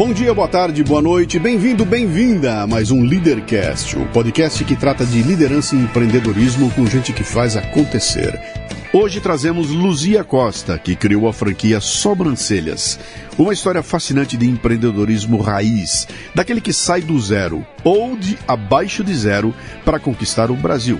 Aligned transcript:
Bom 0.00 0.14
dia, 0.14 0.32
boa 0.32 0.48
tarde, 0.48 0.82
boa 0.82 1.02
noite, 1.02 1.38
bem-vindo, 1.38 1.84
bem-vinda 1.84 2.62
a 2.62 2.66
mais 2.66 2.90
um 2.90 3.04
Leadercast, 3.04 3.98
o 3.98 4.06
podcast 4.06 4.64
que 4.64 4.74
trata 4.74 5.04
de 5.04 5.20
liderança 5.20 5.76
e 5.76 5.78
empreendedorismo 5.78 6.70
com 6.70 6.86
gente 6.86 7.12
que 7.12 7.22
faz 7.22 7.54
acontecer. 7.54 8.40
Hoje 8.94 9.20
trazemos 9.20 9.68
Luzia 9.68 10.24
Costa, 10.24 10.78
que 10.78 10.96
criou 10.96 11.28
a 11.28 11.34
franquia 11.34 11.82
Sobrancelhas. 11.82 12.98
Uma 13.36 13.52
história 13.52 13.82
fascinante 13.82 14.38
de 14.38 14.48
empreendedorismo 14.48 15.36
raiz, 15.36 16.08
daquele 16.34 16.62
que 16.62 16.72
sai 16.72 17.02
do 17.02 17.20
zero 17.20 17.62
ou 17.84 18.16
de 18.16 18.38
abaixo 18.48 19.04
de 19.04 19.14
zero 19.14 19.54
para 19.84 20.00
conquistar 20.00 20.50
o 20.50 20.56
Brasil. 20.56 20.98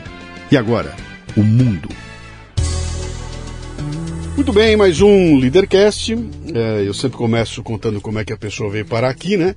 E 0.52 0.58
agora, 0.58 0.94
o 1.34 1.42
mundo. 1.42 1.88
Muito 4.40 4.54
bem, 4.54 4.74
mais 4.74 5.02
um 5.02 5.36
Leadercast. 5.36 6.16
É, 6.54 6.82
eu 6.86 6.94
sempre 6.94 7.18
começo 7.18 7.62
contando 7.62 8.00
como 8.00 8.18
é 8.18 8.24
que 8.24 8.32
a 8.32 8.38
pessoa 8.38 8.70
veio 8.70 8.86
parar 8.86 9.10
aqui, 9.10 9.36
né? 9.36 9.54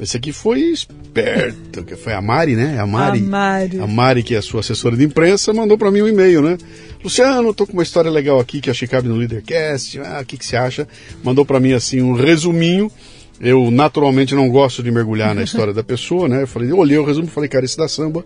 Esse 0.00 0.16
aqui 0.16 0.32
foi 0.32 0.60
esperto, 0.60 1.84
que 1.84 1.94
foi 1.96 2.14
a 2.14 2.22
Mari, 2.22 2.56
né? 2.56 2.80
A 2.80 2.86
Mari, 2.86 3.18
a 3.18 3.22
Mari, 3.22 3.80
a 3.80 3.86
Mari 3.86 4.22
que 4.22 4.34
é 4.34 4.38
a 4.38 4.42
sua 4.42 4.60
assessora 4.60 4.96
de 4.96 5.04
imprensa, 5.04 5.52
mandou 5.52 5.76
para 5.76 5.90
mim 5.90 6.00
um 6.00 6.08
e-mail, 6.08 6.40
né? 6.40 6.56
Luciano, 7.04 7.52
tô 7.52 7.66
com 7.66 7.74
uma 7.74 7.82
história 7.82 8.10
legal 8.10 8.40
aqui 8.40 8.62
que 8.62 8.70
achei 8.70 8.88
que 8.88 8.92
cabe 8.92 9.06
no 9.06 9.16
Leadercast. 9.16 10.00
Ah, 10.00 10.20
o 10.22 10.24
que, 10.24 10.38
que 10.38 10.46
você 10.46 10.56
acha? 10.56 10.88
Mandou 11.22 11.44
para 11.44 11.60
mim 11.60 11.74
assim 11.74 12.00
um 12.00 12.14
resuminho. 12.14 12.90
Eu 13.38 13.70
naturalmente 13.70 14.34
não 14.34 14.48
gosto 14.48 14.82
de 14.82 14.90
mergulhar 14.90 15.34
na 15.34 15.42
história 15.44 15.74
da 15.74 15.84
pessoa, 15.84 16.26
né? 16.26 16.44
Eu 16.44 16.48
falei, 16.48 16.70
eu 16.70 16.78
olhei 16.78 16.96
o 16.96 17.04
resumo, 17.04 17.28
falei, 17.28 17.50
cara, 17.50 17.66
esse 17.66 17.76
da 17.76 17.86
samba. 17.86 18.24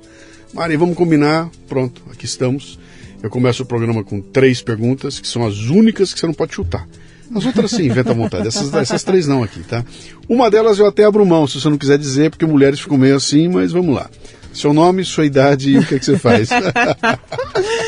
Mari, 0.54 0.76
vamos 0.76 0.96
combinar. 0.96 1.50
Pronto, 1.66 2.00
aqui 2.12 2.26
estamos. 2.26 2.78
Eu 3.26 3.30
começo 3.30 3.64
o 3.64 3.66
programa 3.66 4.04
com 4.04 4.20
três 4.20 4.62
perguntas, 4.62 5.18
que 5.18 5.26
são 5.26 5.44
as 5.44 5.56
únicas 5.62 6.14
que 6.14 6.20
você 6.20 6.26
não 6.26 6.32
pode 6.32 6.54
chutar. 6.54 6.86
As 7.34 7.44
outras 7.44 7.72
sim, 7.72 7.86
inventa 7.86 8.12
à 8.12 8.14
vontade. 8.14 8.46
Essas, 8.46 8.72
essas 8.72 9.02
três 9.02 9.26
não 9.26 9.42
aqui, 9.42 9.64
tá? 9.64 9.84
Uma 10.28 10.48
delas 10.48 10.78
eu 10.78 10.86
até 10.86 11.02
abro 11.02 11.26
mão, 11.26 11.44
se 11.44 11.60
você 11.60 11.68
não 11.68 11.76
quiser 11.76 11.98
dizer, 11.98 12.30
porque 12.30 12.46
mulheres 12.46 12.78
ficam 12.78 12.96
meio 12.96 13.16
assim, 13.16 13.48
mas 13.48 13.72
vamos 13.72 13.96
lá. 13.96 14.08
Seu 14.54 14.72
nome, 14.72 15.04
sua 15.04 15.26
idade 15.26 15.70
e 15.70 15.78
o 15.78 15.84
que, 15.84 15.96
é 15.96 15.98
que 15.98 16.04
você 16.04 16.16
faz? 16.16 16.50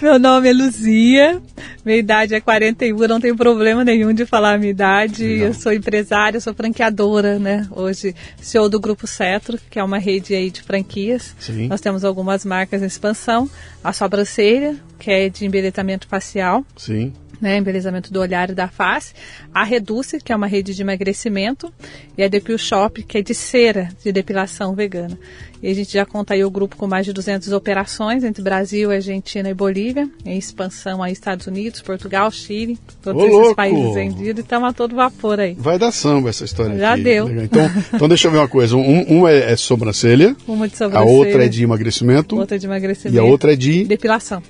Meu 0.00 0.18
nome 0.18 0.48
é 0.48 0.52
Luzia, 0.52 1.40
minha 1.84 1.96
idade 1.96 2.34
é 2.34 2.40
41, 2.40 2.96
não 3.08 3.18
tenho 3.18 3.34
problema 3.34 3.82
nenhum 3.82 4.12
de 4.12 4.26
falar 4.26 4.54
a 4.54 4.58
minha 4.58 4.70
idade. 4.70 5.24
Não. 5.24 5.46
Eu 5.46 5.54
sou 5.54 5.72
empresária, 5.72 6.38
sou 6.38 6.52
franqueadora, 6.52 7.38
né? 7.38 7.66
Hoje, 7.70 8.14
CEO 8.38 8.68
do 8.68 8.78
Grupo 8.78 9.06
Cetro, 9.06 9.58
que 9.70 9.78
é 9.78 9.84
uma 9.84 9.98
rede 9.98 10.34
aí 10.34 10.50
de 10.50 10.62
franquias. 10.62 11.34
Sim. 11.38 11.68
Nós 11.68 11.80
temos 11.80 12.04
algumas 12.04 12.44
marcas 12.44 12.82
em 12.82 12.86
expansão. 12.86 13.48
A 13.82 13.92
Sobrancelha, 13.92 14.76
que 14.98 15.10
é 15.10 15.28
de 15.28 15.46
embelezamento 15.46 16.06
facial. 16.08 16.64
Sim 16.76 17.12
né, 17.40 17.56
embelezamento 17.56 18.12
do 18.12 18.20
olhar 18.20 18.50
e 18.50 18.54
da 18.54 18.68
face, 18.68 19.12
a 19.52 19.64
Reduce, 19.64 20.20
que 20.20 20.32
é 20.32 20.36
uma 20.36 20.46
rede 20.46 20.74
de 20.74 20.82
emagrecimento, 20.82 21.72
e 22.16 22.22
a 22.22 22.28
Depil 22.28 22.58
Shop, 22.58 23.02
que 23.02 23.18
é 23.18 23.22
de 23.22 23.34
cera 23.34 23.88
de 24.02 24.12
depilação 24.12 24.74
vegana. 24.74 25.18
E 25.62 25.70
a 25.70 25.74
gente 25.74 25.92
já 25.92 26.04
conta 26.04 26.34
aí 26.34 26.44
o 26.44 26.50
grupo 26.50 26.76
com 26.76 26.86
mais 26.86 27.06
de 27.06 27.12
200 27.12 27.50
operações 27.52 28.22
entre 28.24 28.42
Brasil, 28.42 28.90
Argentina 28.90 29.48
e 29.48 29.54
Bolívia, 29.54 30.08
em 30.24 30.36
expansão 30.36 31.02
a 31.02 31.10
Estados 31.10 31.46
Unidos, 31.46 31.80
Portugal, 31.80 32.30
Chile, 32.30 32.78
todos 33.02 33.22
Ô, 33.22 33.26
esses 33.26 33.38
louco! 33.38 33.56
países 33.56 33.94
vendidos, 33.94 34.38
e 34.38 34.42
estamos 34.42 34.68
a 34.68 34.72
todo 34.72 34.94
vapor 34.94 35.40
aí. 35.40 35.54
Vai 35.58 35.78
dar 35.78 35.92
samba 35.92 36.28
essa 36.28 36.44
história 36.44 36.76
Já 36.76 36.92
aqui. 36.92 37.02
deu. 37.02 37.42
Então, 37.42 37.70
então 37.92 38.08
deixa 38.08 38.28
eu 38.28 38.32
ver 38.32 38.38
uma 38.38 38.48
coisa. 38.48 38.76
Um, 38.76 39.20
um 39.20 39.28
é, 39.28 39.52
é 39.52 39.56
sobrancelha, 39.56 40.36
Uma 40.46 40.68
de 40.68 40.74
a 40.74 40.76
sobrancelha, 40.76 41.10
outra 41.10 41.44
é 41.44 41.48
de 41.48 41.62
emagrecimento 41.64 42.36
outra 42.36 42.58
de 42.58 42.66
emagrecimento 42.66 43.16
e 43.16 43.18
a 43.18 43.24
outra 43.24 43.52
é 43.52 43.56
de 43.56 43.84
depilação. 43.84 44.42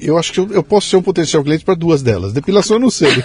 Eu 0.00 0.18
acho 0.18 0.32
que 0.32 0.40
eu, 0.40 0.50
eu 0.52 0.62
posso 0.62 0.88
ser 0.88 0.96
um 0.96 1.02
potencial 1.02 1.42
cliente 1.42 1.64
para 1.64 1.74
duas 1.74 2.02
delas. 2.02 2.32
Depilação 2.32 2.76
eu 2.76 2.80
não 2.80 2.90
sei. 2.90 3.10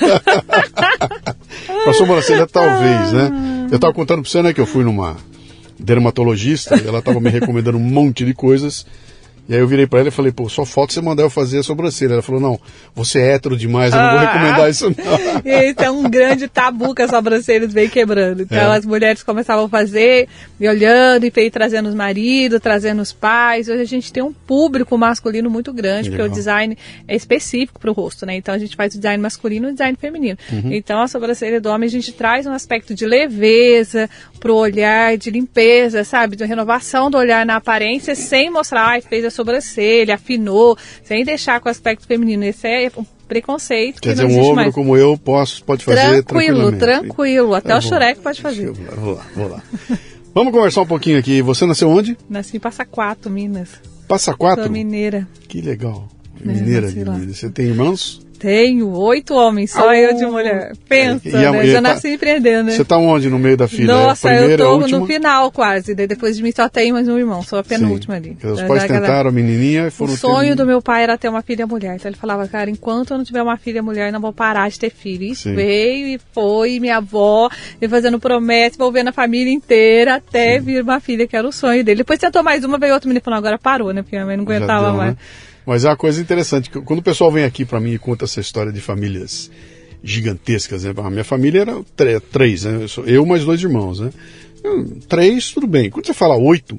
para 1.84 1.94
sobrancelha 1.94 2.47
talvez, 2.47 3.12
né? 3.12 3.68
Eu 3.72 3.75
estava 3.75 3.94
contando 3.94 4.22
para 4.22 4.29
você, 4.29 4.41
né, 4.41 4.53
que 4.53 4.62
eu 4.62 4.66
fui 4.66 4.84
numa 4.84 5.16
dermatologista 5.79 6.75
e 6.75 6.88
ela 6.88 7.00
estava 7.00 7.19
me 7.19 7.29
recomendando 7.29 7.78
um 7.78 7.81
monte 7.81 8.25
de 8.25 8.34
coisas. 8.34 8.85
E 9.47 9.53
aí 9.53 9.59
eu 9.59 9.67
virei 9.67 9.85
para 9.85 10.00
ela 10.00 10.07
e 10.07 10.11
falei, 10.11 10.31
pô, 10.31 10.50
só 10.50 10.66
falta 10.66 10.94
você 10.94 11.01
mandar 11.01 11.22
eu 11.23 11.29
fazer 11.29 11.59
a 11.59 11.63
sobrancelha. 11.63 12.13
Ela 12.13 12.22
falou, 12.22 12.41
não, 12.41 12.59
você 12.95 13.19
é 13.19 13.33
hétero 13.33 13.56
demais, 13.56 13.94
eu 13.94 14.00
não 14.00 14.09
vou 14.09 14.19
Ah. 14.19 14.31
recomendar 14.31 14.69
isso 14.69 14.89
não. 14.89 14.95
Esse 15.45 15.83
é 15.83 15.91
um 15.91 16.09
grande 16.09 16.47
tabu 16.47 16.95
que 16.95 17.03
as 17.03 17.11
sobrancelhas 17.11 17.72
vem 17.72 17.88
quebrando. 17.88 18.41
Então 18.41 18.73
É. 18.73 18.78
as 18.78 18.85
mulheres 18.85 19.22
começavam 19.22 19.66
a 19.66 19.69
fazer, 19.69 20.28
e 20.59 20.67
olhando, 20.67 21.25
e 21.25 21.29
veio 21.29 21.51
trazendo 21.51 21.88
os 21.89 21.94
maridos, 21.95 22.59
trazendo 22.59 23.01
os 23.01 23.13
pais. 23.13 23.69
Hoje 23.69 23.81
a 23.81 23.85
gente 23.85 24.11
tem 24.11 24.23
um 24.23 24.34
público 24.34 24.97
masculino 24.97 25.50
muito 25.50 25.72
grande, 25.72 26.09
porque 26.09 26.22
Legal. 26.23 26.34
o 26.34 26.38
design 26.38 26.78
é 27.07 27.16
específico 27.16 27.79
para 27.79 27.91
o 27.91 27.94
rosto, 27.94 28.25
né? 28.25 28.35
Então 28.35 28.53
a 28.55 28.57
gente 28.57 28.75
faz 28.75 28.94
o 28.95 28.97
design 28.97 29.22
masculino 29.22 29.67
e 29.67 29.72
o 29.72 29.73
design 29.73 29.97
feminino. 30.00 30.38
Uhum. 30.51 30.73
Então 30.73 31.01
a 31.01 31.07
sobrancelha 31.07 31.61
do 31.61 31.69
homem 31.69 31.88
a 31.88 31.91
gente 31.91 32.11
traz 32.13 32.47
um 32.47 32.51
aspecto 32.51 32.95
de 32.95 33.05
leveza 33.05 34.09
pro 34.39 34.55
olhar, 34.55 35.17
de 35.17 35.29
limpeza, 35.29 36.03
sabe? 36.03 36.35
De 36.35 36.45
renovação 36.45 37.11
do 37.11 37.17
olhar 37.17 37.45
na 37.45 37.57
aparência, 37.57 38.16
sem 38.16 38.50
mostrar, 38.50 38.88
ai, 38.88 39.01
fez 39.01 39.25
a 39.25 39.29
sobrancelha, 39.35 40.16
afinou, 40.16 40.78
sem 41.03 41.23
deixar 41.23 41.59
com 41.59 41.68
o 41.68 41.72
aspecto 41.72 42.07
feminino. 42.07 42.44
Esse 42.44 42.68
é 42.68 42.91
um 42.97 43.06
preconceito 43.28 44.01
Quer 44.01 44.16
que 44.16 44.23
dizer, 44.23 44.25
um 44.25 44.40
ogro 44.41 44.56
mais. 44.56 44.73
como 44.73 44.96
eu 44.97 45.18
posso, 45.18 45.63
pode 45.63 45.84
fazer 45.84 46.23
Tranquilo, 46.23 46.72
tranquilo. 46.78 47.53
Até 47.53 47.69
Tá 47.69 47.78
o. 47.78 47.81
Shurek 47.81 48.19
pode 48.22 48.41
fazer. 48.41 48.72
Deixa 48.72 48.91
eu- 48.91 48.97
Vou 49.01 49.13
lá, 49.16 49.25
vou 49.35 49.47
lá. 49.50 49.63
Vamos 50.34 50.51
conversar 50.53 50.81
um 50.81 50.85
pouquinho 50.88 51.18
aqui. 51.18 51.41
Você 51.41 51.66
nasceu 51.66 51.90
onde? 51.90 52.18
Nasci 52.29 52.57
em 52.57 52.59
Passa 52.59 52.84
Quatro, 52.85 53.31
Minas. 53.31 53.69
Passa 54.07 54.31
Sou 54.31 54.38
quatro? 54.38 54.69
mineira. 54.72 55.28
Que 55.47 55.62
legal. 55.62 56.07
É, 56.44 56.47
Mineira 56.47 56.88
lá. 57.06 57.17
Minas. 57.17 57.38
Você 57.38 57.50
tem 57.50 57.67
irmãos? 57.67 58.24
Tenho 58.40 58.90
oito 58.91 59.34
homens, 59.34 59.72
só 59.72 59.90
Ah, 59.90 59.97
eu 59.97 60.13
de 60.13 60.25
mulher. 60.25 60.73
Pensa, 60.88 61.28
e 61.28 61.46
a- 61.46 61.51
né? 61.51 61.66
e 61.66 61.69
Já 61.72 61.75
tá- 61.81 61.81
nasci 61.81 62.09
empreendendo, 62.09 62.63
né? 62.66 62.72
Você 62.73 62.85
tá 62.85 62.97
onde 62.97 63.29
no 63.29 63.40
meio 63.40 63.56
da 63.57 63.68
fila? 63.68 63.94
Nossa, 63.94 64.29
é 64.29 64.34
a 64.35 64.38
primeira, 64.40 64.63
eu 64.63 64.75
a 64.75 64.79
tô 64.88 65.00
no 65.00 65.06
final 65.07 65.51
quase. 65.51 65.96
Daí 65.96 66.06
depois 66.07 66.35
de 66.38 66.44
mim 66.44 66.51
só 66.51 66.68
tenho 66.69 66.94
mais 66.94 67.07
um 67.07 67.18
irmão, 67.18 67.41
sou 67.44 67.59
a 67.59 67.63
penúltima 67.63 68.16
ali. 68.16 68.31
Porque 68.31 68.47
os 68.47 68.62
pais 68.62 68.84
galera. 68.84 69.06
tentaram 69.07 69.29
a 69.29 69.34
menininha 69.34 69.84
e 69.85 69.87
O 69.87 69.91
foram 69.91 70.14
ter 70.14 70.20
sonho 70.20 70.53
um- 70.53 70.55
do 70.55 70.66
meu 70.66 70.82
pai 70.82 71.03
era 71.03 71.17
ter 71.17 71.29
uma 71.29 71.41
filha 71.41 71.66
mulher. 71.66 71.96
Então 71.96 72.09
ele 72.09 72.17
falava, 72.17 72.47
cara, 72.47 72.70
enquanto 72.70 73.11
eu 73.11 73.17
não 73.17 73.23
tiver 73.26 73.41
uma 73.41 73.58
filha 73.58 73.82
mulher, 73.82 74.09
eu 74.09 74.14
não 74.14 74.22
vou 74.22 74.34
parar 74.34 74.70
de 74.70 74.79
ter 74.79 74.90
filho. 74.91 75.23
E 75.23 75.35
Sim. 75.35 75.55
veio 75.55 76.08
e 76.08 76.20
foi, 76.34 76.79
minha 76.79 76.97
avó, 76.97 77.49
e 77.81 77.88
fazendo 77.88 78.20
promessa, 78.20 78.76
envolvendo 78.76 79.09
a 79.09 79.14
família 79.14 79.52
inteira, 79.52 80.16
até 80.16 80.59
vir 80.59 80.81
uma 80.84 80.99
filha, 80.99 81.26
que 81.28 81.35
era 81.35 81.47
o 81.47 81.52
sonho 81.52 81.84
dele. 81.84 81.97
Depois 81.99 82.20
tentou 82.20 82.43
mais 82.43 82.64
uma, 82.64 82.78
veio 82.78 82.93
outro 82.93 83.08
menino 83.08 83.22
e 83.22 83.23
falou, 83.23 83.38
agora 83.38 83.58
parou, 83.58 83.93
né? 83.93 84.02
Porque 84.02 84.16
minha 84.16 84.26
mãe 84.26 84.38
não 84.38 84.43
aguentava 84.43 84.88
deu, 84.88 84.93
mais. 84.97 85.11
né? 85.11 85.17
Mas 85.66 85.84
é 85.85 85.90
uma 85.90 85.97
coisa 85.97 86.22
interessante, 86.22 86.70
que 86.70 86.79
quando 86.82 87.00
o 87.00 87.03
pessoal 87.03 87.32
vem 87.32 87.44
aqui 87.44 87.66
para 87.66 87.79
mim 87.79 87.94
e 87.94 87.97
conta 87.97 88.26
essa 88.26 88.40
história 88.40 88.72
de 88.72 88.79
famílias 88.82 89.50
gigantescas, 90.03 90.84
né? 90.84 90.94
A 90.97 91.09
minha 91.09 91.23
família 91.23 91.62
era 91.62 92.22
três, 92.22 92.64
né? 92.64 92.85
Eu, 93.06 93.26
mais 93.26 93.44
dois 93.44 93.62
irmãos, 93.62 94.00
né? 94.00 94.12
Hum, 94.64 95.00
Três, 95.08 95.52
tudo 95.52 95.67
bem. 95.67 95.90
Quando 95.90 96.06
você 96.06 96.14
fala 96.14 96.35
oito, 96.35 96.78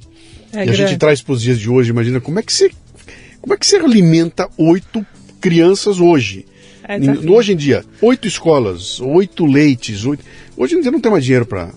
É 0.53 0.59
e 0.59 0.61
a 0.62 0.67
gente 0.67 0.79
grande. 0.79 0.97
traz 0.99 1.23
para 1.23 1.33
os 1.33 1.43
dias 1.43 1.59
de 1.59 1.69
hoje, 1.71 1.91
imagina 1.91 2.21
como 2.21 2.38
é 2.38 2.43
que 2.43 2.53
você 2.53 2.71
como 3.41 3.55
é 3.55 3.56
que 3.56 3.67
você 3.67 3.77
alimenta 3.77 4.49
oito 4.59 5.05
crianças 5.41 6.00
hoje? 6.00 6.47
É 6.88 6.99
desafio. 6.99 7.33
hoje 7.33 7.53
em 7.53 7.56
dia, 7.56 7.85
oito 8.00 8.29
escolas, 8.29 9.00
oito 9.00 9.44
leites, 9.44 10.05
oito... 10.05 10.25
Hoje 10.56 10.75
em 10.75 10.81
dia 10.81 10.91
não 10.91 11.00
tem 11.00 11.12
mais 11.12 11.25
dinheiro 11.25 11.44
para... 11.44 11.71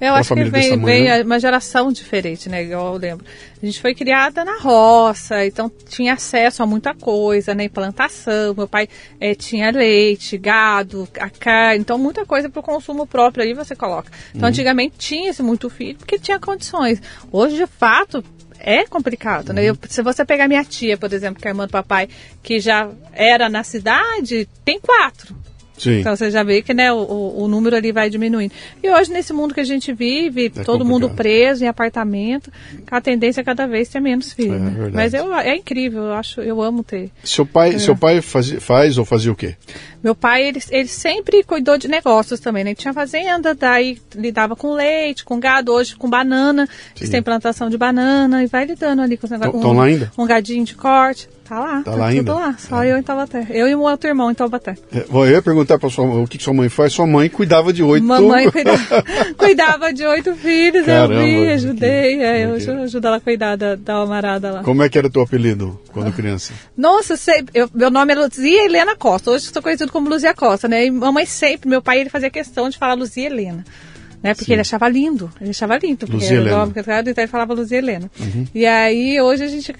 Eu 0.00 0.12
acho 0.14 0.34
que 0.34 0.44
tamanho, 0.44 0.82
vem 0.84 1.04
né? 1.04 1.22
uma 1.22 1.38
geração 1.38 1.92
diferente, 1.92 2.48
né? 2.48 2.64
Igual 2.64 2.94
eu 2.94 3.00
lembro. 3.00 3.24
A 3.62 3.64
gente 3.64 3.80
foi 3.80 3.94
criada 3.94 4.44
na 4.44 4.58
roça, 4.58 5.46
então 5.46 5.70
tinha 5.88 6.14
acesso 6.14 6.62
a 6.62 6.66
muita 6.66 6.92
coisa, 6.94 7.54
né? 7.54 7.68
Plantação. 7.68 8.54
Meu 8.56 8.66
pai 8.66 8.88
eh, 9.20 9.34
tinha 9.34 9.70
leite, 9.70 10.36
gado, 10.36 11.08
a 11.18 11.30
carne, 11.30 11.80
então 11.80 11.96
muita 11.96 12.26
coisa 12.26 12.50
para 12.50 12.60
o 12.60 12.62
consumo 12.62 13.06
próprio 13.06 13.44
aí 13.44 13.54
você 13.54 13.76
coloca. 13.76 14.10
Então 14.30 14.42
Uhum. 14.42 14.48
antigamente 14.48 14.96
tinha-se 14.98 15.42
muito 15.42 15.70
filho 15.70 15.96
porque 15.96 16.18
tinha 16.18 16.38
condições. 16.40 17.00
Hoje, 17.30 17.56
de 17.56 17.66
fato, 17.66 18.22
é 18.64 18.86
complicado, 18.86 19.52
né? 19.52 19.64
Eu- 19.64 19.76
se 19.88 20.02
você 20.02 20.24
pegar 20.24 20.48
minha 20.48 20.64
tia, 20.64 20.96
por 20.96 21.12
exemplo, 21.12 21.40
que 21.40 21.46
é 21.46 21.50
a 21.50 21.52
irmã 21.52 21.66
do 21.66 21.70
papai, 21.70 22.08
que 22.42 22.58
já 22.58 22.88
era 23.12 23.48
na 23.48 23.62
cidade, 23.62 24.48
tem 24.64 24.80
quatro. 24.80 25.36
Sim. 25.76 25.98
Então 25.98 26.14
você 26.14 26.30
já 26.30 26.44
vê 26.44 26.62
que 26.62 26.72
né, 26.72 26.92
o, 26.92 26.96
o- 27.36 27.48
número 27.48 27.74
ali 27.74 27.90
vai 27.90 28.08
diminuindo. 28.08 28.52
E 28.80 28.88
hoje, 28.88 29.10
nesse 29.12 29.32
mundo 29.32 29.52
que 29.52 29.58
a 29.60 29.64
gente 29.64 29.92
vive, 29.92 30.46
É 30.56 30.62
todo 30.62 30.84
mundo 30.84 31.08
complicado. 31.08 31.16
preso 31.16 31.64
em 31.64 31.66
apartamento, 31.66 32.48
a 32.88 33.00
tendência 33.00 33.40
é 33.40 33.44
cada 33.44 33.66
vez 33.66 33.88
ter 33.88 33.98
menos 33.98 34.32
filhos. 34.32 34.54
É, 34.54 34.58
né? 34.60 34.90
Mas 34.92 35.12
eu, 35.14 35.34
é 35.34 35.56
incrível, 35.56 36.04
eu 36.04 36.12
acho, 36.14 36.40
eu 36.40 36.62
amo 36.62 36.84
ter. 36.84 37.10
Seu 37.24 37.44
pai, 37.44 37.74
É. 37.74 37.78
seu 37.80 37.96
pai 37.96 38.20
fazia, 38.22 38.60
faz 38.60 38.98
ou 38.98 39.04
fazia 39.04 39.32
o 39.32 39.36
quê? 39.36 39.56
Meu 40.04 40.14
pai, 40.14 40.44
ele, 40.48 40.62
ele 40.70 40.86
sempre 40.88 41.42
cuidou 41.42 41.78
de 41.78 41.88
negócios 41.88 42.38
também, 42.38 42.62
né? 42.62 42.70
Ele 42.70 42.76
tinha 42.76 42.92
fazenda, 42.92 43.54
daí 43.54 43.98
lidava 44.14 44.54
com 44.54 44.74
leite, 44.74 45.24
com 45.24 45.40
gado, 45.40 45.72
hoje 45.72 45.96
com 45.96 46.08
banana. 46.10 46.68
Eles 46.94 47.08
têm 47.08 47.22
plantação 47.22 47.70
de 47.70 47.78
banana 47.78 48.44
e 48.44 48.46
vai 48.46 48.66
lidando 48.66 49.00
ali 49.00 49.16
com 49.16 49.26
os 49.26 49.30
negócios. 49.30 49.54
Tão- 49.54 49.62
tão 49.62 49.72
lá 49.78 49.84
ainda? 49.86 50.12
Um 50.18 50.26
gadinho 50.26 50.64
de 50.64 50.74
corte. 50.74 51.28
Tá 51.44 51.58
lá, 51.60 51.82
Tá 51.82 51.90
tá, 51.90 51.96
lá 51.98 52.08
tudo 52.08 52.18
ainda? 52.18 52.34
lá. 52.34 52.56
Só 52.58 52.82
É. 52.82 52.90
eu 52.92 52.96
em 52.96 53.02
Taubaté. 53.02 53.46
Eu 53.50 53.68
e 53.68 53.74
um 53.76 53.80
outro 53.82 54.08
irmão 54.08 54.30
em 54.30 54.34
Taubaté. 54.34 54.76
É, 54.90 55.04
Eu 55.12 55.30
ia 55.30 55.42
perguntar 55.42 55.78
para 55.78 55.90
sua 55.90 56.04
o 56.06 56.26
que, 56.26 56.38
que 56.38 56.44
sua 56.44 56.54
mãe 56.54 56.70
faz. 56.70 56.94
Sua 56.94 57.06
mãe 57.06 57.28
cuidava 57.28 57.70
de 57.70 57.82
oito... 57.82 58.02
Mamãe 58.06 58.48
cuidava, 58.52 59.04
cuidava 59.36 59.92
de 59.92 60.06
oito 60.06 60.34
filhos, 60.36 60.86
Caramba, 60.86 61.14
eu 61.14 61.20
vi, 61.22 61.34
que- 61.46 61.52
ajudei. 61.52 62.22
é, 62.22 62.44
eu 62.46 62.56
que- 62.56 62.56
aju- 62.70 62.82
ajudo 62.84 63.06
ela 63.08 63.16
a 63.16 63.20
cuidar 63.20 63.56
da, 63.56 63.74
da 63.76 63.96
amarada 64.02 64.52
lá. 64.52 64.62
Como 64.62 64.82
é 64.82 64.88
que 64.88 64.96
era 64.96 65.10
teu 65.10 65.20
apelido 65.20 65.78
quando 65.92 66.10
criança? 66.12 66.54
Nossa, 66.74 67.14
sei, 67.14 67.44
eu- 67.52 67.68
meu 67.74 67.90
nome 67.90 68.14
é 68.14 68.16
Luzia 68.16 68.64
Helena 68.64 68.96
Costa. 68.96 69.30
Hoje 69.32 69.46
eu 69.48 69.52
sou 69.52 69.62
conhecido 69.62 69.92
como 69.94 70.10
Luzia 70.10 70.34
Costa, 70.34 70.66
né? 70.66 70.86
E 70.86 70.90
mamãe 70.90 71.24
sempre, 71.24 71.68
meu 71.68 71.80
pai, 71.80 72.00
ele 72.00 72.10
fazia 72.10 72.28
questão 72.28 72.68
de 72.68 72.76
falar 72.76 72.94
Luzia 72.94 73.26
Helena. 73.26 73.64
Né? 74.20 74.32
Porque 74.32 74.46
Sim. 74.46 74.52
ele 74.54 74.62
achava 74.62 74.88
lindo, 74.88 75.30
ele 75.38 75.50
achava 75.50 75.76
lindo, 75.76 75.98
porque 75.98 76.14
Luzia 76.14 76.38
era 76.38 76.40
o 76.40 76.48
Helena. 76.48 77.10
então 77.10 77.22
ele 77.22 77.30
falava 77.30 77.52
Luzia 77.52 77.78
Helena. 77.78 78.10
E 78.54 78.64
aí 78.64 79.20
hoje 79.20 79.44
a 79.44 79.48
gente 79.48 79.72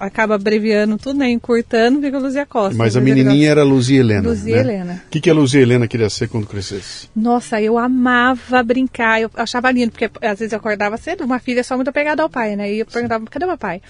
acaba 0.00 0.34
abreviando 0.34 0.98
tudo, 0.98 1.20
né? 1.20 1.30
Encurtando, 1.30 2.00
fica 2.00 2.18
Luzia 2.18 2.44
Costa. 2.44 2.76
Mas 2.76 2.96
a 2.96 3.00
menininha 3.00 3.48
era 3.48 3.62
Luzia 3.62 4.00
Helena. 4.00 4.28
Luzia 4.28 4.56
né? 4.56 4.60
Helena. 4.60 5.02
O 5.06 5.10
que, 5.10 5.20
que 5.20 5.30
a 5.30 5.34
Luzia 5.34 5.62
Helena 5.62 5.86
queria 5.86 6.10
ser 6.10 6.28
quando 6.28 6.46
crescesse? 6.46 7.08
Nossa, 7.14 7.62
eu 7.62 7.78
amava 7.78 8.62
brincar, 8.64 9.22
eu 9.22 9.30
achava 9.36 9.70
lindo, 9.70 9.92
porque 9.92 10.10
às 10.22 10.40
vezes 10.40 10.52
eu 10.52 10.58
acordava 10.58 10.96
cedo, 10.96 11.24
uma 11.24 11.38
filha 11.38 11.62
só 11.62 11.76
muito 11.76 11.88
apegada 11.88 12.20
ao 12.20 12.28
pai, 12.28 12.56
né? 12.56 12.72
E 12.72 12.80
eu 12.80 12.86
perguntava, 12.86 13.24
cadê 13.26 13.46
meu 13.46 13.56
pai? 13.56 13.80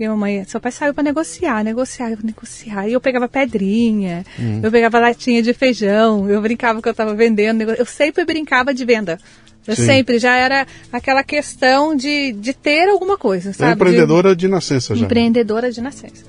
E 0.00 0.04
a 0.06 0.08
mamãe, 0.08 0.42
seu 0.46 0.58
pai 0.58 0.72
saiu 0.72 0.94
para 0.94 1.02
negociar, 1.04 1.62
negociar, 1.62 2.16
negociar. 2.24 2.88
E 2.88 2.94
eu 2.94 3.00
pegava 3.02 3.28
pedrinha, 3.28 4.24
eu 4.62 4.70
pegava 4.72 4.98
latinha 4.98 5.42
de 5.42 5.52
feijão, 5.52 6.26
eu 6.26 6.40
brincava 6.40 6.80
que 6.80 6.88
eu 6.88 6.92
estava 6.92 7.14
vendendo, 7.14 7.60
eu 7.64 7.84
sempre 7.84 8.24
brincava 8.24 8.72
de 8.72 8.82
venda. 8.82 9.18
Eu 9.66 9.76
Sim. 9.76 9.84
sempre, 9.84 10.18
já 10.18 10.34
era 10.34 10.66
aquela 10.90 11.22
questão 11.22 11.94
de, 11.94 12.32
de 12.32 12.54
ter 12.54 12.88
alguma 12.88 13.18
coisa, 13.18 13.50
É 13.50 13.52
sabe? 13.52 13.72
De- 13.72 13.76
empreendedora 13.76 14.34
de 14.34 14.48
nascença 14.48 14.94
já. 14.96 15.04
empreendedora 15.04 15.70
de 15.70 15.82
nascença. 15.82 16.24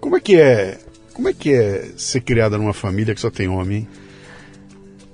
Como 0.00 0.16
é 0.16 0.20
que 0.20 0.34
é? 0.34 0.76
Como 1.14 1.28
é 1.28 1.32
que 1.32 1.52
é 1.52 1.88
ser 1.96 2.20
criada 2.22 2.58
numa 2.58 2.74
família 2.74 3.14
que 3.14 3.20
só 3.20 3.30
tem 3.30 3.46
homem? 3.46 3.78
hein? 3.78 3.88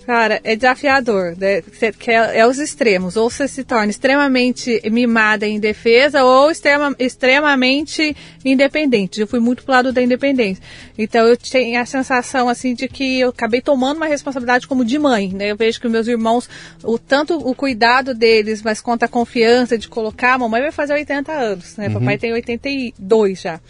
Cara, 0.07 0.41
é 0.43 0.57
desafiador, 0.57 1.37
né? 1.39 1.63
É, 2.07 2.41
é 2.41 2.47
os 2.47 2.59
extremos. 2.59 3.17
Ou 3.17 3.31
você 3.31 3.47
se 3.47 3.63
torna 3.63 3.91
extremamente 3.91 4.81
mimada 4.91 5.47
em 5.47 5.61
defesa 5.61 6.25
ou 6.25 6.51
extrema, 6.51 6.95
extremamente 6.99 8.17
independente. 8.45 9.21
Eu 9.21 9.27
fui 9.27 9.39
muito 9.39 9.63
pro 9.63 9.73
lado 9.73 9.93
da 9.93 10.03
independência. 10.03 10.63
Então 10.99 11.27
eu 11.27 11.37
tinha 11.37 11.81
a 11.81 11.87
sensação 11.87 12.49
assim 12.49 12.75
de 12.75 12.89
que 12.89 13.21
eu 13.21 13.29
acabei 13.31 13.61
tomando 13.61 13.99
uma 13.99 14.07
responsabilidade 14.07 14.67
como 14.67 14.85
de 14.85 14.99
mãe, 14.99 15.29
né? 15.29 15.51
Eu 15.51 15.57
vejo 15.57 15.81
que 15.81 15.89
meus 15.89 16.09
irmãos, 16.09 16.49
o 16.83 16.99
tanto 16.99 17.37
o 17.37 17.55
cuidado 17.55 18.15
deles, 18.15 18.63
mas 18.63 18.81
quanto 18.81 19.05
a 19.05 19.09
confiança 19.09 19.79
de 19.79 19.89
colocar, 19.89 20.35
a 20.35 20.39
mamãe 20.39 20.63
vai 20.63 20.73
fazer 20.73 20.95
80 20.95 21.33
anos, 21.33 21.77
né? 21.77 21.89
Papai 21.91 22.19
tem 22.19 22.33
82 22.33 23.41
já. 23.41 23.61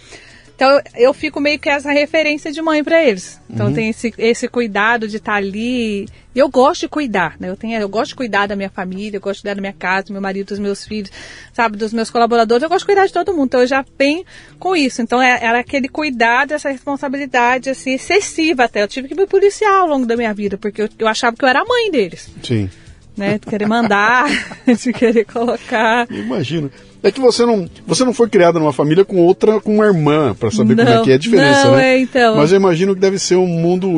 Então 0.55 0.81
eu, 0.95 1.13
fico 1.13 1.41
meio 1.41 1.59
que 1.59 1.69
essa 1.69 1.91
referência 1.91 2.53
de 2.53 2.63
mãe 2.63 2.85
para 2.85 3.03
eles. 3.03 3.41
Então 3.51 3.73
tem 3.73 3.89
esse, 3.91 4.15
esse 4.17 4.49
cuidado 4.49 5.09
de 5.09 5.17
estar 5.17 5.35
ali. 5.35 6.07
E 6.35 6.39
eu 6.39 6.49
gosto 6.49 6.83
de 6.83 6.89
cuidar, 6.89 7.37
né? 7.39 7.51
Eu, 7.51 7.57
tenho, 7.57 7.79
eu 7.79 7.89
gosto 7.89 8.11
de 8.11 8.15
cuidar 8.15 8.47
da 8.47 8.57
minha 8.57 8.71
família, 8.71 9.17
eu 9.17 9.21
gosto 9.21 9.39
de 9.39 9.43
cuidar 9.43 9.55
da 9.55 9.61
minha 9.61 9.73
casa, 9.73 10.07
do 10.07 10.13
meu 10.13 10.23
marido, 10.23 10.49
dos 10.49 10.59
meus 10.59 10.87
filhos, 10.87 11.11
sabe, 11.53 11.77
dos 11.77 11.93
meus 11.93 12.11
colaboradores. 12.11 12.63
Eu 12.63 12.69
gosto 12.69 12.81
de 12.81 12.87
cuidar 12.87 13.07
de 13.07 13.13
todo 13.13 13.33
mundo. 13.33 13.47
Então 13.47 13.61
eu 13.61 13.67
já 13.67 13.85
venho 13.99 14.25
com 14.59 14.75
isso. 14.77 15.03
Então 15.03 15.21
é- 15.21 15.45
era 15.45 15.59
aquele 15.59 15.89
cuidado, 15.89 16.53
essa 16.53 16.71
responsabilidade 16.71 17.69
assim, 17.69 17.95
excessiva 17.95 18.65
até. 18.65 18.83
Eu 18.83 18.89
tive 18.89 19.09
que 19.09 19.15
me 19.15 19.27
policiar 19.27 19.75
ao 19.75 19.89
longo 19.89 20.07
da 20.07 20.17
minha 20.17 20.33
vida, 20.33 20.57
porque 20.57 20.83
eu, 20.83 20.89
eu 20.99 21.09
achava 21.09 21.37
que 21.37 21.45
eu 21.45 21.49
era 21.49 21.61
a 21.61 21.65
mãe 21.65 21.91
deles, 21.91 22.31
Sim. 22.43 22.71
né? 23.17 23.39
De 23.39 23.47
querer 23.47 23.67
mandar, 23.67 24.27
de 24.65 24.93
querer 24.93 25.25
colocar. 25.25 26.07
Imagino. 26.11 26.71
É 27.03 27.11
que 27.11 27.21
você 27.21 27.45
não, 27.45 27.69
você 27.87 28.05
não 28.05 28.15
foi 28.15 28.29
criada 28.29 28.59
numa 28.61 28.73
família 28.73 29.05
com 29.05 29.17
outra, 29.17 29.61
com 29.61 29.75
uma 29.75 29.87
irmã, 29.87 30.35
para 30.39 30.51
saber 30.51 30.77
como 30.77 30.89
é 30.89 30.95
Não, 30.95 31.03
que 31.05 31.11
é 31.11 31.15
a 31.15 31.19
diferença, 31.19 31.65
não, 31.65 31.77
né? 31.77 31.95
é, 31.97 31.99
então. 31.99 32.37
Mas 32.37 32.53
eu 32.53 32.57
imagino 32.57 32.95
que 32.95 33.01
deve 33.01 33.19
ser 33.19 33.37
um 33.37 33.47
mundo 33.47 33.89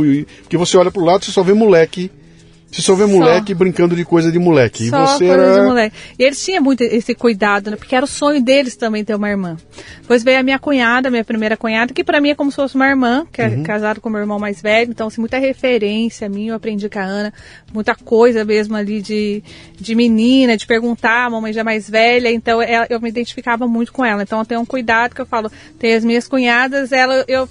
que 0.48 0.56
você 0.56 0.76
olha 0.76 0.90
pro 0.90 1.04
lado, 1.04 1.24
você 1.24 1.30
só 1.30 1.42
vê 1.42 1.52
moleque. 1.52 2.10
Você 2.70 2.82
só 2.82 2.94
vê 2.96 3.06
moleque 3.06 3.54
brincando 3.54 3.94
de 3.94 4.04
coisa 4.04 4.32
de 4.32 4.38
moleque. 4.40 4.88
Só 4.88 5.04
e 5.04 5.06
você 5.06 5.26
coisa 5.26 5.32
era 5.42 5.60
de 5.60 5.66
moleque. 5.66 5.96
E 6.18 6.24
eles 6.24 6.44
tinham 6.44 6.60
muito 6.60 6.82
esse 6.82 7.14
cuidado, 7.14 7.70
né? 7.70 7.76
Porque 7.76 7.94
era 7.94 8.04
o 8.04 8.08
sonho 8.08 8.42
deles 8.42 8.74
também 8.74 9.04
ter 9.04 9.14
uma 9.14 9.28
irmã. 9.30 9.56
Depois 10.00 10.24
veio 10.24 10.40
a 10.40 10.42
minha 10.42 10.58
cunhada, 10.58 11.08
minha 11.08 11.22
primeira 11.24 11.56
cunhada, 11.56 11.94
que 11.94 12.02
para 12.02 12.20
mim 12.20 12.30
é 12.30 12.34
como 12.34 12.50
se 12.50 12.56
fosse 12.56 12.74
uma 12.74 12.88
irmã, 12.88 13.24
que 13.32 13.40
Uhum. 13.40 13.60
é 13.60 13.62
casada 13.62 14.00
com 14.00 14.10
meu 14.10 14.18
irmão 14.18 14.40
mais 14.40 14.60
velho. 14.60 14.90
Então, 14.90 15.06
assim, 15.06 15.20
muita 15.20 15.38
referência 15.38 16.28
minha, 16.28 16.50
eu 16.50 16.56
aprendi 16.56 16.88
com 16.88 16.98
a 16.98 17.02
Ana. 17.02 17.32
Muita 17.74 17.94
coisa 17.94 18.44
mesmo 18.44 18.76
ali 18.76 19.02
de, 19.02 19.42
de 19.78 19.94
menina, 19.96 20.56
de 20.56 20.64
perguntar, 20.66 21.26
a 21.26 21.30
mamãe 21.30 21.52
já 21.52 21.64
mais 21.64 21.90
velha. 21.90 22.30
Então, 22.30 22.62
ela- 22.62 22.86
eu 22.88 23.00
me 23.00 23.08
identificava 23.08 23.66
muito 23.66 23.92
com 23.92 24.04
ela. 24.04 24.22
Então, 24.22 24.38
eu 24.38 24.44
tenho 24.46 24.60
um 24.60 24.64
cuidado 24.64 25.14
que 25.14 25.20
eu 25.20 25.26
falo. 25.26 25.50
Tem 25.78 25.92
as 25.94 26.04
minhas 26.04 26.28
cunhadas, 26.28 26.92
ela, 26.92 27.24
eu 27.28 27.48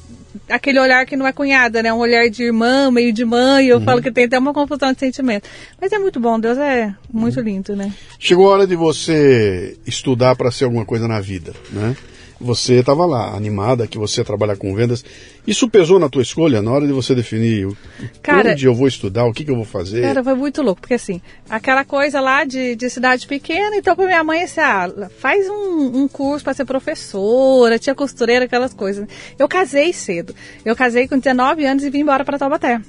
aquele 0.50 0.80
olhar 0.80 1.06
que 1.06 1.16
não 1.16 1.28
é 1.28 1.31
cunhada, 1.31 1.84
né? 1.84 1.94
Um 1.94 1.98
olhar 2.00 2.28
de 2.30 2.42
irmã, 2.44 2.90
meio 2.90 3.14
de 3.14 3.24
mãe. 3.24 3.68
Eu 3.68 3.80
falo 3.81 4.02
que 4.02 4.12
tem 4.12 4.24
até 4.25 4.40
uma 4.40 4.52
confusão 4.54 4.92
de 4.92 5.00
sentimento. 5.00 5.48
Mas 5.80 5.92
é 5.92 6.00
muito 6.00 6.20
bom, 6.20 6.40
Deus 6.40 6.58
é 6.58 6.94
muito 7.12 7.40
lindo, 7.40 7.76
né? 7.76 7.94
Chegou 8.18 8.48
a 8.48 8.54
hora 8.54 8.68
de 8.68 8.76
você 8.76 9.78
estudar 9.86 10.36
para 10.36 10.50
ser 10.50 10.64
alguma 10.64 10.86
coisa 10.86 11.08
na 11.08 11.19
vida, 11.22 11.54
né? 11.72 11.96
Você 12.44 12.75
estava 12.75 13.06
lá, 13.06 13.36
animada, 13.36 13.88
que 13.88 13.98
você 13.98 14.22
ia 14.22 14.25
trabalhar 14.25 14.57
com 14.57 14.76
vendas. 14.76 15.04
Isso 15.47 15.69
pesou 15.69 15.97
na 16.00 16.09
tua 16.09 16.21
escolha, 16.21 16.62
na 16.62 16.71
hora 16.71 16.85
de 16.85 16.92
você 16.94 17.16
definir 17.16 17.68
o- 17.68 17.78
Cara- 18.21 18.52
onde 18.52 18.66
eu 18.66 18.76
vou 18.76 18.88
estudar, 18.88 19.26
o 19.26 19.33
que, 19.33 19.44
que 19.45 19.52
eu 19.52 19.56
vou 19.56 19.66
fazer? 19.66 20.02
Cara, 20.02 20.23
foi 20.23 20.33
muito 20.35 20.62
louco, 20.62 20.81
porque 20.81 20.94
assim, 20.94 21.21
aquela 21.50 21.83
coisa 21.85 22.19
lá 22.21 22.44
de, 22.44 22.76
de 22.76 22.90
cidade 22.90 23.26
pequena, 23.28 23.76
então 23.78 23.95
pra 23.95 24.06
minha 24.06 24.23
mãe, 24.23 24.44
assim, 24.44 24.59
ah, 24.62 25.09
faz 25.19 25.47
um, 25.50 26.04
um 26.04 26.07
curso 26.07 26.44
para 26.44 26.54
ser 26.54 26.66
professora, 26.66 27.80
tia 27.80 27.95
costureira, 27.95 28.45
aquelas 28.45 28.73
coisas. 28.73 29.07
Eu 29.40 29.47
casei 29.47 29.94
cedo. 29.94 30.35
Eu 30.66 30.76
casei 30.76 31.07
com 31.07 31.18
19 31.18 31.66
anos 31.66 31.83
e 31.83 31.90
vim 31.90 32.00
embora 32.00 32.26
para 32.26 32.38
Taubaté. 32.38 32.81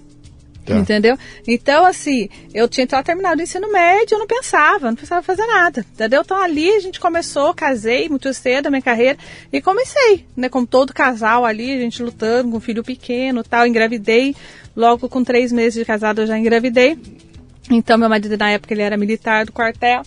Tá. 0.65 0.77
Entendeu? 0.77 1.19
Então, 1.47 1.85
assim, 1.85 2.29
eu 2.55 2.67
tinha 2.67 2.87
só 2.89 3.03
terminado 3.03 3.41
o 3.41 3.43
ensino 3.43 3.71
médio, 3.71 4.15
eu 4.15 4.19
não 4.19 4.27
pensava, 4.27 4.87
não 4.87 4.97
pensava 4.97 5.23
fazer 5.23 5.47
nada. 5.47 5.85
Entendeu? 5.93 6.23
Então 6.23 6.41
ali 6.41 6.71
a 6.71 6.81
gente 6.81 6.99
começou, 6.99 7.53
casei 7.53 8.09
muito 8.09 8.33
cedo 8.33 8.69
a 8.69 8.71
minha 8.71 8.81
carreira 8.81 9.19
e 9.53 9.61
comecei, 9.61 10.25
né? 10.35 10.49
Como 10.49 10.67
todo 10.67 10.95
casal 10.95 11.45
ali, 11.45 11.71
a 11.73 11.79
gente 11.79 12.03
lutando 12.03 12.51
com 12.51 12.57
um 12.57 12.61
filho 12.61 12.83
pequeno 12.83 13.45
tal, 13.45 13.67
engravidei. 13.67 14.35
Logo 14.75 15.09
com 15.09 15.23
três 15.23 15.53
meses 15.53 15.75
de 15.75 15.85
casado 15.85 16.23
eu 16.23 16.27
já 16.27 16.39
engravidei. 16.39 16.99
Então 17.71 17.99
meu 17.99 18.09
marido 18.09 18.37
na 18.37 18.51
época 18.51 18.73
ele 18.73 18.83
era 18.83 18.97
militar 18.97 19.45
do 19.45 19.53
quartel. 19.53 20.03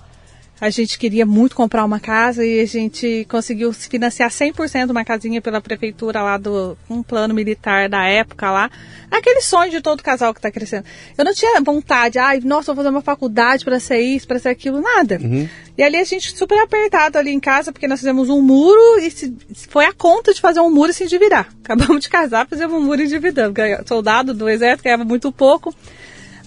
A 0.60 0.72
gente 0.72 0.98
queria 0.98 1.26
muito 1.26 1.56
comprar 1.56 1.86
uma 1.86 2.00
casa 2.00 2.44
e 2.44 2.60
a 2.60 2.66
gente 2.66 3.28
conseguiu 3.30 3.72
se 3.72 3.88
financiar 3.88 4.32
100% 4.32 4.90
uma 4.90 5.06
casinha 5.06 5.40
pela 5.40 5.62
prefeitura 5.62 6.24
lá 6.24 6.36
do 6.38 6.76
um 6.90 7.04
plano 7.04 7.32
militar 7.34 7.88
da 7.88 8.06
época 8.08 8.50
lá. 8.50 8.72
Aquele 9.12 9.42
sonho 9.42 9.70
de 9.70 9.82
todo 9.82 10.02
casal 10.02 10.34
que 10.34 10.40
está 10.40 10.50
crescendo. 10.50 10.86
Eu 11.16 11.24
não 11.24 11.34
tinha 11.34 11.62
vontade, 11.62 12.18
ai, 12.18 12.40
nossa, 12.40 12.74
vou 12.74 12.78
fazer 12.78 12.90
uma 12.90 13.04
faculdade 13.04 13.64
para 13.64 13.80
ser 13.80 14.00
isso, 14.00 14.28
para 14.28 14.40
ser 14.40 14.50
aquilo, 14.50 14.82
nada. 14.82 15.20
E 15.78 15.84
ali 15.84 15.98
a 15.98 16.04
gente 16.04 16.36
super 16.36 16.58
apertado 16.60 17.20
ali 17.20 17.32
em 17.32 17.40
casa, 17.40 17.72
porque 17.72 17.88
nós 17.88 18.00
fizemos 18.00 18.28
um 18.28 18.42
muro 18.42 19.00
e 19.00 19.12
se, 19.12 19.36
foi 19.70 19.86
a 19.86 19.94
conta 19.94 20.34
de 20.34 20.42
fazer 20.42 20.60
um 20.60 20.72
muro 20.72 20.90
e 20.90 20.94
se 20.94 21.04
endividar. 21.04 21.50
Acabamos 21.64 22.02
de 22.02 22.10
casar, 22.10 22.48
fizemos 22.48 22.82
um 22.82 22.84
muro 22.84 23.00
e 23.00 23.06
endividamos. 23.06 23.56
Soldado 23.86 24.34
do 24.34 24.50
exército 24.50 24.84
ganhava 24.84 25.06
muito 25.06 25.32
pouco. 25.32 25.72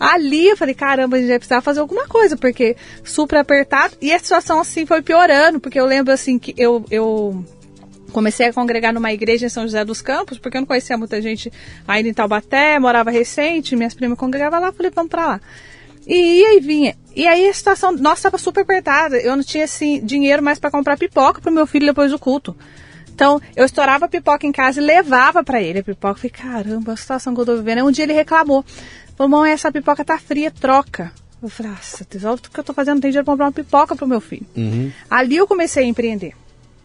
Ali 0.00 0.49
eu 0.49 0.57
falei, 0.57 0.75
caramba, 0.75 1.16
a 1.16 1.21
gente 1.21 1.28
vai 1.28 1.38
precisar 1.38 1.61
fazer 1.61 1.80
alguma 1.80 2.09
coisa, 2.09 2.37
porque 2.37 2.75
super 3.04 3.37
apertado. 3.37 3.95
E 4.00 4.12
a 4.12 4.19
situação 4.19 4.61
assim 4.61 4.87
foi 4.87 5.02
piorando, 5.02 5.61
porque 5.61 5.78
eu 5.78 5.85
lembro 5.85 6.12
assim 6.12 6.38
que 6.38 6.54
eu, 6.57 6.85
eu 6.90 7.45
Comecei 8.11 8.49
a 8.49 8.52
congregar 8.52 8.92
numa 8.92 9.12
igreja 9.12 9.47
em 9.47 9.49
São 9.49 9.62
José 9.62 9.85
dos 9.85 10.02
Campos, 10.02 10.38
porque 10.38 10.57
eu 10.57 10.61
não 10.61 10.66
conhecia 10.66 10.99
muita 10.99 11.23
gente 11.23 11.52
ainda 11.87 12.09
em 12.09 12.12
Taubaté, 12.12 12.78
morava 12.78 13.11
recente, 13.11 13.76
minhas 13.76 13.95
primas 13.95 14.19
congregavam 14.19 14.61
lá, 14.61 14.73
falei, 14.73 14.90
vamos 14.95 15.11
pra 15.11 15.26
lá. 15.26 15.40
E 16.07 16.45
aí 16.45 16.61
vinha. 16.61 16.97
E 17.14 17.26
aí 17.26 17.49
a 17.49 17.54
situação, 17.54 17.92
nossa, 17.92 18.21
estava 18.21 18.38
super 18.38 18.62
apertada. 18.62 19.19
Eu 19.19 19.37
não 19.37 19.45
tinha, 19.45 19.64
assim, 19.64 20.04
dinheiro 20.04 20.42
mais 20.42 20.59
para 20.59 20.71
comprar 20.71 20.97
pipoca 20.97 21.40
pro 21.40 21.52
meu 21.52 21.66
filho 21.66 21.87
depois 21.87 22.11
do 22.11 22.19
culto. 22.19 22.57
Então, 23.14 23.40
eu 23.54 23.66
estourava 23.66 24.07
a 24.07 24.09
pipoca 24.09 24.47
em 24.47 24.52
casa 24.52 24.80
e 24.80 24.85
levava 24.85 25.45
para 25.45 25.61
ele 25.61 25.80
a 25.80 25.85
pipoca. 25.85 26.14
Falei, 26.14 26.30
caramba, 26.30 26.95
a 26.95 26.97
situação 26.97 27.35
que 27.35 27.40
eu 27.40 27.47
tô 27.47 27.54
vivendo. 27.54 27.85
Um 27.85 27.90
dia 27.90 28.04
ele 28.04 28.14
reclamou. 28.14 28.64
Falou, 29.21 29.39
mãe, 29.39 29.53
essa 29.53 29.71
pipoca 29.71 30.03
tá 30.03 30.19
fria, 30.19 30.50
troca. 30.50 31.12
Eu 31.43 31.50
falei, 31.50 31.73
nossa, 31.73 32.07
tesouro, 32.07 32.41
o 32.43 32.50
que 32.50 32.59
eu 32.59 32.65
tô 32.65 32.73
fazendo? 32.73 32.95
Não 32.95 33.00
tem 33.03 33.11
dinheiro 33.11 33.25
pra 33.27 33.35
comprar 33.35 33.45
uma 33.45 33.53
pipoca 33.53 33.95
pro 33.95 34.09
meu 34.09 34.19
filho. 34.19 34.47
Uhum. 34.57 34.91
Ali 35.11 35.37
eu 35.37 35.47
comecei 35.47 35.85
a 35.85 35.87
empreender. 35.87 36.33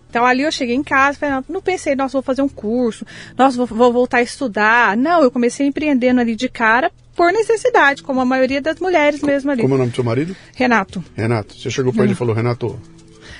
Então 0.09 0.25
ali 0.25 0.41
eu 0.41 0.51
cheguei 0.51 0.75
em 0.75 0.83
casa, 0.83 1.17
falei, 1.17 1.35
não, 1.35 1.45
não 1.47 1.61
pensei, 1.61 1.95
nossa, 1.95 2.11
vou 2.11 2.21
fazer 2.21 2.41
um 2.41 2.49
curso, 2.49 3.05
nossa, 3.37 3.55
vou, 3.55 3.65
vou, 3.65 3.93
voltar 3.93 4.17
a 4.17 4.21
estudar. 4.21 4.97
Não, 4.97 5.23
eu 5.23 5.31
comecei 5.31 5.65
empreendendo 5.65 6.19
ali 6.19 6.35
de 6.35 6.49
cara 6.49 6.91
por 7.15 7.31
necessidade, 7.31 8.03
como 8.03 8.19
a 8.19 8.25
maioria 8.25 8.61
das 8.61 8.81
mulheres 8.81 9.21
mesmo 9.21 9.51
ali. 9.51 9.61
Como 9.61 9.73
é 9.73 9.77
o 9.77 9.79
nome 9.79 9.91
do 9.91 9.95
seu 9.95 10.03
marido? 10.03 10.35
Renato. 10.57 11.01
Renato. 11.15 11.57
Você 11.57 11.71
chegou 11.71 11.93
para 11.93 12.03
ele 12.03 12.11
e 12.11 12.17
falou, 12.17 12.35
Renato, 12.35 12.77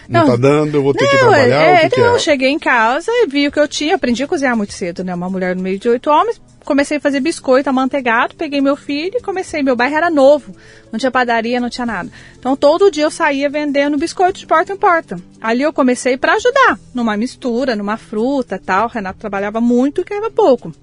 não, 0.07 0.21
não, 0.21 0.27
tá 0.27 0.35
dando, 0.37 0.75
eu 0.75 0.83
vou 0.83 0.93
ter 0.93 1.03
não, 1.03 1.11
que 1.11 1.17
trabalhar. 1.17 1.61
É, 1.61 1.79
que 1.79 1.85
então 1.87 1.99
que 1.99 2.01
é? 2.01 2.13
eu 2.13 2.19
cheguei 2.19 2.49
em 2.49 2.59
casa 2.59 3.11
e 3.11 3.27
vi 3.27 3.45
o 3.45 3.51
que 3.51 3.59
eu 3.59 3.67
tinha, 3.67 3.95
aprendi 3.95 4.23
a 4.23 4.27
cozinhar 4.27 4.55
muito 4.55 4.71
cedo, 4.71 5.03
né? 5.03 5.13
Uma 5.13 5.29
mulher 5.29 5.53
no 5.53 5.61
meio 5.61 5.77
de 5.77 5.89
oito 5.89 6.09
homens, 6.09 6.39
comecei 6.65 6.97
a 6.97 6.99
fazer 6.99 7.19
biscoito 7.19 7.69
amanteigado, 7.69 8.35
peguei 8.35 8.59
meu 8.59 8.75
filho 8.75 9.17
e 9.17 9.21
comecei. 9.21 9.63
Meu 9.63 9.75
bairro 9.75 9.95
era 9.95 10.09
novo, 10.09 10.55
não 10.91 10.99
tinha 10.99 11.11
padaria, 11.11 11.59
não 11.59 11.69
tinha 11.69 11.85
nada. 11.85 12.09
Então 12.37 12.57
todo 12.57 12.91
dia 12.91 13.03
eu 13.03 13.11
saía 13.11 13.49
vendendo 13.49 13.97
biscoito 13.97 14.39
de 14.39 14.47
porta 14.47 14.73
em 14.73 14.77
porta. 14.77 15.17
Ali 15.39 15.61
eu 15.61 15.71
comecei 15.71 16.17
para 16.17 16.33
ajudar, 16.33 16.77
numa 16.93 17.15
mistura, 17.15 17.75
numa 17.75 17.95
fruta 17.95 18.59
tal. 18.63 18.87
O 18.87 18.89
Renato 18.89 19.19
trabalhava 19.19 19.61
muito 19.61 20.01
e 20.01 20.03
ganhava 20.03 20.31
pouco. 20.31 20.73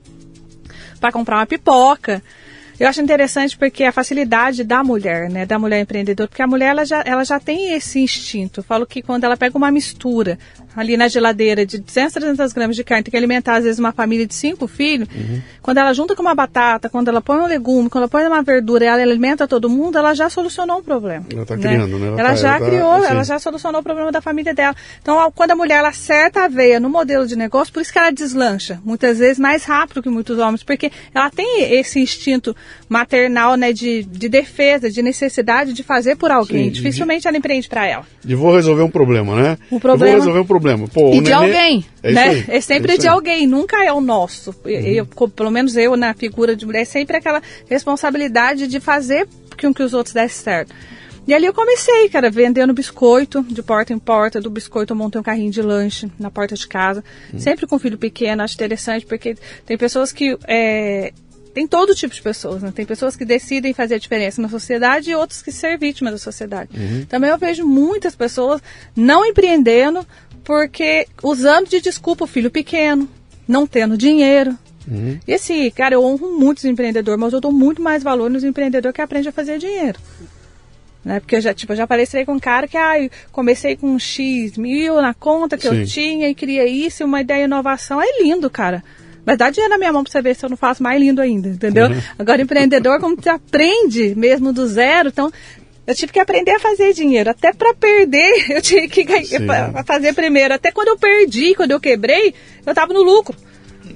Para 1.00 1.12
comprar 1.12 1.36
uma 1.36 1.46
pipoca. 1.46 2.22
Eu 2.80 2.88
acho 2.88 3.00
interessante 3.00 3.56
porque 3.56 3.84
a 3.84 3.92
facilidade 3.92 4.64
da 4.64 4.82
mulher, 4.82 5.30
né, 5.30 5.46
da 5.46 5.58
mulher 5.58 5.80
empreendedora, 5.80 6.28
porque 6.28 6.42
a 6.42 6.46
mulher 6.46 6.70
ela 6.70 6.84
já, 6.84 7.02
ela 7.06 7.24
já 7.24 7.38
tem 7.38 7.74
esse 7.74 8.00
instinto. 8.00 8.60
Eu 8.60 8.64
falo 8.64 8.86
que 8.86 9.02
quando 9.02 9.24
ela 9.24 9.36
pega 9.36 9.56
uma 9.56 9.70
mistura 9.70 10.38
ali 10.76 10.96
na 10.96 11.08
geladeira 11.08 11.64
de 11.64 11.78
200, 11.78 12.12
300 12.12 12.52
gramas 12.52 12.76
de 12.76 12.84
carne, 12.84 13.04
tem 13.04 13.10
que 13.10 13.16
alimentar 13.16 13.56
às 13.56 13.64
vezes 13.64 13.78
uma 13.78 13.92
família 13.92 14.26
de 14.26 14.34
cinco 14.34 14.66
filhos, 14.66 15.08
uhum. 15.14 15.40
quando 15.60 15.78
ela 15.78 15.92
junta 15.92 16.14
com 16.14 16.22
uma 16.22 16.34
batata, 16.34 16.88
quando 16.88 17.08
ela 17.08 17.20
põe 17.20 17.38
um 17.38 17.46
legume, 17.46 17.90
quando 17.90 18.02
ela 18.02 18.08
põe 18.08 18.26
uma 18.26 18.42
verdura, 18.42 18.84
ela 18.84 19.02
alimenta 19.02 19.46
todo 19.46 19.68
mundo, 19.68 19.98
ela 19.98 20.14
já 20.14 20.28
solucionou 20.30 20.78
um 20.78 20.82
problema. 20.82 21.26
Ela 21.30 21.42
está 21.42 21.56
né? 21.56 21.62
criando, 21.62 21.98
né? 21.98 22.08
Ela, 22.08 22.20
ela 22.20 22.28
tá, 22.30 22.34
já 22.36 22.56
ela 22.56 22.66
criou, 22.66 22.90
tá, 22.90 22.96
assim. 22.96 23.06
ela 23.10 23.24
já 23.24 23.38
solucionou 23.38 23.80
o 23.80 23.84
problema 23.84 24.10
da 24.10 24.20
família 24.20 24.54
dela. 24.54 24.74
Então, 25.00 25.30
quando 25.34 25.50
a 25.50 25.56
mulher 25.56 25.78
ela 25.78 25.88
acerta 25.88 26.44
a 26.44 26.48
veia 26.48 26.80
no 26.80 26.88
modelo 26.88 27.26
de 27.26 27.36
negócio, 27.36 27.72
por 27.72 27.82
isso 27.82 27.92
que 27.92 27.98
ela 27.98 28.10
deslancha, 28.10 28.80
muitas 28.84 29.18
vezes 29.18 29.38
mais 29.38 29.64
rápido 29.64 30.02
que 30.02 30.08
muitos 30.08 30.38
homens, 30.38 30.62
porque 30.62 30.90
ela 31.14 31.30
tem 31.30 31.74
esse 31.74 32.00
instinto 32.00 32.56
maternal, 32.88 33.56
né, 33.56 33.72
de, 33.72 34.04
de 34.04 34.28
defesa, 34.28 34.90
de 34.90 35.02
necessidade 35.02 35.72
de 35.72 35.82
fazer 35.82 36.16
por 36.16 36.30
alguém. 36.30 36.64
Sim, 36.64 36.70
Dificilmente 36.70 37.22
de, 37.22 37.28
ela 37.28 37.36
empreende 37.36 37.68
para 37.68 37.86
ela. 37.86 38.06
De 38.24 38.34
vou 38.34 38.54
resolver 38.54 38.82
um 38.82 38.90
problema, 38.90 39.34
né? 39.34 39.58
O 39.70 39.78
problema. 39.78 40.04
Eu 40.04 40.10
vou 40.12 40.20
resolver 40.20 40.40
um 40.40 40.46
problema 40.46 40.62
problema. 40.62 40.88
Pô, 40.88 41.11
e 41.11 41.21
de 41.21 41.31
nenê... 41.31 41.33
alguém, 41.33 41.85
é 42.02 42.12
né? 42.12 42.45
É 42.49 42.61
sempre 42.61 42.95
é 42.95 42.97
de 42.97 43.09
alguém, 43.09 43.47
nunca 43.47 43.85
é 43.85 43.92
o 43.92 44.00
nosso. 44.00 44.54
Uhum. 44.64 44.71
Eu, 44.71 45.07
pelo 45.07 45.50
menos 45.50 45.76
eu, 45.76 45.97
na 45.97 46.14
figura 46.14 46.54
de 46.54 46.64
mulher, 46.64 46.83
é 46.83 46.85
sempre 46.85 47.16
aquela 47.16 47.42
responsabilidade 47.69 48.66
de 48.66 48.81
fazer 48.81 49.28
com 49.61 49.75
que 49.75 49.83
os 49.83 49.92
outros 49.92 50.14
dessem 50.14 50.42
certo. 50.42 50.75
E 51.26 51.33
ali 51.33 51.47
eu 51.47 51.54
comecei, 51.54 52.09
cara, 52.09 52.31
vendendo 52.31 52.73
biscoito 52.73 53.45
de 53.45 53.62
porta 53.62 53.92
em 53.92 53.99
porta. 53.99 54.40
Do 54.40 54.50
biscoito 54.50 54.92
eu 54.92 54.97
montei 54.97 55.21
um 55.21 55.25
carrinho 55.25 55.52
de 55.52 55.62
lanche 55.62 56.11
na 56.19 56.33
porta 56.33 56.57
de 56.57 56.66
casa. 56.66 57.04
Sempre 57.38 57.64
com 57.66 57.78
filho 57.78 57.97
pequeno, 57.97 58.42
acho 58.42 58.54
interessante, 58.54 59.07
porque 59.07 59.37
tem 59.64 59.78
pessoas 59.78 60.11
que 60.11 60.37
é, 60.49 61.12
tem 61.54 61.66
todo 61.66 61.95
tipo 61.95 62.14
de 62.14 62.23
pessoas, 62.23 62.62
né? 62.62 62.73
Tem 62.75 62.87
pessoas 62.87 63.14
que 63.14 63.25
decidem 63.25 63.75
fazer 63.75 63.97
a 63.97 63.99
diferença 63.99 64.40
na 64.40 64.49
sociedade 64.49 65.11
e 65.11 65.14
outros 65.14 65.42
que 65.42 65.52
ser 65.52 65.78
vítimas 65.78 66.12
da 66.12 66.19
sociedade. 66.19 66.71
Uhum. 66.75 67.04
Também 67.04 67.31
eu 67.31 67.38
vejo 67.38 67.66
muitas 67.66 68.14
pessoas 68.14 68.62
não 68.97 69.25
empreendendo 69.25 70.07
porque 70.44 71.06
usando 71.22 71.68
de 71.68 71.80
desculpa 71.80 72.25
o 72.25 72.28
filho 72.28 72.50
pequeno, 72.50 73.08
não 73.46 73.66
tendo 73.66 73.96
dinheiro. 73.96 74.56
Uhum. 74.88 75.18
E 75.26 75.34
assim, 75.34 75.70
cara, 75.70 75.94
eu 75.94 76.04
honro 76.04 76.38
muito 76.38 76.58
os 76.58 76.64
empreendedores, 76.64 77.20
mas 77.20 77.32
eu 77.32 77.40
dou 77.40 77.52
muito 77.52 77.80
mais 77.80 78.02
valor 78.02 78.30
nos 78.30 78.44
empreendedores 78.44 78.94
que 78.94 79.02
aprendem 79.02 79.28
a 79.28 79.32
fazer 79.32 79.58
dinheiro. 79.58 79.99
Né? 81.04 81.20
Porque 81.20 81.37
eu 81.37 81.40
já, 81.40 81.52
tipo, 81.52 81.72
eu 81.72 81.76
já 81.76 81.84
apareci 81.84 82.25
com 82.25 82.34
um 82.34 82.38
cara 82.38 82.68
que 82.68 82.76
ah, 82.76 82.94
comecei 83.30 83.76
com 83.76 83.88
um 83.88 83.99
X 83.99 84.56
mil 84.56 85.00
na 85.00 85.14
conta 85.14 85.56
que 85.56 85.68
Sim. 85.68 85.80
eu 85.80 85.87
tinha 85.87 86.28
e 86.28 86.34
queria 86.34 86.66
isso, 86.66 87.04
uma 87.04 87.20
ideia 87.20 87.40
de 87.40 87.44
inovação. 87.46 88.00
É 88.00 88.22
lindo, 88.22 88.49
cara. 88.49 88.84
Mas 89.25 89.38
dá 89.38 89.50
dinheiro 89.50 89.72
na 89.72 89.78
minha 89.78 89.92
mão 89.92 90.02
para 90.02 90.11
você 90.11 90.20
ver 90.20 90.34
se 90.34 90.44
eu 90.44 90.50
não 90.50 90.56
faço 90.56 90.82
mais 90.82 91.00
lindo 91.00 91.20
ainda, 91.20 91.49
entendeu? 91.49 91.88
Uhum. 91.88 92.00
Agora, 92.18 92.42
empreendedor, 92.42 93.00
como 93.00 93.16
você 93.16 93.28
aprende 93.28 94.14
mesmo 94.16 94.52
do 94.52 94.66
zero, 94.66 95.08
então 95.11 95.30
eu 95.86 95.94
tive 95.94 96.12
que 96.12 96.20
aprender 96.20 96.52
a 96.52 96.60
fazer 96.60 96.92
dinheiro. 96.92 97.30
Até 97.30 97.52
para 97.52 97.74
perder, 97.74 98.50
eu 98.50 98.62
tive 98.62 98.88
que 98.88 99.04
ganhar, 99.04 99.84
fazer 99.84 100.12
primeiro. 100.12 100.54
Até 100.54 100.70
quando 100.70 100.88
eu 100.88 100.98
perdi, 100.98 101.54
quando 101.54 101.72
eu 101.72 101.80
quebrei, 101.80 102.34
eu 102.64 102.74
tava 102.74 102.92
no 102.92 103.02
lucro. 103.02 103.36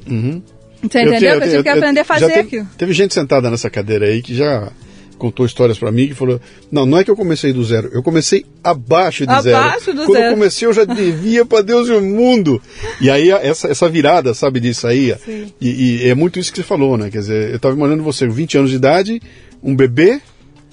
Uhum. 0.07 0.43
Você 0.83 1.02
entendeu? 1.02 1.31
Eu, 1.31 1.35
eu, 1.37 1.40
eu 1.40 1.50
tive 1.50 1.62
que 1.62 1.69
aprender 1.69 2.00
a 2.00 2.05
fazer 2.05 2.26
teve, 2.26 2.40
aquilo. 2.40 2.69
Teve 2.76 2.93
gente 2.93 3.14
sentada 3.14 3.50
nessa 3.50 3.71
cadeira 3.71 4.07
aí 4.07 4.23
que 4.23 4.35
já 4.35 4.71
contou 5.16 5.47
histórias 5.47 5.78
para 5.78 5.90
mim 5.90 6.09
que 6.09 6.14
falou: 6.14 6.40
Não, 6.71 6.87
não 6.87 6.99
é 6.99 7.05
que 7.05 7.11
eu 7.11 7.16
comecei 7.16 7.52
do 7.52 7.64
zero, 7.64 7.90
eu 7.93 8.02
comecei 8.02 8.45
abaixo 8.62 9.25
de 9.25 9.31
abaixo 9.31 9.45
zero. 9.45 9.57
Abaixo 9.57 9.93
do 9.93 10.05
Quando 10.05 10.19
zero. 10.19 10.26
eu 10.26 10.35
comecei, 10.35 10.69
eu 10.69 10.73
já 10.73 10.85
devia 10.85 11.45
para 11.45 11.62
Deus 11.62 11.88
e 11.88 11.93
o 11.93 12.02
mundo. 12.02 12.61
E 13.00 13.11
aí, 13.11 13.31
essa, 13.31 13.69
essa 13.69 13.88
virada, 13.88 14.35
sabe, 14.35 14.61
disso 14.61 14.87
aí. 14.87 15.14
E, 15.61 16.02
e, 16.05 16.09
é 16.09 16.14
muito 16.14 16.38
isso 16.38 16.52
que 16.52 16.59
você 16.59 16.64
falou, 16.64 16.97
né? 16.97 17.11
Quer 17.11 17.19
dizer, 17.19 17.52
eu 17.52 17.59
tava 17.59 17.75
imaginando 17.75 18.02
você, 18.02 18.26
20 18.28 18.59
anos 18.59 18.71
de 18.71 18.76
idade, 18.76 19.23
um 19.62 19.75
bebê, 19.75 20.21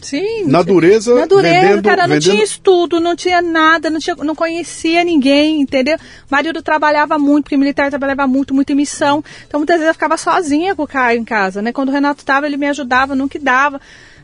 Sim. 0.03 0.45
Na 0.45 0.62
dureza, 0.62 1.15
Na 1.15 1.25
dureza, 1.25 1.62
vendendo, 1.62 1.83
cara, 1.83 2.03
não 2.03 2.15
vendendo... 2.15 2.31
tinha 2.31 2.43
estudo, 2.43 3.00
não 3.00 3.15
tinha 3.15 3.41
nada, 3.41 3.89
não, 3.89 4.00
tinha, 4.00 4.15
não 4.17 4.36
conhecia 4.36 5.03
ninguém, 5.03 5.62
entendeu? 5.62 5.95
O 5.95 6.00
marido 6.29 6.62
trabalhava 6.62 7.17
muito, 7.17 7.45
porque 7.45 7.57
militar 7.57 7.89
trabalhava 7.89 8.27
muito, 8.27 8.53
muito 8.53 8.72
em 8.72 8.75
missão. 8.75 9.24
Então 9.48 9.60
muitas 9.60 9.77
vezes 9.77 9.88
eu 9.88 9.93
ficava 9.93 10.17
sozinha 10.17 10.75
com 10.75 10.83
o 10.83 10.88
Caio 10.88 11.19
em 11.19 11.25
casa, 11.25 11.62
né? 11.62 11.72
Quando 11.72 11.89
o 11.89 11.91
Renato 11.91 12.22
estava, 12.22 12.45
ele 12.45 12.57
me 12.57 12.67
ajudava, 12.67 13.15
nunca 13.15 13.39
dava. 13.39 13.79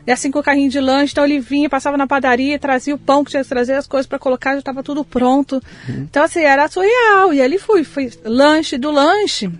E 0.06 0.10
assim 0.10 0.30
com 0.30 0.38
o 0.38 0.42
carrinho 0.42 0.70
de 0.70 0.80
lanche, 0.80 1.12
então 1.12 1.24
ele 1.24 1.40
vinha, 1.40 1.68
passava 1.68 1.96
na 1.96 2.06
padaria, 2.06 2.58
trazia 2.58 2.94
o 2.94 2.98
pão 2.98 3.22
que 3.22 3.30
tinha 3.30 3.42
que 3.42 3.48
trazer, 3.48 3.74
as 3.74 3.86
coisas 3.86 4.06
para 4.06 4.18
colocar, 4.18 4.52
já 4.52 4.60
estava 4.60 4.82
tudo 4.82 5.04
pronto. 5.04 5.62
Uhum. 5.88 6.06
Então 6.10 6.22
assim, 6.22 6.40
era 6.40 6.68
surreal. 6.68 7.34
E 7.34 7.40
ali 7.40 7.58
fui, 7.58 7.84
fui 7.84 8.10
lanche 8.24 8.78
do 8.78 8.90
lanche. 8.90 9.50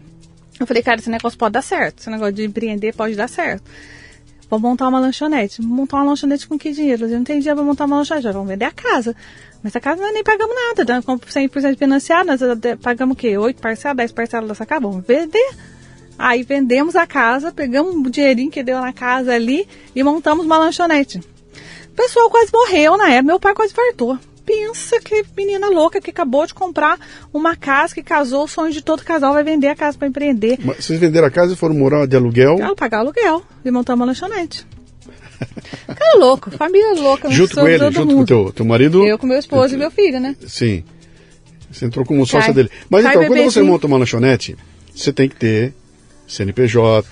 Eu 0.58 0.66
falei, 0.66 0.82
cara, 0.82 0.98
esse 0.98 1.08
negócio 1.08 1.38
pode 1.38 1.52
dar 1.52 1.62
certo, 1.62 2.00
esse 2.00 2.10
negócio 2.10 2.34
de 2.34 2.44
empreender 2.44 2.94
pode 2.94 3.14
dar 3.14 3.28
certo. 3.28 3.64
Vou 4.50 4.58
montar 4.58 4.88
uma 4.88 4.98
lanchonete. 4.98 5.62
Montar 5.62 5.98
uma 5.98 6.06
lanchonete 6.06 6.48
com 6.48 6.58
que 6.58 6.72
dinheiro? 6.72 7.06
Eu 7.06 7.10
não 7.10 7.24
tenho 7.24 7.38
dinheiro 7.38 7.56
para 7.56 7.64
montar 7.64 7.84
uma 7.84 7.98
lanchonete. 7.98 8.24
Já 8.24 8.32
vamos 8.32 8.48
vender 8.48 8.64
a 8.64 8.72
casa. 8.72 9.14
Mas 9.62 9.76
a 9.76 9.80
casa 9.80 10.02
nós 10.02 10.12
nem 10.12 10.24
pagamos 10.24 10.54
nada. 10.54 10.94
Né? 10.94 11.02
Com 11.02 11.16
100% 11.16 11.78
financiado, 11.78 12.26
nós 12.26 12.40
pagamos 12.82 13.14
o 13.14 13.16
quê? 13.16 13.38
8 13.38 13.60
parcelas, 13.60 13.96
10 13.96 14.12
parcelas 14.12 14.48
dessa 14.48 14.66
casa? 14.66 14.80
Vamos 14.80 15.06
vender. 15.06 15.54
Aí 16.18 16.42
vendemos 16.42 16.96
a 16.96 17.06
casa, 17.06 17.52
pegamos 17.52 17.94
o 17.94 18.10
dinheirinho 18.10 18.50
que 18.50 18.62
deu 18.62 18.80
na 18.80 18.92
casa 18.92 19.32
ali 19.32 19.66
e 19.94 20.02
montamos 20.02 20.44
uma 20.44 20.58
lanchonete. 20.58 21.18
O 21.18 21.94
pessoal 21.94 22.28
quase 22.28 22.50
morreu 22.52 22.96
na 22.96 23.08
época. 23.08 23.22
Meu 23.22 23.38
pai 23.38 23.54
quase 23.54 23.72
fartou 23.72 24.18
pensa 24.50 25.00
que 25.00 25.24
menina 25.36 25.68
louca 25.68 26.00
que 26.00 26.10
acabou 26.10 26.44
de 26.44 26.52
comprar 26.52 26.98
uma 27.32 27.54
casa, 27.54 27.94
que 27.94 28.02
casou, 28.02 28.44
o 28.44 28.48
sonho 28.48 28.72
de 28.72 28.82
todo 28.82 29.04
casal 29.04 29.32
vai 29.32 29.44
vender 29.44 29.68
a 29.68 29.76
casa 29.76 29.96
para 29.96 30.08
empreender. 30.08 30.58
Mas 30.64 30.84
vocês 30.84 30.98
venderam 30.98 31.28
a 31.28 31.30
casa 31.30 31.52
e 31.52 31.56
foram 31.56 31.74
morar 31.74 32.06
de 32.06 32.16
aluguel? 32.16 32.56
Ela 32.58 32.74
pagar 32.74 32.98
aluguel 32.98 33.42
e 33.64 33.70
montar 33.70 33.94
uma 33.94 34.04
lanchonete. 34.04 34.66
Cara 35.86 36.18
louco, 36.18 36.50
família 36.50 36.94
louca. 36.94 37.30
Junto 37.30 37.54
com 37.54 37.68
ele, 37.68 37.84
junto 37.92 38.00
mundo. 38.00 38.16
com 38.16 38.24
teu, 38.24 38.52
teu 38.52 38.66
marido? 38.66 39.06
Eu 39.06 39.18
com 39.18 39.26
meu 39.26 39.38
esposo 39.38 39.74
eu, 39.74 39.78
e 39.78 39.80
meu 39.80 39.90
filho, 39.90 40.18
né? 40.18 40.34
Sim. 40.46 40.82
Você 41.70 41.84
entrou 41.84 42.04
como 42.04 42.26
sócia 42.26 42.46
Cai. 42.46 42.54
dele. 42.54 42.70
Mas 42.90 43.04
então, 43.04 43.24
quando 43.26 43.44
você 43.44 43.62
monta 43.62 43.86
uma 43.86 43.96
lanchonete, 43.96 44.56
você 44.94 45.12
tem 45.12 45.28
que 45.28 45.36
ter 45.36 45.72
CNPJ, 46.26 47.08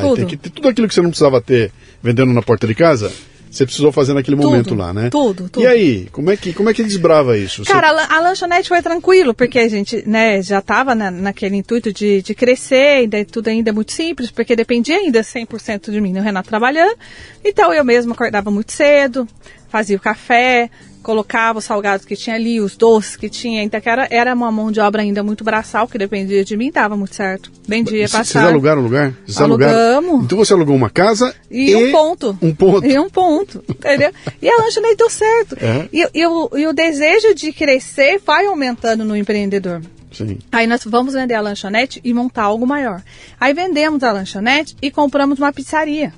tudo. 0.00 0.16
tem 0.16 0.26
que 0.26 0.36
ter 0.36 0.50
tudo 0.50 0.68
aquilo 0.68 0.88
que 0.88 0.94
você 0.94 1.00
não 1.00 1.10
precisava 1.10 1.40
ter 1.40 1.72
vendendo 2.02 2.32
na 2.32 2.42
porta 2.42 2.66
de 2.66 2.74
casa 2.74 3.12
você 3.50 3.64
precisou 3.64 3.90
fazer 3.90 4.14
naquele 4.14 4.36
tudo, 4.36 4.48
momento 4.48 4.74
lá, 4.74 4.94
né? 4.94 5.10
Tudo, 5.10 5.48
tudo. 5.48 5.62
E 5.62 5.66
aí, 5.66 6.08
como 6.12 6.30
é 6.30 6.36
que, 6.36 6.52
como 6.52 6.70
é 6.70 6.74
que 6.74 6.84
desbrava 6.84 7.36
isso? 7.36 7.64
Cara, 7.64 7.92
Você... 7.92 8.12
a, 8.12 8.16
a, 8.16 8.20
lanchonete 8.20 8.68
foi 8.68 8.80
tranquilo, 8.80 9.34
porque 9.34 9.58
a 9.58 9.68
gente 9.68 10.08
né, 10.08 10.40
já 10.40 10.60
estava 10.60 10.94
na, 10.94 11.10
naquele 11.10 11.56
intuito 11.56 11.92
de, 11.92 12.22
de 12.22 12.34
crescer, 12.34 13.00
ainda, 13.00 13.24
tudo 13.24 13.48
ainda 13.48 13.70
é 13.70 13.72
muito 13.72 13.92
simples, 13.92 14.30
porque 14.30 14.54
dependia 14.54 14.96
ainda 14.96 15.20
100% 15.22 15.90
de 15.90 16.00
mim, 16.00 16.12
né? 16.12 16.20
o 16.20 16.22
Renato 16.22 16.48
trabalhando. 16.48 16.96
Então 17.44 17.74
eu 17.74 17.84
mesmo 17.84 18.12
acordava 18.12 18.50
muito 18.52 18.70
cedo, 18.72 19.26
fazia 19.68 19.96
o 19.96 20.00
café, 20.00 20.70
colocava 21.02 21.58
os 21.58 21.64
salgados 21.64 22.04
que 22.04 22.16
tinha 22.16 22.36
ali, 22.36 22.60
os 22.60 22.76
doces 22.76 23.16
que 23.16 23.28
tinha, 23.28 23.62
então 23.62 23.80
era, 23.84 24.08
era 24.10 24.34
uma 24.34 24.50
mão 24.52 24.70
de 24.70 24.80
obra 24.80 25.02
ainda 25.02 25.22
muito 25.22 25.42
braçal, 25.42 25.88
que 25.88 25.98
dependia 25.98 26.44
de 26.44 26.56
mim, 26.56 26.70
dava 26.70 26.96
muito 26.96 27.14
certo. 27.14 27.50
Vendia, 27.66 28.04
passava. 28.04 28.24
Vocês 28.24 28.44
alugaram 28.44 28.80
o 28.80 28.84
lugar? 28.84 29.14
Vocês 29.26 29.40
Alugamos. 29.40 29.76
Alugaram? 29.76 30.24
Então 30.24 30.38
você 30.38 30.52
alugou 30.52 30.76
uma 30.76 30.90
casa 30.90 31.34
e, 31.50 31.70
e, 31.70 31.76
um 31.76 31.92
ponto. 31.92 32.38
Um 32.42 32.54
ponto. 32.54 32.86
E 32.86 32.98
um 32.98 33.08
ponto, 33.08 33.64
entendeu? 33.68 34.12
e 34.40 34.48
a 34.48 34.56
lanchonete 34.56 34.96
deu 34.96 35.10
certo. 35.10 35.56
É. 35.60 35.88
E, 35.92 36.08
e, 36.14 36.26
o, 36.26 36.50
e 36.56 36.66
o 36.66 36.72
desejo 36.72 37.34
de 37.34 37.52
crescer 37.52 38.20
vai 38.24 38.46
aumentando 38.46 39.04
no 39.04 39.16
empreendedor. 39.16 39.80
Sim. 40.12 40.38
Aí 40.50 40.66
nós 40.66 40.82
vamos 40.84 41.14
vender 41.14 41.34
a 41.34 41.40
lanchonete 41.40 42.00
e 42.02 42.12
montar 42.12 42.44
algo 42.44 42.66
maior. 42.66 43.02
Aí 43.38 43.54
vendemos 43.54 44.02
a 44.02 44.12
lanchonete 44.12 44.76
e 44.82 44.90
compramos 44.90 45.38
uma 45.38 45.52
pizzaria. 45.52 46.12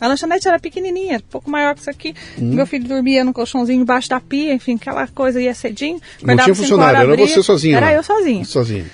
A 0.00 0.08
lanchonete 0.08 0.48
era 0.48 0.58
pequenininha, 0.58 1.22
pouco 1.30 1.50
maior 1.50 1.74
que 1.74 1.80
isso 1.80 1.90
aqui. 1.90 2.14
Hum. 2.38 2.54
Meu 2.54 2.66
filho 2.66 2.86
dormia 2.86 3.24
num 3.24 3.32
colchãozinho 3.32 3.80
embaixo 3.80 4.08
da 4.08 4.20
pia, 4.20 4.52
enfim, 4.52 4.74
aquela 4.74 5.06
coisa 5.08 5.40
ia 5.40 5.54
cedinho. 5.54 6.00
Não 6.22 6.36
tinha 6.36 6.54
funcionário, 6.54 6.96
horas, 6.96 7.12
era 7.12 7.12
abria. 7.12 7.34
você 7.34 7.42
sozinho. 7.42 7.76
Era 7.76 7.86
lá. 7.86 7.92
eu 7.92 8.02
sozinha. 8.02 8.44
Sozinho. 8.44 8.86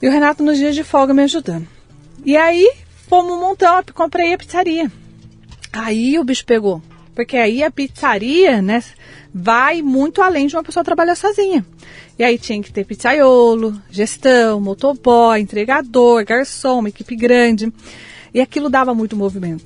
E 0.00 0.08
o 0.08 0.10
Renato 0.10 0.42
nos 0.42 0.56
dias 0.58 0.74
de 0.74 0.84
folga 0.84 1.12
me 1.12 1.22
ajudando. 1.22 1.66
E 2.24 2.36
aí 2.36 2.70
fomos 3.08 3.38
montando, 3.38 3.92
comprei 3.92 4.32
a 4.32 4.38
pizzaria. 4.38 4.90
Aí 5.72 6.18
o 6.18 6.24
bicho 6.24 6.44
pegou. 6.44 6.80
Porque 7.14 7.36
aí 7.36 7.62
a 7.62 7.70
pizzaria, 7.70 8.60
né, 8.60 8.82
vai 9.32 9.82
muito 9.82 10.20
além 10.22 10.46
de 10.46 10.56
uma 10.56 10.62
pessoa 10.62 10.84
trabalhar 10.84 11.14
sozinha. 11.14 11.64
E 12.18 12.22
aí 12.22 12.38
tinha 12.38 12.62
que 12.62 12.72
ter 12.72 12.84
pizzaiolo, 12.84 13.74
gestão, 13.90 14.60
motoboy, 14.60 15.40
entregador, 15.40 16.24
garçom, 16.24 16.78
uma 16.78 16.88
equipe 16.88 17.16
grande. 17.16 17.72
E 18.32 18.40
aquilo 18.40 18.68
dava 18.68 18.94
muito 18.94 19.16
movimento. 19.16 19.64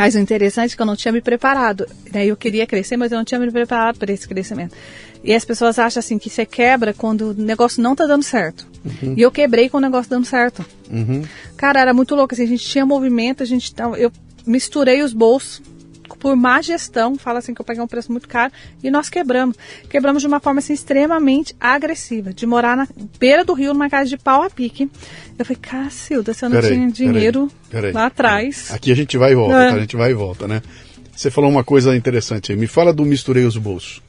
Mas 0.00 0.14
o 0.14 0.18
interessante 0.18 0.72
é 0.72 0.76
que 0.76 0.82
eu 0.82 0.86
não 0.86 0.96
tinha 0.96 1.12
me 1.12 1.20
preparado. 1.20 1.86
Né? 2.12 2.24
Eu 2.24 2.36
queria 2.36 2.66
crescer, 2.66 2.96
mas 2.96 3.12
eu 3.12 3.18
não 3.18 3.24
tinha 3.24 3.38
me 3.38 3.50
preparado 3.50 3.98
para 3.98 4.10
esse 4.10 4.26
crescimento. 4.26 4.74
E 5.22 5.34
as 5.34 5.44
pessoas 5.44 5.78
acham 5.78 6.00
assim 6.00 6.18
que 6.18 6.30
você 6.30 6.46
quebra 6.46 6.94
quando 6.94 7.32
o 7.32 7.34
negócio 7.34 7.82
não 7.82 7.94
tá 7.94 8.06
dando 8.06 8.22
certo. 8.22 8.66
E 9.16 9.20
eu 9.20 9.30
quebrei 9.30 9.68
com 9.68 9.76
o 9.76 9.80
negócio 9.80 10.08
dando 10.08 10.24
certo. 10.24 10.64
Uhum. 10.90 11.22
Cara, 11.56 11.80
era 11.80 11.92
muito 11.92 12.14
louco. 12.14 12.34
Assim, 12.34 12.44
a 12.44 12.46
gente 12.46 12.64
tinha 12.64 12.86
movimento, 12.86 13.42
a 13.42 13.46
gente 13.46 13.74
eu 13.98 14.10
misturei 14.46 15.02
os 15.02 15.12
bolsos 15.12 15.60
por 16.18 16.34
má 16.36 16.60
gestão, 16.62 17.16
fala 17.16 17.38
assim 17.38 17.54
que 17.54 17.60
eu 17.60 17.64
peguei 17.64 17.82
um 17.82 17.86
preço 17.86 18.10
muito 18.10 18.28
caro 18.28 18.52
e 18.82 18.90
nós 18.90 19.08
quebramos. 19.08 19.56
Quebramos 19.88 20.22
de 20.22 20.28
uma 20.28 20.40
forma 20.40 20.58
assim 20.60 20.72
extremamente 20.72 21.54
agressiva, 21.60 22.32
de 22.32 22.46
morar 22.46 22.76
na 22.76 22.86
beira 23.18 23.44
do 23.44 23.52
rio 23.52 23.72
numa 23.72 23.88
casa 23.90 24.08
de 24.08 24.16
pau 24.16 24.42
a 24.42 24.50
pique. 24.50 24.90
Eu 25.38 25.44
falei, 25.44 25.58
Cacilda, 25.60 26.34
se 26.34 26.44
eu 26.44 26.50
não 26.50 26.60
Peraí, 26.60 26.74
tinha 26.74 26.90
dinheiro 26.90 27.50
peraí, 27.70 27.82
peraí, 27.82 27.92
lá 27.92 28.06
atrás. 28.06 28.70
Aqui 28.72 28.92
a 28.92 28.96
gente 28.96 29.16
vai 29.16 29.32
e 29.32 29.34
volta, 29.34 29.54
É. 29.54 29.70
tá? 29.70 29.76
A 29.76 29.80
gente 29.80 29.96
vai 29.96 30.10
e 30.10 30.14
volta, 30.14 30.46
né? 30.46 30.62
Você 31.14 31.30
falou 31.30 31.50
uma 31.50 31.64
coisa 31.64 31.94
interessante 31.96 32.52
aí. 32.52 32.58
Me 32.58 32.66
fala 32.66 32.92
do 32.92 33.04
misturei 33.04 33.44
os 33.44 33.56
bolsos. 33.56 34.02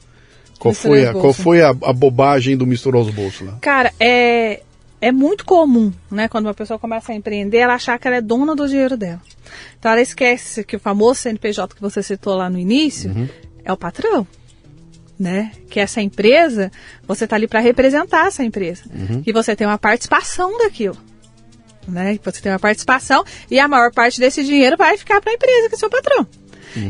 Qual 0.58 0.72
Misturei 0.72 1.02
foi, 1.02 1.08
a, 1.08 1.12
qual 1.12 1.32
foi 1.32 1.60
a, 1.62 1.70
a 1.70 1.92
bobagem 1.92 2.56
do 2.56 2.66
misturar 2.66 3.00
os 3.02 3.10
bolsos 3.10 3.46
lá? 3.46 3.58
Cara, 3.60 3.92
é, 3.98 4.62
é 5.02 5.10
muito 5.10 5.44
comum, 5.44 5.92
né? 6.08 6.28
Quando 6.28 6.46
uma 6.46 6.54
pessoa 6.54 6.78
começa 6.78 7.10
a 7.10 7.14
empreender, 7.16 7.58
ela 7.58 7.74
achar 7.74 7.98
que 7.98 8.06
ela 8.06 8.18
é 8.18 8.20
dona 8.20 8.54
do 8.54 8.68
dinheiro 8.68 8.96
dela. 8.96 9.20
Então 9.76 9.90
ela 9.90 10.00
esquece 10.00 10.62
que 10.62 10.76
o 10.76 10.78
famoso 10.78 11.20
CNPJ 11.22 11.74
que 11.74 11.82
você 11.82 12.00
citou 12.04 12.36
lá 12.36 12.48
no 12.48 12.56
início 12.56 13.10
é 13.64 13.72
o 13.72 13.76
patrão. 13.76 14.24
Né? 15.18 15.50
Que 15.68 15.80
essa 15.80 16.00
empresa, 16.00 16.70
você 17.06 17.24
está 17.24 17.34
ali 17.34 17.48
para 17.48 17.58
representar 17.58 18.28
essa 18.28 18.44
empresa. 18.44 18.84
Que 19.24 19.32
você 19.32 19.56
tem 19.56 19.66
uma 19.66 19.76
participação 19.76 20.56
daquilo. 20.56 20.96
Né? 21.88 22.16
Você 22.22 22.40
tem 22.40 22.52
uma 22.52 22.60
participação 22.60 23.24
e 23.50 23.58
a 23.58 23.66
maior 23.66 23.92
parte 23.92 24.20
desse 24.20 24.44
dinheiro 24.44 24.76
vai 24.76 24.96
ficar 24.96 25.20
para 25.20 25.32
a 25.32 25.34
empresa, 25.34 25.68
que 25.68 25.74
é 25.74 25.78
seu 25.78 25.90
patrão. 25.90 26.24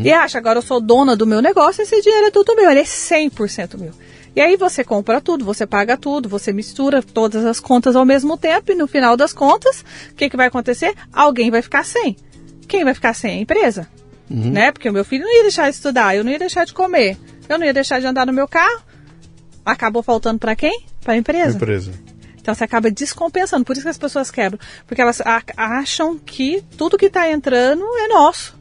E 0.04 0.12
acha, 0.12 0.36
agora 0.36 0.58
eu 0.58 0.62
sou 0.62 0.82
dona 0.82 1.16
do 1.16 1.26
meu 1.26 1.40
negócio, 1.40 1.80
esse 1.80 2.00
dinheiro 2.02 2.26
é 2.26 2.30
tudo 2.30 2.54
meu, 2.54 2.70
ele 2.70 2.80
é 2.80 2.84
100% 2.84 3.78
meu. 3.78 3.92
E 4.34 4.40
aí 4.40 4.56
você 4.56 4.82
compra 4.82 5.20
tudo, 5.20 5.44
você 5.44 5.66
paga 5.66 5.96
tudo, 5.96 6.28
você 6.28 6.52
mistura 6.52 7.02
todas 7.02 7.44
as 7.44 7.60
contas 7.60 7.94
ao 7.94 8.04
mesmo 8.04 8.36
tempo 8.36 8.72
e 8.72 8.74
no 8.74 8.86
final 8.86 9.16
das 9.16 9.32
contas, 9.32 9.84
o 10.10 10.14
que, 10.14 10.30
que 10.30 10.36
vai 10.36 10.46
acontecer? 10.46 10.94
Alguém 11.12 11.50
vai 11.50 11.60
ficar 11.60 11.84
sem. 11.84 12.16
Quem 12.66 12.82
vai 12.84 12.94
ficar 12.94 13.12
sem? 13.14 13.38
A 13.38 13.40
empresa. 13.42 13.86
Né? 14.50 14.72
Porque 14.72 14.88
o 14.88 14.92
meu 14.92 15.04
filho 15.04 15.24
não 15.24 15.36
ia 15.36 15.42
deixar 15.42 15.68
de 15.68 15.76
estudar, 15.76 16.16
eu 16.16 16.24
não 16.24 16.32
ia 16.32 16.38
deixar 16.38 16.64
de 16.64 16.72
comer, 16.72 17.18
eu 17.46 17.58
não 17.58 17.66
ia 17.66 17.74
deixar 17.74 18.00
de 18.00 18.06
andar 18.06 18.24
no 18.26 18.32
meu 18.32 18.48
carro. 18.48 18.80
Acabou 19.64 20.02
faltando 20.02 20.38
para 20.38 20.56
quem? 20.56 20.86
Para 21.02 21.12
a 21.12 21.16
empresa. 21.16 21.56
Empresa. 21.56 21.92
Então 22.40 22.54
você 22.54 22.64
acaba 22.64 22.90
descompensando. 22.90 23.64
Por 23.64 23.74
isso 23.74 23.82
que 23.82 23.88
as 23.88 23.98
pessoas 23.98 24.30
quebram. 24.30 24.58
Porque 24.86 25.00
elas 25.00 25.20
acham 25.56 26.18
que 26.18 26.64
tudo 26.76 26.98
que 26.98 27.06
está 27.06 27.30
entrando 27.30 27.84
é 27.98 28.08
nosso. 28.08 28.56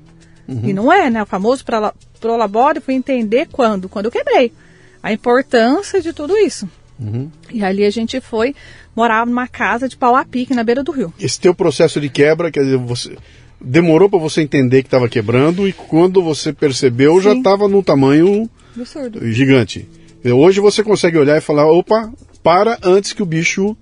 E 0.47 0.73
não 0.73 0.91
é, 0.91 1.09
né? 1.09 1.23
O 1.23 1.25
famoso 1.25 1.63
prola- 1.65 1.93
prolabore 2.19 2.79
foi 2.81 2.93
entender 2.93 3.47
quando? 3.51 3.87
Quando 3.89 4.05
eu 4.05 4.11
quebrei. 4.11 4.53
A 5.01 5.11
importância 5.11 6.01
de 6.01 6.13
tudo 6.13 6.37
isso. 6.37 6.69
Uhum. 6.99 7.29
E 7.51 7.63
ali 7.63 7.83
a 7.83 7.89
gente 7.89 8.21
foi 8.21 8.55
morar 8.95 9.25
numa 9.25 9.47
casa 9.47 9.89
de 9.89 9.97
pau 9.97 10.15
a 10.15 10.23
pique 10.23 10.53
na 10.53 10.63
beira 10.63 10.83
do 10.83 10.91
rio. 10.91 11.13
Esse 11.19 11.39
teu 11.39 11.55
processo 11.55 11.99
de 11.99 12.09
quebra, 12.09 12.51
quer 12.51 12.63
dizer, 12.63 12.77
você 12.77 13.17
demorou 13.59 14.09
para 14.09 14.19
você 14.19 14.41
entender 14.41 14.81
que 14.81 14.87
estava 14.87 15.09
quebrando 15.09 15.67
e 15.67 15.73
quando 15.73 16.21
você 16.21 16.51
percebeu 16.51 17.21
já 17.21 17.31
Sim. 17.31 17.37
estava 17.37 17.67
num 17.67 17.81
tamanho 17.81 18.49
Absurdo. 18.75 19.25
gigante. 19.31 19.87
Hoje 20.23 20.59
você 20.59 20.83
consegue 20.83 21.17
olhar 21.17 21.37
e 21.37 21.41
falar, 21.41 21.65
opa, 21.65 22.11
para 22.43 22.77
antes 22.83 23.13
que 23.13 23.23
o 23.23 23.25
bicho, 23.25 23.75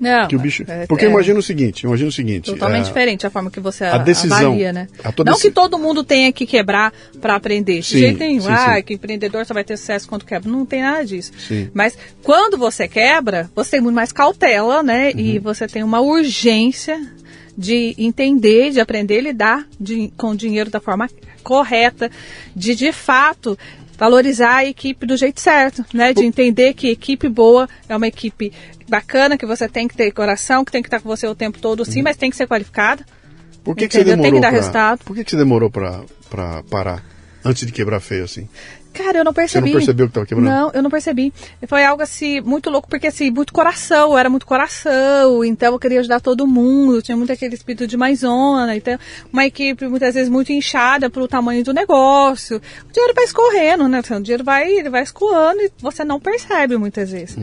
Não, 0.00 0.28
que 0.28 0.36
o 0.36 0.38
bicho. 0.38 0.64
é- 0.68 0.86
Porque 0.86 1.04
é 1.04 1.08
imagina 1.08 1.38
o 1.38 1.42
seguinte, 1.42 1.84
imagina 1.84 2.08
o 2.08 2.12
seguinte. 2.12 2.50
Totalmente 2.50 2.82
é, 2.84 2.88
diferente 2.88 3.26
a 3.26 3.30
forma 3.30 3.50
que 3.50 3.60
você 3.60 3.84
a 3.84 3.98
decisão, 3.98 4.36
avalia, 4.48 4.72
né? 4.72 4.88
a 5.02 5.12
Não 5.24 5.38
que 5.38 5.50
todo 5.50 5.78
mundo 5.78 6.04
tenha 6.04 6.32
que 6.32 6.46
quebrar 6.46 6.92
para 7.20 7.34
aprender. 7.34 7.80
De 7.80 7.86
Sim, 7.86 7.98
jeito 7.98 8.18
nenhum. 8.18 8.40
sim, 8.42 8.48
ah, 8.50 8.76
sim. 8.76 8.82
que 8.82 8.94
empreendedor 8.94 9.44
só 9.46 9.54
vai 9.54 9.64
ter 9.64 9.76
sucesso 9.76 10.08
quando 10.08 10.24
quebra. 10.24 10.50
Não 10.50 10.64
tem 10.66 10.82
nada 10.82 11.04
disso. 11.04 11.32
Sim. 11.38 11.70
Mas 11.74 11.96
quando 12.22 12.56
você 12.58 12.86
quebra, 12.88 13.50
você 13.54 13.72
tem 13.72 13.80
muito 13.80 13.94
mais 13.94 14.12
cautela, 14.12 14.82
né? 14.82 15.12
Uhum. 15.14 15.20
E 15.20 15.38
você 15.38 15.66
tem 15.66 15.82
uma 15.82 16.00
urgência 16.00 17.00
de 17.56 17.94
entender, 17.96 18.70
de 18.70 18.80
aprender 18.80 19.18
a 19.18 19.22
lidar 19.22 19.66
de- 19.80 20.12
com 20.16 20.30
o 20.32 20.36
dinheiro 20.36 20.68
da 20.70 20.78
forma 20.80 21.08
correta, 21.42 22.10
de 22.54 22.74
de 22.74 22.92
fato 22.92 23.56
valorizar 23.98 24.56
a 24.56 24.64
equipe 24.64 25.06
do 25.06 25.16
jeito 25.16 25.40
certo, 25.40 25.84
né? 25.92 26.12
De 26.12 26.24
entender 26.24 26.74
que 26.74 26.88
equipe 26.90 27.28
boa 27.28 27.68
é 27.88 27.96
uma 27.96 28.06
equipe 28.06 28.52
bacana, 28.88 29.36
que 29.36 29.46
você 29.46 29.68
tem 29.68 29.88
que 29.88 29.96
ter 29.96 30.10
coração, 30.12 30.64
que 30.64 30.72
tem 30.72 30.82
que 30.82 30.88
estar 30.88 31.00
com 31.00 31.08
você 31.08 31.26
o 31.26 31.34
tempo 31.34 31.58
todo, 31.58 31.84
sim, 31.84 32.02
mas 32.02 32.16
tem 32.16 32.30
que 32.30 32.36
ser 32.36 32.46
qualificada. 32.46 33.04
Por 33.64 33.74
que, 33.74 33.88
que 33.88 33.94
você 33.94 34.00
Entendeu? 34.02 34.16
Tem 34.22 34.24
demorou 34.24 34.40
que 34.40 34.42
dar 34.42 34.48
pra- 34.50 34.58
resultado. 34.58 34.98
Por 35.04 35.16
que, 35.16 35.24
que 35.24 35.30
você 35.30 35.36
demorou 35.36 35.70
para 35.70 36.62
parar 36.70 37.02
antes 37.44 37.66
de 37.66 37.72
quebrar 37.72 37.98
feio 38.00 38.24
assim? 38.24 38.48
Cara, 38.96 39.18
eu 39.18 39.24
não 39.24 39.32
percebi. 39.32 39.72
percebeu 39.72 40.06
que 40.08 40.14
tava 40.14 40.26
quebrando? 40.26 40.48
Não, 40.48 40.70
eu 40.72 40.82
não 40.82 40.90
percebi. 40.90 41.32
Foi 41.66 41.84
algo 41.84 42.02
assim, 42.02 42.40
muito 42.40 42.70
louco, 42.70 42.88
porque 42.88 43.08
assim, 43.08 43.30
muito 43.30 43.52
coração, 43.52 44.12
eu 44.12 44.18
era 44.18 44.30
muito 44.30 44.46
coração, 44.46 45.44
então 45.44 45.72
eu 45.72 45.78
queria 45.78 46.00
ajudar 46.00 46.20
todo 46.20 46.46
mundo, 46.46 47.02
tinha 47.02 47.16
muito 47.16 47.32
aquele 47.32 47.54
espírito 47.54 47.86
de 47.86 47.96
maisona, 47.96 48.76
então 48.76 48.98
uma 49.32 49.44
equipe 49.44 49.86
muitas 49.86 50.14
vezes 50.14 50.28
muito 50.28 50.52
inchada 50.52 51.10
pelo 51.10 51.28
tamanho 51.28 51.62
do 51.62 51.72
negócio. 51.72 52.60
O 52.88 52.92
dinheiro 52.92 53.14
vai 53.14 53.24
escorrendo, 53.24 53.88
né? 53.88 54.00
O 54.00 54.20
dinheiro 54.20 54.44
vai, 54.44 54.70
ele 54.70 54.88
vai 54.88 55.02
escoando 55.02 55.60
e 55.60 55.70
você 55.80 56.04
não 56.04 56.18
percebe 56.18 56.76
muitas 56.76 57.10
vezes. 57.10 57.36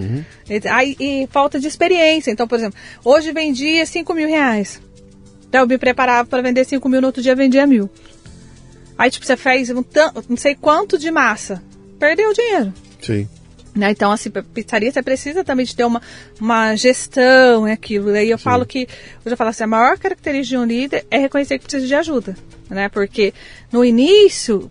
E, 0.49 0.67
aí, 0.67 0.95
e 0.99 1.27
falta 1.31 1.59
de 1.59 1.67
experiência. 1.67 2.31
Então, 2.31 2.47
por 2.47 2.57
exemplo, 2.57 2.79
hoje 3.03 3.31
vendia 3.31 3.85
5 3.85 4.13
mil 4.13 4.27
reais. 4.27 4.81
Então 5.47 5.61
eu 5.61 5.67
me 5.67 5.77
preparava 5.77 6.27
para 6.27 6.41
vender 6.41 6.65
5 6.65 6.89
mil, 6.89 6.99
no 6.99 7.07
outro 7.07 7.21
dia 7.21 7.35
vendia 7.35 7.67
mil. 7.67 7.87
Aí, 8.97 9.09
tipo, 9.09 9.25
você 9.25 9.35
fez 9.35 9.69
um 9.69 9.83
não 10.29 10.37
sei 10.37 10.55
quanto 10.55 10.97
de 10.97 11.09
massa. 11.11 11.61
Perdeu 11.99 12.29
o 12.29 12.33
dinheiro. 12.33 12.73
Sim. 13.01 13.27
Né? 13.75 13.89
Então, 13.89 14.11
assim, 14.11 14.29
pizzaria 14.29 14.91
você 14.91 15.01
precisa 15.01 15.43
também 15.43 15.65
de 15.65 15.75
ter 15.75 15.83
uma, 15.83 16.01
uma 16.39 16.75
gestão, 16.75 17.67
é 17.67 17.73
aquilo. 17.73 18.11
Daí 18.11 18.29
eu 18.29 18.37
falo 18.37 18.65
que, 18.65 18.87
eu 19.25 19.29
já 19.31 19.35
falo 19.35 19.49
assim, 19.49 19.63
a 19.63 19.67
maior 19.67 19.97
característica 19.97 20.57
de 20.57 20.63
um 20.63 20.65
líder 20.65 21.05
é 21.09 21.17
reconhecer 21.17 21.57
que 21.57 21.65
precisa 21.65 21.87
de 21.87 21.95
ajuda. 21.95 22.35
Né? 22.69 22.87
Porque 22.89 23.33
no 23.71 23.83
início, 23.83 24.69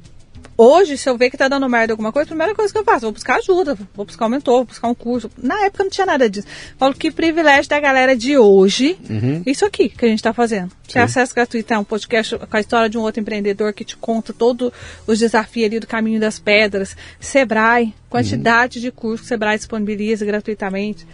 hoje, 0.56 0.96
se 0.96 1.08
eu 1.08 1.16
ver 1.16 1.30
que 1.30 1.36
tá 1.36 1.48
dando 1.48 1.68
merda 1.68 1.92
alguma 1.92 2.12
coisa, 2.12 2.26
a 2.26 2.32
primeira 2.32 2.54
coisa 2.54 2.72
que 2.72 2.78
eu 2.78 2.84
faço, 2.84 3.02
vou 3.02 3.12
buscar 3.12 3.36
ajuda, 3.36 3.76
vou 3.94 4.04
buscar 4.04 4.26
um 4.26 4.28
mentor, 4.28 4.56
vou 4.56 4.64
buscar 4.64 4.88
um 4.88 4.94
curso. 4.94 5.30
Na 5.36 5.64
época 5.64 5.84
não 5.84 5.90
tinha 5.90 6.06
nada 6.06 6.28
disso. 6.28 6.46
Falo 6.78 6.94
que 6.94 7.10
privilégio 7.10 7.68
da 7.68 7.80
galera 7.80 8.16
de 8.16 8.36
hoje, 8.36 8.98
isso 9.46 9.64
aqui 9.64 9.88
que 9.88 10.04
a 10.04 10.08
gente 10.08 10.22
tá 10.22 10.32
fazendo. 10.32 10.72
Uhum. 10.72 10.82
Sim. 10.92 10.98
acesso 10.98 11.34
gratuito 11.34 11.72
a 11.72 11.78
um 11.78 11.84
podcast 11.84 12.38
com 12.38 12.56
a 12.56 12.60
história 12.60 12.88
de 12.88 12.98
um 12.98 13.00
outro 13.00 13.20
empreendedor 13.20 13.72
que 13.72 13.84
te 13.84 13.96
conta 13.96 14.32
todos 14.32 14.70
os 15.06 15.18
desafios 15.18 15.66
ali 15.66 15.80
do 15.80 15.86
caminho 15.86 16.20
das 16.20 16.38
pedras. 16.38 16.94
Sebrae, 17.18 17.94
quantidade 18.10 18.80
de 18.80 18.90
cursos 18.90 19.20
que 19.20 19.26
o 19.26 19.28
Sebrae 19.28 19.56
disponibiliza 19.56 20.26
gratuitamente. 20.26 21.06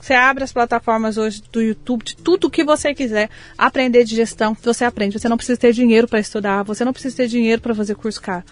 Você 0.00 0.14
abre 0.14 0.44
as 0.44 0.52
plataformas 0.52 1.16
hoje 1.18 1.42
do 1.52 1.60
YouTube, 1.60 2.04
de 2.04 2.16
tudo 2.16 2.48
que 2.48 2.62
você 2.64 2.94
quiser 2.94 3.28
aprender 3.56 4.04
de 4.04 4.14
gestão, 4.14 4.56
você 4.62 4.84
aprende. 4.84 5.18
Você 5.18 5.28
não 5.28 5.36
precisa 5.36 5.58
ter 5.58 5.72
dinheiro 5.72 6.06
para 6.06 6.20
estudar, 6.20 6.62
você 6.62 6.84
não 6.84 6.92
precisa 6.92 7.16
ter 7.16 7.26
dinheiro 7.26 7.60
para 7.60 7.74
fazer 7.74 7.94
curso 7.96 8.20
caro. 8.22 8.44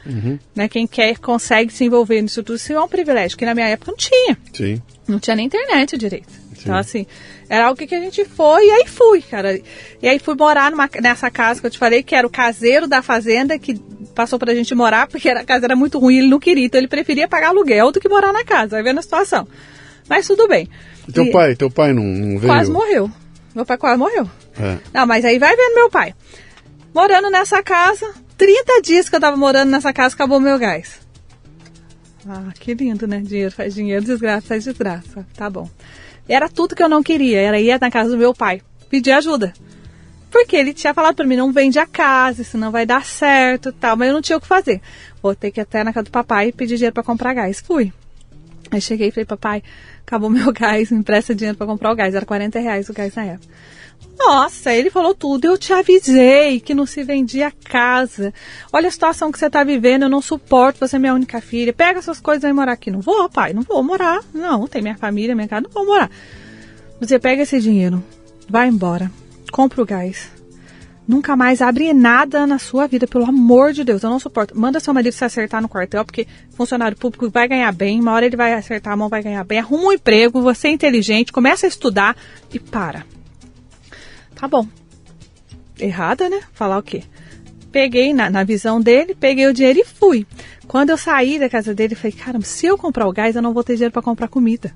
Né? 0.54 0.68
Quem 0.68 0.86
quer 0.86 1.18
consegue 1.18 1.72
se 1.72 1.84
envolver 1.84 2.20
nisso 2.20 2.42
tudo. 2.42 2.56
Isso 2.56 2.72
é 2.72 2.80
um 2.80 2.88
privilégio, 2.88 3.38
que 3.38 3.46
na 3.46 3.54
minha 3.54 3.68
época 3.68 3.92
não 3.92 3.96
tinha. 3.96 4.36
Sim. 4.52 4.82
Não 5.06 5.20
tinha 5.20 5.36
nem 5.36 5.46
internet 5.46 5.96
direito. 5.96 6.46
Então, 6.60 6.74
assim, 6.74 7.06
era 7.48 7.66
algo 7.66 7.76
que 7.86 7.94
a 7.94 8.00
gente 8.00 8.24
foi 8.24 8.66
e 8.66 8.70
aí 8.72 8.86
fui, 8.88 9.22
cara. 9.22 9.56
E 10.02 10.08
aí 10.08 10.18
fui 10.18 10.34
morar 10.34 10.70
numa- 10.72 10.90
nessa 11.00 11.30
casa 11.30 11.60
que 11.60 11.66
eu 11.66 11.70
te 11.70 11.78
falei, 11.78 12.02
que 12.02 12.14
era 12.16 12.26
o 12.26 12.30
caseiro 12.30 12.88
da 12.88 13.02
fazenda, 13.02 13.56
que 13.56 13.74
passou 14.16 14.36
pra 14.36 14.52
gente 14.52 14.74
morar, 14.74 15.06
porque 15.06 15.28
a 15.28 15.44
casa 15.44 15.66
era 15.66 15.76
muito 15.76 15.98
ruim, 16.00 16.18
ele 16.18 16.28
não 16.28 16.40
queria. 16.40 16.64
Então 16.64 16.80
ele 16.80 16.88
preferia 16.88 17.28
pagar 17.28 17.48
aluguel 17.50 17.92
do 17.92 18.00
que 18.00 18.08
morar 18.08 18.32
na 18.32 18.42
casa. 18.44 18.70
Vai 18.70 18.82
vendo 18.82 18.98
a 18.98 19.02
situação. 19.02 19.46
Mas 20.08 20.26
tudo 20.26 20.48
bem. 20.48 20.68
E 21.08 21.12
teu 21.12 21.24
E 21.24 21.32
pai, 21.32 21.56
teu 21.56 21.70
pai 21.70 21.92
não, 21.92 22.02
não 22.02 22.38
veio? 22.38 22.52
Quase 22.52 22.70
morreu. 22.70 23.10
Meu 23.54 23.64
pai 23.64 23.78
quase 23.78 23.98
morreu. 23.98 24.28
É. 24.58 24.78
Não, 24.92 25.06
mas 25.06 25.24
aí 25.24 25.38
vai 25.38 25.54
vendo 25.56 25.74
meu 25.74 25.90
pai. 25.90 26.14
Morando 26.94 27.30
nessa 27.30 27.62
casa, 27.62 28.14
30 28.36 28.82
dias 28.82 29.08
que 29.08 29.16
eu 29.16 29.20
tava 29.20 29.36
morando 29.36 29.70
nessa 29.70 29.92
casa, 29.92 30.14
acabou 30.14 30.40
meu 30.40 30.58
gás. 30.58 31.00
Ah, 32.28 32.52
que 32.58 32.74
lindo, 32.74 33.06
né? 33.06 33.20
Dinheiro 33.20 33.52
faz 33.52 33.74
dinheiro, 33.74 34.04
desgraça 34.04 34.46
faz 34.46 34.64
desgraça. 34.64 35.26
Tá 35.34 35.48
bom. 35.48 35.68
Era 36.28 36.48
tudo 36.48 36.74
que 36.74 36.82
eu 36.82 36.88
não 36.88 37.02
queria, 37.02 37.40
era 37.40 37.60
ir 37.60 37.78
na 37.80 37.90
casa 37.90 38.10
do 38.10 38.16
meu 38.16 38.34
pai, 38.34 38.60
pedir 38.90 39.12
ajuda. 39.12 39.52
Porque 40.30 40.56
ele 40.56 40.74
tinha 40.74 40.92
falado 40.92 41.14
para 41.14 41.24
mim, 41.24 41.36
não 41.36 41.52
vende 41.52 41.78
a 41.78 41.86
casa, 41.86 42.42
isso 42.42 42.58
não 42.58 42.72
vai 42.72 42.84
dar 42.84 43.04
certo 43.04 43.72
tal, 43.72 43.96
mas 43.96 44.08
eu 44.08 44.14
não 44.14 44.20
tinha 44.20 44.36
o 44.36 44.40
que 44.40 44.46
fazer. 44.46 44.82
Vou 45.22 45.34
ter 45.34 45.50
que 45.50 45.60
ir 45.60 45.62
até 45.62 45.84
na 45.84 45.92
casa 45.92 46.04
do 46.04 46.10
papai 46.10 46.48
e 46.48 46.52
pedir 46.52 46.76
dinheiro 46.76 46.92
para 46.92 47.02
comprar 47.02 47.32
gás. 47.32 47.60
Fui. 47.60 47.92
Aí 48.70 48.80
cheguei 48.80 49.08
e 49.08 49.10
falei, 49.12 49.24
papai, 49.24 49.62
acabou 50.06 50.30
meu 50.30 50.52
gás, 50.54 50.90
me 50.90 50.98
empresta 50.98 51.34
dinheiro 51.34 51.58
para 51.58 51.66
comprar 51.66 51.92
o 51.92 51.96
gás. 51.96 52.14
Era 52.14 52.24
40 52.24 52.58
reais 52.60 52.88
o 52.88 52.92
gás 52.92 53.14
na 53.14 53.24
época. 53.24 53.52
Nossa, 54.18 54.72
ele 54.72 54.90
falou 54.90 55.14
tudo. 55.14 55.44
Eu 55.44 55.58
te 55.58 55.72
avisei 55.72 56.60
que 56.60 56.74
não 56.74 56.86
se 56.86 57.02
vendia 57.02 57.52
casa. 57.64 58.32
Olha 58.72 58.88
a 58.88 58.90
situação 58.90 59.30
que 59.30 59.38
você 59.38 59.46
está 59.46 59.62
vivendo. 59.62 60.04
Eu 60.04 60.08
não 60.08 60.22
suporto 60.22 60.80
você 60.80 60.96
é 60.96 60.98
minha 60.98 61.14
única 61.14 61.40
filha. 61.40 61.72
Pega 61.72 62.00
suas 62.00 62.20
coisas 62.20 62.42
e 62.42 62.46
vai 62.46 62.52
morar 62.52 62.72
aqui. 62.72 62.90
Não 62.90 63.00
vou, 63.00 63.28
pai. 63.28 63.52
Não 63.52 63.62
vou 63.62 63.82
morar. 63.82 64.20
Não, 64.32 64.66
tem 64.66 64.80
minha 64.80 64.96
família, 64.96 65.34
minha 65.34 65.48
casa. 65.48 65.62
Não 65.62 65.70
vou 65.70 65.84
morar. 65.84 66.10
Você 66.98 67.18
pega 67.18 67.42
esse 67.42 67.60
dinheiro, 67.60 68.02
vai 68.48 68.68
embora, 68.68 69.10
compra 69.52 69.82
o 69.82 69.86
gás. 69.86 70.35
Nunca 71.06 71.36
mais 71.36 71.62
abre 71.62 71.92
nada 71.92 72.46
na 72.46 72.58
sua 72.58 72.88
vida, 72.88 73.06
pelo 73.06 73.24
amor 73.24 73.72
de 73.72 73.84
Deus. 73.84 74.02
Eu 74.02 74.10
não 74.10 74.18
suporto. 74.18 74.58
Manda 74.58 74.80
seu 74.80 74.92
marido 74.92 75.12
se 75.12 75.24
acertar 75.24 75.62
no 75.62 75.68
quartel, 75.68 76.04
porque 76.04 76.26
funcionário 76.50 76.96
público 76.96 77.30
vai 77.30 77.46
ganhar 77.46 77.70
bem. 77.72 78.00
Uma 78.00 78.12
hora 78.12 78.26
ele 78.26 78.36
vai 78.36 78.52
acertar 78.52 78.92
a 78.92 78.96
mão, 78.96 79.08
vai 79.08 79.22
ganhar 79.22 79.44
bem. 79.44 79.60
Arruma 79.60 79.84
um 79.84 79.92
emprego, 79.92 80.42
você 80.42 80.66
é 80.66 80.72
inteligente, 80.72 81.32
começa 81.32 81.66
a 81.66 81.68
estudar 81.68 82.16
e 82.52 82.58
para. 82.58 83.04
Tá 84.34 84.48
bom. 84.48 84.66
Errada, 85.78 86.28
né? 86.28 86.40
Falar 86.52 86.78
o 86.78 86.82
quê? 86.82 87.04
Peguei 87.70 88.12
na, 88.12 88.28
na 88.28 88.42
visão 88.42 88.80
dele, 88.80 89.14
peguei 89.14 89.46
o 89.46 89.54
dinheiro 89.54 89.80
e 89.80 89.84
fui. 89.84 90.26
Quando 90.66 90.90
eu 90.90 90.98
saí 90.98 91.38
da 91.38 91.48
casa 91.48 91.72
dele, 91.72 91.94
falei, 91.94 92.12
caramba, 92.12 92.44
se 92.44 92.66
eu 92.66 92.76
comprar 92.76 93.06
o 93.06 93.12
gás, 93.12 93.36
eu 93.36 93.42
não 93.42 93.54
vou 93.54 93.62
ter 93.62 93.74
dinheiro 93.74 93.92
para 93.92 94.02
comprar 94.02 94.26
comida. 94.26 94.74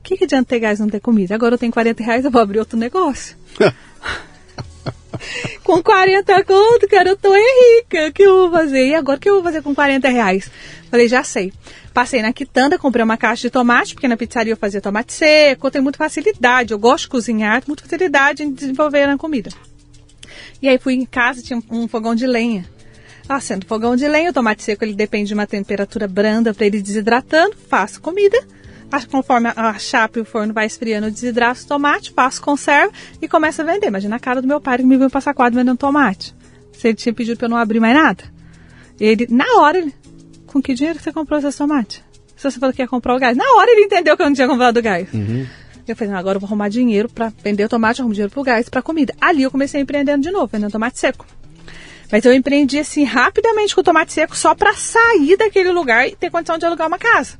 O 0.00 0.02
que, 0.02 0.18
que 0.18 0.24
adianta 0.24 0.48
ter 0.48 0.58
gás 0.58 0.78
e 0.78 0.82
não 0.82 0.88
ter 0.90 1.00
comida? 1.00 1.34
Agora 1.34 1.54
eu 1.54 1.58
tenho 1.58 1.72
40 1.72 2.02
reais, 2.02 2.24
eu 2.24 2.30
vou 2.30 2.42
abrir 2.42 2.58
outro 2.58 2.78
negócio. 2.78 3.36
com 5.62 5.82
40 5.82 6.44
conto, 6.44 6.88
cara, 6.88 7.10
eu 7.10 7.16
tô 7.16 7.32
rica. 7.32 8.08
O 8.08 8.12
que 8.12 8.22
eu 8.22 8.36
vou 8.36 8.50
fazer? 8.50 8.88
E 8.88 8.94
agora 8.94 9.18
o 9.18 9.20
que 9.20 9.28
eu 9.28 9.34
vou 9.34 9.42
fazer 9.42 9.62
com 9.62 9.74
40 9.74 10.08
reais? 10.08 10.50
Falei, 10.90 11.08
já 11.08 11.22
sei. 11.24 11.52
Passei 11.92 12.22
na 12.22 12.32
quitanda, 12.32 12.78
comprei 12.78 13.04
uma 13.04 13.16
caixa 13.16 13.42
de 13.42 13.50
tomate, 13.50 13.94
porque 13.94 14.08
na 14.08 14.16
pizzaria 14.16 14.52
eu 14.52 14.56
fazia 14.56 14.80
tomate 14.80 15.12
seco, 15.12 15.66
eu 15.66 15.70
tenho 15.70 15.82
muita 15.82 15.98
facilidade, 15.98 16.72
eu 16.72 16.78
gosto 16.78 17.04
de 17.04 17.10
cozinhar, 17.10 17.62
muita 17.66 17.82
facilidade 17.82 18.42
em 18.42 18.52
desenvolver 18.52 19.08
a 19.08 19.18
comida. 19.18 19.50
E 20.60 20.68
aí 20.68 20.78
fui 20.78 20.94
em 20.94 21.04
casa, 21.04 21.42
tinha 21.42 21.62
um 21.70 21.86
fogão 21.86 22.14
de 22.14 22.26
lenha. 22.26 22.64
Acendo 23.28 23.66
fogão 23.66 23.94
de 23.94 24.08
lenha, 24.08 24.30
o 24.30 24.32
tomate 24.32 24.62
seco 24.62 24.84
ele 24.84 24.94
depende 24.94 25.28
de 25.28 25.34
uma 25.34 25.46
temperatura 25.46 26.08
branda 26.08 26.54
para 26.54 26.66
ele 26.66 26.80
desidratando, 26.80 27.56
faço 27.68 28.00
comida. 28.00 28.38
Conforme 29.10 29.50
a 29.54 29.78
chapa 29.78 30.18
e 30.18 30.22
o 30.22 30.24
forno 30.24 30.52
vai 30.52 30.66
esfriando, 30.66 31.06
eu 31.06 31.10
desidrato 31.10 31.62
o 31.62 31.66
tomate, 31.66 32.12
faço 32.12 32.42
conserva 32.42 32.92
e 33.20 33.28
começo 33.28 33.62
a 33.62 33.64
vender. 33.64 33.86
Imagina 33.86 34.16
a 34.16 34.18
cara 34.18 34.42
do 34.42 34.48
meu 34.48 34.60
pai 34.60 34.78
que 34.78 34.84
me 34.84 34.96
viu 34.96 35.08
passar 35.08 35.34
quadro 35.34 35.58
vendendo 35.58 35.78
tomate. 35.78 36.34
Se 36.72 36.88
ele 36.88 36.96
tinha 36.96 37.12
pedido 37.12 37.36
para 37.36 37.46
eu 37.46 37.50
não 37.50 37.56
abrir 37.56 37.80
mais 37.80 37.94
nada. 37.94 38.24
Ele, 39.00 39.26
na 39.30 39.46
hora, 39.58 39.78
ele, 39.78 39.94
com 40.46 40.60
que 40.60 40.74
dinheiro 40.74 40.98
que 40.98 41.04
você 41.04 41.12
comprou 41.12 41.38
esse 41.38 41.56
tomate? 41.56 42.04
Se 42.36 42.50
você 42.50 42.58
falou 42.58 42.74
que 42.74 42.82
ia 42.82 42.88
comprar 42.88 43.14
o 43.14 43.18
gás. 43.18 43.36
Na 43.36 43.44
hora 43.56 43.70
ele 43.70 43.82
entendeu 43.82 44.16
que 44.16 44.22
eu 44.22 44.26
não 44.26 44.34
tinha 44.34 44.48
comprado 44.48 44.76
o 44.76 44.82
gás. 44.82 45.12
Uhum. 45.12 45.46
Eu 45.86 45.96
falei, 45.96 46.14
agora 46.14 46.36
eu 46.36 46.40
vou 46.40 46.46
arrumar 46.46 46.68
dinheiro 46.68 47.08
para 47.08 47.32
vender 47.42 47.64
o 47.64 47.68
tomate, 47.68 48.00
arrumo 48.00 48.14
dinheiro 48.14 48.32
pro 48.32 48.42
gás, 48.42 48.68
para 48.68 48.82
comida. 48.82 49.14
Ali 49.20 49.42
eu 49.42 49.50
comecei 49.50 49.80
empreendendo 49.80 50.22
de 50.22 50.30
novo, 50.30 50.46
vendendo 50.46 50.70
tomate 50.70 50.98
seco. 50.98 51.26
Mas 52.10 52.24
eu 52.24 52.32
empreendi 52.32 52.78
assim 52.78 53.04
rapidamente 53.04 53.74
com 53.74 53.80
o 53.80 53.84
tomate 53.84 54.12
seco 54.12 54.36
só 54.36 54.54
para 54.54 54.74
sair 54.74 55.36
daquele 55.36 55.72
lugar 55.72 56.06
e 56.06 56.14
ter 56.14 56.30
condição 56.30 56.58
de 56.58 56.66
alugar 56.66 56.86
uma 56.86 56.98
casa. 56.98 57.38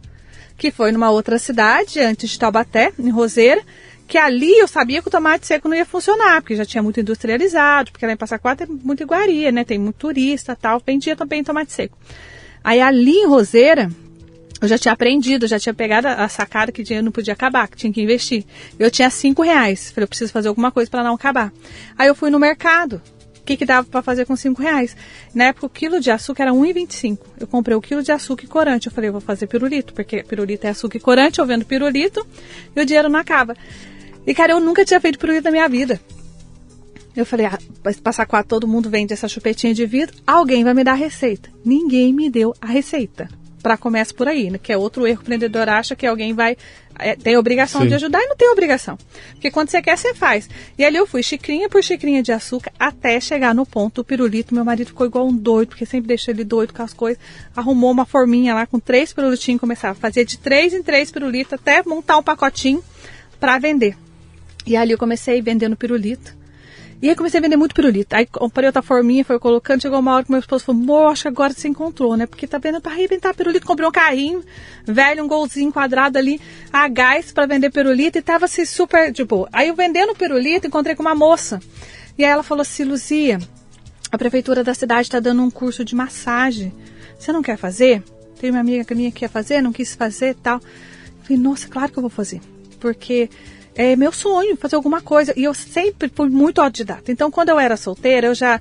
Que 0.62 0.70
foi 0.70 0.92
numa 0.92 1.10
outra 1.10 1.40
cidade, 1.40 1.98
antes 1.98 2.30
de 2.30 2.38
Taubaté, 2.38 2.92
em 2.96 3.10
Roseira, 3.10 3.60
que 4.06 4.16
ali 4.16 4.56
eu 4.56 4.68
sabia 4.68 5.02
que 5.02 5.08
o 5.08 5.10
tomate 5.10 5.44
seco 5.44 5.68
não 5.68 5.74
ia 5.76 5.84
funcionar, 5.84 6.40
porque 6.40 6.54
já 6.54 6.64
tinha 6.64 6.80
muito 6.80 7.00
industrializado, 7.00 7.90
porque 7.90 8.06
lá 8.06 8.12
em 8.12 8.16
Passaquá 8.16 8.54
tem 8.54 8.68
muita 8.68 9.02
iguaria, 9.02 9.50
né? 9.50 9.64
Tem 9.64 9.76
muito 9.76 9.96
turista 9.96 10.54
tal. 10.54 10.80
Vendia 10.86 11.16
também 11.16 11.42
tomate 11.42 11.72
seco. 11.72 11.98
Aí 12.62 12.80
ali 12.80 13.10
em 13.10 13.26
Roseira, 13.26 13.90
eu 14.60 14.68
já 14.68 14.78
tinha 14.78 14.94
aprendido, 14.94 15.48
já 15.48 15.58
tinha 15.58 15.74
pegado 15.74 16.06
a 16.06 16.28
sacada 16.28 16.70
que 16.70 16.84
dinheiro 16.84 17.06
não 17.06 17.10
podia 17.10 17.34
acabar, 17.34 17.66
que 17.66 17.76
tinha 17.76 17.92
que 17.92 18.00
investir. 18.00 18.44
Eu 18.78 18.88
tinha 18.88 19.10
cinco 19.10 19.42
reais. 19.42 19.90
Falei, 19.90 20.04
eu 20.04 20.08
preciso 20.08 20.32
fazer 20.32 20.46
alguma 20.46 20.70
coisa 20.70 20.88
para 20.88 21.02
não 21.02 21.16
acabar. 21.16 21.52
Aí 21.98 22.06
eu 22.06 22.14
fui 22.14 22.30
no 22.30 22.38
mercado. 22.38 23.02
O 23.42 23.44
que, 23.44 23.56
que 23.56 23.66
dava 23.66 23.86
para 23.88 24.00
fazer 24.02 24.24
com 24.24 24.36
cinco 24.36 24.62
reais? 24.62 24.96
Na 25.34 25.46
época 25.46 25.66
o 25.66 25.68
quilo 25.68 26.00
de 26.00 26.12
açúcar 26.12 26.44
era 26.44 26.52
1,25. 26.52 27.18
Eu 27.40 27.46
comprei 27.48 27.76
o 27.76 27.80
quilo 27.80 28.00
de 28.00 28.12
açúcar 28.12 28.44
e 28.44 28.46
corante. 28.46 28.86
Eu 28.86 28.92
falei, 28.92 29.08
eu 29.08 29.12
vou 29.12 29.20
fazer 29.20 29.48
pirulito, 29.48 29.92
porque 29.92 30.22
pirulito 30.22 30.64
é 30.64 30.70
açúcar 30.70 30.96
e 30.96 31.00
corante, 31.00 31.40
eu 31.40 31.44
vendo 31.44 31.64
pirulito 31.64 32.24
e 32.74 32.80
o 32.80 32.86
dinheiro 32.86 33.08
não 33.08 33.18
acaba. 33.18 33.56
E 34.24 34.32
cara, 34.32 34.52
eu 34.52 34.60
nunca 34.60 34.84
tinha 34.84 35.00
feito 35.00 35.18
pirulito 35.18 35.44
na 35.44 35.50
minha 35.50 35.68
vida. 35.68 36.00
Eu 37.16 37.26
falei, 37.26 37.46
ah, 37.46 37.58
passar 38.02 38.26
quatro, 38.26 38.48
todo 38.48 38.68
mundo 38.68 38.88
vende 38.88 39.12
essa 39.12 39.26
chupetinha 39.26 39.74
de 39.74 39.84
vidro, 39.86 40.16
alguém 40.24 40.62
vai 40.62 40.72
me 40.72 40.84
dar 40.84 40.92
a 40.92 40.94
receita. 40.94 41.50
Ninguém 41.64 42.12
me 42.12 42.30
deu 42.30 42.54
a 42.60 42.66
receita. 42.66 43.28
Para 43.60 43.76
começar 43.76 44.14
por 44.14 44.28
aí, 44.28 44.50
né? 44.50 44.58
que 44.58 44.72
é 44.72 44.76
outro 44.76 45.04
erro. 45.04 45.18
O 45.18 45.22
empreendedor 45.22 45.68
acha 45.68 45.96
que 45.96 46.06
alguém 46.06 46.32
vai. 46.32 46.56
É, 47.02 47.16
tem 47.16 47.36
obrigação 47.36 47.82
Sim. 47.82 47.88
de 47.88 47.94
ajudar 47.94 48.20
e 48.22 48.26
não 48.26 48.36
tem 48.36 48.50
obrigação. 48.50 48.98
Porque 49.32 49.50
quando 49.50 49.68
você 49.68 49.82
quer, 49.82 49.96
você 49.96 50.14
faz. 50.14 50.48
E 50.78 50.84
ali 50.84 50.96
eu 50.96 51.06
fui, 51.06 51.22
xicrinha 51.22 51.68
por 51.68 51.82
xicrinha 51.82 52.22
de 52.22 52.32
açúcar, 52.32 52.72
até 52.78 53.18
chegar 53.20 53.54
no 53.54 53.66
ponto 53.66 53.96
do 53.96 54.04
pirulito. 54.04 54.54
Meu 54.54 54.64
marido 54.64 54.88
ficou 54.88 55.06
igual 55.06 55.26
um 55.26 55.36
doido, 55.36 55.68
porque 55.70 55.86
sempre 55.86 56.08
deixou 56.08 56.32
ele 56.32 56.44
doido 56.44 56.72
com 56.72 56.82
as 56.82 56.92
coisas. 56.92 57.22
Arrumou 57.56 57.90
uma 57.90 58.04
forminha 58.04 58.54
lá 58.54 58.66
com 58.66 58.78
três 58.78 59.12
pirulitinhos, 59.12 59.60
começava 59.60 59.92
a 59.92 60.00
fazer 60.00 60.24
de 60.24 60.38
três 60.38 60.72
em 60.72 60.82
três 60.82 61.10
pirulitos, 61.10 61.52
até 61.52 61.82
montar 61.84 62.18
um 62.18 62.22
pacotinho 62.22 62.82
para 63.38 63.58
vender. 63.58 63.96
E 64.66 64.76
ali 64.76 64.92
eu 64.92 64.98
comecei 64.98 65.42
vendendo 65.42 65.76
pirulito. 65.76 66.41
E 67.02 67.08
aí 67.08 67.16
comecei 67.16 67.38
a 67.38 67.42
vender 67.42 67.56
muito 67.56 67.74
pirulito. 67.74 68.14
Aí 68.14 68.24
comprei 68.24 68.66
outra 68.66 68.80
forminha, 68.80 69.24
foi 69.24 69.36
colocando, 69.40 69.82
chegou 69.82 69.98
uma 69.98 70.14
hora 70.14 70.24
que 70.24 70.30
meu 70.30 70.38
esposo 70.38 70.64
falou, 70.64 70.80
amor, 70.80 71.10
acho 71.10 71.22
que 71.22 71.28
agora 71.28 71.52
você 71.52 71.66
encontrou, 71.66 72.16
né? 72.16 72.26
Porque 72.26 72.46
tá 72.46 72.58
vendo 72.58 72.80
para 72.80 72.92
arrebentar 72.92 73.34
pirulito. 73.34 73.66
Comprei 73.66 73.88
um 73.88 73.90
carrinho 73.90 74.44
velho, 74.86 75.24
um 75.24 75.26
golzinho 75.26 75.72
quadrado 75.72 76.16
ali, 76.16 76.40
a 76.72 76.86
gás 76.86 77.32
para 77.32 77.44
vender 77.44 77.70
pirulito 77.70 78.18
e 78.18 78.22
tava 78.22 78.44
assim 78.44 78.64
super 78.64 79.10
de 79.10 79.24
boa. 79.24 79.48
Aí 79.52 79.66
eu 79.66 79.74
vendendo 79.74 80.14
pirulito, 80.14 80.68
encontrei 80.68 80.94
com 80.94 81.02
uma 81.02 81.14
moça. 81.14 81.58
E 82.16 82.24
aí 82.24 82.30
ela 82.30 82.44
falou 82.44 82.62
assim, 82.62 82.84
Luzia, 82.84 83.40
a 84.12 84.16
prefeitura 84.16 84.62
da 84.62 84.72
cidade 84.72 85.08
está 85.08 85.18
dando 85.18 85.42
um 85.42 85.50
curso 85.50 85.84
de 85.84 85.96
massagem. 85.96 86.72
Você 87.18 87.32
não 87.32 87.42
quer 87.42 87.56
fazer? 87.56 88.00
Tem 88.40 88.50
uma 88.50 88.60
amiga 88.60 88.94
minha 88.94 89.10
que 89.10 89.20
quer 89.20 89.28
fazer, 89.28 89.60
não 89.60 89.72
quis 89.72 89.96
fazer 89.96 90.36
tal. 90.36 90.58
Eu 90.58 91.24
falei, 91.24 91.42
nossa, 91.42 91.66
claro 91.66 91.90
que 91.90 91.98
eu 91.98 92.02
vou 92.02 92.10
fazer. 92.10 92.40
Porque 92.78 93.28
é 93.74 93.96
meu 93.96 94.12
sonho 94.12 94.56
fazer 94.56 94.76
alguma 94.76 95.00
coisa. 95.00 95.32
E 95.36 95.44
eu 95.44 95.54
sempre 95.54 96.10
fui 96.14 96.28
muito 96.28 96.60
autodidata. 96.60 97.10
Então, 97.10 97.30
quando 97.30 97.48
eu 97.48 97.58
era 97.58 97.76
solteira, 97.76 98.28
eu 98.28 98.34
já 98.34 98.60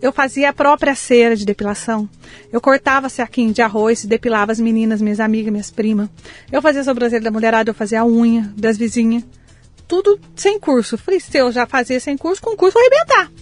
eu 0.00 0.12
fazia 0.12 0.50
a 0.50 0.52
própria 0.52 0.94
cera 0.94 1.34
de 1.34 1.44
depilação. 1.44 2.08
Eu 2.52 2.60
cortava 2.60 3.08
saquinho 3.08 3.52
de 3.52 3.60
arroz, 3.60 4.04
depilava 4.04 4.52
as 4.52 4.60
meninas, 4.60 5.02
minhas 5.02 5.18
amigas, 5.18 5.50
minhas 5.50 5.70
primas. 5.70 6.08
Eu 6.52 6.62
fazia 6.62 6.84
sobrancelha 6.84 7.22
da 7.22 7.30
mulherada, 7.30 7.70
eu 7.70 7.74
fazia 7.74 8.00
a 8.00 8.06
unha 8.06 8.52
das 8.56 8.78
vizinhas. 8.78 9.24
Tudo 9.88 10.20
sem 10.36 10.60
curso. 10.60 10.96
Falei, 10.96 11.18
se 11.18 11.36
eu 11.36 11.50
já 11.50 11.66
fazia 11.66 11.98
sem 11.98 12.16
curso, 12.16 12.40
com 12.40 12.56
curso 12.56 12.78
vou 12.78 12.82
arrebentar. 12.82 13.32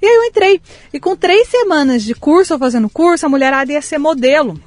E 0.00 0.06
aí 0.06 0.14
eu 0.14 0.24
entrei. 0.24 0.60
E 0.92 1.00
com 1.00 1.16
três 1.16 1.48
semanas 1.48 2.04
de 2.04 2.14
curso, 2.14 2.54
eu 2.54 2.58
fazendo 2.58 2.88
curso, 2.88 3.26
a 3.26 3.28
mulherada 3.28 3.72
ia 3.72 3.82
ser 3.82 3.98
modelo 3.98 4.60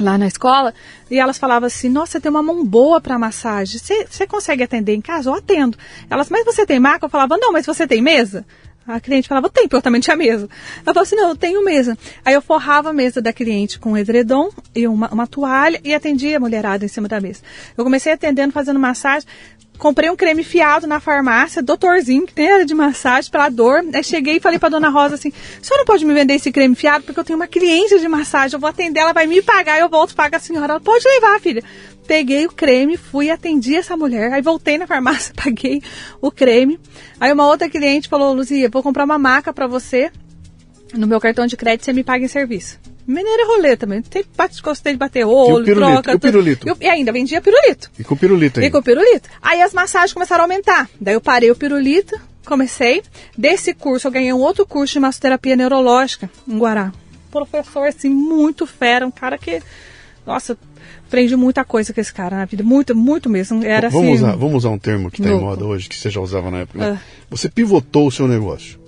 lá 0.00 0.18
na 0.18 0.26
escola 0.26 0.74
e 1.10 1.18
elas 1.18 1.38
falavam 1.38 1.66
assim: 1.66 1.88
Nossa, 1.88 2.20
tem 2.20 2.30
uma 2.30 2.42
mão 2.42 2.64
boa 2.64 3.00
para 3.00 3.18
massagem. 3.18 3.78
Você 3.78 4.26
consegue 4.26 4.62
atender 4.62 4.94
em 4.94 5.00
casa? 5.00 5.30
Eu 5.30 5.34
atendo. 5.34 5.78
Elas, 6.10 6.28
mas 6.28 6.44
você 6.44 6.66
tem 6.66 6.78
maca? 6.78 7.06
Eu 7.06 7.10
falava: 7.10 7.36
Não, 7.36 7.52
mas 7.52 7.66
você 7.66 7.86
tem 7.86 8.02
mesa? 8.02 8.44
A 8.86 9.00
cliente 9.00 9.28
falava, 9.28 9.48
tem, 9.48 9.64
porque 9.64 9.76
eu 9.76 9.82
também 9.82 10.00
tinha 10.00 10.14
mesa. 10.14 10.48
Ela 10.76 10.92
falava 10.92 11.00
assim, 11.00 11.16
não, 11.16 11.30
eu 11.30 11.36
tenho 11.36 11.64
mesa. 11.64 11.96
Aí 12.22 12.34
eu 12.34 12.42
forrava 12.42 12.90
a 12.90 12.92
mesa 12.92 13.20
da 13.20 13.32
cliente 13.32 13.78
com 13.78 13.92
um 13.92 13.96
edredom 13.96 14.50
e 14.74 14.86
uma, 14.86 15.08
uma 15.08 15.26
toalha 15.26 15.80
e 15.82 15.94
atendia 15.94 16.36
a 16.36 16.40
mulherada 16.40 16.84
em 16.84 16.88
cima 16.88 17.08
da 17.08 17.18
mesa. 17.18 17.40
Eu 17.76 17.82
comecei 17.82 18.12
atendendo, 18.12 18.52
fazendo 18.52 18.78
massagem 18.78 19.26
comprei 19.78 20.08
um 20.10 20.16
creme 20.16 20.44
fiado 20.44 20.86
na 20.86 21.00
farmácia, 21.00 21.62
doutorzinho, 21.62 22.26
que 22.26 22.32
tem 22.32 22.46
era 22.46 22.64
de 22.64 22.74
massagem 22.74 23.30
para 23.30 23.48
dor. 23.48 23.84
Aí 23.92 24.04
cheguei 24.04 24.36
e 24.36 24.40
falei 24.40 24.58
para 24.58 24.68
dona 24.68 24.88
Rosa 24.88 25.14
assim: 25.16 25.28
"A 25.28 25.64
senhora 25.64 25.80
não 25.80 25.84
pode 25.84 26.04
me 26.04 26.14
vender 26.14 26.34
esse 26.34 26.50
creme 26.52 26.74
fiado 26.74 27.04
porque 27.04 27.18
eu 27.18 27.24
tenho 27.24 27.38
uma 27.38 27.46
cliente 27.46 27.98
de 27.98 28.08
massagem, 28.08 28.54
eu 28.54 28.60
vou 28.60 28.68
atender, 28.68 29.00
ela 29.00 29.12
vai 29.12 29.26
me 29.26 29.42
pagar, 29.42 29.78
eu 29.78 29.88
volto 29.88 30.14
pagar 30.14 30.38
a 30.38 30.40
senhora". 30.40 30.74
Ela 30.74 30.80
pode 30.80 31.04
levar, 31.06 31.40
filha. 31.40 31.62
Peguei 32.06 32.46
o 32.46 32.52
creme, 32.52 32.96
fui 32.96 33.30
atendi 33.30 33.76
essa 33.76 33.96
mulher, 33.96 34.32
aí 34.32 34.42
voltei 34.42 34.76
na 34.76 34.86
farmácia, 34.86 35.34
paguei 35.42 35.82
o 36.20 36.30
creme. 36.30 36.78
Aí 37.18 37.32
uma 37.32 37.46
outra 37.46 37.68
cliente 37.68 38.08
falou: 38.08 38.32
"Luzia, 38.32 38.68
vou 38.68 38.82
comprar 38.82 39.04
uma 39.04 39.18
maca 39.18 39.52
para 39.52 39.66
você. 39.66 40.10
No 40.92 41.06
meu 41.06 41.20
cartão 41.20 41.46
de 41.46 41.56
crédito 41.56 41.84
você 41.84 41.92
me 41.92 42.04
paga 42.04 42.24
em 42.24 42.28
serviço". 42.28 42.78
Mineira 43.06 43.46
rolê 43.46 43.76
também. 43.76 44.00
Tem, 44.02 44.24
gostei 44.62 44.92
de 44.94 44.98
bater 44.98 45.24
olho, 45.24 45.64
troca. 45.64 46.12
E, 46.12 46.14
o 46.14 46.18
pirulito? 46.18 46.68
E, 46.68 46.84
e, 46.84 46.88
ainda 46.88 47.12
vendia 47.12 47.40
pirulito. 47.40 47.90
E 47.98 48.04
com 48.04 48.16
pirulito 48.16 48.60
ainda. 48.60 48.68
E 48.68 48.70
com 48.70 48.82
pirulito. 48.82 49.28
Aí 49.42 49.60
as 49.60 49.74
massagens 49.74 50.12
começaram 50.12 50.42
a 50.42 50.44
aumentar. 50.44 50.88
Daí 51.00 51.14
eu 51.14 51.20
parei 51.20 51.50
o 51.50 51.56
pirulito, 51.56 52.18
comecei. 52.46 53.02
Desse 53.36 53.74
curso 53.74 54.06
eu 54.06 54.12
ganhei 54.12 54.32
um 54.32 54.40
outro 54.40 54.66
curso 54.66 54.94
de 54.94 55.00
massoterapia 55.00 55.54
neurológica 55.54 56.30
em 56.48 56.58
Guará. 56.58 56.92
Professor, 57.30 57.86
assim, 57.86 58.08
muito 58.08 58.66
fera. 58.66 59.06
Um 59.06 59.10
cara 59.10 59.36
que, 59.36 59.60
nossa, 60.26 60.56
aprendi 61.06 61.36
muita 61.36 61.64
coisa 61.64 61.92
com 61.92 62.00
esse 62.00 62.12
cara 62.12 62.38
na 62.38 62.44
vida, 62.44 62.62
muito, 62.62 62.94
muito 62.94 63.28
mesmo. 63.28 63.62
Era 63.64 63.90
vamos, 63.90 64.14
assim, 64.14 64.16
usar, 64.16 64.36
vamos 64.36 64.56
usar 64.56 64.70
um 64.70 64.78
termo 64.78 65.10
que 65.10 65.20
está 65.20 65.32
em 65.32 65.40
moda 65.40 65.64
hoje, 65.64 65.88
que 65.88 65.96
você 65.96 66.08
já 66.10 66.20
usava 66.20 66.50
na 66.50 66.60
época. 66.60 66.78
né? 66.78 66.98
Ah. 67.00 67.24
Você 67.30 67.48
pivotou 67.48 68.06
o 68.06 68.10
seu 68.10 68.26
negócio. 68.26 68.78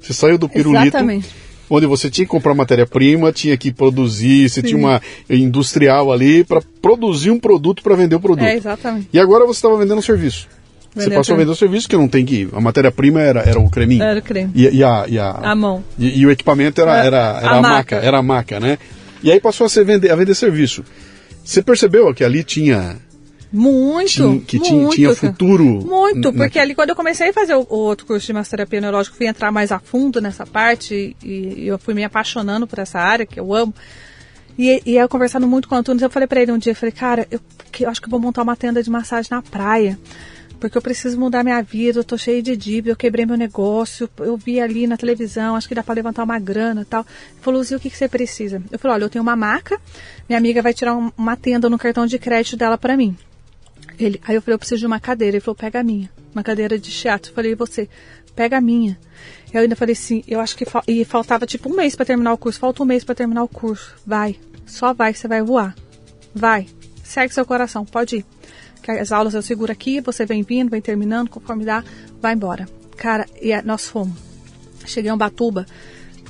Você 0.00 0.12
saiu 0.12 0.38
do 0.38 0.48
pirulito, 0.48 0.84
Exatamente. 0.84 1.34
Onde 1.70 1.86
você 1.86 2.10
tinha 2.10 2.24
que 2.24 2.30
comprar 2.30 2.54
matéria-prima, 2.54 3.32
tinha 3.32 3.56
que 3.56 3.72
produzir, 3.72 4.48
você 4.48 4.60
Sim. 4.60 4.66
tinha 4.68 4.78
uma 4.78 5.00
industrial 5.28 6.12
ali 6.12 6.44
para 6.44 6.60
produzir 6.82 7.30
um 7.30 7.38
produto 7.38 7.82
para 7.82 7.94
vender 7.96 8.16
o 8.16 8.20
produto. 8.20 8.44
É, 8.44 8.56
exatamente. 8.56 9.08
E 9.12 9.18
agora 9.18 9.44
você 9.46 9.58
estava 9.58 9.76
vendendo 9.76 9.98
um 9.98 10.02
serviço. 10.02 10.46
Você 10.94 11.10
passou 11.10 11.34
a 11.34 11.38
vender 11.38 11.50
um 11.50 11.56
serviço 11.56 11.88
que 11.88 11.96
não 11.96 12.06
tem 12.06 12.24
que. 12.24 12.48
A 12.52 12.60
matéria-prima 12.60 13.20
era, 13.20 13.40
era 13.40 13.58
o 13.58 13.68
creminho. 13.68 14.02
Era 14.04 14.20
o 14.20 14.22
creme. 14.22 14.52
E, 14.54 14.62
e 14.76 14.84
a, 14.84 15.04
e 15.08 15.18
a, 15.18 15.30
A 15.30 15.54
mão. 15.56 15.82
E, 15.98 16.20
e 16.20 16.24
o 16.26 16.30
equipamento 16.30 16.80
era, 16.80 16.92
A- 16.92 17.04
era, 17.04 17.16
era 17.42 17.48
a 17.48 17.58
a, 17.58 17.60
maca. 17.62 17.68
maca. 17.74 17.96
era 17.96 18.18
a 18.18 18.22
maca, 18.22 18.60
né? 18.60 18.78
E 19.20 19.32
aí 19.32 19.40
passou 19.40 19.64
a, 19.66 19.68
ser 19.68 19.84
vender, 19.84 20.12
a 20.12 20.14
vender 20.14 20.34
serviço. 20.36 20.84
Você 21.42 21.62
percebeu 21.62 22.14
que 22.14 22.22
ali 22.22 22.44
tinha. 22.44 22.96
Muito, 23.54 24.40
que 24.46 24.58
tinha, 24.58 24.80
muito, 24.82 24.94
tinha 24.96 25.08
futuro. 25.14 25.64
Muito, 25.86 26.32
porque 26.32 26.58
ali 26.58 26.74
quando 26.74 26.90
eu 26.90 26.96
comecei 26.96 27.28
a 27.28 27.32
fazer 27.32 27.54
o, 27.54 27.60
o 27.70 27.76
outro 27.76 28.06
curso 28.06 28.26
de 28.26 28.32
massoterapia 28.32 28.80
neurológica, 28.80 29.16
fui 29.16 29.26
entrar 29.26 29.52
mais 29.52 29.70
a 29.72 29.78
fundo 29.78 30.20
nessa 30.20 30.44
parte 30.44 31.16
e, 31.22 31.54
e 31.62 31.66
eu 31.66 31.78
fui 31.78 31.94
me 31.94 32.02
apaixonando 32.04 32.66
por 32.66 32.78
essa 32.78 32.98
área 32.98 33.24
que 33.24 33.38
eu 33.38 33.54
amo. 33.54 33.72
E, 34.58 34.82
e 34.86 34.96
eu 34.96 35.08
conversando 35.08 35.46
muito 35.48 35.68
com 35.68 35.74
o 35.74 35.78
Antunes, 35.78 36.02
eu 36.02 36.10
falei 36.10 36.26
pra 36.28 36.40
ele 36.40 36.52
um 36.52 36.58
dia, 36.58 36.72
eu 36.72 36.76
falei, 36.76 36.92
cara, 36.92 37.26
eu, 37.30 37.40
que- 37.72 37.84
eu 37.84 37.90
acho 37.90 38.00
que 38.00 38.06
eu 38.06 38.10
vou 38.10 38.20
montar 38.20 38.42
uma 38.42 38.54
tenda 38.56 38.82
de 38.82 38.90
massagem 38.90 39.28
na 39.30 39.42
praia. 39.42 39.98
Porque 40.60 40.78
eu 40.78 40.82
preciso 40.82 41.18
mudar 41.18 41.42
minha 41.44 41.60
vida, 41.60 41.98
eu 41.98 42.04
tô 42.04 42.16
cheio 42.16 42.40
de 42.42 42.56
dívida, 42.56 42.90
eu 42.92 42.96
quebrei 42.96 43.26
meu 43.26 43.36
negócio, 43.36 44.08
eu 44.20 44.36
vi 44.36 44.60
ali 44.60 44.86
na 44.86 44.96
televisão, 44.96 45.56
acho 45.56 45.68
que 45.68 45.74
dá 45.74 45.82
pra 45.82 45.92
levantar 45.94 46.22
uma 46.22 46.38
grana 46.38 46.82
e 46.82 46.84
tal. 46.86 47.00
Ele 47.02 47.40
falou, 47.42 47.58
Luzia, 47.58 47.76
o 47.76 47.80
que, 47.80 47.90
que 47.90 47.96
você 47.96 48.08
precisa? 48.08 48.62
Eu 48.70 48.78
falei, 48.78 48.94
olha, 48.94 49.04
eu 49.04 49.10
tenho 49.10 49.22
uma 49.22 49.36
maca, 49.36 49.78
minha 50.28 50.38
amiga 50.38 50.62
vai 50.62 50.72
tirar 50.72 50.94
um- 50.96 51.10
uma 51.18 51.36
tenda 51.36 51.68
no 51.68 51.76
cartão 51.76 52.06
de 52.06 52.18
crédito 52.18 52.56
dela 52.56 52.78
pra 52.78 52.96
mim. 52.96 53.14
Ele, 53.98 54.20
aí 54.24 54.34
eu 54.34 54.42
falei, 54.42 54.54
eu 54.54 54.58
preciso 54.58 54.80
de 54.80 54.86
uma 54.86 55.00
cadeira. 55.00 55.36
Ele 55.36 55.40
falou, 55.40 55.56
pega 55.56 55.80
a 55.80 55.84
minha. 55.84 56.10
Uma 56.34 56.42
cadeira 56.42 56.78
de 56.78 56.90
teatro. 56.90 57.30
Eu 57.30 57.34
falei, 57.34 57.52
e 57.52 57.54
você? 57.54 57.88
Pega 58.34 58.58
a 58.58 58.60
minha. 58.60 58.98
Eu 59.52 59.60
ainda 59.62 59.76
falei 59.76 59.92
assim, 59.92 60.24
eu 60.26 60.40
acho 60.40 60.56
que 60.56 60.64
fal- 60.64 60.82
e 60.88 61.04
faltava 61.04 61.46
tipo 61.46 61.68
um 61.70 61.76
mês 61.76 61.94
para 61.94 62.04
terminar 62.04 62.32
o 62.32 62.38
curso. 62.38 62.58
Falta 62.58 62.82
um 62.82 62.86
mês 62.86 63.04
para 63.04 63.14
terminar 63.14 63.44
o 63.44 63.48
curso. 63.48 63.94
Vai. 64.04 64.36
Só 64.66 64.92
vai, 64.92 65.14
você 65.14 65.28
vai 65.28 65.42
voar. 65.42 65.74
Vai. 66.34 66.66
Segue 67.04 67.32
seu 67.32 67.46
coração, 67.46 67.84
pode 67.84 68.16
ir. 68.16 68.26
Que 68.82 68.90
as 68.90 69.12
aulas 69.12 69.34
eu 69.34 69.42
seguro 69.42 69.70
aqui, 69.70 70.00
você 70.00 70.26
vem 70.26 70.42
vindo, 70.42 70.70
vem 70.70 70.80
terminando, 70.80 71.28
conforme 71.30 71.64
dá, 71.64 71.84
vai 72.20 72.34
embora. 72.34 72.66
Cara, 72.96 73.26
e 73.40 73.52
é- 73.52 73.62
nós 73.62 73.88
fomos. 73.88 74.16
Cheguei 74.84 75.10
em 75.10 75.14
Ubatuba, 75.14 75.64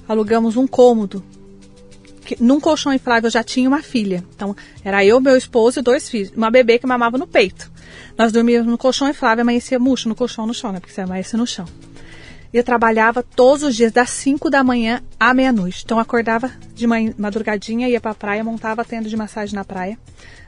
alugamos 0.07 0.57
um 0.57 0.67
cômodo 0.67 1.25
num 2.41 2.61
colchão 2.61 2.93
inflável 2.93 3.29
eu 3.29 3.33
já 3.33 3.43
tinha 3.43 3.69
uma 3.69 3.83
filha. 3.83 4.25
Então, 4.35 4.57
era 4.85 5.05
eu, 5.05 5.21
meu 5.21 5.37
esposo 5.37 5.81
e 5.81 5.83
dois 5.83 6.09
filhos. 6.09 6.33
Uma 6.37 6.51
bebê 6.51 6.79
que 6.79 6.87
mamava 6.87 7.19
no 7.19 7.27
peito. 7.27 7.71
Nós 8.17 8.33
dormíamos 8.33 8.71
no 8.71 8.79
colchão 8.79 9.09
inflável, 9.09 9.43
amanhecia 9.43 9.79
murcho 9.79 10.09
no 10.09 10.15
colchão 10.15 10.47
no 10.47 10.55
chão, 10.55 10.73
né? 10.73 10.81
Porque 10.81 10.93
você 10.93 11.01
amanhece 11.01 11.37
no 11.37 11.47
chão. 11.47 11.67
E 12.55 12.57
eu 12.57 12.63
trabalhava 12.63 13.21
todos 13.21 13.65
os 13.65 13.75
dias, 13.75 13.91
das 13.91 14.11
5 14.11 14.49
da 14.49 14.63
manhã 14.63 15.03
à 15.19 15.35
meia-noite. 15.35 15.83
Então, 15.85 15.99
acordava 15.99 16.53
de 16.73 16.87
manhã, 16.87 17.13
madrugadinha, 17.19 17.89
ia 17.89 18.01
pra 18.01 18.15
praia, 18.15 18.45
montava 18.45 18.83
a 18.83 18.85
tenda 18.85 19.09
de 19.09 19.17
massagem 19.17 19.57
na 19.57 19.65
praia. 19.65 19.99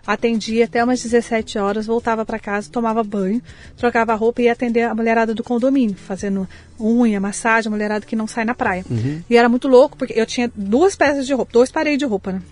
Atendia 0.07 0.67
até 0.67 0.85
umas 0.85 1.03
17 1.03 1.59
horas, 1.59 1.85
voltava 1.85 2.25
para 2.25 2.39
casa, 2.39 2.71
tomava 2.71 3.03
banho, 3.03 3.43
trocava 3.77 4.15
roupa 4.15 4.41
e 4.41 4.45
ia 4.45 4.53
atender 4.53 4.83
a 4.83 4.95
mulherada 4.95 5.35
do 5.35 5.43
condomínio, 5.43 5.97
fazendo 5.97 6.49
unha, 6.79 7.19
massagem, 7.19 7.69
a 7.69 7.73
mulherada 7.73 8.07
que 8.07 8.15
não 8.15 8.29
sai 8.29 8.45
na 8.45 8.55
praia. 8.55 8.85
E 9.29 9.37
era 9.37 9.49
muito 9.49 9.67
louco, 9.67 9.97
porque 9.97 10.13
eu 10.15 10.25
tinha 10.25 10.49
duas 10.55 10.95
peças 10.95 11.27
de 11.27 11.35
roupa, 11.35 11.53
dois 11.53 11.73
pares 11.73 11.99
de 11.99 12.05
roupa, 12.05 12.31
né? 12.31 12.43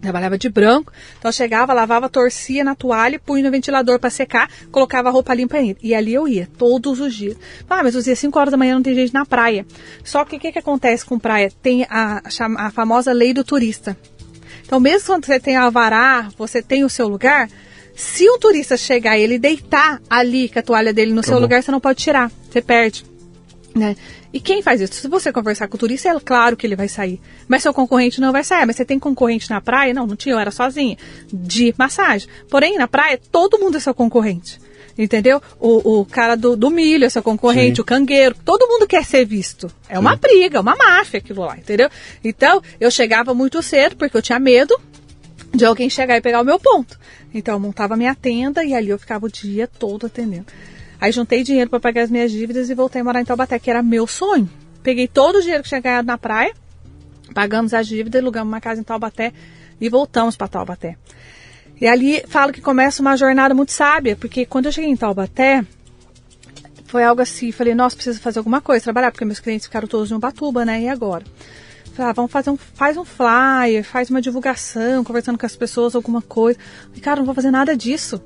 Trabalhava 0.00 0.38
de 0.38 0.48
branco, 0.48 0.92
então 1.18 1.30
chegava, 1.30 1.74
lavava, 1.74 2.08
torcia 2.08 2.64
na 2.64 2.74
toalha, 2.74 3.18
punha 3.18 3.44
no 3.44 3.50
ventilador 3.50 3.98
para 3.98 4.08
secar, 4.08 4.50
colocava 4.72 5.10
a 5.10 5.12
roupa 5.12 5.34
limpa 5.34 5.58
ainda. 5.58 5.78
E 5.82 5.94
ali 5.94 6.14
eu 6.14 6.26
ia, 6.26 6.48
todos 6.56 7.00
os 7.00 7.14
dias. 7.14 7.36
Ah, 7.68 7.82
mas 7.82 7.94
os 7.94 8.04
dias 8.04 8.18
5 8.18 8.38
horas 8.38 8.50
da 8.50 8.56
manhã 8.56 8.74
não 8.74 8.82
tem 8.82 8.94
gente 8.94 9.12
na 9.12 9.26
praia. 9.26 9.66
Só 10.02 10.24
que 10.24 10.36
o 10.36 10.40
que, 10.40 10.52
que 10.52 10.58
acontece 10.58 11.04
com 11.04 11.18
praia? 11.18 11.52
Tem 11.62 11.86
a, 11.90 12.22
a 12.56 12.70
famosa 12.70 13.12
lei 13.12 13.34
do 13.34 13.44
turista. 13.44 13.96
Então, 14.64 14.80
mesmo 14.80 15.06
quando 15.06 15.26
você 15.26 15.38
tem 15.38 15.56
alvará, 15.56 16.28
você 16.38 16.62
tem 16.62 16.84
o 16.84 16.88
seu 16.88 17.06
lugar, 17.06 17.50
se 17.94 18.30
um 18.30 18.38
turista 18.38 18.76
chegar 18.76 19.18
e 19.18 19.22
ele 19.22 19.38
deitar 19.38 20.00
ali 20.08 20.48
com 20.48 20.58
a 20.58 20.62
toalha 20.62 20.92
dele 20.92 21.12
no 21.12 21.22
seu 21.22 21.32
Acabou. 21.32 21.42
lugar, 21.42 21.62
você 21.62 21.70
não 21.70 21.80
pode 21.80 22.02
tirar, 22.02 22.30
você 22.48 22.62
perde. 22.62 23.09
Né? 23.74 23.96
E 24.32 24.40
quem 24.40 24.62
faz 24.62 24.80
isso? 24.80 24.94
Se 24.94 25.08
você 25.08 25.32
conversar 25.32 25.68
com 25.68 25.76
o 25.76 25.78
turista, 25.78 26.08
é 26.08 26.20
claro 26.20 26.56
que 26.56 26.66
ele 26.66 26.74
vai 26.74 26.88
sair. 26.88 27.20
Mas 27.46 27.62
seu 27.62 27.72
concorrente 27.72 28.20
não 28.20 28.32
vai 28.32 28.42
sair. 28.42 28.66
Mas 28.66 28.76
você 28.76 28.84
tem 28.84 28.98
concorrente 28.98 29.48
na 29.48 29.60
praia? 29.60 29.94
Não, 29.94 30.06
não 30.06 30.16
tinha, 30.16 30.34
eu 30.34 30.38
era 30.38 30.50
sozinha. 30.50 30.96
De 31.32 31.72
massagem. 31.78 32.28
Porém, 32.48 32.76
na 32.76 32.88
praia, 32.88 33.20
todo 33.30 33.58
mundo 33.58 33.76
é 33.76 33.80
seu 33.80 33.94
concorrente. 33.94 34.60
Entendeu? 34.98 35.40
O, 35.58 36.00
o 36.00 36.04
cara 36.04 36.36
do, 36.36 36.56
do 36.56 36.68
milho 36.68 37.04
é 37.04 37.08
seu 37.08 37.22
concorrente, 37.22 37.76
Sim. 37.76 37.82
o 37.82 37.84
cangueiro, 37.84 38.34
todo 38.44 38.66
mundo 38.66 38.86
quer 38.86 39.04
ser 39.04 39.24
visto. 39.24 39.70
É 39.88 39.98
uma 39.98 40.12
Sim. 40.12 40.18
briga, 40.20 40.58
é 40.58 40.60
uma 40.60 40.76
máfia 40.76 41.18
aquilo 41.18 41.42
lá, 41.42 41.56
entendeu? 41.56 41.88
Então, 42.22 42.60
eu 42.78 42.90
chegava 42.90 43.32
muito 43.32 43.62
cedo, 43.62 43.96
porque 43.96 44.16
eu 44.16 44.20
tinha 44.20 44.38
medo 44.38 44.78
de 45.54 45.64
alguém 45.64 45.88
chegar 45.88 46.16
e 46.16 46.20
pegar 46.20 46.40
o 46.40 46.44
meu 46.44 46.58
ponto. 46.58 46.98
Então 47.32 47.54
eu 47.54 47.60
montava 47.60 47.96
minha 47.96 48.14
tenda 48.14 48.64
e 48.64 48.74
ali 48.74 48.88
eu 48.88 48.98
ficava 48.98 49.26
o 49.26 49.30
dia 49.30 49.66
todo 49.66 50.06
atendendo. 50.06 50.46
Aí 51.00 51.10
juntei 51.12 51.42
dinheiro 51.42 51.70
para 51.70 51.80
pagar 51.80 52.02
as 52.02 52.10
minhas 52.10 52.30
dívidas 52.30 52.68
e 52.68 52.74
voltei 52.74 53.00
a 53.00 53.04
morar 53.04 53.20
em 53.20 53.24
Taubaté, 53.24 53.58
que 53.58 53.70
era 53.70 53.82
meu 53.82 54.06
sonho. 54.06 54.48
Peguei 54.82 55.08
todo 55.08 55.36
o 55.36 55.40
dinheiro 55.40 55.62
que 55.62 55.68
tinha 55.68 55.80
ganhado 55.80 56.06
na 56.06 56.18
praia, 56.18 56.54
pagamos 57.34 57.72
as 57.72 57.86
dívidas, 57.86 58.20
alugamos 58.20 58.52
uma 58.52 58.60
casa 58.60 58.80
em 58.80 58.84
Taubaté 58.84 59.32
e 59.80 59.88
voltamos 59.88 60.36
para 60.36 60.48
Taubaté. 60.48 60.96
E 61.80 61.86
ali 61.86 62.22
falo 62.28 62.52
que 62.52 62.60
começa 62.60 63.00
uma 63.00 63.16
jornada 63.16 63.54
muito 63.54 63.72
sábia, 63.72 64.14
porque 64.14 64.44
quando 64.44 64.66
eu 64.66 64.72
cheguei 64.72 64.90
em 64.90 64.96
Taubaté, 64.96 65.64
foi 66.84 67.04
algo 67.04 67.22
assim, 67.22 67.50
falei, 67.52 67.74
nossa, 67.74 67.96
preciso 67.96 68.20
fazer 68.20 68.38
alguma 68.38 68.60
coisa, 68.60 68.84
trabalhar, 68.84 69.10
porque 69.10 69.24
meus 69.24 69.40
clientes 69.40 69.66
ficaram 69.66 69.88
todos 69.88 70.10
em 70.10 70.14
Ubatuba, 70.14 70.64
né? 70.64 70.82
E 70.82 70.88
agora? 70.88 71.24
Falei, 71.94 72.10
ah, 72.10 72.12
vamos 72.12 72.30
fazer 72.30 72.50
um, 72.50 72.56
faz 72.56 72.96
um 72.96 73.04
flyer, 73.04 73.84
faz 73.84 74.10
uma 74.10 74.20
divulgação, 74.20 75.02
conversando 75.02 75.38
com 75.38 75.46
as 75.46 75.56
pessoas, 75.56 75.94
alguma 75.94 76.20
coisa. 76.20 76.58
Falei, 76.88 77.00
cara, 77.00 77.16
não 77.18 77.24
vou 77.24 77.34
fazer 77.34 77.50
nada 77.50 77.76
disso. 77.76 78.20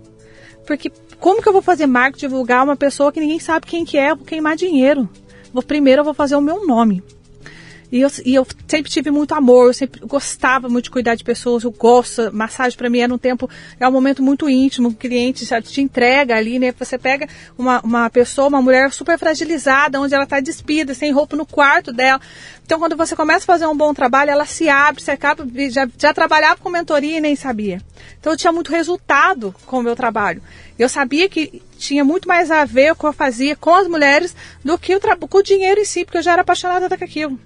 Porque 0.66 0.90
como 1.20 1.42
que 1.42 1.48
eu 1.48 1.52
vou 1.52 1.62
fazer 1.62 1.86
marketing, 1.86 2.26
divulgar 2.26 2.64
uma 2.64 2.76
pessoa 2.76 3.12
que 3.12 3.20
ninguém 3.20 3.38
sabe 3.38 3.66
quem 3.66 3.84
que 3.84 3.96
é, 3.96 4.14
vou 4.14 4.24
queimar 4.24 4.56
dinheiro. 4.56 5.08
Vou, 5.52 5.62
primeiro 5.62 6.00
eu 6.00 6.04
vou 6.04 6.14
fazer 6.14 6.36
o 6.36 6.40
meu 6.40 6.66
nome. 6.66 7.02
E 7.94 8.00
eu, 8.00 8.10
e 8.24 8.34
eu 8.34 8.44
sempre 8.66 8.90
tive 8.90 9.08
muito 9.12 9.36
amor, 9.36 9.68
eu 9.68 9.72
sempre 9.72 10.00
gostava 10.00 10.68
muito 10.68 10.86
de 10.86 10.90
cuidar 10.90 11.14
de 11.14 11.22
pessoas, 11.22 11.62
eu 11.62 11.70
gosto, 11.70 12.28
massagem 12.34 12.76
para 12.76 12.90
mim 12.90 12.98
era 12.98 13.14
um 13.14 13.16
tempo, 13.16 13.48
é 13.78 13.86
um 13.86 13.92
momento 13.92 14.20
muito 14.20 14.50
íntimo, 14.50 14.88
o 14.88 14.94
cliente 14.94 15.44
já 15.44 15.62
te 15.62 15.80
entrega 15.80 16.34
ali, 16.34 16.58
né? 16.58 16.74
Você 16.76 16.98
pega 16.98 17.28
uma, 17.56 17.80
uma 17.82 18.10
pessoa, 18.10 18.48
uma 18.48 18.60
mulher 18.60 18.90
super 18.90 19.16
fragilizada, 19.16 20.00
onde 20.00 20.12
ela 20.12 20.24
está 20.24 20.40
despida, 20.40 20.92
sem 20.92 21.12
roupa 21.12 21.36
no 21.36 21.46
quarto 21.46 21.92
dela. 21.92 22.20
Então, 22.64 22.80
quando 22.80 22.96
você 22.96 23.14
começa 23.14 23.44
a 23.44 23.46
fazer 23.46 23.66
um 23.68 23.76
bom 23.76 23.94
trabalho, 23.94 24.32
ela 24.32 24.44
se 24.44 24.68
abre, 24.68 25.00
você 25.00 25.12
acaba, 25.12 25.46
já, 25.70 25.88
já 25.96 26.12
trabalhava 26.12 26.56
com 26.56 26.68
mentoria 26.68 27.18
e 27.18 27.20
nem 27.20 27.36
sabia. 27.36 27.80
Então, 28.18 28.32
eu 28.32 28.36
tinha 28.36 28.52
muito 28.52 28.72
resultado 28.72 29.54
com 29.66 29.78
o 29.78 29.82
meu 29.84 29.94
trabalho. 29.94 30.42
Eu 30.76 30.88
sabia 30.88 31.28
que 31.28 31.62
tinha 31.78 32.04
muito 32.04 32.26
mais 32.26 32.50
a 32.50 32.64
ver 32.64 32.90
o 32.90 32.96
que 32.96 33.04
eu 33.04 33.12
fazia 33.12 33.54
com 33.54 33.72
as 33.72 33.86
mulheres 33.86 34.34
do 34.64 34.76
que 34.76 34.96
o, 34.96 35.00
com 35.28 35.38
o 35.38 35.42
dinheiro 35.44 35.80
em 35.80 35.84
si, 35.84 36.04
porque 36.04 36.18
eu 36.18 36.22
já 36.22 36.32
era 36.32 36.42
apaixonada 36.42 36.88
com 36.98 37.04
aquilo. 37.04 37.38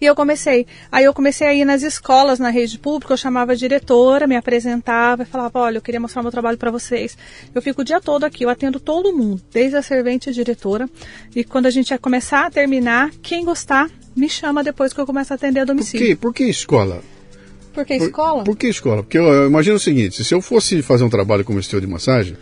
E 0.00 0.06
eu 0.06 0.14
comecei. 0.14 0.66
Aí 0.90 1.04
eu 1.04 1.12
comecei 1.14 1.46
a 1.46 1.54
ir 1.54 1.64
nas 1.64 1.82
escolas, 1.82 2.38
na 2.38 2.50
rede 2.50 2.78
pública, 2.78 3.12
eu 3.12 3.16
chamava 3.16 3.52
a 3.52 3.54
diretora, 3.54 4.26
me 4.26 4.36
apresentava 4.36 5.22
e 5.22 5.26
falava, 5.26 5.58
olha, 5.58 5.78
eu 5.78 5.82
queria 5.82 6.00
mostrar 6.00 6.22
meu 6.22 6.30
trabalho 6.30 6.58
para 6.58 6.70
vocês. 6.70 7.16
Eu 7.54 7.60
fico 7.62 7.82
o 7.82 7.84
dia 7.84 8.00
todo 8.00 8.24
aqui, 8.24 8.44
eu 8.44 8.50
atendo 8.50 8.78
todo 8.80 9.12
mundo, 9.16 9.40
desde 9.52 9.76
a 9.76 9.82
servente 9.82 10.28
à 10.30 10.32
diretora. 10.32 10.88
E 11.34 11.44
quando 11.44 11.66
a 11.66 11.70
gente 11.70 11.96
começar 11.98 12.46
a 12.46 12.50
terminar, 12.50 13.10
quem 13.22 13.44
gostar, 13.44 13.88
me 14.16 14.28
chama 14.28 14.62
depois 14.64 14.92
que 14.92 15.00
eu 15.00 15.06
começo 15.06 15.32
a 15.32 15.36
atender 15.36 15.60
a 15.60 15.66
Por 15.66 15.74
domicílio. 15.74 16.06
que, 16.06 16.16
por 16.16 16.34
que 16.34 16.44
escola? 16.44 17.02
Por 17.72 17.84
que 17.86 17.96
Por- 17.98 18.06
escola? 18.06 18.44
Por 18.44 18.56
que 18.56 18.66
escola? 18.68 19.02
Porque 19.02 19.16
eu, 19.18 19.24
eu 19.24 19.46
imagino 19.46 19.76
o 19.76 19.80
seguinte: 19.80 20.24
se 20.24 20.34
eu 20.34 20.40
fosse 20.42 20.82
fazer 20.82 21.04
um 21.04 21.08
trabalho 21.10 21.44
como 21.44 21.58
esse 21.60 21.70
teu 21.70 21.80
de 21.80 21.86
massagem, 21.86 22.36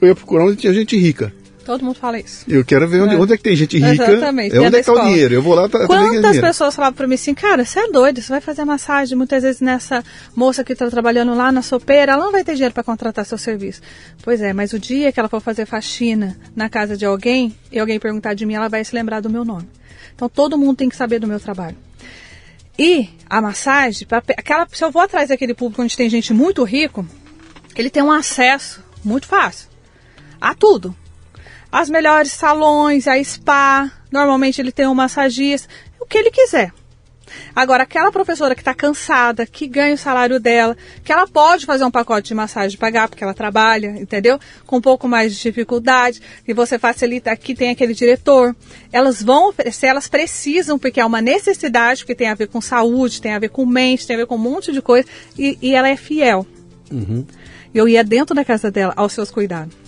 eu 0.00 0.06
ia 0.08 0.14
procurar 0.14 0.44
onde 0.44 0.56
tinha 0.56 0.72
gente 0.72 0.96
rica. 0.96 1.32
Todo 1.68 1.84
mundo 1.84 1.96
fala 1.96 2.18
isso. 2.18 2.46
Eu 2.48 2.64
quero 2.64 2.88
ver 2.88 3.02
onde 3.02 3.14
é, 3.14 3.18
onde 3.18 3.34
é 3.34 3.36
que 3.36 3.42
tem 3.42 3.54
gente 3.54 3.76
rica. 3.76 4.10
Exatamente, 4.10 4.56
É 4.56 4.58
onde 4.58 4.74
é 4.74 4.80
que 4.80 4.86
tá 4.86 4.92
o 4.94 5.00
dinheiro. 5.02 5.34
Eu 5.34 5.42
vou 5.42 5.54
lá 5.54 5.68
tá, 5.68 5.86
ganhar 5.86 6.08
Quantas 6.08 6.40
pessoas 6.40 6.74
falavam 6.74 6.96
pra 6.96 7.06
mim 7.06 7.16
assim, 7.16 7.34
cara, 7.34 7.62
você 7.62 7.80
é 7.80 7.90
doido, 7.90 8.22
você 8.22 8.32
vai 8.32 8.40
fazer 8.40 8.64
massagem 8.64 9.18
muitas 9.18 9.42
vezes 9.42 9.60
nessa 9.60 10.02
moça 10.34 10.64
que 10.64 10.72
está 10.72 10.88
trabalhando 10.88 11.34
lá 11.34 11.52
na 11.52 11.60
sopeira, 11.60 12.12
ela 12.12 12.24
não 12.24 12.32
vai 12.32 12.42
ter 12.42 12.54
dinheiro 12.54 12.72
para 12.72 12.82
contratar 12.82 13.26
seu 13.26 13.36
serviço. 13.36 13.82
Pois 14.22 14.40
é, 14.40 14.54
mas 14.54 14.72
o 14.72 14.78
dia 14.78 15.12
que 15.12 15.20
ela 15.20 15.28
for 15.28 15.42
fazer 15.42 15.66
faxina 15.66 16.38
na 16.56 16.70
casa 16.70 16.96
de 16.96 17.04
alguém 17.04 17.54
e 17.70 17.78
alguém 17.78 18.00
perguntar 18.00 18.32
de 18.32 18.46
mim, 18.46 18.54
ela 18.54 18.70
vai 18.70 18.82
se 18.82 18.94
lembrar 18.94 19.20
do 19.20 19.28
meu 19.28 19.44
nome. 19.44 19.68
Então 20.14 20.26
todo 20.26 20.56
mundo 20.56 20.78
tem 20.78 20.88
que 20.88 20.96
saber 20.96 21.18
do 21.18 21.26
meu 21.26 21.38
trabalho. 21.38 21.76
E 22.78 23.10
a 23.28 23.42
massagem, 23.42 24.08
pra 24.08 24.22
aquela, 24.38 24.66
se 24.72 24.82
eu 24.82 24.90
vou 24.90 25.02
atrás 25.02 25.28
daquele 25.28 25.52
público 25.52 25.82
onde 25.82 25.94
tem 25.94 26.08
gente 26.08 26.32
muito 26.32 26.64
rico, 26.64 27.06
ele 27.76 27.90
tem 27.90 28.02
um 28.02 28.10
acesso 28.10 28.82
muito 29.04 29.26
fácil 29.26 29.68
a 30.40 30.54
tudo. 30.54 30.96
As 31.70 31.90
melhores 31.90 32.32
salões, 32.32 33.06
a 33.06 33.22
spa, 33.22 33.90
normalmente 34.10 34.60
ele 34.60 34.72
tem 34.72 34.86
um 34.86 34.94
massagista, 34.94 35.68
o 36.00 36.06
que 36.06 36.18
ele 36.18 36.30
quiser. 36.30 36.72
Agora, 37.54 37.82
aquela 37.82 38.10
professora 38.10 38.54
que 38.54 38.60
está 38.60 38.74
cansada, 38.74 39.46
que 39.46 39.66
ganha 39.66 39.94
o 39.94 39.98
salário 39.98 40.40
dela, 40.40 40.76
que 41.04 41.12
ela 41.12 41.26
pode 41.26 41.66
fazer 41.66 41.84
um 41.84 41.90
pacote 41.90 42.28
de 42.28 42.34
massagem 42.34 42.76
e 42.76 42.78
pagar, 42.78 43.08
porque 43.08 43.22
ela 43.22 43.34
trabalha, 43.34 43.88
entendeu? 44.00 44.38
Com 44.66 44.76
um 44.76 44.80
pouco 44.80 45.08
mais 45.08 45.34
de 45.34 45.42
dificuldade, 45.42 46.20
e 46.46 46.52
você 46.52 46.78
facilita, 46.78 47.30
aqui 47.30 47.54
tem 47.54 47.70
aquele 47.70 47.94
diretor. 47.94 48.54
Elas 48.92 49.22
vão 49.22 49.48
oferecer, 49.48 49.86
elas 49.86 50.08
precisam, 50.08 50.78
porque 50.78 51.00
é 51.00 51.04
uma 51.04 51.20
necessidade, 51.20 52.00
porque 52.00 52.14
tem 52.14 52.28
a 52.28 52.34
ver 52.34 52.48
com 52.48 52.60
saúde, 52.60 53.20
tem 53.20 53.34
a 53.34 53.38
ver 53.38 53.50
com 53.50 53.66
mente, 53.66 54.06
tem 54.06 54.16
a 54.16 54.20
ver 54.20 54.26
com 54.26 54.36
um 54.36 54.38
monte 54.38 54.72
de 54.72 54.80
coisa, 54.80 55.08
e, 55.38 55.58
e 55.60 55.74
ela 55.74 55.88
é 55.88 55.96
fiel. 55.96 56.46
Uhum. 56.90 57.26
Eu 57.74 57.86
ia 57.86 58.02
dentro 58.02 58.34
da 58.34 58.44
casa 58.44 58.70
dela 58.70 58.94
aos 58.96 59.12
seus 59.12 59.30
cuidados. 59.30 59.87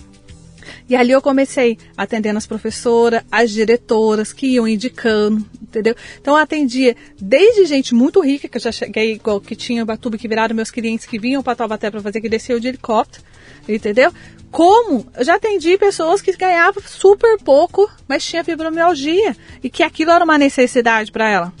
E 0.91 0.95
ali 0.97 1.11
eu 1.11 1.21
comecei 1.21 1.77
atendendo 1.95 2.37
as 2.37 2.45
professoras, 2.45 3.23
as 3.31 3.49
diretoras 3.49 4.33
que 4.33 4.45
iam 4.45 4.67
indicando, 4.67 5.37
entendeu? 5.61 5.95
Então 6.19 6.33
eu 6.33 6.43
atendia 6.43 6.97
desde 7.17 7.63
gente 7.63 7.95
muito 7.95 8.19
rica, 8.19 8.49
que 8.49 8.57
eu 8.57 8.61
já 8.61 8.73
cheguei 8.73 9.13
igual 9.13 9.39
que 9.39 9.55
tinha 9.55 9.85
Batuba, 9.85 10.17
que 10.17 10.27
viraram 10.27 10.53
meus 10.53 10.69
clientes 10.69 11.05
que 11.05 11.17
vinham 11.17 11.41
para 11.41 11.55
Taubaté 11.55 11.89
para 11.89 12.01
fazer, 12.01 12.19
que 12.19 12.27
desceu 12.27 12.59
de 12.59 12.67
helicóptero, 12.67 13.23
entendeu? 13.69 14.11
Como 14.51 15.07
eu 15.17 15.23
já 15.23 15.35
atendi 15.35 15.77
pessoas 15.77 16.21
que 16.21 16.35
ganhavam 16.35 16.83
super 16.85 17.37
pouco, 17.37 17.89
mas 18.05 18.25
tinha 18.25 18.43
fibromialgia 18.43 19.33
e 19.63 19.69
que 19.69 19.83
aquilo 19.83 20.11
era 20.11 20.25
uma 20.25 20.37
necessidade 20.37 21.09
para 21.09 21.29
ela. 21.29 21.53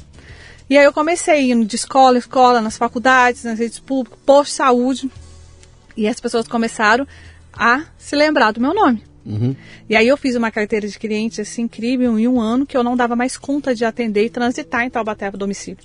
E 0.69 0.77
aí 0.77 0.83
eu 0.83 0.91
comecei 0.91 1.53
indo 1.53 1.65
de 1.65 1.77
escola 1.77 2.17
em 2.17 2.19
escola, 2.19 2.59
nas 2.59 2.77
faculdades, 2.77 3.45
nas 3.45 3.57
redes 3.57 3.79
públicas, 3.79 4.19
posto 4.25 4.49
de 4.49 4.55
saúde. 4.57 5.11
E 5.95 6.05
as 6.05 6.19
pessoas 6.19 6.49
começaram 6.49 7.07
a 7.53 7.85
se 7.97 8.13
lembrar 8.17 8.51
do 8.51 8.59
meu 8.59 8.73
nome. 8.73 9.09
Uhum. 9.25 9.55
E 9.89 9.95
aí 9.95 10.07
eu 10.07 10.17
fiz 10.17 10.35
uma 10.35 10.49
carteira 10.51 10.87
de 10.87 10.97
clientes 10.97 11.39
assim 11.39 11.63
incrível 11.63 12.17
em 12.17 12.27
um 12.27 12.39
ano 12.41 12.65
que 12.65 12.75
eu 12.75 12.83
não 12.83 12.95
dava 12.97 13.15
mais 13.15 13.37
conta 13.37 13.75
de 13.75 13.85
atender 13.85 14.25
e 14.25 14.29
transitar 14.29 14.83
em 14.83 14.89
Taubaté 14.89 15.29
para 15.29 15.37
domicílio. 15.37 15.79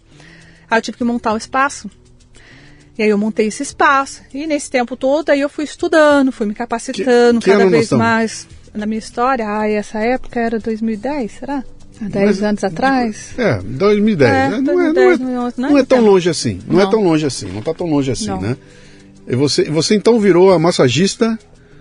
Aí 0.70 0.78
eu 0.78 0.82
tive 0.82 0.96
que 0.96 1.04
montar 1.04 1.32
o 1.34 1.36
espaço. 1.36 1.90
E 2.98 3.02
aí 3.02 3.10
eu 3.10 3.18
montei 3.18 3.46
esse 3.48 3.62
espaço. 3.62 4.22
E 4.32 4.46
nesse 4.46 4.70
tempo 4.70 4.96
todo 4.96 5.28
aí 5.30 5.40
eu 5.40 5.48
fui 5.50 5.64
estudando, 5.64 6.32
fui 6.32 6.46
me 6.46 6.54
capacitando 6.54 7.40
Que- 7.40 7.44
que 7.50 7.50
cada 7.56 7.68
vez 7.68 7.90
mais. 7.92 8.48
Na 8.74 8.86
minha 8.86 8.98
história, 8.98 9.46
ai, 9.46 9.74
essa 9.74 9.98
época 10.00 10.38
era 10.40 10.58
2010, 10.58 11.32
será? 11.32 11.62
Há 12.00 12.08
10 12.08 12.26
Mas- 12.26 12.42
anos 12.42 12.64
atrás? 12.64 13.34
É, 13.38 13.58
2010. 13.62 14.30
É, 14.34 14.48
né? 14.50 14.60
Não, 14.60 14.80
é, 14.80 14.92
2010, 14.92 15.18
não, 15.20 15.28
é, 15.28 15.50
2011, 15.50 15.60
não 15.60 15.68
é 15.68 15.70
tão 15.84 15.98
então. 15.98 16.00
longe 16.12 16.28
assim. 16.28 16.58
Não, 16.66 16.80
é 16.80 16.84
Não. 16.84 16.90
tão 16.90 17.02
longe 17.02 17.24
assim. 17.26 17.46
Não 17.52 17.60
está 17.60 17.72
tão 17.74 17.86
longe 17.86 18.10
assim, 18.10 18.26
Não. 18.28 18.40
né? 18.40 18.56
E 19.26 19.34
você, 19.34 19.64
você 19.64 19.94
então 19.94 20.20
virou 20.20 20.52
a 20.52 20.58
massagista 20.58 21.38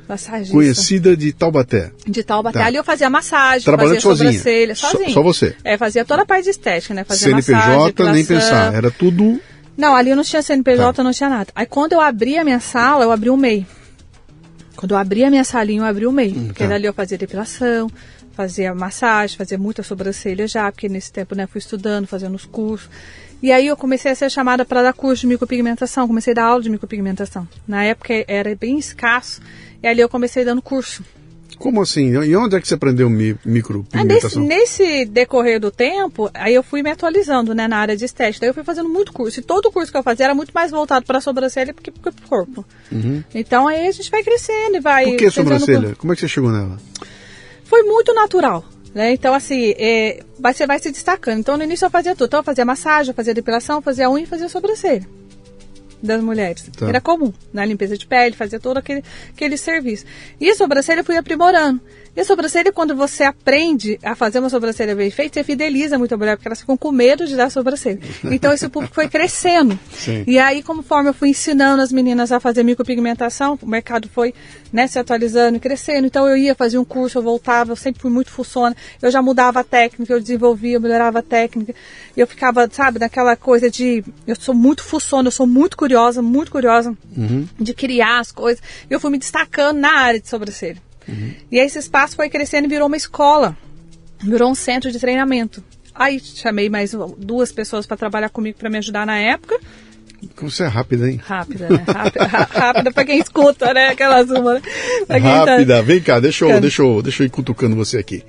Massagista. 0.07 0.53
conhecida 0.53 1.15
de 1.17 1.31
Taubaté. 1.33 1.91
De 2.07 2.23
Taubaté. 2.23 2.59
Tá. 2.59 2.65
Ali 2.65 2.77
eu 2.77 2.83
fazia 2.83 3.09
massagem, 3.09 3.63
Trabalhando 3.65 3.95
fazia 3.95 4.01
sozinha. 4.01 4.31
sobrancelha, 4.31 4.75
Só- 4.75 4.91
sozinha. 4.91 5.09
só 5.09 5.21
você? 5.23 5.55
É, 5.63 5.77
fazia 5.77 6.05
toda 6.05 6.21
a 6.23 6.25
parte 6.25 6.43
de 6.45 6.49
estética, 6.51 6.93
né? 6.93 7.03
Fazia 7.03 7.31
massagem, 7.35 7.63
CNPJ, 7.65 8.03
nem 8.11 8.21
depilação. 8.23 8.49
pensar. 8.49 8.73
Era 8.75 8.91
tudo. 8.91 9.39
Não, 9.77 9.95
ali 9.95 10.09
eu 10.11 10.15
não 10.15 10.23
tinha 10.23 10.41
CNPJ, 10.41 10.93
Tá. 10.93 11.03
não 11.03 11.11
tinha 11.11 11.29
nada. 11.29 11.51
Aí 11.55 11.65
quando 11.65 11.93
eu 11.93 12.01
abri 12.01 12.37
a 12.37 12.43
minha 12.43 12.59
sala, 12.59 13.03
eu 13.03 13.11
abri 13.11 13.29
o 13.29 13.35
MEI. 13.37 13.65
Quando 14.75 14.91
eu 14.91 14.97
abri 14.97 15.23
a 15.23 15.29
minha 15.29 15.43
salinha, 15.43 15.81
eu 15.81 15.85
abri 15.85 16.05
o 16.05 16.11
MEI. 16.11 16.33
porque 16.47 16.63
tá. 16.63 16.69
dali 16.69 16.85
eu 16.85 16.93
fazia 16.93 17.17
depilação, 17.17 17.89
fazia 18.33 18.75
massagem, 18.75 19.37
fazia 19.37 19.57
muita 19.57 19.81
sobrancelha 19.83 20.47
já, 20.47 20.69
porque 20.71 20.89
nesse 20.89 21.11
tempo, 21.11 21.33
né, 21.35 21.47
fui 21.47 21.59
estudando, 21.59 22.05
fazendo 22.07 22.35
os 22.35 22.45
cursos. 22.45 22.89
E 23.41 23.51
aí 23.51 23.67
eu 23.67 23.77
comecei 23.77 24.11
a 24.11 24.15
ser 24.15 24.29
chamada 24.31 24.65
para 24.65 24.81
dar 24.81 24.93
curso 24.93 25.21
de 25.21 25.27
micropigmentação, 25.27 26.07
comecei 26.07 26.31
a 26.31 26.35
dar 26.35 26.43
aula 26.45 26.61
de 26.63 26.69
micropigmentação. 26.69 27.47
Na 27.67 27.83
época 27.83 28.13
era 28.27 28.55
bem 28.55 28.77
escasso, 28.77 29.41
e 29.85 29.87
ali 29.87 30.01
eu 30.01 30.09
comecei 30.09 30.43
dando 30.43 30.63
curso. 30.63 31.03
Como 31.59 31.79
assim? 31.79 32.07
E 32.07 32.35
onde 32.35 32.55
é 32.55 32.59
que 32.59 32.67
você 32.67 32.73
aprendeu 32.73 33.07
mi, 33.07 33.29
Ah, 33.29 33.33
nesse, 33.33 33.47
micropigmentação? 33.47 34.43
nesse 34.43 35.05
decorrer 35.05 35.59
do 35.59 35.69
tempo, 35.69 36.29
aí 36.33 36.55
eu 36.55 36.63
fui 36.63 36.81
me 36.81 36.89
atualizando, 36.89 37.53
né, 37.53 37.67
na 37.67 37.77
área 37.77 37.95
de 37.95 38.03
estética. 38.03 38.41
Daí 38.41 38.49
eu 38.49 38.53
fui 38.53 38.63
fazendo 38.63 38.89
muito 38.89 39.13
curso. 39.13 39.39
E 39.39 39.43
todo 39.43 39.71
curso 39.71 39.91
que 39.91 39.97
eu 39.97 40.01
fazia 40.01 40.25
era 40.25 40.33
muito 40.33 40.51
mais 40.53 40.71
voltado 40.71 41.05
para 41.05 41.19
a 41.19 41.21
sobrancelha 41.21 41.71
do 41.71 41.81
que 41.83 41.91
para 41.91 42.09
o 42.09 42.27
corpo. 42.27 42.65
Então 43.33 43.67
aí 43.67 43.87
a 43.87 43.91
gente 43.91 44.09
vai 44.09 44.23
crescendo 44.23 44.75
e 44.75 44.79
vai. 44.79 45.05
Uhum. 45.05 45.11
Por 45.11 45.17
que 45.19 45.29
sobrancelha? 45.29 45.95
Como 45.95 46.11
é 46.11 46.15
que 46.15 46.21
você 46.21 46.27
chegou 46.27 46.51
nela? 46.51 46.77
Foi 47.63 47.83
muito 47.83 48.11
natural. 48.13 48.65
Né? 48.93 49.11
Então, 49.13 49.33
assim, 49.33 49.75
é, 49.77 50.23
você 50.39 50.65
vai 50.65 50.79
se 50.79 50.89
destacando. 50.89 51.39
Então, 51.39 51.57
no 51.57 51.63
início 51.63 51.85
eu 51.85 51.89
fazia 51.91 52.15
tudo. 52.15 52.27
Então, 52.27 52.39
eu 52.39 52.43
fazia 52.45 52.65
massagem, 52.65 53.11
eu 53.11 53.15
fazia 53.15 53.33
depilação, 53.33 53.77
eu 53.77 53.81
fazia 53.81 54.09
unha 54.09 54.23
e 54.23 54.25
fazia 54.27 54.49
sobrancelha 54.49 55.05
das 56.05 56.21
mulheres. 56.21 56.69
Tá. 56.77 56.87
Era 56.87 57.01
comum, 57.01 57.33
na 57.53 57.65
limpeza 57.65 57.97
de 57.97 58.05
pele, 58.05 58.35
fazia 58.35 58.59
todo 58.59 58.77
aquele, 58.77 59.03
aquele 59.29 59.57
serviço. 59.57 60.05
E 60.39 60.49
a 60.49 60.55
sobrancelha 60.55 61.01
eu 61.01 61.05
fui 61.05 61.17
aprimorando. 61.17 61.81
E 62.15 62.21
a 62.21 62.23
sobrancelha, 62.23 62.71
quando 62.71 62.95
você 62.95 63.23
aprende 63.23 63.99
a 64.01 64.15
fazer 64.15 64.39
uma 64.39 64.49
sobrancelha 64.49 64.95
bem 64.95 65.11
feita, 65.11 65.33
você 65.33 65.43
fideliza 65.43 65.97
muito 65.97 66.13
a 66.13 66.17
mulher, 66.17 66.37
porque 66.37 66.47
elas 66.47 66.61
ficam 66.61 66.77
com 66.77 66.89
medo 66.89 67.27
de 67.27 67.35
dar 67.35 67.51
sobrancelha. 67.51 67.99
Então, 68.23 68.53
esse 68.53 68.69
público 68.69 68.95
foi 68.95 69.09
crescendo. 69.09 69.77
Sim. 69.91 70.23
E 70.25 70.39
aí, 70.39 70.63
conforme 70.63 71.09
eu 71.09 71.13
fui 71.13 71.29
ensinando 71.29 71.81
as 71.81 71.91
meninas 71.91 72.31
a 72.31 72.39
fazer 72.39 72.63
micropigmentação, 72.63 73.59
o 73.61 73.67
mercado 73.67 74.07
foi 74.07 74.33
né, 74.71 74.87
se 74.87 74.97
atualizando 74.97 75.57
e 75.57 75.59
crescendo. 75.59 76.07
Então, 76.07 76.25
eu 76.25 76.37
ia 76.37 76.55
fazer 76.55 76.77
um 76.77 76.85
curso, 76.85 77.17
eu 77.17 77.21
voltava, 77.21 77.73
eu 77.73 77.75
sempre 77.75 78.01
fui 78.01 78.11
muito 78.11 78.31
fuçona. 78.31 78.73
Eu 79.01 79.11
já 79.11 79.21
mudava 79.21 79.59
a 79.59 79.63
técnica, 79.63 80.13
eu 80.13 80.21
desenvolvia, 80.21 80.77
eu 80.77 80.81
melhorava 80.81 81.19
a 81.19 81.23
técnica. 81.23 81.75
Eu 82.15 82.25
ficava, 82.25 82.69
sabe, 82.71 82.97
naquela 82.97 83.35
coisa 83.35 83.69
de. 83.69 84.05
Eu 84.25 84.37
sou 84.37 84.55
muito 84.55 84.83
fuçona, 84.83 85.27
eu 85.27 85.31
sou 85.33 85.45
muito 85.45 85.75
curiosa, 85.75 86.21
muito 86.21 86.49
curiosa 86.49 86.95
de 87.59 87.73
criar 87.73 88.19
as 88.19 88.31
coisas. 88.31 88.63
Eu 88.89 89.01
fui 89.01 89.11
me 89.11 89.17
destacando 89.17 89.79
na 89.79 89.91
área 89.91 90.19
de 90.19 90.29
sobrancelha. 90.29 90.81
E 91.51 91.59
aí, 91.59 91.65
esse 91.65 91.79
espaço 91.79 92.15
foi 92.15 92.29
crescendo 92.29 92.65
e 92.65 92.69
virou 92.69 92.87
uma 92.87 92.97
escola. 92.97 93.57
Virou 94.21 94.49
um 94.51 94.55
centro 94.55 94.91
de 94.91 94.99
treinamento. 94.99 95.63
Aí 95.93 96.19
chamei 96.19 96.69
mais 96.69 96.93
duas 97.17 97.51
pessoas 97.51 97.85
para 97.85 97.95
trabalhar 97.95 98.29
comigo 98.29 98.57
para 98.57 98.69
me 98.69 98.77
ajudar 98.77 99.05
na 99.05 99.17
época. 99.17 99.59
Como 100.35 100.49
você 100.49 100.63
é 100.63 100.67
rápida, 100.67 101.09
hein? 101.09 101.19
Rápida, 101.23 101.69
né? 101.69 101.83
Rápida, 101.87 102.25
rápida 102.25 102.91
para 102.91 103.05
quem 103.05 103.19
escuta, 103.19 103.73
né? 103.73 103.89
Aquelas 103.89 104.29
uma, 104.29 104.55
né? 104.55 104.61
Tá- 105.07 105.17
Rápida. 105.17 105.81
Vem 105.83 106.01
cá, 106.01 106.19
deixa 106.19 106.45
eu, 106.45 106.59
deixa, 106.59 106.81
eu, 106.81 107.01
deixa 107.01 107.23
eu 107.23 107.27
ir 107.27 107.29
cutucando 107.29 107.75
você 107.75 107.97
aqui. 107.97 108.23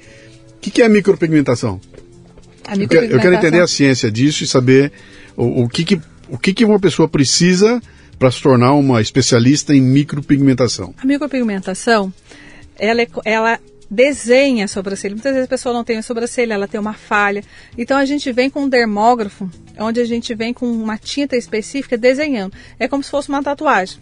O 0.57 0.61
que, 0.61 0.71
que 0.71 0.83
é 0.83 0.89
micropigmentação? 0.89 1.81
A 2.67 2.77
Eu 2.77 2.77
quero, 2.77 2.77
eu 2.77 2.89
quero 2.89 3.01
micropigmentação. 3.07 3.39
entender 3.39 3.61
a 3.63 3.67
ciência 3.67 4.11
disso 4.11 4.45
e 4.45 4.47
saber 4.47 4.93
o, 5.37 5.63
o 5.63 5.69
que, 5.69 5.85
que, 5.85 6.01
o 6.29 6.37
que, 6.39 6.53
que 6.53 6.65
uma 6.65 6.79
pessoa 6.79 7.09
precisa 7.09 7.81
para 8.19 8.31
se 8.31 8.43
tornar 8.43 8.75
uma 8.75 9.01
especialista 9.01 9.75
em 9.75 9.81
micropigmentação. 9.81 10.95
A 10.99 11.07
micropigmentação, 11.07 12.13
ela, 12.79 13.03
é 13.03 13.09
ela 13.25 13.61
desenha 13.91 14.65
a 14.65 14.69
sobrancelha. 14.69 15.15
Muitas 15.15 15.33
vezes 15.33 15.47
a 15.47 15.51
pessoa 15.51 15.73
não 15.73 15.85
tem 15.85 15.99
a 15.99 16.03
sobrancelha, 16.03 16.55
ela 16.55 16.69
tem 16.69 16.81
uma 16.81 16.95
falha. 16.95 17.43
Então 17.77 17.97
a 17.97 18.05
gente 18.05 18.31
vem 18.33 18.51
com 18.51 18.63
um 18.63 18.69
dermógrafo, 18.69 19.51
onde 19.79 20.01
a 20.01 20.05
gente 20.05 20.35
vem 20.35 20.53
com 20.53 20.67
uma 20.67 20.99
tinta 20.99 21.37
específica 21.37 21.97
desenhando. 21.97 22.55
É 22.79 22.89
como 22.89 23.03
se 23.03 23.11
fosse 23.11 23.29
uma 23.29 23.43
tatuagem. 23.43 23.99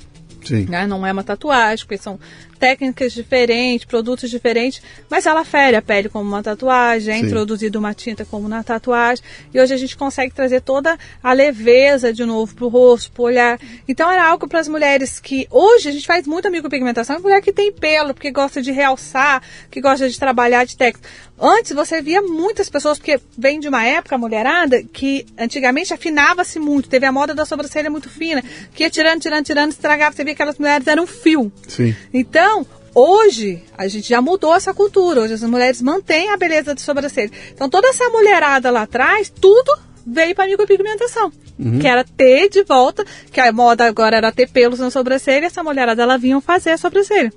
Né? 0.52 0.86
Não 0.86 1.06
é 1.06 1.12
uma 1.12 1.24
tatuagem, 1.24 1.86
porque 1.86 2.02
são 2.02 2.18
técnicas 2.64 3.12
diferentes, 3.12 3.84
produtos 3.84 4.30
diferentes, 4.30 4.80
mas 5.10 5.26
ela 5.26 5.44
fere 5.44 5.76
a 5.76 5.82
pele 5.82 6.08
como 6.08 6.26
uma 6.26 6.42
tatuagem, 6.42 7.14
é 7.14 7.18
Sim. 7.18 7.26
introduzida 7.26 7.78
uma 7.78 7.92
tinta 7.92 8.24
como 8.24 8.48
na 8.48 8.62
tatuagem, 8.62 9.22
e 9.52 9.60
hoje 9.60 9.74
a 9.74 9.76
gente 9.76 9.96
consegue 9.96 10.32
trazer 10.32 10.62
toda 10.62 10.98
a 11.22 11.32
leveza 11.32 12.12
de 12.12 12.24
novo 12.24 12.54
pro 12.54 12.68
rosto, 12.68 13.12
pro 13.12 13.24
olhar. 13.24 13.60
Então 13.86 14.10
era 14.10 14.26
algo 14.26 14.48
para 14.48 14.60
as 14.60 14.68
mulheres 14.68 15.20
que 15.20 15.46
hoje 15.50 15.88
a 15.88 15.92
gente 15.92 16.06
faz 16.06 16.26
muita 16.26 16.48
micropigmentação, 16.48 17.16
é 17.16 17.18
mulher 17.18 17.42
que 17.42 17.52
tem 17.52 17.70
pelo, 17.70 18.14
porque 18.14 18.30
gosta 18.30 18.62
de 18.62 18.72
realçar, 18.72 19.42
que 19.70 19.80
gosta 19.80 20.08
de 20.08 20.18
trabalhar 20.18 20.64
de 20.64 20.76
técnica. 20.76 21.08
Antes 21.38 21.72
você 21.72 22.00
via 22.00 22.22
muitas 22.22 22.70
pessoas, 22.70 22.96
porque 22.96 23.20
vem 23.36 23.58
de 23.58 23.68
uma 23.68 23.84
época, 23.84 24.16
mulherada, 24.16 24.82
que 24.84 25.26
antigamente 25.36 25.92
afinava-se 25.92 26.60
muito, 26.60 26.88
teve 26.88 27.04
a 27.06 27.12
moda 27.12 27.34
da 27.34 27.44
sobrancelha 27.44 27.90
muito 27.90 28.08
fina, 28.08 28.42
que 28.72 28.84
ia 28.84 28.90
tirando, 28.90 29.20
tirando, 29.20 29.44
tirando, 29.44 29.72
estragava, 29.72 30.14
você 30.14 30.22
via 30.22 30.33
aquelas 30.34 30.58
mulheres 30.58 30.86
eram 30.86 31.06
fio. 31.06 31.50
Sim. 31.66 31.94
Então, 32.12 32.66
hoje, 32.94 33.62
a 33.76 33.88
gente 33.88 34.08
já 34.08 34.20
mudou 34.20 34.54
essa 34.54 34.74
cultura. 34.74 35.22
Hoje 35.22 35.34
as 35.34 35.42
mulheres 35.42 35.80
mantêm 35.80 36.30
a 36.30 36.36
beleza 36.36 36.74
de 36.74 36.82
sobrancelha. 36.82 37.30
Então, 37.52 37.68
toda 37.68 37.88
essa 37.88 38.08
mulherada 38.10 38.70
lá 38.70 38.82
atrás, 38.82 39.30
tudo 39.30 39.72
veio 40.06 40.34
para 40.34 40.44
a 40.44 40.48
micropigmentação. 40.48 41.32
Que 41.80 41.86
era 41.86 42.02
ter 42.04 42.48
de 42.48 42.64
volta, 42.64 43.04
que 43.30 43.40
a 43.40 43.52
moda 43.52 43.86
agora 43.86 44.16
era 44.16 44.32
ter 44.32 44.48
pelos 44.48 44.80
na 44.80 44.90
sobrancelha, 44.90 45.46
essa 45.46 45.62
mulherada 45.62 46.02
ela 46.02 46.18
vinham 46.18 46.40
fazer 46.40 46.70
a 46.70 46.76
sobrancelha. 46.76 47.32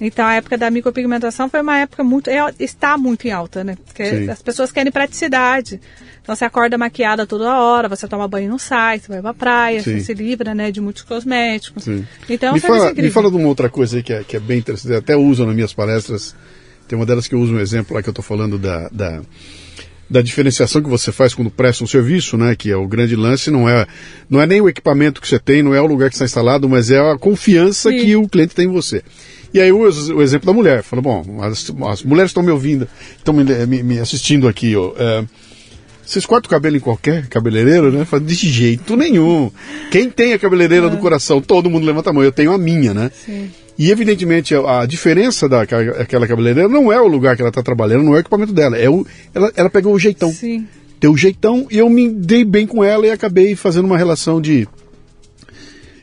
Então 0.00 0.24
a 0.24 0.34
época 0.34 0.56
da 0.56 0.70
micropigmentação 0.70 1.50
foi 1.50 1.60
uma 1.60 1.78
época 1.78 2.02
muito. 2.02 2.30
é, 2.30 2.38
está 2.58 2.96
muito 2.96 3.26
em 3.26 3.32
alta, 3.32 3.62
né? 3.62 3.76
Porque 3.84 4.04
Sim. 4.06 4.30
as 4.30 4.40
pessoas 4.40 4.72
querem 4.72 4.90
praticidade. 4.90 5.78
Então 6.24 6.34
você 6.34 6.46
acorda 6.46 6.78
maquiada 6.78 7.26
toda 7.26 7.54
hora, 7.60 7.86
você 7.86 8.08
toma 8.08 8.26
banho 8.26 8.48
não 8.48 8.58
sai, 8.58 8.98
você 8.98 9.08
vai 9.08 9.20
pra 9.20 9.34
praia, 9.34 9.82
Sim. 9.82 9.98
você 9.98 10.06
se 10.06 10.14
livra 10.14 10.54
né, 10.54 10.70
de 10.70 10.80
muitos 10.80 11.02
cosméticos. 11.02 11.84
Sim. 11.84 12.06
Então 12.30 12.48
é 12.48 12.52
me, 12.54 12.60
serviço 12.60 12.80
fala, 12.82 12.94
me 12.94 13.10
fala 13.10 13.30
de 13.30 13.36
uma 13.36 13.46
outra 13.46 13.68
coisa 13.68 13.98
aí 13.98 14.02
que 14.02 14.10
é, 14.10 14.24
que 14.24 14.34
é 14.34 14.40
bem 14.40 14.58
interessante, 14.58 14.94
até 14.94 15.14
uso 15.14 15.44
nas 15.44 15.54
minhas 15.54 15.74
palestras. 15.74 16.34
Tem 16.88 16.98
uma 16.98 17.04
delas 17.04 17.28
que 17.28 17.34
eu 17.34 17.40
uso 17.40 17.52
um 17.54 17.60
exemplo 17.60 17.94
lá 17.94 18.02
que 18.02 18.08
eu 18.08 18.12
estou 18.12 18.24
falando 18.24 18.56
da, 18.58 18.88
da, 18.88 19.20
da 20.08 20.22
diferenciação 20.22 20.82
que 20.82 20.88
você 20.88 21.12
faz 21.12 21.34
quando 21.34 21.50
presta 21.50 21.84
um 21.84 21.86
serviço, 21.86 22.38
né? 22.38 22.56
Que 22.56 22.70
é 22.70 22.76
o 22.76 22.88
grande 22.88 23.14
lance, 23.16 23.50
não 23.50 23.68
é, 23.68 23.86
não 24.30 24.40
é 24.40 24.46
nem 24.46 24.62
o 24.62 24.68
equipamento 24.68 25.20
que 25.20 25.28
você 25.28 25.38
tem, 25.38 25.62
não 25.62 25.74
é 25.74 25.80
o 25.82 25.86
lugar 25.86 26.08
que 26.08 26.14
está 26.14 26.24
instalado, 26.24 26.66
mas 26.70 26.90
é 26.90 26.98
a 27.00 27.18
confiança 27.18 27.90
Sim. 27.90 27.98
que 27.98 28.16
o 28.16 28.26
cliente 28.26 28.54
tem 28.54 28.64
em 28.64 28.72
você. 28.72 29.02
E 29.52 29.60
aí 29.60 29.68
eu 29.68 29.78
uso 29.78 30.14
o 30.16 30.22
exemplo 30.22 30.46
da 30.46 30.52
mulher. 30.54 30.82
Falo, 30.82 31.02
bom, 31.02 31.42
as, 31.42 31.70
as 31.90 32.02
mulheres 32.02 32.30
estão 32.30 32.42
me 32.42 32.50
ouvindo, 32.50 32.88
estão 33.16 33.34
me, 33.34 33.44
me- 33.66 33.82
me 33.82 33.98
assistindo 33.98 34.48
aqui, 34.48 34.74
ó. 34.74 34.92
é, 34.96 35.24
Vocês 36.04 36.26
cortam 36.26 36.48
o 36.48 36.50
cabelo 36.50 36.76
em 36.76 36.80
qualquer 36.80 37.26
cabeleireiro, 37.28 37.90
né? 37.90 38.04
Fala, 38.04 38.22
de 38.22 38.34
jeito 38.34 38.96
nenhum. 38.96 39.50
Quem 39.90 40.10
tem 40.10 40.32
a 40.32 40.38
cabeleireira 40.38 40.86
é. 40.86 40.90
do 40.90 40.98
coração? 40.98 41.40
Todo 41.40 41.70
mundo 41.70 41.86
levanta 41.86 42.10
a 42.10 42.12
mão. 42.12 42.22
Eu 42.22 42.32
tenho 42.32 42.52
a 42.52 42.58
minha, 42.58 42.92
né? 42.92 43.10
Sim. 43.14 43.50
E 43.78 43.90
evidentemente 43.90 44.54
a 44.54 44.86
diferença 44.86 45.48
daquela 45.48 46.26
cabeleireira 46.28 46.68
não 46.68 46.92
é 46.92 47.00
o 47.00 47.08
lugar 47.08 47.34
que 47.34 47.42
ela 47.42 47.48
está 47.48 47.62
trabalhando, 47.62 48.04
não 48.04 48.14
é 48.14 48.18
o 48.18 48.20
equipamento 48.20 48.52
dela. 48.52 48.76
É 48.76 48.88
o, 48.88 49.04
ela, 49.34 49.52
ela 49.56 49.70
pegou 49.70 49.92
o 49.92 49.98
jeitão. 49.98 50.32
Sim. 50.32 50.66
Tem 51.00 51.10
o 51.10 51.16
jeitão 51.16 51.66
e 51.70 51.78
eu 51.78 51.88
me 51.88 52.08
dei 52.08 52.44
bem 52.44 52.66
com 52.66 52.84
ela 52.84 53.06
e 53.06 53.10
acabei 53.10 53.56
fazendo 53.56 53.86
uma 53.86 53.98
relação 53.98 54.40
de 54.40 54.68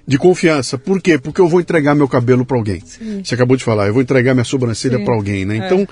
de 0.05 0.17
confiança. 0.17 0.77
Por 0.77 1.01
quê? 1.01 1.17
Porque 1.17 1.39
eu 1.39 1.47
vou 1.47 1.61
entregar 1.61 1.95
meu 1.95 2.07
cabelo 2.07 2.45
para 2.45 2.57
alguém. 2.57 2.81
Sim. 2.85 3.21
Você 3.23 3.35
acabou 3.35 3.55
de 3.55 3.63
falar, 3.63 3.87
eu 3.87 3.93
vou 3.93 4.01
entregar 4.01 4.33
minha 4.33 4.43
sobrancelha 4.43 4.99
para 4.99 5.13
alguém, 5.13 5.45
né? 5.45 5.57
É. 5.57 5.65
Então, 5.65 5.87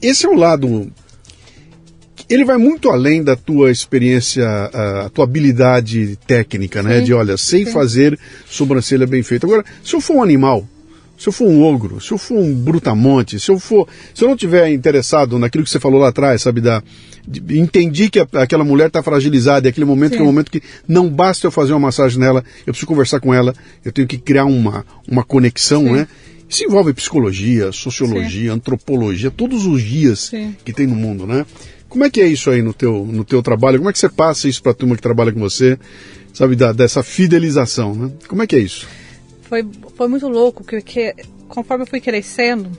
esse 0.00 0.24
é 0.24 0.28
o 0.28 0.34
lado. 0.34 0.92
Ele 2.28 2.44
vai 2.44 2.58
muito 2.58 2.90
além 2.90 3.22
da 3.22 3.34
tua 3.34 3.70
experiência, 3.70 4.46
a 4.46 5.08
tua 5.08 5.24
habilidade 5.24 6.18
técnica, 6.26 6.82
né? 6.82 6.98
Sim. 6.98 7.04
De, 7.04 7.14
olha, 7.14 7.36
sei 7.36 7.64
Sim. 7.64 7.72
fazer 7.72 8.18
sobrancelha 8.46 9.06
bem 9.06 9.22
feita. 9.22 9.46
Agora, 9.46 9.64
se 9.82 9.94
eu 9.94 10.00
for 10.00 10.16
um 10.16 10.22
animal, 10.22 10.68
se 11.18 11.28
eu 11.28 11.32
for 11.32 11.48
um 11.48 11.62
ogro, 11.62 12.00
se 12.00 12.12
eu 12.12 12.18
for 12.18 12.38
um 12.38 12.54
brutamonte, 12.54 13.40
se 13.40 13.50
eu 13.50 13.58
for, 13.58 13.88
se 14.14 14.22
eu 14.22 14.28
não 14.28 14.36
tiver 14.36 14.70
interessado 14.70 15.38
naquilo 15.38 15.64
que 15.64 15.70
você 15.70 15.80
falou 15.80 16.00
lá 16.00 16.08
atrás, 16.08 16.42
sabe, 16.42 16.60
da 16.60 16.82
de, 17.26 17.58
entendi 17.58 18.08
que 18.08 18.20
a, 18.20 18.26
aquela 18.34 18.64
mulher 18.64 18.86
está 18.86 19.02
fragilizada, 19.02 19.66
e 19.66 19.70
aquele 19.70 19.84
momento 19.84 20.12
Sim. 20.12 20.16
que 20.16 20.22
é 20.22 20.24
um 20.24 20.28
momento 20.28 20.50
que 20.50 20.62
não 20.86 21.08
basta 21.08 21.46
eu 21.46 21.50
fazer 21.50 21.72
uma 21.72 21.80
massagem 21.80 22.18
nela, 22.18 22.44
eu 22.60 22.72
preciso 22.72 22.86
conversar 22.86 23.20
com 23.20 23.34
ela, 23.34 23.54
eu 23.84 23.90
tenho 23.90 24.06
que 24.06 24.16
criar 24.16 24.44
uma, 24.44 24.84
uma 25.06 25.24
conexão, 25.24 25.82
Sim. 25.82 25.92
né? 25.92 26.08
Isso 26.48 26.64
envolve 26.64 26.94
psicologia, 26.94 27.72
sociologia, 27.72 28.50
Sim. 28.50 28.56
antropologia, 28.56 29.30
todos 29.30 29.66
os 29.66 29.82
dias 29.82 30.32
que 30.64 30.72
tem 30.72 30.86
no 30.86 30.94
mundo, 30.94 31.26
né? 31.26 31.44
Como 31.88 32.04
é 32.04 32.10
que 32.10 32.20
é 32.20 32.26
isso 32.26 32.50
aí 32.50 32.62
no 32.62 32.74
teu, 32.74 33.04
no 33.04 33.24
teu 33.24 33.42
trabalho? 33.42 33.78
Como 33.78 33.88
é 33.88 33.92
que 33.92 33.98
você 33.98 34.08
passa 34.08 34.48
isso 34.48 34.62
para 34.62 34.72
a 34.72 34.74
turma 34.74 34.94
que 34.94 35.02
trabalha 35.02 35.32
com 35.32 35.40
você, 35.40 35.78
sabe, 36.34 36.54
da, 36.54 36.72
dessa 36.72 37.02
fidelização, 37.02 37.94
né? 37.94 38.12
Como 38.28 38.42
é 38.42 38.46
que 38.46 38.56
é 38.56 38.60
isso? 38.60 38.86
foi, 39.48 39.66
foi 39.96 40.08
muito 40.08 40.28
louco, 40.28 40.62
porque 40.62 41.14
conforme 41.48 41.84
eu 41.84 41.86
fui 41.86 42.00
crescendo, 42.00 42.70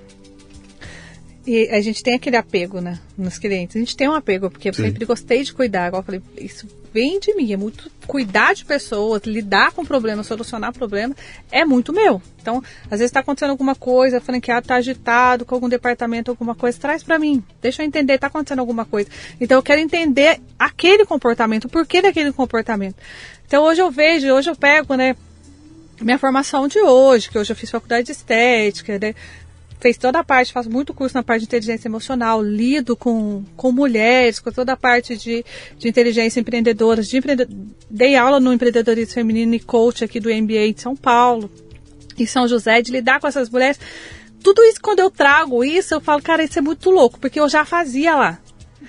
e 1.46 1.70
a 1.70 1.82
gente 1.82 2.04
tem 2.04 2.16
aquele 2.16 2.36
apego, 2.36 2.82
né, 2.82 3.00
nos 3.18 3.38
clientes. 3.38 3.76
A 3.76 3.80
gente 3.80 3.96
tem 3.96 4.08
um 4.08 4.14
apego, 4.14 4.50
porque 4.50 4.70
eu 4.70 4.74
Sim. 4.74 4.84
sempre 4.84 5.06
gostei 5.06 5.44
de 5.44 5.54
cuidar. 5.54 5.88
Igual 5.88 6.02
eu 6.02 6.06
falei, 6.06 6.22
isso 6.38 6.68
vem 6.94 7.20
de 7.20 7.34
mim. 7.36 7.52
É 7.54 7.58
muito 7.58 7.92
cuidar 8.06 8.54
de 8.54 8.66
pessoas, 8.66 9.24
lidar 9.24 9.72
com 9.72 9.86
problemas, 9.86 10.28
solucionar 10.28 10.74
problemas, 10.74 11.18
é 11.52 11.64
muito 11.64 11.94
meu. 11.94 12.22
Então, 12.42 12.64
às 12.86 13.00
vezes 13.00 13.06
está 13.06 13.20
acontecendo 13.20 13.52
alguma 13.52 13.76
coisa, 13.76 14.18
a 14.18 14.22
franqueado 14.22 14.66
está 14.66 14.76
agitado 14.76 15.46
com 15.46 15.56
algum 15.56 15.70
departamento, 15.70 16.32
alguma 16.32 16.56
coisa, 16.56 16.78
traz 16.80 17.04
para 17.04 17.20
mim. 17.20 17.44
Deixa 17.62 17.82
eu 17.82 17.88
entender, 17.88 18.16
está 18.16 18.28
acontecendo 18.28 18.60
alguma 18.60 18.86
coisa. 18.86 19.10
Então, 19.40 19.58
eu 19.58 19.64
quero 19.64 19.82
entender 19.82 20.40
aquele 20.58 21.06
comportamento, 21.06 21.66
o 21.66 21.70
porquê 21.70 22.02
daquele 22.02 22.34
comportamento. 22.34 22.96
Então, 23.46 23.64
hoje 23.64 23.82
eu 23.82 23.90
vejo, 23.90 24.32
hoje 24.34 24.50
eu 24.50 24.56
pego, 24.56 24.96
né, 24.96 25.16
minha 26.02 26.18
formação 26.18 26.68
de 26.68 26.80
hoje, 26.80 27.30
que 27.30 27.38
hoje 27.38 27.52
eu 27.52 27.56
fiz 27.56 27.70
faculdade 27.70 28.06
de 28.06 28.12
estética, 28.12 28.98
né? 28.98 29.14
Fez 29.80 29.98
toda 29.98 30.20
a 30.20 30.24
parte, 30.24 30.52
faço 30.52 30.70
muito 30.70 30.94
curso 30.94 31.16
na 31.16 31.24
parte 31.24 31.42
de 31.42 31.46
inteligência 31.46 31.88
emocional, 31.88 32.44
lido 32.44 32.98
com, 32.98 33.44
com 33.56 33.72
mulheres, 33.72 34.40
com 34.40 34.52
toda 34.52 34.74
a 34.74 34.78
parte 34.78 35.16
de, 35.16 35.46
de 35.78 35.88
inteligência 35.88 36.40
empreendedoras, 36.40 37.08
de 37.08 37.18
empreende... 37.18 37.48
dei 37.90 38.16
aula 38.16 38.40
no 38.42 38.52
empreendedorismo 38.52 39.14
feminino 39.14 39.56
e 39.56 39.60
coach 39.60 40.04
aqui 40.04 40.20
do 40.20 40.30
MBA 40.30 40.74
de 40.74 40.82
São 40.82 40.96
Paulo, 40.96 41.50
em 42.18 42.26
São 42.26 42.46
José, 42.48 42.82
de 42.82 42.92
lidar 42.92 43.22
com 43.22 43.28
essas 43.28 43.50
mulheres. 43.50 43.80
Tudo 44.44 44.62
isso, 44.64 44.82
quando 44.82 45.00
eu 45.00 45.10
trago 45.10 45.64
isso, 45.64 45.94
eu 45.94 46.02
falo, 46.02 46.22
cara, 46.22 46.44
isso 46.44 46.60
é 46.60 46.62
muito 46.62 46.90
louco, 46.90 47.18
porque 47.18 47.40
eu 47.40 47.48
já 47.48 47.64
fazia 47.64 48.16
lá. 48.16 48.40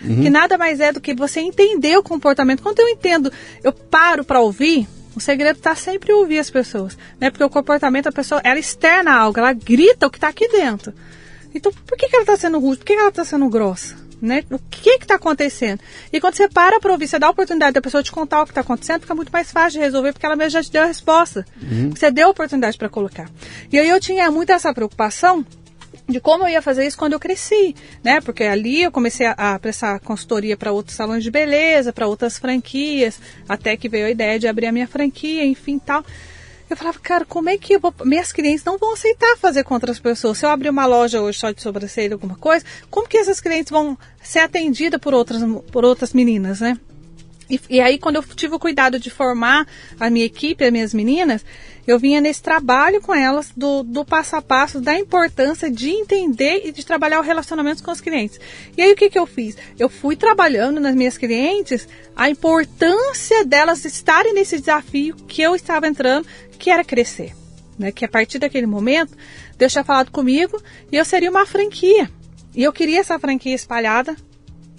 Uhum. 0.02 0.22
Que 0.22 0.30
nada 0.30 0.56
mais 0.56 0.80
é 0.80 0.92
do 0.92 1.00
que 1.00 1.14
você 1.14 1.40
entender 1.40 1.96
o 1.96 2.02
comportamento. 2.02 2.62
Quando 2.62 2.80
eu 2.80 2.88
entendo, 2.88 3.32
eu 3.62 3.72
paro 3.72 4.24
para 4.24 4.40
ouvir, 4.40 4.88
o 5.20 5.22
segredo 5.22 5.58
está 5.58 5.74
sempre 5.74 6.12
ouvir 6.12 6.38
as 6.38 6.50
pessoas, 6.50 6.96
né? 7.20 7.30
Porque 7.30 7.44
o 7.44 7.50
comportamento 7.50 8.06
da 8.06 8.12
pessoa, 8.12 8.40
ela 8.42 8.58
externa 8.58 9.14
algo, 9.14 9.38
ela 9.38 9.52
grita 9.52 10.06
o 10.06 10.10
que 10.10 10.16
está 10.16 10.28
aqui 10.28 10.48
dentro. 10.48 10.94
Então, 11.54 11.70
por 11.86 11.96
que, 11.98 12.08
que 12.08 12.16
ela 12.16 12.22
está 12.22 12.36
sendo 12.36 12.58
rude? 12.58 12.78
Por 12.78 12.86
que, 12.86 12.94
que 12.94 13.00
ela 13.00 13.10
está 13.10 13.24
sendo 13.24 13.48
grossa? 13.48 13.96
Né? 14.20 14.44
O 14.50 14.58
que 14.58 14.90
está 14.90 15.16
acontecendo? 15.16 15.80
E 16.12 16.20
quando 16.20 16.34
você 16.34 16.48
para 16.48 16.80
para 16.80 16.92
ouvir, 16.92 17.06
você 17.06 17.18
dá 17.18 17.26
a 17.26 17.30
oportunidade 17.30 17.74
da 17.74 17.80
pessoa 17.80 18.02
te 18.02 18.12
contar 18.12 18.42
o 18.42 18.44
que 18.44 18.50
está 18.50 18.60
acontecendo, 18.60 19.02
fica 19.02 19.14
muito 19.14 19.32
mais 19.32 19.50
fácil 19.50 19.78
de 19.78 19.84
resolver, 19.84 20.12
porque 20.12 20.26
ela 20.26 20.36
mesmo 20.36 20.50
já 20.50 20.62
te 20.62 20.70
deu 20.70 20.82
a 20.82 20.86
resposta. 20.86 21.46
Uhum. 21.62 21.90
Você 21.90 22.10
deu 22.10 22.28
a 22.28 22.30
oportunidade 22.30 22.76
para 22.76 22.88
colocar. 22.88 23.30
E 23.70 23.78
aí 23.78 23.88
eu 23.88 24.00
tinha 24.00 24.30
muito 24.30 24.52
essa 24.52 24.72
preocupação 24.72 25.44
de 26.10 26.20
como 26.20 26.44
eu 26.44 26.48
ia 26.48 26.62
fazer 26.62 26.86
isso 26.86 26.98
quando 26.98 27.12
eu 27.12 27.20
cresci, 27.20 27.74
né? 28.02 28.20
Porque 28.20 28.44
ali 28.44 28.82
eu 28.82 28.92
comecei 28.92 29.26
a, 29.26 29.32
a 29.32 29.58
prestar 29.58 30.00
consultoria 30.00 30.56
para 30.56 30.72
outros 30.72 30.96
salões 30.96 31.22
de 31.22 31.30
beleza, 31.30 31.92
para 31.92 32.06
outras 32.06 32.38
franquias, 32.38 33.20
até 33.48 33.76
que 33.76 33.88
veio 33.88 34.06
a 34.06 34.10
ideia 34.10 34.38
de 34.38 34.46
abrir 34.46 34.66
a 34.66 34.72
minha 34.72 34.88
franquia, 34.88 35.44
enfim, 35.44 35.78
tal. 35.78 36.04
Eu 36.68 36.76
falava, 36.76 37.00
cara, 37.00 37.24
como 37.24 37.50
é 37.50 37.58
que 37.58 37.76
vou... 37.78 37.92
minhas 38.04 38.30
clientes 38.30 38.64
não 38.64 38.78
vão 38.78 38.92
aceitar 38.92 39.36
fazer 39.36 39.64
com 39.64 39.74
outras 39.74 39.98
pessoas? 39.98 40.38
Se 40.38 40.46
eu 40.46 40.50
abrir 40.50 40.70
uma 40.70 40.86
loja 40.86 41.20
hoje 41.20 41.38
só 41.40 41.50
de 41.50 41.60
sobrancelha, 41.60 42.14
alguma 42.14 42.36
coisa, 42.36 42.64
como 42.88 43.08
que 43.08 43.18
essas 43.18 43.40
clientes 43.40 43.70
vão 43.70 43.98
ser 44.22 44.38
atendidas 44.38 45.00
por 45.00 45.12
outras, 45.12 45.42
por 45.72 45.84
outras 45.84 46.12
meninas, 46.12 46.60
né? 46.60 46.78
E, 47.50 47.60
e, 47.68 47.80
aí, 47.80 47.98
quando 47.98 48.16
eu 48.16 48.22
tive 48.22 48.54
o 48.54 48.58
cuidado 48.58 48.98
de 48.98 49.10
formar 49.10 49.66
a 49.98 50.08
minha 50.08 50.24
equipe, 50.24 50.64
as 50.64 50.70
minhas 50.70 50.94
meninas, 50.94 51.44
eu 51.84 51.98
vinha 51.98 52.20
nesse 52.20 52.40
trabalho 52.40 53.00
com 53.00 53.12
elas 53.12 53.50
do, 53.56 53.82
do 53.82 54.04
passo 54.04 54.36
a 54.36 54.42
passo, 54.42 54.80
da 54.80 54.96
importância 54.96 55.68
de 55.68 55.90
entender 55.90 56.62
e 56.64 56.70
de 56.70 56.86
trabalhar 56.86 57.18
o 57.18 57.24
relacionamento 57.24 57.82
com 57.82 57.90
os 57.90 58.00
clientes. 58.00 58.38
E 58.76 58.82
aí, 58.82 58.92
o 58.92 58.96
que, 58.96 59.10
que 59.10 59.18
eu 59.18 59.26
fiz? 59.26 59.56
Eu 59.76 59.88
fui 59.88 60.14
trabalhando 60.14 60.80
nas 60.80 60.94
minhas 60.94 61.18
clientes 61.18 61.88
a 62.14 62.30
importância 62.30 63.44
delas 63.44 63.84
estarem 63.84 64.32
nesse 64.32 64.60
desafio 64.60 65.16
que 65.26 65.42
eu 65.42 65.56
estava 65.56 65.88
entrando, 65.88 66.28
que 66.56 66.70
era 66.70 66.84
crescer. 66.84 67.34
Né? 67.76 67.90
Que 67.90 68.04
a 68.04 68.08
partir 68.08 68.38
daquele 68.38 68.66
momento, 68.66 69.16
Deus 69.58 69.72
tinha 69.72 69.82
falado 69.82 70.12
comigo 70.12 70.62
e 70.92 70.96
eu 70.96 71.04
seria 71.04 71.30
uma 71.30 71.46
franquia. 71.46 72.08
E 72.54 72.62
eu 72.62 72.72
queria 72.72 73.00
essa 73.00 73.18
franquia 73.18 73.54
espalhada 73.54 74.16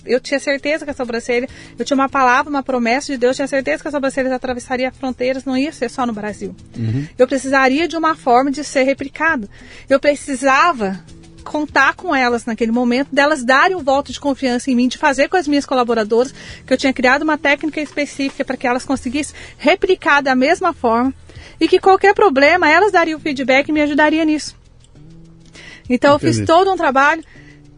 eu 0.05 0.19
tinha 0.19 0.39
certeza 0.39 0.85
que 0.85 0.91
a 0.91 0.93
sobrancelha, 0.93 1.47
eu 1.77 1.85
tinha 1.85 1.95
uma 1.95 2.09
palavra, 2.09 2.49
uma 2.49 2.63
promessa 2.63 3.11
de 3.11 3.17
Deus, 3.17 3.35
tinha 3.35 3.47
certeza 3.47 3.81
que 3.81 3.87
a 3.87 3.91
sobrancelha 3.91 4.33
atravessaria 4.33 4.91
fronteiras, 4.91 5.45
não 5.45 5.57
ia 5.57 5.71
ser 5.71 5.89
só 5.89 6.05
no 6.05 6.13
Brasil. 6.13 6.55
Uhum. 6.77 7.07
Eu 7.17 7.27
precisaria 7.27 7.87
de 7.87 7.95
uma 7.95 8.15
forma 8.15 8.51
de 8.51 8.63
ser 8.63 8.83
replicado. 8.83 9.49
Eu 9.89 9.99
precisava 9.99 11.03
contar 11.43 11.95
com 11.95 12.15
elas 12.15 12.45
naquele 12.45 12.71
momento, 12.71 13.09
delas 13.11 13.43
darem 13.43 13.75
um 13.75 13.83
voto 13.83 14.11
de 14.11 14.19
confiança 14.19 14.69
em 14.69 14.75
mim, 14.75 14.87
de 14.87 14.97
fazer 14.97 15.27
com 15.27 15.37
as 15.37 15.47
minhas 15.47 15.65
colaboradoras, 15.65 16.33
que 16.65 16.71
eu 16.71 16.77
tinha 16.77 16.93
criado 16.93 17.23
uma 17.23 17.37
técnica 17.37 17.81
específica 17.81 18.45
para 18.45 18.55
que 18.55 18.67
elas 18.67 18.85
conseguissem 18.85 19.35
replicar 19.57 20.21
da 20.21 20.35
mesma 20.35 20.71
forma 20.71 21.13
e 21.59 21.67
que 21.67 21.79
qualquer 21.79 22.13
problema 22.13 22.69
elas 22.69 22.91
dariam 22.91 23.19
feedback 23.19 23.69
e 23.69 23.71
me 23.71 23.81
ajudaria 23.81 24.23
nisso. 24.23 24.55
Então 25.89 26.15
Entendi. 26.15 26.31
eu 26.31 26.33
fiz 26.33 26.45
todo 26.45 26.71
um 26.71 26.77
trabalho 26.77 27.23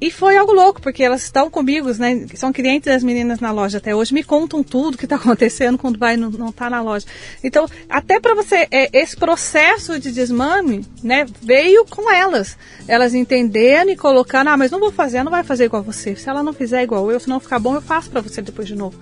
e 0.03 0.11
foi 0.11 0.35
algo 0.35 0.51
louco, 0.51 0.81
porque 0.81 1.01
elas 1.01 1.23
estão 1.23 1.49
comigo, 1.49 1.89
né? 1.93 2.25
São 2.35 2.51
clientes 2.51 2.91
das 2.91 3.01
meninas 3.01 3.39
na 3.39 3.53
loja 3.53 3.77
até 3.77 3.95
hoje, 3.95 4.13
me 4.13 4.21
contam 4.21 4.61
tudo 4.61 4.97
que 4.97 5.05
está 5.05 5.15
acontecendo 5.15 5.77
quando 5.77 5.97
vai 5.97 6.17
não, 6.17 6.29
não 6.29 6.51
tá 6.51 6.69
na 6.69 6.81
loja. 6.81 7.05
Então, 7.41 7.65
até 7.87 8.19
para 8.19 8.35
você, 8.35 8.67
é, 8.69 8.89
esse 8.91 9.15
processo 9.15 9.97
de 9.97 10.11
desmame, 10.11 10.85
né, 11.01 11.25
veio 11.41 11.85
com 11.85 12.11
elas. 12.11 12.57
Elas 12.85 13.13
entendendo 13.13 13.91
e 13.91 13.95
colocando, 13.95 14.49
ah, 14.49 14.57
mas 14.57 14.71
não 14.71 14.79
vou 14.81 14.91
fazer, 14.91 15.23
não 15.23 15.31
vai 15.31 15.41
fazer 15.41 15.63
igual 15.63 15.81
você. 15.81 16.17
Se 16.17 16.27
ela 16.27 16.43
não 16.43 16.51
fizer 16.51 16.83
igual 16.83 17.09
eu, 17.09 17.17
se 17.17 17.29
não 17.29 17.39
ficar 17.39 17.59
bom, 17.59 17.73
eu 17.73 17.81
faço 17.81 18.09
para 18.09 18.19
você 18.19 18.41
depois 18.41 18.67
de 18.67 18.75
novo. 18.75 18.99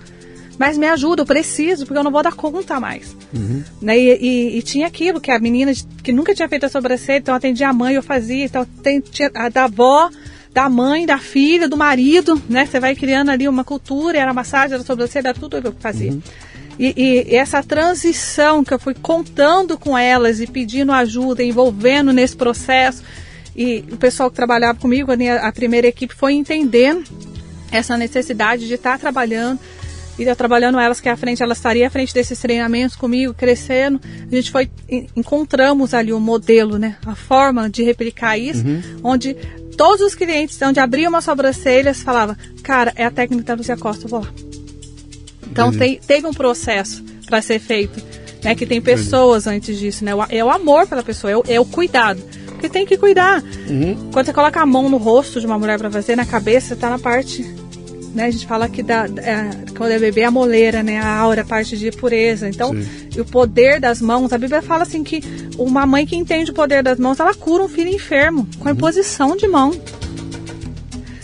Mas 0.56 0.78
me 0.78 0.86
ajuda, 0.86 1.22
eu 1.22 1.26
preciso, 1.26 1.84
porque 1.84 1.98
eu 1.98 2.04
não 2.04 2.12
vou 2.12 2.22
dar 2.22 2.34
conta 2.34 2.78
mais. 2.78 3.16
Uhum. 3.34 3.64
Né? 3.80 3.98
E, 3.98 4.18
e, 4.20 4.58
e, 4.58 4.62
tinha 4.62 4.86
aquilo, 4.86 5.20
que 5.20 5.32
a 5.32 5.38
menina 5.40 5.72
que 6.00 6.12
nunca 6.12 6.32
tinha 6.32 6.48
feito 6.48 6.64
a 6.64 6.68
sobrancelha, 6.68 7.18
então 7.18 7.34
atendia 7.34 7.70
a 7.70 7.72
mãe, 7.72 7.96
eu 7.96 8.02
fazia, 8.04 8.44
então 8.44 8.64
tinha, 9.10 9.32
a 9.34 9.48
da 9.48 9.64
avó 9.64 10.08
da 10.52 10.68
mãe, 10.68 11.06
da 11.06 11.18
filha, 11.18 11.68
do 11.68 11.76
marido, 11.76 12.40
né? 12.48 12.66
Você 12.66 12.78
vai 12.78 12.94
criando 12.94 13.30
ali 13.30 13.48
uma 13.48 13.64
cultura, 13.64 14.18
era 14.18 14.32
massagem, 14.34 14.74
era 14.74 14.84
sobrancelha, 14.84 15.28
era 15.28 15.38
tudo 15.38 15.56
eu 15.56 15.72
que 15.72 15.80
fazia. 15.80 16.12
Uhum. 16.12 16.22
E, 16.78 16.94
e, 16.96 17.36
essa 17.36 17.62
transição 17.62 18.64
que 18.64 18.72
eu 18.72 18.78
fui 18.78 18.94
contando 18.94 19.78
com 19.78 19.96
elas 19.96 20.40
e 20.40 20.46
pedindo 20.46 20.92
ajuda, 20.92 21.42
envolvendo 21.42 22.12
nesse 22.12 22.36
processo, 22.36 23.02
e 23.54 23.84
o 23.90 23.96
pessoal 23.96 24.30
que 24.30 24.36
trabalhava 24.36 24.78
comigo, 24.78 25.10
a, 25.12 25.48
a 25.48 25.52
primeira 25.52 25.86
equipe, 25.86 26.14
foi 26.14 26.34
entendendo 26.34 27.04
essa 27.70 27.96
necessidade 27.96 28.66
de 28.66 28.74
estar 28.74 28.98
trabalhando 28.98 29.58
e 30.18 30.24
eu 30.24 30.36
trabalhando 30.36 30.78
elas 30.78 31.00
que 31.00 31.08
à 31.08 31.16
frente, 31.16 31.42
elas 31.42 31.58
estariam 31.58 31.86
à 31.86 31.90
frente 31.90 32.12
desses 32.12 32.38
treinamentos 32.38 32.94
comigo, 32.94 33.32
crescendo. 33.32 34.00
A 34.30 34.34
gente 34.34 34.50
foi 34.50 34.70
encontramos 35.16 35.94
ali 35.94 36.12
o 36.12 36.18
um 36.18 36.20
modelo, 36.20 36.78
né? 36.78 36.96
A 37.06 37.14
forma 37.14 37.68
de 37.70 37.82
replicar 37.82 38.36
isso, 38.36 38.64
uhum. 38.64 38.82
onde 39.02 39.36
todos 39.76 40.00
os 40.00 40.14
clientes, 40.14 40.60
onde 40.62 40.80
abriam 40.80 41.08
uma 41.08 41.20
sobrancelha, 41.20 41.94
falava, 41.94 42.36
cara, 42.62 42.92
é 42.96 43.04
a 43.04 43.10
técnica 43.10 43.44
da 43.44 43.54
Lúcia 43.54 43.76
Costa, 43.76 44.06
eu 44.06 44.10
vou 44.10 44.20
lá. 44.20 44.28
Então 45.50 45.68
uhum. 45.68 45.78
tem, 45.78 45.98
teve 45.98 46.26
um 46.26 46.32
processo 46.32 47.04
para 47.26 47.42
ser 47.42 47.58
feito, 47.58 48.02
né? 48.42 48.54
Que 48.54 48.66
tem 48.66 48.80
pessoas 48.80 49.46
uhum. 49.46 49.52
antes 49.52 49.78
disso, 49.78 50.04
né? 50.04 50.12
É 50.30 50.44
o 50.44 50.50
amor 50.50 50.86
pela 50.86 51.02
pessoa, 51.02 51.30
é 51.30 51.36
o, 51.36 51.44
é 51.48 51.60
o 51.60 51.64
cuidado. 51.64 52.22
Porque 52.46 52.68
tem 52.68 52.86
que 52.86 52.96
cuidar. 52.96 53.42
Uhum. 53.68 54.10
Quando 54.12 54.26
você 54.26 54.32
coloca 54.32 54.60
a 54.60 54.66
mão 54.66 54.88
no 54.88 54.96
rosto 54.96 55.40
de 55.40 55.46
uma 55.46 55.58
mulher 55.58 55.78
para 55.78 55.90
fazer, 55.90 56.16
na 56.16 56.24
cabeça, 56.24 56.74
está 56.74 56.88
na 56.88 56.98
parte 56.98 57.42
né? 58.14 58.26
A 58.26 58.30
gente 58.30 58.46
fala 58.46 58.68
que 58.68 58.82
da, 58.82 59.06
é, 59.06 59.50
quando 59.76 59.90
é 59.90 59.98
bebê, 59.98 60.24
a 60.24 60.30
moleira, 60.30 60.82
né? 60.82 60.98
A 60.98 61.16
aura, 61.16 61.42
a 61.42 61.44
parte 61.44 61.76
de 61.76 61.90
pureza. 61.90 62.48
Então, 62.48 62.72
o 63.18 63.24
poder 63.24 63.80
das 63.80 64.00
mãos, 64.00 64.32
a 64.32 64.38
Bíblia 64.38 64.62
fala 64.62 64.82
assim 64.82 65.02
que 65.02 65.22
uma 65.58 65.86
mãe 65.86 66.06
que 66.06 66.16
entende 66.16 66.50
o 66.50 66.54
poder 66.54 66.82
das 66.82 66.98
mãos, 66.98 67.18
ela 67.20 67.34
cura 67.34 67.62
um 67.62 67.68
filho 67.68 67.88
enfermo 67.88 68.46
com 68.58 68.68
a 68.68 68.70
uhum. 68.70 68.76
imposição 68.76 69.36
de 69.36 69.46
mão. 69.48 69.72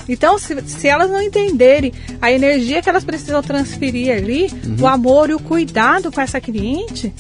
Então, 0.09 0.39
se, 0.39 0.61
se 0.63 0.89
elas 0.89 1.11
não 1.11 1.21
entenderem 1.21 1.93
a 2.21 2.33
energia 2.33 2.81
que 2.81 2.89
elas 2.89 3.05
precisam 3.05 3.43
transferir 3.43 4.11
ali, 4.11 4.51
uhum. 4.65 4.77
o 4.81 4.87
amor 4.87 5.29
e 5.29 5.35
o 5.35 5.39
cuidado 5.39 6.11
com 6.11 6.21
essa 6.21 6.41
cliente, 6.41 7.13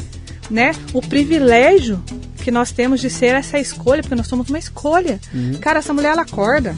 né? 0.51 0.73
O 0.95 1.03
privilégio 1.03 2.03
que 2.43 2.51
nós 2.51 2.73
temos 2.73 3.01
de 3.01 3.11
ser 3.11 3.35
essa 3.35 3.59
escolha, 3.59 4.01
porque 4.01 4.15
nós 4.15 4.27
somos 4.27 4.49
uma 4.49 4.59
escolha. 4.59 5.21
Uhum. 5.35 5.59
Cara, 5.61 5.81
essa 5.81 5.93
mulher 5.93 6.13
ela 6.13 6.23
acorda. 6.23 6.75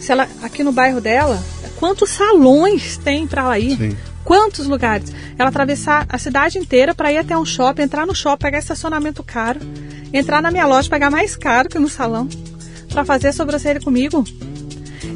Se 0.00 0.10
ela 0.10 0.26
aqui 0.42 0.62
no 0.62 0.72
bairro 0.72 1.02
dela, 1.02 1.42
quantos 1.84 2.12
salões 2.12 2.96
tem 2.96 3.26
para 3.26 3.42
ela 3.42 3.58
ir? 3.58 3.76
Sim. 3.76 3.96
Quantos 4.24 4.66
lugares? 4.66 5.12
Ela 5.38 5.50
atravessar 5.50 6.06
a 6.08 6.16
cidade 6.16 6.56
inteira 6.56 6.94
para 6.94 7.12
ir 7.12 7.18
até 7.18 7.36
um 7.36 7.44
shopping, 7.44 7.82
entrar 7.82 8.06
no 8.06 8.14
shopping, 8.14 8.42
pegar 8.42 8.58
estacionamento 8.58 9.22
caro, 9.22 9.60
entrar 10.10 10.40
na 10.40 10.50
minha 10.50 10.66
loja, 10.66 10.88
pagar 10.88 11.10
mais 11.10 11.36
caro 11.36 11.68
que 11.68 11.78
no 11.78 11.90
salão, 11.90 12.26
para 12.88 13.04
fazer 13.04 13.34
sobrancelha 13.34 13.82
comigo. 13.82 14.24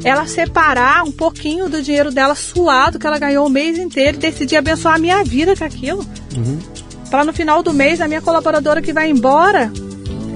Ela 0.03 0.27
separar 0.27 1.03
um 1.05 1.11
pouquinho 1.11 1.67
do 1.67 1.81
dinheiro 1.81 2.11
dela 2.11 2.35
suado 2.35 2.99
que 2.99 3.07
ela 3.07 3.17
ganhou 3.17 3.47
o 3.47 3.49
mês 3.49 3.79
inteiro 3.79 4.17
e 4.17 4.19
decidir 4.19 4.57
abençoar 4.57 4.93
a 4.93 4.99
minha 4.99 5.23
vida 5.23 5.55
com 5.55 5.63
aquilo. 5.63 6.05
Uhum. 6.37 6.59
Para 7.09 7.23
no 7.23 7.33
final 7.33 7.63
do 7.63 7.73
mês, 7.73 7.99
a 7.99 8.07
minha 8.07 8.21
colaboradora 8.21 8.79
que 8.79 8.93
vai 8.93 9.09
embora 9.09 9.71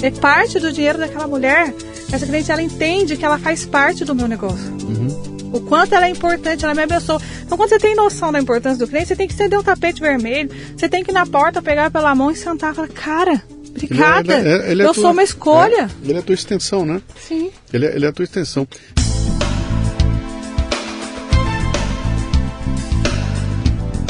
é 0.01 0.09
parte 0.09 0.59
do 0.59 0.73
dinheiro 0.73 0.97
daquela 0.97 1.27
mulher. 1.27 1.71
Essa 2.11 2.25
cliente 2.25 2.51
ela 2.51 2.63
entende 2.63 3.17
que 3.17 3.23
ela 3.23 3.37
faz 3.37 3.67
parte 3.67 4.03
do 4.03 4.15
meu 4.15 4.27
negócio. 4.27 4.73
Uhum 4.81 5.32
o 5.53 5.61
quanto 5.61 5.93
ela 5.93 6.07
é 6.07 6.09
importante, 6.09 6.65
ela 6.65 6.73
me 6.73 6.81
abençoa. 6.81 7.21
Então, 7.43 7.55
quando 7.55 7.69
você 7.69 7.77
tem 7.77 7.95
noção 7.95 8.31
da 8.31 8.39
importância 8.39 8.83
do 8.83 8.89
cliente, 8.89 9.07
você 9.07 9.15
tem 9.15 9.27
que 9.27 9.33
estender 9.33 9.57
um 9.57 9.63
tapete 9.63 10.01
vermelho, 10.01 10.49
você 10.75 10.89
tem 10.89 11.03
que 11.03 11.11
ir 11.11 11.13
na 11.13 11.25
porta, 11.25 11.61
pegar 11.61 11.91
pela 11.91 12.13
mão 12.15 12.31
e 12.31 12.35
sentar 12.35 12.73
e 12.73 12.75
falar, 12.75 12.87
cara, 12.87 13.41
obrigada, 13.69 14.39
ele 14.39 14.49
é, 14.49 14.51
ele 14.51 14.63
é, 14.63 14.71
ele 14.71 14.81
é 14.81 14.85
eu 14.85 14.93
tua, 14.93 15.03
sou 15.03 15.11
uma 15.11 15.23
escolha. 15.23 15.89
É, 16.03 16.09
ele 16.09 16.17
é 16.17 16.19
a 16.19 16.23
tua 16.23 16.33
extensão, 16.33 16.85
né? 16.85 17.01
Sim. 17.15 17.51
Ele 17.71 17.85
é, 17.85 17.95
ele 17.95 18.05
é 18.05 18.09
a 18.09 18.11
tua 18.11 18.23
extensão. 18.23 18.67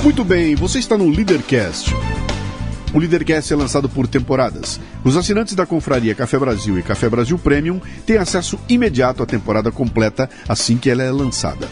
Muito 0.01 0.23
bem, 0.23 0.55
você 0.55 0.79
está 0.79 0.97
no 0.97 1.09
Leadercast 1.09 1.93
o 2.93 2.99
Leadercast 2.99 3.51
é 3.51 3.55
lançado 3.55 3.89
por 3.89 4.07
temporadas. 4.07 4.79
Os 5.03 5.17
assinantes 5.17 5.53
da 5.53 5.65
Confraria 5.65 6.15
Café 6.15 6.39
Brasil 6.39 6.79
e 6.79 6.83
Café 6.83 7.09
Brasil 7.09 7.37
Premium 7.37 7.81
têm 8.05 8.17
acesso 8.17 8.57
imediato 8.69 9.21
à 9.21 9.25
temporada 9.25 9.71
completa 9.71 10.29
assim 10.47 10.77
que 10.77 10.89
ela 10.89 11.03
é 11.03 11.11
lançada. 11.11 11.67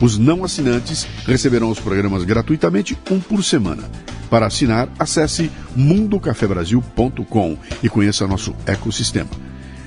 Os 0.00 0.18
não 0.18 0.44
assinantes 0.44 1.06
receberão 1.26 1.70
os 1.70 1.80
programas 1.80 2.24
gratuitamente 2.24 2.98
um 3.10 3.18
por 3.18 3.42
semana. 3.42 3.84
Para 4.28 4.46
assinar, 4.46 4.88
acesse 4.98 5.50
mundocafebrasil.com 5.74 7.56
e 7.82 7.88
conheça 7.88 8.26
nosso 8.26 8.54
ecossistema 8.66 9.53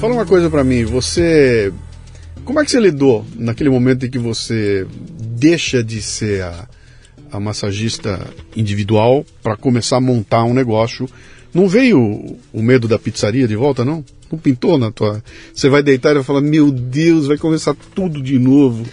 Fala 0.00 0.14
uma 0.14 0.24
coisa 0.24 0.48
para 0.48 0.64
mim, 0.64 0.82
você. 0.82 1.70
Como 2.42 2.58
é 2.58 2.64
que 2.64 2.70
você 2.70 2.80
lidou 2.80 3.22
naquele 3.36 3.68
momento 3.68 4.06
em 4.06 4.10
que 4.10 4.18
você 4.18 4.86
deixa 5.20 5.84
de 5.84 6.00
ser 6.00 6.42
a, 6.42 6.66
a 7.30 7.38
massagista 7.38 8.18
individual 8.56 9.26
para 9.42 9.58
começar 9.58 9.98
a 9.98 10.00
montar 10.00 10.44
um 10.44 10.54
negócio? 10.54 11.06
Não 11.52 11.68
veio 11.68 12.38
o 12.50 12.62
medo 12.62 12.88
da 12.88 12.98
pizzaria 12.98 13.46
de 13.46 13.54
volta, 13.54 13.84
não? 13.84 14.02
Não 14.32 14.38
pintou 14.38 14.78
na 14.78 14.90
tua. 14.90 15.22
Você 15.52 15.68
vai 15.68 15.82
deitar 15.82 16.12
e 16.12 16.14
vai 16.14 16.24
falar: 16.24 16.40
Meu 16.40 16.70
Deus, 16.70 17.26
vai 17.26 17.36
começar 17.36 17.76
tudo 17.94 18.22
de 18.22 18.38
novo 18.38 18.86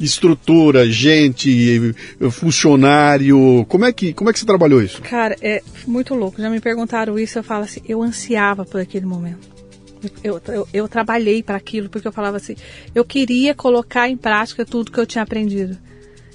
estrutura, 0.00 0.90
gente, 0.90 1.94
funcionário. 2.30 3.64
Como 3.68 3.84
é 3.84 3.92
que 3.92 4.12
como 4.14 4.30
é 4.30 4.32
que 4.32 4.38
você 4.38 4.46
trabalhou 4.46 4.82
isso? 4.82 5.00
Cara, 5.02 5.36
é 5.42 5.62
muito 5.86 6.14
louco. 6.14 6.40
Já 6.40 6.50
me 6.50 6.58
perguntaram 6.58 7.18
isso, 7.18 7.38
eu 7.38 7.44
falo 7.44 7.64
assim, 7.64 7.82
eu 7.86 8.02
ansiava 8.02 8.64
por 8.64 8.80
aquele 8.80 9.06
momento. 9.06 9.49
Eu, 10.22 10.40
eu, 10.48 10.68
eu 10.72 10.88
trabalhei 10.88 11.42
para 11.42 11.56
aquilo 11.56 11.88
porque 11.88 12.08
eu 12.08 12.12
falava 12.12 12.36
assim, 12.36 12.56
eu 12.94 13.04
queria 13.04 13.54
colocar 13.54 14.08
em 14.08 14.16
prática 14.16 14.64
tudo 14.64 14.90
que 14.90 14.98
eu 14.98 15.06
tinha 15.06 15.22
aprendido. 15.22 15.76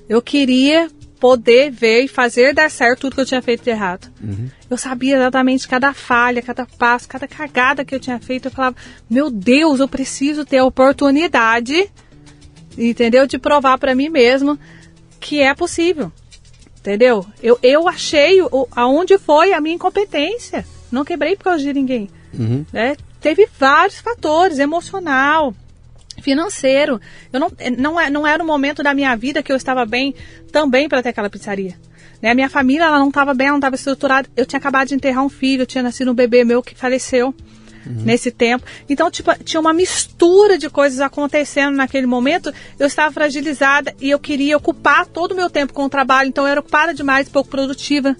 Eu 0.07 0.21
queria 0.21 0.89
poder 1.19 1.71
ver 1.71 2.01
e 2.01 2.07
fazer 2.07 2.53
dar 2.53 2.69
certo 2.69 3.01
tudo 3.01 3.15
que 3.15 3.21
eu 3.21 3.25
tinha 3.25 3.41
feito 3.41 3.63
de 3.63 3.69
errado. 3.69 4.11
Uhum. 4.21 4.47
Eu 4.69 4.77
sabia 4.77 5.15
exatamente 5.15 5.67
cada 5.67 5.93
falha, 5.93 6.41
cada 6.41 6.65
passo, 6.65 7.07
cada 7.07 7.27
cagada 7.27 7.83
que 7.83 7.95
eu 7.95 7.99
tinha 7.99 8.19
feito. 8.19 8.45
Eu 8.45 8.51
falava, 8.51 8.75
meu 9.09 9.31
Deus, 9.31 9.79
eu 9.79 9.87
preciso 9.87 10.45
ter 10.45 10.57
a 10.57 10.65
oportunidade, 10.65 11.89
entendeu? 12.77 13.25
De 13.25 13.39
provar 13.39 13.77
para 13.77 13.95
mim 13.95 14.09
mesmo 14.09 14.59
que 15.19 15.41
é 15.41 15.53
possível. 15.55 16.11
Entendeu? 16.79 17.25
Eu, 17.41 17.57
eu 17.63 17.87
achei 17.87 18.39
o, 18.43 18.67
aonde 18.75 19.17
foi 19.17 19.53
a 19.53 19.59
minha 19.59 19.73
incompetência. 19.73 20.63
Não 20.91 21.03
quebrei 21.03 21.35
por 21.35 21.45
causa 21.45 21.63
de 21.63 21.73
ninguém. 21.73 22.07
Uhum. 22.31 22.63
Né? 22.71 22.95
Teve 23.25 23.49
vários 23.57 23.97
fatores, 23.97 24.59
emocional, 24.59 25.51
financeiro. 26.21 27.01
Eu 27.33 27.39
não, 27.39 27.51
não, 27.75 27.99
é, 27.99 28.07
não 28.07 28.27
era 28.27 28.43
o 28.43 28.45
momento 28.45 28.83
da 28.83 28.93
minha 28.93 29.15
vida 29.15 29.41
que 29.41 29.51
eu 29.51 29.55
estava 29.55 29.83
bem 29.83 30.13
também 30.51 30.87
para 30.87 31.01
ter 31.01 31.09
aquela 31.09 31.27
pizzaria. 31.27 31.75
Né? 32.21 32.29
A 32.29 32.35
minha 32.35 32.49
família 32.51 32.83
ela 32.83 32.99
não 32.99 33.07
estava 33.07 33.33
bem, 33.33 33.47
ela 33.47 33.53
não 33.53 33.57
estava 33.57 33.75
estruturada. 33.75 34.29
Eu 34.37 34.45
tinha 34.45 34.59
acabado 34.59 34.89
de 34.89 34.93
enterrar 34.93 35.25
um 35.25 35.29
filho, 35.29 35.65
tinha 35.65 35.81
nascido 35.81 36.11
um 36.11 36.13
bebê 36.13 36.43
meu 36.43 36.61
que 36.61 36.75
faleceu 36.75 37.33
uhum. 37.83 38.03
nesse 38.03 38.29
tempo. 38.29 38.63
Então, 38.87 39.09
tipo, 39.09 39.33
tinha 39.43 39.59
uma 39.59 39.73
mistura 39.73 40.55
de 40.55 40.69
coisas 40.69 41.01
acontecendo 41.01 41.75
naquele 41.75 42.05
momento. 42.05 42.53
Eu 42.77 42.85
estava 42.85 43.11
fragilizada 43.11 43.95
e 43.99 44.11
eu 44.11 44.19
queria 44.19 44.55
ocupar 44.55 45.07
todo 45.07 45.31
o 45.31 45.35
meu 45.35 45.49
tempo 45.49 45.73
com 45.73 45.85
o 45.85 45.89
trabalho. 45.89 46.29
Então, 46.29 46.43
eu 46.43 46.51
era 46.51 46.59
ocupada 46.59 46.93
demais, 46.93 47.27
pouco 47.27 47.49
produtiva. 47.49 48.15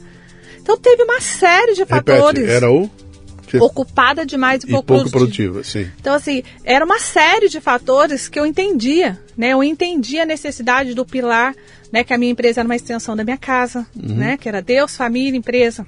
Então, 0.60 0.76
teve 0.76 1.04
uma 1.04 1.22
série 1.22 1.76
de 1.76 1.86
fatores. 1.86 2.40
Repete, 2.42 2.58
era 2.58 2.72
o? 2.72 2.90
Ocupada 3.60 4.26
demais 4.26 4.64
e, 4.64 4.68
e 4.68 4.72
pouco, 4.72 4.88
pouco 4.88 5.10
produtiva. 5.10 5.54
produtiva. 5.54 5.64
sim. 5.64 5.92
Então, 6.00 6.14
assim, 6.14 6.44
era 6.64 6.84
uma 6.84 7.00
série 7.00 7.50
de 7.50 7.60
fatores 7.60 8.28
que 8.28 8.40
eu 8.40 8.46
entendia, 8.46 9.20
né? 9.38 9.50
Eu 9.50 9.64
entendia 9.64 10.24
a 10.24 10.26
necessidade 10.26 10.94
do 10.94 11.06
pilar, 11.06 11.56
né? 11.92 12.04
Que 12.04 12.14
a 12.14 12.18
minha 12.18 12.32
empresa 12.32 12.62
era 12.62 12.68
uma 12.68 12.76
extensão 12.76 13.16
da 13.16 13.24
minha 13.24 13.38
casa, 13.38 13.86
uhum. 13.96 14.16
né? 14.16 14.38
Que 14.38 14.50
era 14.50 14.62
Deus, 14.62 14.96
família, 14.96 15.38
empresa, 15.38 15.86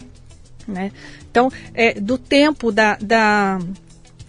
né? 0.67 0.91
Então, 1.29 1.51
é, 1.73 1.99
do 1.99 2.17
tempo 2.17 2.71
da, 2.71 2.97
da 3.01 3.59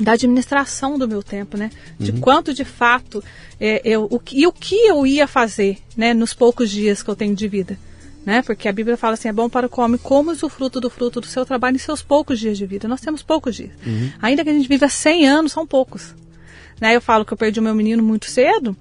da 0.00 0.12
administração 0.12 0.96
do 0.96 1.08
meu 1.08 1.24
tempo, 1.24 1.56
né? 1.56 1.70
De 1.98 2.12
uhum. 2.12 2.20
quanto 2.20 2.54
de 2.54 2.64
fato 2.64 3.22
é, 3.58 3.80
eu, 3.84 4.04
o, 4.04 4.20
e 4.30 4.46
o 4.46 4.52
que 4.52 4.76
eu 4.76 5.04
ia 5.04 5.26
fazer, 5.26 5.78
né? 5.96 6.14
Nos 6.14 6.32
poucos 6.32 6.70
dias 6.70 7.02
que 7.02 7.10
eu 7.10 7.16
tenho 7.16 7.34
de 7.34 7.48
vida 7.48 7.76
né? 8.24 8.42
Porque 8.42 8.68
a 8.68 8.72
Bíblia 8.72 8.96
fala 8.96 9.14
assim: 9.14 9.28
é 9.28 9.32
bom 9.32 9.48
para 9.48 9.66
o 9.66 9.80
homem 9.80 9.98
como 9.98 10.32
o 10.32 10.48
fruto 10.48 10.80
do 10.80 10.90
fruto 10.90 11.20
do 11.20 11.26
seu 11.26 11.44
trabalho 11.46 11.76
em 11.76 11.78
seus 11.78 12.02
poucos 12.02 12.38
dias 12.38 12.58
de 12.58 12.66
vida. 12.66 12.86
Nós 12.88 13.00
temos 13.00 13.22
poucos 13.22 13.56
dias. 13.56 13.70
Uhum. 13.86 14.12
Ainda 14.20 14.44
que 14.44 14.50
a 14.50 14.52
gente 14.52 14.68
viva 14.68 14.88
100 14.88 15.28
anos, 15.28 15.52
são 15.52 15.66
poucos. 15.66 16.14
Né? 16.80 16.94
Eu 16.94 17.00
falo 17.00 17.24
que 17.24 17.32
eu 17.32 17.36
perdi 17.36 17.60
o 17.60 17.62
meu 17.62 17.74
menino 17.74 18.02
muito 18.02 18.26
cedo. 18.26 18.76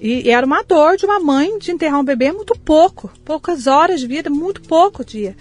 E, 0.00 0.26
e 0.26 0.30
era 0.30 0.44
uma 0.44 0.62
dor 0.62 0.96
de 0.96 1.06
uma 1.06 1.18
mãe 1.18 1.58
de 1.58 1.72
enterrar 1.72 2.00
um 2.00 2.04
bebê 2.04 2.30
muito 2.32 2.58
pouco. 2.58 3.10
Poucas 3.24 3.66
horas 3.66 4.00
de 4.00 4.06
vida, 4.06 4.30
muito 4.30 4.60
pouco 4.62 5.04
dia. 5.04 5.36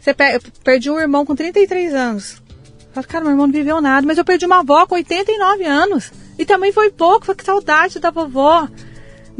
Você 0.00 0.14
per, 0.14 0.40
perdi 0.64 0.90
um 0.90 0.98
irmão 0.98 1.26
com 1.26 1.36
33 1.36 1.94
anos. 1.94 2.42
Eu 2.88 2.94
falo, 2.94 3.06
cara, 3.06 3.24
meu 3.24 3.32
irmão 3.32 3.46
não 3.46 3.52
viveu 3.52 3.80
nada. 3.80 4.06
Mas 4.06 4.18
eu 4.18 4.24
perdi 4.24 4.46
uma 4.46 4.60
avó 4.60 4.86
com 4.86 4.94
89 4.94 5.64
anos. 5.64 6.12
E 6.38 6.44
também 6.44 6.72
foi 6.72 6.90
pouco. 6.90 7.26
Foi 7.26 7.34
que 7.34 7.44
saudade 7.44 8.00
da 8.00 8.10
vovó 8.10 8.68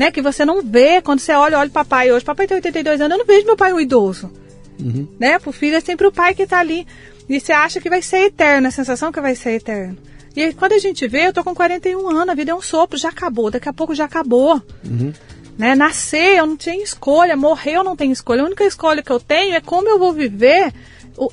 né? 0.00 0.10
Que 0.10 0.22
você 0.22 0.46
não 0.46 0.62
vê 0.62 1.02
quando 1.02 1.20
você 1.20 1.32
olha, 1.32 1.58
olha 1.58 1.68
o 1.68 1.72
papai 1.72 2.10
hoje. 2.10 2.24
Papai 2.24 2.46
tem 2.46 2.54
82 2.54 3.02
anos, 3.02 3.12
eu 3.12 3.18
não 3.18 3.26
vejo 3.26 3.44
meu 3.44 3.54
pai 3.54 3.70
um 3.70 3.78
idoso. 3.78 4.32
Uhum. 4.80 5.06
Né? 5.18 5.38
Pro 5.38 5.52
filho 5.52 5.76
é 5.76 5.80
sempre 5.80 6.06
o 6.06 6.10
pai 6.10 6.34
que 6.34 6.46
tá 6.46 6.58
ali. 6.58 6.86
E 7.28 7.38
você 7.38 7.52
acha 7.52 7.82
que 7.82 7.90
vai 7.90 8.00
ser 8.00 8.24
eterno, 8.24 8.66
a 8.66 8.70
sensação 8.70 9.12
que 9.12 9.20
vai 9.20 9.34
ser 9.34 9.50
eterno. 9.50 9.98
E 10.34 10.54
quando 10.54 10.72
a 10.72 10.78
gente 10.78 11.06
vê, 11.06 11.26
eu 11.26 11.34
tô 11.34 11.44
com 11.44 11.54
41 11.54 12.08
anos, 12.08 12.30
a 12.30 12.34
vida 12.34 12.50
é 12.50 12.54
um 12.54 12.62
sopro, 12.62 12.96
já 12.96 13.10
acabou, 13.10 13.50
daqui 13.50 13.68
a 13.68 13.74
pouco 13.74 13.94
já 13.94 14.06
acabou. 14.06 14.62
Uhum. 14.82 15.12
Né? 15.58 15.74
Nascer, 15.74 16.38
eu 16.38 16.46
não 16.46 16.56
tenho 16.56 16.82
escolha, 16.82 17.36
morrer, 17.36 17.74
eu 17.74 17.84
não 17.84 17.94
tenho 17.94 18.10
escolha. 18.10 18.40
A 18.40 18.46
única 18.46 18.64
escolha 18.64 19.02
que 19.02 19.12
eu 19.12 19.20
tenho 19.20 19.54
é 19.54 19.60
como 19.60 19.86
eu 19.86 19.98
vou 19.98 20.14
viver 20.14 20.72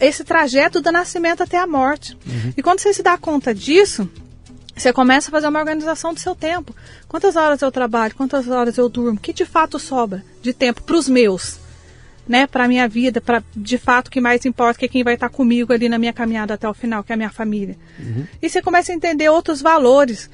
esse 0.01 0.25
trajeto 0.25 0.81
do 0.81 0.91
nascimento 0.91 1.41
até 1.41 1.57
a 1.57 1.65
morte. 1.65 2.17
Uhum. 2.27 2.51
E 2.57 2.61
quando 2.61 2.81
você 2.81 2.91
se 2.93 3.01
dá 3.01 3.17
conta 3.17 3.55
disso, 3.55 4.09
Você 4.77 4.93
começa 4.93 5.29
a 5.29 5.31
fazer 5.31 5.47
uma 5.47 5.59
organização 5.59 6.13
do 6.13 6.19
seu 6.19 6.35
tempo. 6.35 6.75
Quantas 7.07 7.35
horas 7.35 7.61
eu 7.61 7.71
trabalho? 7.71 8.15
Quantas 8.15 8.47
horas 8.47 8.77
eu 8.77 8.87
durmo? 8.87 9.19
Que 9.19 9.33
de 9.33 9.43
fato 9.43 9.79
sobra 9.79 10.23
de 10.41 10.53
tempo 10.53 10.83
para 10.83 10.95
os 10.95 11.09
meus? 11.09 11.59
Né, 12.27 12.45
para 12.45 12.65
a 12.65 12.67
minha 12.67 12.89
vida, 12.89 13.21
para 13.21 13.41
de 13.55 13.77
fato 13.77 14.09
o 14.09 14.11
que 14.11 14.19
mais 14.19 14.45
importa 14.45 14.77
que 14.77 14.83
é 14.83 14.89
quem 14.89 15.01
vai 15.01 15.13
estar 15.13 15.29
comigo 15.29 15.71
ali 15.71 15.87
na 15.87 15.97
minha 15.97 16.11
caminhada 16.11 16.55
até 16.55 16.67
o 16.67 16.73
final, 16.73 17.01
que 17.01 17.13
é 17.13 17.15
a 17.15 17.17
minha 17.17 17.29
família. 17.29 17.77
Uhum. 17.97 18.27
E 18.41 18.49
você 18.49 18.61
começa 18.61 18.91
a 18.91 18.95
entender 18.95 19.29
outros 19.29 19.61
valores. 19.61 20.29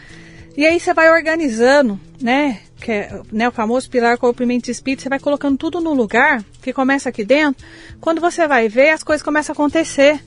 E 0.58 0.66
aí 0.66 0.80
você 0.80 0.92
vai 0.92 1.12
organizando, 1.12 2.00
né? 2.20 2.62
Que 2.82 2.92
é 2.92 3.22
né, 3.32 3.48
o 3.48 3.52
famoso 3.52 3.88
pilar 3.92 4.18
corpo, 4.18 4.44
mente 4.44 4.70
e 4.70 4.72
espírito, 4.72 5.04
você 5.04 5.10
vai 5.10 5.20
colocando 5.20 5.56
tudo 5.56 5.80
no 5.80 5.94
lugar, 5.94 6.44
que 6.64 6.74
começa 6.74 7.10
aqui 7.10 7.24
dentro. 7.24 7.64
Quando 8.02 8.20
você 8.20 8.48
vai 8.48 8.68
ver, 8.68 8.90
as 8.90 9.04
coisas 9.04 9.22
começam 9.22 9.54
a 9.54 9.56
acontecer. 9.56 10.20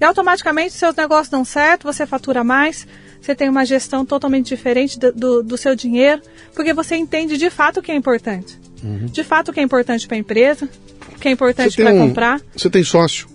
E 0.00 0.04
automaticamente 0.04 0.72
seus 0.72 0.96
negócios 0.96 1.28
dão 1.28 1.44
certo, 1.44 1.84
você 1.84 2.06
fatura 2.06 2.42
mais, 2.42 2.86
você 3.22 3.36
tem 3.36 3.48
uma 3.48 3.64
gestão 3.64 4.04
totalmente 4.04 4.48
diferente 4.48 4.98
do, 4.98 5.12
do, 5.12 5.42
do 5.44 5.56
seu 5.56 5.76
dinheiro, 5.76 6.20
porque 6.54 6.74
você 6.74 6.96
entende 6.96 7.38
de 7.38 7.48
fato 7.50 7.78
o 7.78 7.82
que 7.82 7.92
é 7.92 7.94
importante. 7.94 8.58
Uhum. 8.82 9.06
De 9.06 9.22
fato 9.22 9.50
o 9.50 9.52
que 9.52 9.60
é 9.60 9.62
importante 9.62 10.08
para 10.08 10.16
a 10.16 10.20
empresa, 10.20 10.68
o 11.14 11.18
que 11.20 11.28
é 11.28 11.30
importante 11.30 11.76
para 11.76 11.94
um, 11.94 12.08
comprar. 12.08 12.40
Você 12.56 12.68
tem 12.68 12.82
sócio? 12.82 13.28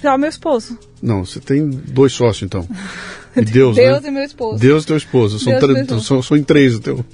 Só 0.00 0.16
meu 0.16 0.28
esposo. 0.28 0.78
Não, 1.02 1.24
você 1.24 1.40
tem 1.40 1.68
dois 1.68 2.12
sócios 2.12 2.42
então. 2.42 2.68
E 3.36 3.40
Deus, 3.40 3.74
Deus 3.76 4.02
né? 4.02 4.08
e 4.08 4.12
meu 4.12 4.22
esposo. 4.22 4.60
Deus 4.60 4.84
e 4.84 4.86
teu 4.86 4.96
esposo. 4.96 5.40
São, 5.40 5.58
Deus 5.58 6.04
são, 6.06 6.22
são 6.22 6.36
em 6.36 6.44
três 6.44 6.74
no 6.74 6.80
teu, 6.80 6.96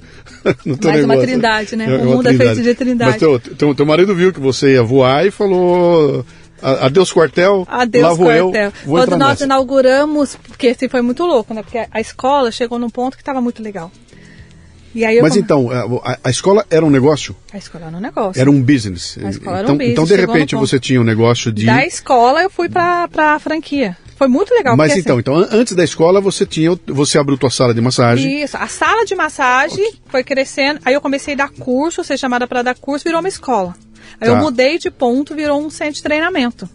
no 0.63 0.77
teu 0.77 0.91
Mais 0.91 1.01
negócio. 1.01 1.05
uma 1.05 1.17
trindade, 1.17 1.75
né? 1.75 1.85
É, 1.85 1.97
o 1.97 2.05
mundo 2.05 2.29
é 2.29 2.33
feito 2.35 2.61
de 2.61 2.75
trindade. 2.75 3.11
Mas 3.11 3.19
teu, 3.19 3.39
teu, 3.39 3.73
teu 3.73 3.85
marido 3.87 4.13
viu 4.13 4.31
que 4.31 4.39
você 4.39 4.73
ia 4.73 4.83
voar 4.83 5.25
e 5.25 5.31
falou 5.31 6.23
Adeus 6.63 7.11
quartel, 7.11 7.65
Adeus 7.69 8.03
lá 8.03 8.13
vou 8.13 8.25
quartel. 8.25 8.51
eu. 8.53 8.73
Vou 8.85 8.97
Quando 8.97 9.17
nós 9.17 9.29
nessa. 9.29 9.43
inauguramos, 9.45 10.35
porque 10.47 10.69
assim 10.69 10.87
foi 10.87 11.01
muito 11.01 11.25
louco, 11.25 11.53
né? 11.53 11.61
Porque 11.61 11.85
a 11.89 12.01
escola 12.01 12.51
chegou 12.51 12.79
num 12.79 12.89
ponto 12.89 13.15
que 13.15 13.21
estava 13.21 13.41
muito 13.41 13.61
legal. 13.61 13.91
Mas 15.21 15.35
então, 15.35 15.69
a, 16.03 16.19
a, 16.23 16.29
escola 16.29 16.63
era 16.69 16.85
um 16.85 16.89
negócio? 16.89 17.35
A 17.51 17.57
escola 17.57 17.87
era 17.87 17.97
um 17.97 17.99
negócio. 17.99 18.39
Era 18.39 18.51
um 18.51 18.61
business. 18.61 19.17
A 19.17 19.29
escola 19.29 19.33
então, 19.37 19.53
era 19.53 19.71
um 19.71 19.77
business. 19.77 19.91
Então, 19.91 20.05
de 20.05 20.15
repente, 20.15 20.55
você 20.55 20.79
tinha 20.79 21.01
um 21.01 21.03
negócio 21.03 21.51
de. 21.51 21.65
Da 21.65 21.83
escola 21.85 22.43
eu 22.43 22.49
fui 22.49 22.69
para 22.69 23.09
a 23.17 23.39
franquia. 23.39 23.97
Foi 24.15 24.27
muito 24.27 24.53
legal. 24.53 24.77
Mas 24.77 24.95
então, 24.95 25.15
assim, 25.15 25.21
então, 25.21 25.35
antes 25.51 25.75
da 25.75 25.83
escola 25.83 26.21
você 26.21 26.45
tinha, 26.45 26.77
você 26.85 27.17
abriu 27.17 27.37
tua 27.37 27.49
sala 27.49 27.73
de 27.73 27.81
massagem. 27.81 28.43
Isso, 28.43 28.55
a 28.55 28.67
sala 28.67 29.03
de 29.05 29.15
massagem 29.15 29.85
okay. 29.85 29.99
foi 30.07 30.23
crescendo. 30.23 30.79
Aí 30.85 30.93
eu 30.93 31.01
comecei 31.01 31.33
a 31.33 31.37
dar 31.37 31.49
curso, 31.49 32.03
ser 32.03 32.17
chamada 32.17 32.47
para 32.47 32.61
dar 32.61 32.75
curso, 32.75 33.03
virou 33.03 33.19
uma 33.19 33.27
escola. 33.27 33.75
Aí 34.19 34.27
tá. 34.27 34.33
eu 34.33 34.37
mudei 34.37 34.77
de 34.77 34.89
ponto, 34.89 35.35
virou 35.35 35.61
um 35.61 35.69
centro 35.69 35.95
de 35.95 36.03
treinamento. 36.03 36.69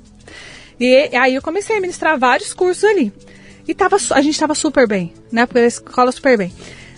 E 0.81 1.11
aí 1.17 1.35
eu 1.35 1.43
comecei 1.43 1.77
a 1.77 1.81
ministrar 1.81 2.19
vários 2.19 2.55
cursos 2.55 2.85
ali. 2.85 3.13
E 3.67 3.75
tava, 3.75 3.97
a 3.97 4.23
gente 4.23 4.35
estava 4.35 4.55
super 4.55 4.87
bem, 4.87 5.13
né? 5.31 5.45
Porque 5.45 5.59
a 5.59 5.67
escola 5.67 6.11
super 6.13 6.39
bem. 6.39 6.53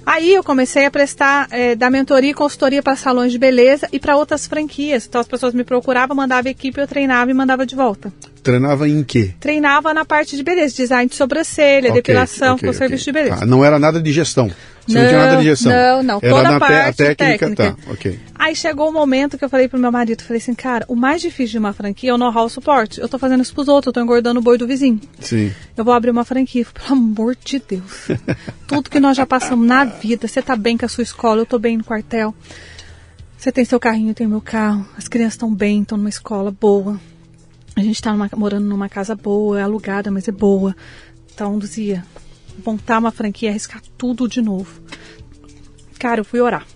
Aí 0.05 0.35
eu 0.35 0.43
comecei 0.43 0.87
a 0.87 0.91
prestar 0.91 1.47
é, 1.51 1.75
da 1.75 1.91
mentoria 1.91 2.31
e 2.31 2.35
consultoria 2.35 2.83
para 2.83 2.97
salões 2.97 3.33
de 3.33 3.39
beleza 3.39 3.89
e 3.93 3.99
para 3.99 4.17
outras 4.17 4.47
franquias. 4.47 5.07
Então 5.07 5.21
as 5.21 5.29
pessoas 5.29 5.55
me 5.55 5.63
procuravam, 5.63 6.17
mandava 6.17 6.49
equipe, 6.49 6.81
eu 6.81 6.87
treinava 6.87 7.31
e 7.31 7.35
mandava 7.35 7.67
de 7.67 7.75
volta. 7.75 8.13
Treinava 8.43 8.89
em 8.89 9.05
quê? 9.05 9.35
Treinava 9.39 9.93
na 9.93 10.05
parte 10.05 10.37
de 10.37 10.43
beleza, 10.43 10.75
design 10.75 11.09
de 11.09 11.17
sobrancelha, 11.17 11.91
okay, 11.91 12.03
depilação 12.03 12.55
okay, 12.55 12.67
com 12.67 12.71
okay. 12.71 12.79
serviço 12.79 13.05
de 13.05 13.13
beleza. 13.13 13.39
Ah, 13.43 13.47
não 13.47 13.65
era 13.65 13.79
nada 13.79 14.01
de 14.01 14.13
gestão. 14.13 14.51
Você 14.91 14.99
não, 14.99 15.03
não 15.03 15.09
tinha 15.09 15.27
nada 15.27 15.37
de 15.37 15.45
gestão. 15.45 15.73
Não, 15.73 16.03
não. 16.03 16.19
Era 16.23 16.35
toda 16.35 16.51
na 16.51 16.59
parte 16.59 16.75
a 16.75 16.93
técnica, 16.93 17.39
técnica. 17.39 17.77
tá. 17.87 17.93
Ok. 17.93 18.21
Aí 18.35 18.57
chegou 18.57 18.87
o 18.87 18.91
um 18.91 18.93
momento 18.93 19.39
que 19.39 19.45
eu 19.45 19.49
falei 19.49 19.69
pro 19.69 19.79
meu 19.79 19.93
marido, 19.93 20.23
falei 20.23 20.41
assim, 20.41 20.55
cara, 20.55 20.85
o 20.89 20.97
mais 20.97 21.21
difícil 21.21 21.53
de 21.53 21.59
uma 21.59 21.73
franquia 21.73 22.11
é 22.11 22.15
o 22.15 22.19
know-how 22.19 22.49
suporte. 22.49 23.01
Eu 23.01 23.09
tô 23.09 23.19
fazendo 23.19 23.43
isso 23.43 23.55
pros 23.55 23.69
outros, 23.69 23.89
eu 23.89 23.93
tô 23.93 24.01
engordando 24.01 24.41
o 24.41 24.43
boi 24.43 24.59
do 24.59 24.67
vizinho. 24.67 25.01
Sim. 25.21 25.53
Eu 25.77 25.85
vou 25.85 25.95
abrir 25.95 26.11
uma 26.11 26.25
franquia. 26.25 26.67
Pelo 26.73 26.93
amor 26.93 27.37
de 27.43 27.63
Deus. 27.67 28.09
Tudo 28.67 28.91
que 28.91 29.01
nós 29.01 29.17
já 29.17 29.27
passamos 29.27 29.67
na 29.67 29.85
vida, 29.85 30.27
você 30.27 30.43
tá 30.43 30.57
bem 30.57 30.77
com 30.77 30.87
a 30.87 30.89
sua 30.89 31.03
escola, 31.03 31.41
eu 31.41 31.47
tô 31.47 31.59
bem 31.59 31.77
no 31.77 31.85
quartel. 31.85 32.35
Você 33.37 33.51
tem 33.51 33.65
seu 33.65 33.81
carrinho, 33.81 34.11
eu 34.11 34.15
tenho 34.15 34.29
meu 34.29 34.41
carro. 34.41 34.87
As 34.97 35.09
crianças 35.09 35.35
estão 35.35 35.55
bem, 35.55 35.83
estão 35.83 35.97
numa 35.97 36.11
escola 36.11 36.51
boa. 36.51 37.01
A 37.77 37.81
gente 37.81 37.95
está 37.95 38.15
morando 38.37 38.67
numa 38.67 38.89
casa 38.89 39.15
boa, 39.15 39.59
é 39.59 39.63
alugada, 39.63 40.11
mas 40.11 40.29
é 40.29 40.33
boa. 40.33 40.77
Então, 41.33 41.57
Luzia, 41.57 42.05
montar 42.65 42.99
uma 42.99 43.11
franquia, 43.11 43.51
arriscar 43.51 43.83
tudo 43.97 44.29
de 44.29 44.41
novo. 44.41 44.81
Cara, 45.99 46.21
eu 46.21 46.25
fui 46.25 46.41
orar. 46.41 46.67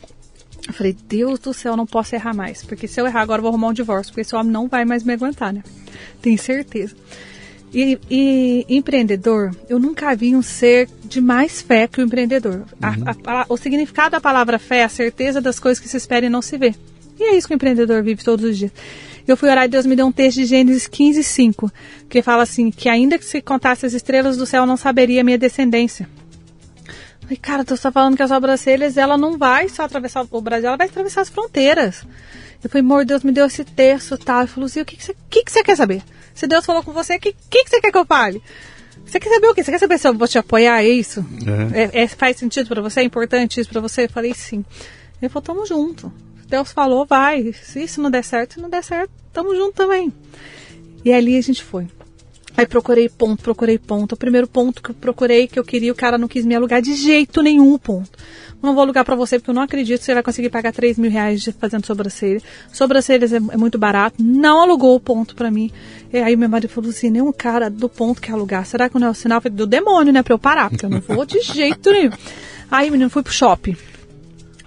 Eu 0.67 0.73
falei, 0.73 0.97
Deus 1.09 1.39
do 1.39 1.53
céu, 1.53 1.77
não 1.77 1.87
posso 1.87 2.15
errar 2.15 2.35
mais. 2.35 2.65
Porque 2.65 2.89
se 2.89 3.01
eu 3.01 3.07
errar 3.07 3.21
agora, 3.21 3.39
eu 3.39 3.43
vou 3.43 3.51
arrumar 3.51 3.69
um 3.69 3.73
divórcio. 3.73 4.13
Porque 4.13 4.23
esse 4.23 4.35
homem 4.35 4.53
não 4.53 4.69
vai 4.69 4.85
mais 4.85 5.03
me 5.03 5.13
aguentar, 5.13 5.53
né? 5.53 5.63
Tenho 6.23 6.39
certeza. 6.39 6.95
E, 7.73 7.99
e, 8.09 8.67
empreendedor, 8.69 9.51
eu 9.69 9.79
nunca 9.79 10.15
vi 10.15 10.37
um 10.37 10.43
ser 10.43 10.89
de 11.05 11.21
mais 11.21 11.61
fé 11.61 11.89
que 11.89 12.01
o 12.01 12.05
empreendedor. 12.05 12.63
Uhum. 12.83 13.05
A, 13.27 13.43
a, 13.43 13.47
o 13.49 13.57
significado 13.57 14.13
da 14.13 14.21
palavra 14.21 14.59
fé 14.59 14.79
é 14.79 14.85
a 14.85 14.89
certeza 14.89 15.41
das 15.41 15.59
coisas 15.59 15.83
que 15.83 15.89
se 15.89 15.97
espera 15.97 16.25
e 16.25 16.31
não 16.31 16.41
se 16.41 16.57
vê. 16.57 16.75
E 17.19 17.25
é 17.25 17.37
isso 17.37 17.49
que 17.49 17.55
o 17.55 17.57
empreendedor 17.57 18.03
vive 18.03 18.23
todos 18.23 18.49
os 18.49 18.57
dias. 18.57 18.73
Eu 19.27 19.37
fui 19.37 19.49
orar 19.49 19.65
e 19.65 19.69
Deus 19.69 19.87
me 19.87 19.97
deu 19.97 20.07
um 20.07 20.13
texto 20.13 20.37
de 20.37 20.45
Gênesis 20.45 20.87
15, 20.87 21.23
5, 21.23 21.73
que 22.09 22.21
fala 22.23 22.43
assim, 22.43 22.71
que 22.71 22.89
ainda 22.89 23.19
que 23.19 23.25
se 23.25 23.41
contasse 23.41 23.87
as 23.87 23.95
estrelas 23.95 24.37
do 24.37 24.45
céu, 24.45 24.67
não 24.67 24.77
saberia 24.77 25.23
a 25.23 25.25
minha 25.25 25.39
descendência. 25.39 26.09
Falei, 27.23 27.39
cara, 27.39 27.65
tu 27.65 27.73
está 27.73 27.91
falando 27.91 28.17
que 28.17 28.23
as 28.23 28.29
sobrancelhas, 28.29 28.99
ela 28.99 29.17
não 29.17 29.39
vai 29.39 29.69
só 29.71 29.85
atravessar 29.85 30.27
o 30.31 30.41
Brasil, 30.43 30.69
ela 30.69 30.77
vai 30.77 30.89
atravessar 30.89 31.23
as 31.23 31.31
fronteiras. 31.31 32.05
Eu 32.63 32.69
falei, 32.69 32.85
amor, 32.85 33.05
Deus 33.05 33.23
me 33.23 33.33
deu 33.33 33.47
esse 33.47 33.65
texto 33.65 34.19
tal. 34.19 34.41
Ele 34.41 34.49
falou 34.49 34.67
assim, 34.67 34.81
o 34.81 34.85
que, 34.85 34.97
que, 34.97 35.05
você, 35.05 35.17
que, 35.31 35.45
que 35.45 35.53
você 35.53 35.63
quer 35.63 35.77
saber? 35.77 36.03
Se 36.35 36.47
Deus 36.47 36.67
falou 36.67 36.83
com 36.83 36.93
você, 36.93 37.17
o 37.17 37.21
que, 37.21 37.35
que, 37.49 37.65
que 37.65 37.71
você 37.71 37.81
quer 37.81 37.91
que 37.91 37.99
eu 37.99 38.05
fale? 38.05 38.43
Você 39.07 39.21
quer 39.21 39.31
saber 39.31 39.47
o 39.49 39.55
quê? 39.55 39.63
Você 39.63 39.71
quer 39.71 39.79
saber 39.79 39.99
se 39.99 40.09
eu 40.09 40.15
vou 40.15 40.29
te 40.29 40.39
apoiar? 40.39 40.83
É 40.83 40.89
isso? 40.89 41.25
É. 41.75 42.01
É, 42.01 42.03
é, 42.03 42.09
faz 42.09 42.37
sentido 42.37 42.69
para 42.69 42.83
você? 42.83 43.01
É 43.01 43.03
importante 43.05 43.61
isso 43.61 43.71
para 43.71 43.81
você? 43.81 44.05
Eu 44.05 44.11
falei, 44.11 44.35
sim. 44.35 44.65
Ele 45.21 45.29
falou, 45.29 45.43
tamo 45.43 45.67
junto. 45.67 46.13
Deus 46.55 46.71
falou, 46.71 47.05
vai. 47.05 47.53
Se 47.53 47.83
isso 47.83 48.01
não 48.01 48.09
der 48.09 48.23
certo, 48.23 48.55
se 48.55 48.61
não 48.61 48.71
der 48.71 48.85
certo, 48.85 49.11
tamo 49.33 49.57
junto 49.57 49.73
também. 49.73 50.13
E 51.05 51.13
ali 51.13 51.37
a 51.37 51.41
gente 51.41 51.65
foi. 51.65 51.89
Aí 52.57 52.65
procurei 52.65 53.09
ponto, 53.09 53.43
procurei 53.43 53.77
ponto. 53.77 54.13
O 54.13 54.17
primeiro 54.17 54.47
ponto 54.47 54.81
que 54.81 54.91
eu 54.91 54.95
procurei, 54.95 55.49
que 55.49 55.59
eu 55.59 55.65
queria, 55.65 55.91
o 55.91 55.97
cara 55.97 56.17
não 56.17 56.29
quis 56.29 56.47
me 56.47 56.55
alugar 56.55 56.81
de 56.81 56.95
jeito 56.95 57.43
nenhum 57.43 57.77
ponto. 57.77 58.17
Não 58.63 58.73
vou 58.73 58.83
alugar 58.83 59.05
para 59.05 59.17
você 59.17 59.37
porque 59.37 59.51
eu 59.51 59.55
não 59.55 59.63
acredito 59.63 59.99
que 59.99 60.05
você 60.05 60.15
vai 60.15 60.23
conseguir 60.23 60.49
pagar 60.49 60.73
3 60.73 60.97
mil 60.97 61.11
reais 61.11 61.45
fazendo 61.59 61.85
sobrancelha. 61.85 62.41
Sobrancelhas 62.73 63.33
é, 63.33 63.39
é 63.39 63.57
muito 63.57 63.77
barato. 63.77 64.23
Não 64.23 64.63
alugou 64.63 64.95
o 64.95 65.01
ponto 65.01 65.35
para 65.35 65.51
mim. 65.51 65.73
E 66.13 66.19
aí 66.19 66.37
meu 66.37 66.49
marido 66.49 66.71
falou 66.71 66.91
assim, 66.91 67.11
nenhum 67.11 67.33
cara 67.33 67.69
do 67.69 67.89
ponto 67.89 68.21
quer 68.21 68.31
alugar. 68.31 68.65
Será 68.65 68.89
que 68.89 68.97
não 68.97 69.09
é 69.09 69.11
o 69.11 69.15
sinal 69.15 69.41
do 69.41 69.67
demônio, 69.67 70.13
né? 70.13 70.23
Pra 70.23 70.35
eu 70.35 70.39
parar, 70.39 70.71
porque 70.71 70.87
eu 70.87 70.91
não 70.91 71.01
vou 71.01 71.27
de 71.27 71.41
jeito 71.43 71.91
nenhum. 71.91 72.13
Aí, 72.71 72.93
menino, 72.93 73.11
fui 73.11 73.25
pro 73.25 73.33
shopping. 73.33 73.77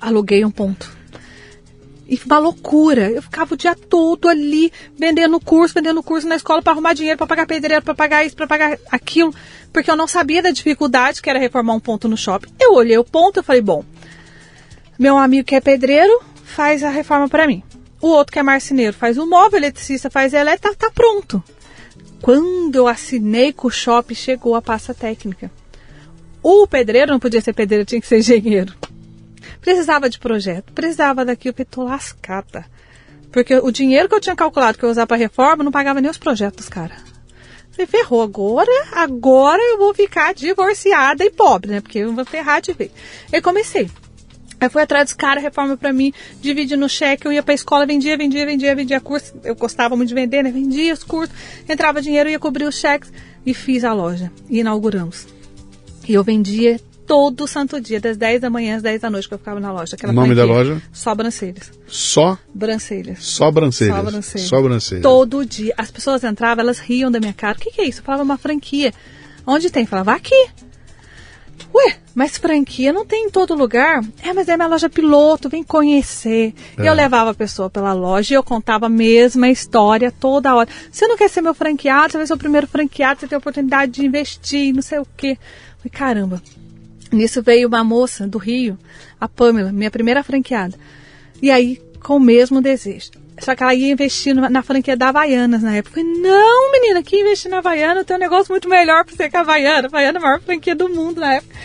Aluguei 0.02 0.44
um 0.44 0.52
ponto. 0.52 0.97
E 2.08 2.20
uma 2.26 2.39
loucura. 2.39 3.12
Eu 3.12 3.22
ficava 3.22 3.53
o 3.53 3.58
dia 3.58 3.76
todo 3.76 4.30
ali 4.30 4.72
vendendo 4.97 5.39
curso, 5.39 5.74
vendendo 5.74 6.01
curso 6.01 6.28
na 6.28 6.36
escola 6.36 6.62
para 6.62 6.74
arrumar 6.74 6.93
dinheiro, 6.93 7.18
para 7.18 7.28
pagar 7.28 7.45
pedreiro, 7.45 7.84
para 7.84 7.95
pagar 7.95 8.26
isso, 8.26 8.36
para 8.36 8.47
pagar 8.47 8.78
aquilo, 8.91 9.34
porque 9.74 9.91
eu 9.91 9.95
não 9.95 10.08
sabia 10.08 10.41
da 10.41 10.51
dificuldade 10.51 11.22
que 11.22 11.30
era 11.30 11.39
reformar 11.39 11.74
um 11.74 11.80
ponto 11.80 12.08
no 12.08 12.16
shopping. 12.16 12.49
Eu 12.60 12.74
olhei 12.74 12.97
o 12.97 13.03
ponto 13.03 13.39
e 13.39 13.43
falei, 13.43 13.62
bom, 13.62 13.84
meu 14.97 15.18
amigo 15.18 15.45
que 15.45 15.55
é 15.55 15.62
pedreiro 15.62 16.22
faz 16.43 16.84
a 16.84 16.89
reforma 16.89 17.28
para 17.28 17.45
mim. 17.45 17.62
O 17.99 18.08
outro 18.08 18.32
que 18.32 18.39
é 18.39 18.43
marceneiro 18.43 18.93
faz 18.93 19.18
o 19.18 19.26
móvel, 19.26 19.60
eletricista 19.60 20.10
faz 20.10 20.34
elétrica, 20.34 20.76
tá, 20.76 20.88
tá 20.88 20.91
pronto. 20.91 21.43
Quando 22.22 22.76
eu 22.76 22.88
assinei 22.88 23.51
com 23.51 23.68
o 23.68 23.72
shopping, 23.72 24.16
chegou 24.16 24.55
a 24.55 24.62
pasta 24.62 24.93
técnica. 24.93 25.51
O 26.41 26.68
pedreiro 26.68 27.12
não 27.12 27.20
podia 27.20 27.41
ser 27.41 27.53
pedreiro, 27.53 27.86
tinha 27.86 27.99
que 27.99 28.08
ser 28.08 28.20
engenheiro. 28.20 28.74
Precisava 29.68 30.09
de 30.09 30.18
projeto, 30.18 30.72
precisava 30.72 31.26
daquilo, 31.26 31.53
eu 31.57 31.65
tô 31.65 31.84
lascada. 31.84 32.65
Porque 33.34 33.53
o 33.53 33.70
dinheiro 33.70 34.07
que 34.07 34.15
eu 34.15 34.22
tinha 34.22 34.34
calculado 34.34 34.78
que 34.78 34.86
eu 34.86 34.88
ia 34.88 34.91
usar 34.91 35.05
para 35.05 35.18
reforma 35.18 35.61
não 35.61 35.74
pagava 35.74 35.99
nem 35.99 36.09
os 36.09 36.18
projetos, 36.18 36.70
cara. 36.70 36.95
Falei, 37.72 37.86
ferrou, 37.86 38.22
agora, 38.22 38.72
agora 38.93 39.61
eu 39.61 39.78
vou 39.78 39.93
ficar 39.93 40.34
divorciada 40.34 41.26
e 41.26 41.30
pobre, 41.30 41.70
né? 41.70 41.82
Porque 41.82 41.99
eu 41.99 42.13
vou 42.13 42.24
ferrar 42.24 42.61
de 42.61 42.72
vez. 42.72 42.91
Aí 43.30 43.41
comecei. 43.41 43.91
Aí 44.57 44.70
fui 44.70 44.82
atrás 44.82 45.07
dos 45.07 45.13
caras, 45.15 45.43
reforma 45.43 45.76
para 45.76 45.91
mim, 45.91 46.13
dividi 46.39 46.78
no 46.78 46.88
cheque, 46.88 47.28
eu 47.28 47.34
ia 47.34 47.43
pra 47.43 47.53
escola, 47.53 47.86
vendia, 47.86 48.18
vendia, 48.18 48.45
vendia, 48.45 48.74
vendia 48.74 49.01
curso. 49.01 49.34
Eu 49.43 49.53
gostava 49.53 49.97
muito 49.97 50.07
de 50.07 50.15
vender, 50.15 50.43
né? 50.43 50.49
Vendia 50.49 50.93
os 50.93 51.03
cursos, 51.03 51.36
entrava 51.68 52.01
dinheiro, 52.01 52.30
ia 52.30 52.39
cobrir 52.39 52.63
os 52.63 52.76
cheques 52.76 53.11
e 53.45 53.53
fiz 53.53 53.84
a 53.84 53.91
loja. 53.91 54.32
E 54.49 54.59
inauguramos. 54.59 55.28
E 56.07 56.13
eu 56.13 56.24
vendia 56.24 56.80
todo 57.08 57.47
santo 57.47 57.80
dia, 57.80 58.01
das 58.01 58.18
10 58.18 58.41
da 58.41 58.49
manhã 58.49 58.76
às 58.76 58.84
10 58.84 59.01
da 59.01 59.10
noite 59.10 59.28
que 59.28 59.34
eu 59.34 59.38
ficava 59.38 59.60
na 59.62 59.72
loja. 59.72 59.95
Aquela 59.95 60.12
Nome 60.12 60.36
da 60.36 60.43
loja? 60.43 60.82
Só 60.91 61.16
Brancelhas. 61.16 61.72
Só? 61.88 62.38
Brancelhas. 62.53 63.24
Só 63.24 63.49
Brancelhas. 63.49 64.41
Só 64.41 64.62
Brancelhas. 64.62 65.03
Todo 65.03 65.45
dia. 65.45 65.74
As 65.78 65.89
pessoas 65.89 66.24
entravam, 66.26 66.62
elas 66.62 66.80
riam 66.80 67.10
da 67.10 67.20
minha 67.20 67.34
cara. 67.34 67.58
O 67.58 67.62
que, 67.62 67.72
que 67.72 67.82
é 67.82 67.86
isso? 67.86 68.01
Eu 68.01 68.03
falava 68.03 68.24
uma 68.24 68.38
franquia. 68.38 68.93
Onde 69.45 69.70
tem? 69.70 69.84
Eu 69.84 69.88
falava, 69.88 70.12
aqui. 70.12 70.49
Ué, 71.74 71.95
mas 72.14 72.38
franquia 72.38 72.91
não 72.91 73.05
tem 73.05 73.26
em 73.26 73.30
todo 73.30 73.55
lugar? 73.55 74.01
É, 74.22 74.34
mas 74.34 74.47
é 74.49 74.55
minha 74.55 74.68
loja 74.68 74.89
piloto, 74.89 75.49
vem 75.49 75.64
conhecer. 75.64 76.53
É. 76.78 76.84
E 76.84 76.88
eu 76.88 76.93
levava 76.93 77.32
a 77.32 77.34
pessoa 77.34 77.70
pela 77.70 77.93
loja 77.93 78.34
e 78.34 78.38
eu 78.38 78.43
contava 78.43 78.88
a 78.88 78.89
mesma 78.89 79.49
história 79.49 80.12
toda 80.12 80.55
hora. 80.55 80.70
Você 80.91 81.08
não 81.08 81.18
quer 81.18 81.30
ser 81.30 81.41
meu 81.41 81.53
franqueado, 81.53 82.12
você 82.12 82.18
vai 82.18 82.28
ser 82.28 82.34
o 82.34 82.38
primeiro 82.38 82.68
franqueado, 82.68 83.20
você 83.20 83.28
tem 83.28 83.36
a 83.36 83.39
oportunidade 83.39 83.93
de 83.93 84.05
investir, 84.05 84.74
não 84.74 84.82
sei 84.82 84.99
o 84.99 85.08
quê. 85.16 85.38
Falei, 85.78 85.91
caramba, 85.91 86.41
Nisso 87.12 87.41
veio 87.41 87.68
uma 87.68 87.84
moça 87.84 88.28
do 88.28 88.38
Rio, 88.38 88.78
a 89.20 89.28
Pamela, 89.28 89.72
minha 89.72 89.91
primeira 89.91 90.24
franqueada. 90.24 90.78
E 91.41 91.49
aí, 91.51 91.82
com 92.01 92.18
o 92.18 92.20
mesmo 92.20 92.62
desejo. 92.62 93.12
Só 93.39 93.55
que 93.55 93.62
ela 93.62 93.76
ia 93.76 93.91
investir 93.91 94.34
na 94.34 94.64
franquia 94.64 94.97
da 94.97 95.10
Havaianas 95.10 95.62
na 95.62 95.76
época. 95.76 96.01
Falei, 96.01 96.20
não, 96.20 96.72
menina, 96.72 97.03
que 97.03 97.22
investir 97.22 97.51
na 97.51 97.60
Havaiana 97.60 98.03
tem 98.03 98.16
um 98.16 98.20
negócio 98.20 98.51
muito 98.51 98.68
melhor 98.68 99.05
pra 99.05 99.16
você 99.16 99.30
que 99.30 99.38
a 99.38 99.41
Havaiana. 99.41 99.88
Havaiana 99.88 100.18
é 100.18 100.22
a 100.22 100.24
maior 100.24 100.41
franquia 100.41 100.76
do 100.76 100.89
mundo 100.89 101.22
na 101.22 101.36
época. 101.36 101.55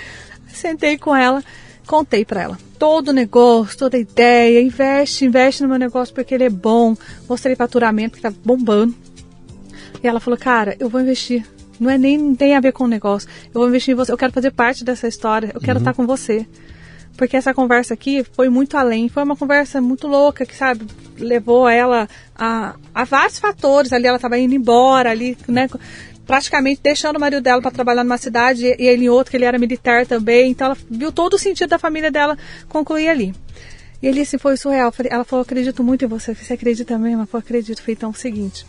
Sentei 0.49 0.99
com 0.99 1.17
ela, 1.17 1.43
contei 1.87 2.27
para 2.27 2.43
ela 2.43 2.59
todo 2.83 3.11
o 3.11 3.13
negócio, 3.13 3.79
toda 3.79 3.97
a 3.97 4.01
ideia, 4.01 4.61
investe, 4.61 5.25
investe 5.25 5.63
no 5.63 5.69
meu 5.69 5.79
negócio 5.79 6.13
porque 6.13 6.35
ele 6.35 6.43
é 6.43 6.51
bom. 6.51 6.97
Mostrei 7.29 7.55
faturamento 7.55 8.17
que 8.17 8.23
tá 8.23 8.33
bombando. 8.45 8.93
E 10.03 10.09
ela 10.09 10.19
falou, 10.19 10.37
cara, 10.37 10.77
eu 10.81 10.89
vou 10.89 11.01
investir. 11.01 11.47
Não 11.83 11.91
é 11.91 11.99
nem 11.99 12.33
tem 12.37 12.55
a 12.55 12.61
ver 12.61 12.73
com 12.73 12.85
o 12.85 12.89
negócio. 12.89 13.29
Eu 13.47 13.61
vou 13.61 13.69
investir 13.69 13.93
em 13.93 13.97
você. 13.97 14.13
Eu 14.13 14.17
quero 14.17 14.33
fazer 14.33 14.53
parte 14.53 14.85
dessa 14.85 15.09
história. 15.09 15.51
Eu 15.53 15.61
quero 15.61 15.79
uhum. 15.79 15.83
estar 15.83 15.95
com 15.95 16.07
você. 16.07 16.47
Porque 17.17 17.37
essa 17.37 17.53
conversa 17.53 17.93
aqui 17.93 18.25
foi 18.33 18.49
muito 18.49 18.77
além. 18.77 19.09
Foi 19.09 19.25
uma 19.25 19.35
conversa 19.37 19.81
muito 19.81 20.07
louca, 20.07 20.47
que, 20.47 20.55
sabe, 20.55 20.87
levou 21.19 21.69
ela 21.69 22.09
a, 22.37 22.77
a 22.95 23.03
vários 23.03 23.41
fatores. 23.41 23.93
Ali 23.93 24.07
ela 24.07 24.17
estava 24.17 24.39
indo 24.39 24.55
embora, 24.55 25.11
ali, 25.11 25.37
né? 25.49 25.69
praticamente 26.25 26.81
deixando 26.81 27.17
o 27.17 27.21
marido 27.21 27.43
dela 27.43 27.61
para 27.61 27.73
trabalhar 27.73 28.05
numa 28.05 28.17
cidade 28.17 28.65
e 28.65 28.87
ele 28.87 29.07
em 29.07 29.09
outra, 29.09 29.33
que 29.33 29.37
ele 29.37 29.45
era 29.45 29.59
militar 29.59 30.07
também. 30.07 30.53
Então 30.53 30.67
ela 30.67 30.77
viu 30.89 31.11
todo 31.11 31.35
o 31.35 31.39
sentido 31.39 31.71
da 31.71 31.81
família 31.81 32.13
dela 32.13 32.39
concluir 32.69 33.09
ali. 33.09 33.35
E 34.01 34.07
ele 34.07 34.21
assim, 34.21 34.39
foi 34.39 34.57
surreal. 34.57 34.95
Ela 35.11 35.25
falou, 35.25 35.43
acredito 35.43 35.83
muito 35.83 36.05
em 36.05 36.09
você. 36.09 36.33
Você 36.33 36.53
acredita 36.53 36.97
mesmo? 36.97 37.23
Eu 37.23 37.27
falei, 37.27 37.45
acredito. 37.45 37.81
Falei, 37.81 37.95
então 37.95 38.11
é 38.11 38.13
o 38.13 38.17
seguinte, 38.17 38.65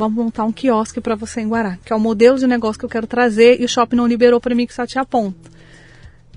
vamos 0.00 0.24
montar 0.24 0.44
um 0.44 0.52
quiosque 0.52 1.00
para 1.00 1.14
você 1.14 1.40
em 1.40 1.48
Guará, 1.48 1.78
que 1.84 1.92
é 1.92 1.96
o 1.96 2.00
modelo 2.00 2.38
de 2.38 2.46
negócio 2.46 2.78
que 2.78 2.84
eu 2.84 2.90
quero 2.90 3.06
trazer 3.06 3.60
e 3.60 3.64
o 3.64 3.68
shopping 3.68 3.96
não 3.96 4.06
liberou 4.06 4.40
para 4.40 4.54
mim 4.54 4.66
que 4.66 4.74
só 4.74 4.86
tinha 4.86 5.04
ponto. 5.04 5.50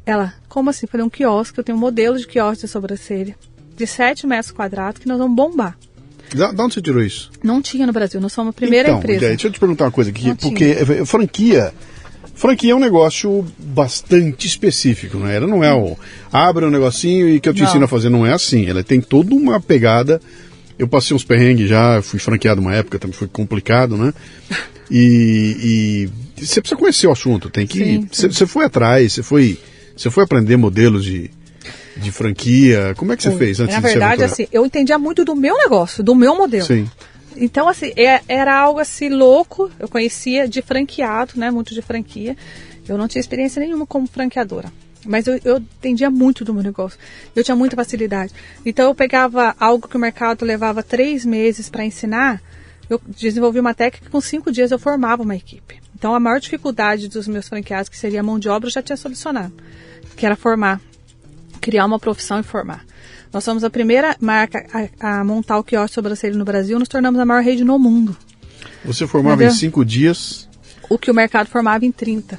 Ela, 0.06 0.34
como 0.48 0.70
assim? 0.70 0.86
Falei, 0.86 1.06
um 1.06 1.10
quiosque, 1.10 1.58
eu 1.58 1.64
tenho 1.64 1.78
um 1.78 1.82
modelo 1.82 2.18
de 2.18 2.28
quiosque 2.28 2.66
de 2.66 2.68
sobrancelha 2.68 3.36
de 3.76 3.88
7 3.88 4.28
metros 4.28 4.52
quadrados 4.52 5.02
que 5.02 5.08
nós 5.08 5.18
vamos 5.18 5.36
bombar. 5.36 5.78
Da, 6.34 6.52
da 6.52 6.64
onde 6.64 6.74
você 6.76 6.82
tirou 6.82 7.02
isso? 7.02 7.32
Não 7.44 7.62
tinha 7.62 7.86
no 7.86 7.94
Brasil, 7.94 8.20
nós 8.20 8.34
somos 8.34 8.52
a 8.52 8.54
primeira 8.54 8.90
então, 8.90 9.00
empresa. 9.00 9.28
Deixa 9.28 9.48
eu 9.48 9.52
te 9.52 9.60
perguntar 9.60 9.86
uma 9.86 9.92
coisa 9.92 10.10
aqui, 10.10 10.28
Não 10.28 10.36
porque 10.36 10.76
tinha. 10.76 11.02
Eh, 11.02 11.06
franquia. 11.06 11.74
Franquia 12.34 12.72
é 12.72 12.76
um 12.76 12.80
negócio 12.80 13.46
bastante 13.60 14.48
específico, 14.48 15.18
não 15.18 15.28
é? 15.28 15.36
Ela 15.36 15.46
não 15.46 15.64
é 15.64 15.74
o 15.74 15.96
abre 16.32 16.66
um 16.66 16.72
negocinho 16.72 17.30
e 17.30 17.40
que 17.40 17.48
eu 17.48 17.54
te 17.54 17.62
não. 17.62 17.70
ensino 17.70 17.86
a 17.86 17.88
fazer, 17.88 18.10
não 18.10 18.26
é 18.26 18.34
assim. 18.34 18.68
Ela 18.68 18.84
tem 18.84 19.00
toda 19.00 19.36
uma 19.36 19.60
pegada. 19.60 20.20
Eu 20.84 20.88
passei 20.90 21.16
uns 21.16 21.24
perrengues 21.24 21.70
já, 21.70 22.02
fui 22.02 22.20
franqueado 22.20 22.60
uma 22.60 22.76
época, 22.76 23.00
também 23.00 23.16
foi 23.16 23.30
complicado, 23.30 23.96
né? 23.96 24.14
E, 24.92 26.10
e 26.38 26.46
você 26.46 26.60
precisa 26.60 26.78
conhecer 26.78 27.08
o 27.08 27.12
assunto, 27.12 27.50
tem 27.50 27.66
que. 27.66 28.06
Você 28.12 28.46
foi 28.46 28.66
atrás, 28.66 29.14
você 29.14 29.24
foi, 29.24 29.58
você 29.96 30.10
foi 30.10 30.26
aprender 30.26 30.58
modelos 30.58 31.06
de, 31.06 31.32
de 31.96 32.12
franquia? 32.12 32.94
Como 32.98 33.14
é 33.14 33.16
que 33.16 33.24
você 33.24 33.32
fez 33.38 33.62
antes 33.62 33.74
Na 33.74 33.80
de 33.80 33.88
verdade, 33.88 34.24
assim, 34.24 34.46
eu 34.52 34.66
entendia 34.66 35.00
muito 35.00 35.24
do 35.24 35.38
meu 35.38 35.56
negócio, 35.58 36.04
do 36.04 36.14
meu 36.14 36.36
modelo. 36.36 36.66
Sim. 36.66 36.86
Então, 37.38 37.70
assim, 37.70 37.94
é, 37.96 38.20
era 38.28 38.54
algo 38.54 38.80
assim 38.80 39.08
louco. 39.08 39.72
Eu 39.80 39.88
conhecia 39.88 40.50
de 40.50 40.62
franqueado, 40.62 41.34
né? 41.38 41.50
Muito 41.50 41.74
de 41.74 41.82
franquia. 41.82 42.36
Eu 42.88 42.98
não 42.98 43.08
tinha 43.08 43.22
experiência 43.22 43.62
nenhuma 43.62 43.88
como 43.88 44.06
franqueadora. 44.06 44.70
Mas 45.06 45.28
eu, 45.28 45.40
eu 45.44 45.58
entendia 45.58 46.10
muito 46.10 46.46
do 46.46 46.54
meu 46.54 46.64
negócio. 46.64 46.98
Eu 47.36 47.44
tinha 47.44 47.56
muita 47.56 47.76
facilidade. 47.76 48.34
Então 48.66 48.86
eu 48.86 48.96
pegava 48.96 49.56
algo 49.60 49.88
que 49.88 49.98
o 49.98 50.00
mercado 50.00 50.46
levava 50.46 50.82
três 50.82 51.26
meses 51.26 51.70
para 51.70 51.86
ensinar. 51.86 52.42
Eu 52.90 53.02
desenvolvi 53.08 53.60
uma 53.60 53.74
técnica 53.74 54.06
que 54.06 54.12
com 54.12 54.22
cinco 54.22 54.52
dias 54.52 54.72
eu 54.72 54.80
formava 54.80 55.24
uma 55.24 55.36
equipe. 55.36 55.82
Então 55.96 56.14
a 56.14 56.20
maior 56.20 56.40
dificuldade 56.40 57.08
dos 57.08 57.28
meus 57.28 57.48
franqueados, 57.48 57.90
que 57.90 57.98
seria 57.98 58.20
a 58.20 58.24
mão 58.24 58.38
de 58.38 58.50
obra, 58.50 58.68
eu 58.68 58.72
já 58.72 58.82
tinha 58.82 58.98
solucionado. 58.98 59.54
Que 60.16 60.26
era 60.26 60.36
formar 60.36 60.82
criar 61.64 61.86
uma 61.86 61.98
profissão 61.98 62.42
e 62.42 62.44
formar. 62.44 62.86
Nós 63.32 63.44
somos 63.44 63.64
a 63.64 63.70
primeira 63.70 64.18
marca 64.20 64.66
a, 65.00 65.20
a 65.20 65.24
montar 65.24 65.58
o 65.58 65.64
quiosque 65.64 65.96
sobrancelha 65.96 66.36
no 66.36 66.44
Brasil, 66.44 66.78
nos 66.78 66.90
tornamos 66.90 67.20
a 67.20 67.26
maior 67.26 67.42
rede 67.42 67.64
no 67.64 67.80
mundo. 67.80 68.16
Você 68.84 69.08
formava 69.08 69.36
Entendeu? 69.36 69.56
em 69.56 69.58
cinco 69.58 69.86
dias? 69.86 70.48
O 70.90 71.00
que 71.00 71.10
o 71.10 71.14
mercado 71.14 71.48
formava 71.48 71.86
em 71.86 71.92
30. 71.92 72.38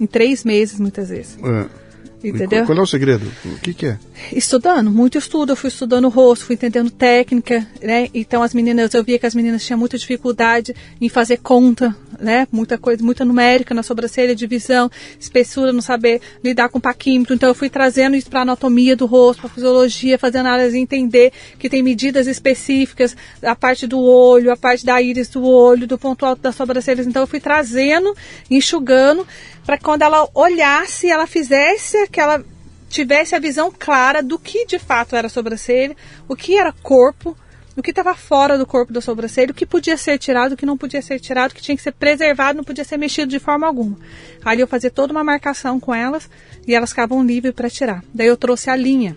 Em 0.00 0.06
três 0.06 0.44
meses, 0.44 0.78
muitas 0.78 1.08
vezes. 1.08 1.38
É. 1.42 1.86
Entendeu? 2.24 2.64
Qual 2.64 2.76
é 2.76 2.80
o 2.80 2.86
segredo? 2.86 3.30
O 3.44 3.58
que, 3.60 3.74
que, 3.74 3.86
é? 3.86 3.98
Estudando, 4.32 4.90
muito 4.90 5.18
estudo. 5.18 5.52
Eu 5.52 5.56
fui 5.56 5.68
estudando 5.68 6.06
o 6.06 6.08
rosto, 6.08 6.46
fui 6.46 6.54
entendendo 6.54 6.90
técnica, 6.90 7.66
né? 7.82 8.08
Então 8.14 8.42
as 8.42 8.54
meninas, 8.54 8.94
eu 8.94 9.04
via 9.04 9.18
que 9.18 9.26
as 9.26 9.34
meninas 9.34 9.64
tinham 9.64 9.78
muita 9.78 9.98
dificuldade 9.98 10.74
em 11.00 11.08
fazer 11.08 11.36
conta, 11.38 11.94
né? 12.18 12.48
Muita 12.50 12.78
coisa, 12.78 13.04
muita 13.04 13.24
numérica 13.24 13.74
na 13.74 13.82
sobrancelha, 13.82 14.34
divisão, 14.34 14.90
espessura, 15.20 15.72
não 15.72 15.82
saber 15.82 16.20
lidar 16.42 16.68
com 16.68 16.80
paquímetro. 16.80 17.34
Então 17.34 17.48
eu 17.48 17.54
fui 17.54 17.68
trazendo 17.68 18.16
isso 18.16 18.30
para 18.30 18.42
anatomia 18.42 18.96
do 18.96 19.06
rosto, 19.06 19.42
para 19.42 19.50
fisiologia, 19.50 20.18
fazendo 20.18 20.46
análise, 20.46 20.78
entender 20.78 21.32
que 21.58 21.68
tem 21.68 21.82
medidas 21.82 22.26
específicas, 22.26 23.16
a 23.42 23.54
parte 23.54 23.86
do 23.86 24.00
olho, 24.00 24.50
a 24.50 24.56
parte 24.56 24.84
da 24.84 25.00
íris 25.00 25.28
do 25.28 25.44
olho, 25.44 25.86
do 25.86 25.98
ponto 25.98 26.24
alto 26.24 26.40
das 26.40 26.56
sobrancelhas. 26.56 27.06
Então 27.06 27.22
eu 27.22 27.26
fui 27.26 27.40
trazendo, 27.40 28.16
enxugando 28.50 29.26
para 29.66 29.76
quando 29.76 30.02
ela 30.02 30.28
olhasse, 30.32 31.10
ela 31.10 31.26
fizesse 31.26 32.06
que 32.08 32.20
ela 32.20 32.42
tivesse 32.88 33.34
a 33.34 33.40
visão 33.40 33.72
clara 33.76 34.22
do 34.22 34.38
que 34.38 34.64
de 34.64 34.78
fato 34.78 35.16
era 35.16 35.28
sobrancelha, 35.28 35.96
o 36.28 36.36
que 36.36 36.56
era 36.56 36.72
corpo, 36.72 37.36
o 37.76 37.82
que 37.82 37.90
estava 37.90 38.14
fora 38.14 38.56
do 38.56 38.64
corpo 38.64 38.92
da 38.92 39.00
sobrancelha, 39.00 39.50
o 39.50 39.54
que 39.54 39.66
podia 39.66 39.96
ser 39.96 40.18
tirado, 40.18 40.52
o 40.52 40.56
que 40.56 40.64
não 40.64 40.78
podia 40.78 41.02
ser 41.02 41.18
tirado, 41.18 41.50
o 41.50 41.54
que 41.54 41.60
tinha 41.60 41.76
que 41.76 41.82
ser 41.82 41.92
preservado, 41.92 42.56
não 42.56 42.64
podia 42.64 42.84
ser 42.84 42.96
mexido 42.96 43.26
de 43.26 43.40
forma 43.40 43.66
alguma. 43.66 43.98
Ali 44.44 44.60
eu 44.60 44.68
fazia 44.68 44.90
toda 44.90 45.12
uma 45.12 45.24
marcação 45.24 45.80
com 45.80 45.92
elas 45.92 46.30
e 46.64 46.72
elas 46.72 46.90
ficavam 46.90 47.24
livres 47.24 47.52
para 47.52 47.68
tirar. 47.68 48.04
Daí 48.14 48.28
eu 48.28 48.36
trouxe 48.36 48.70
a 48.70 48.76
linha, 48.76 49.16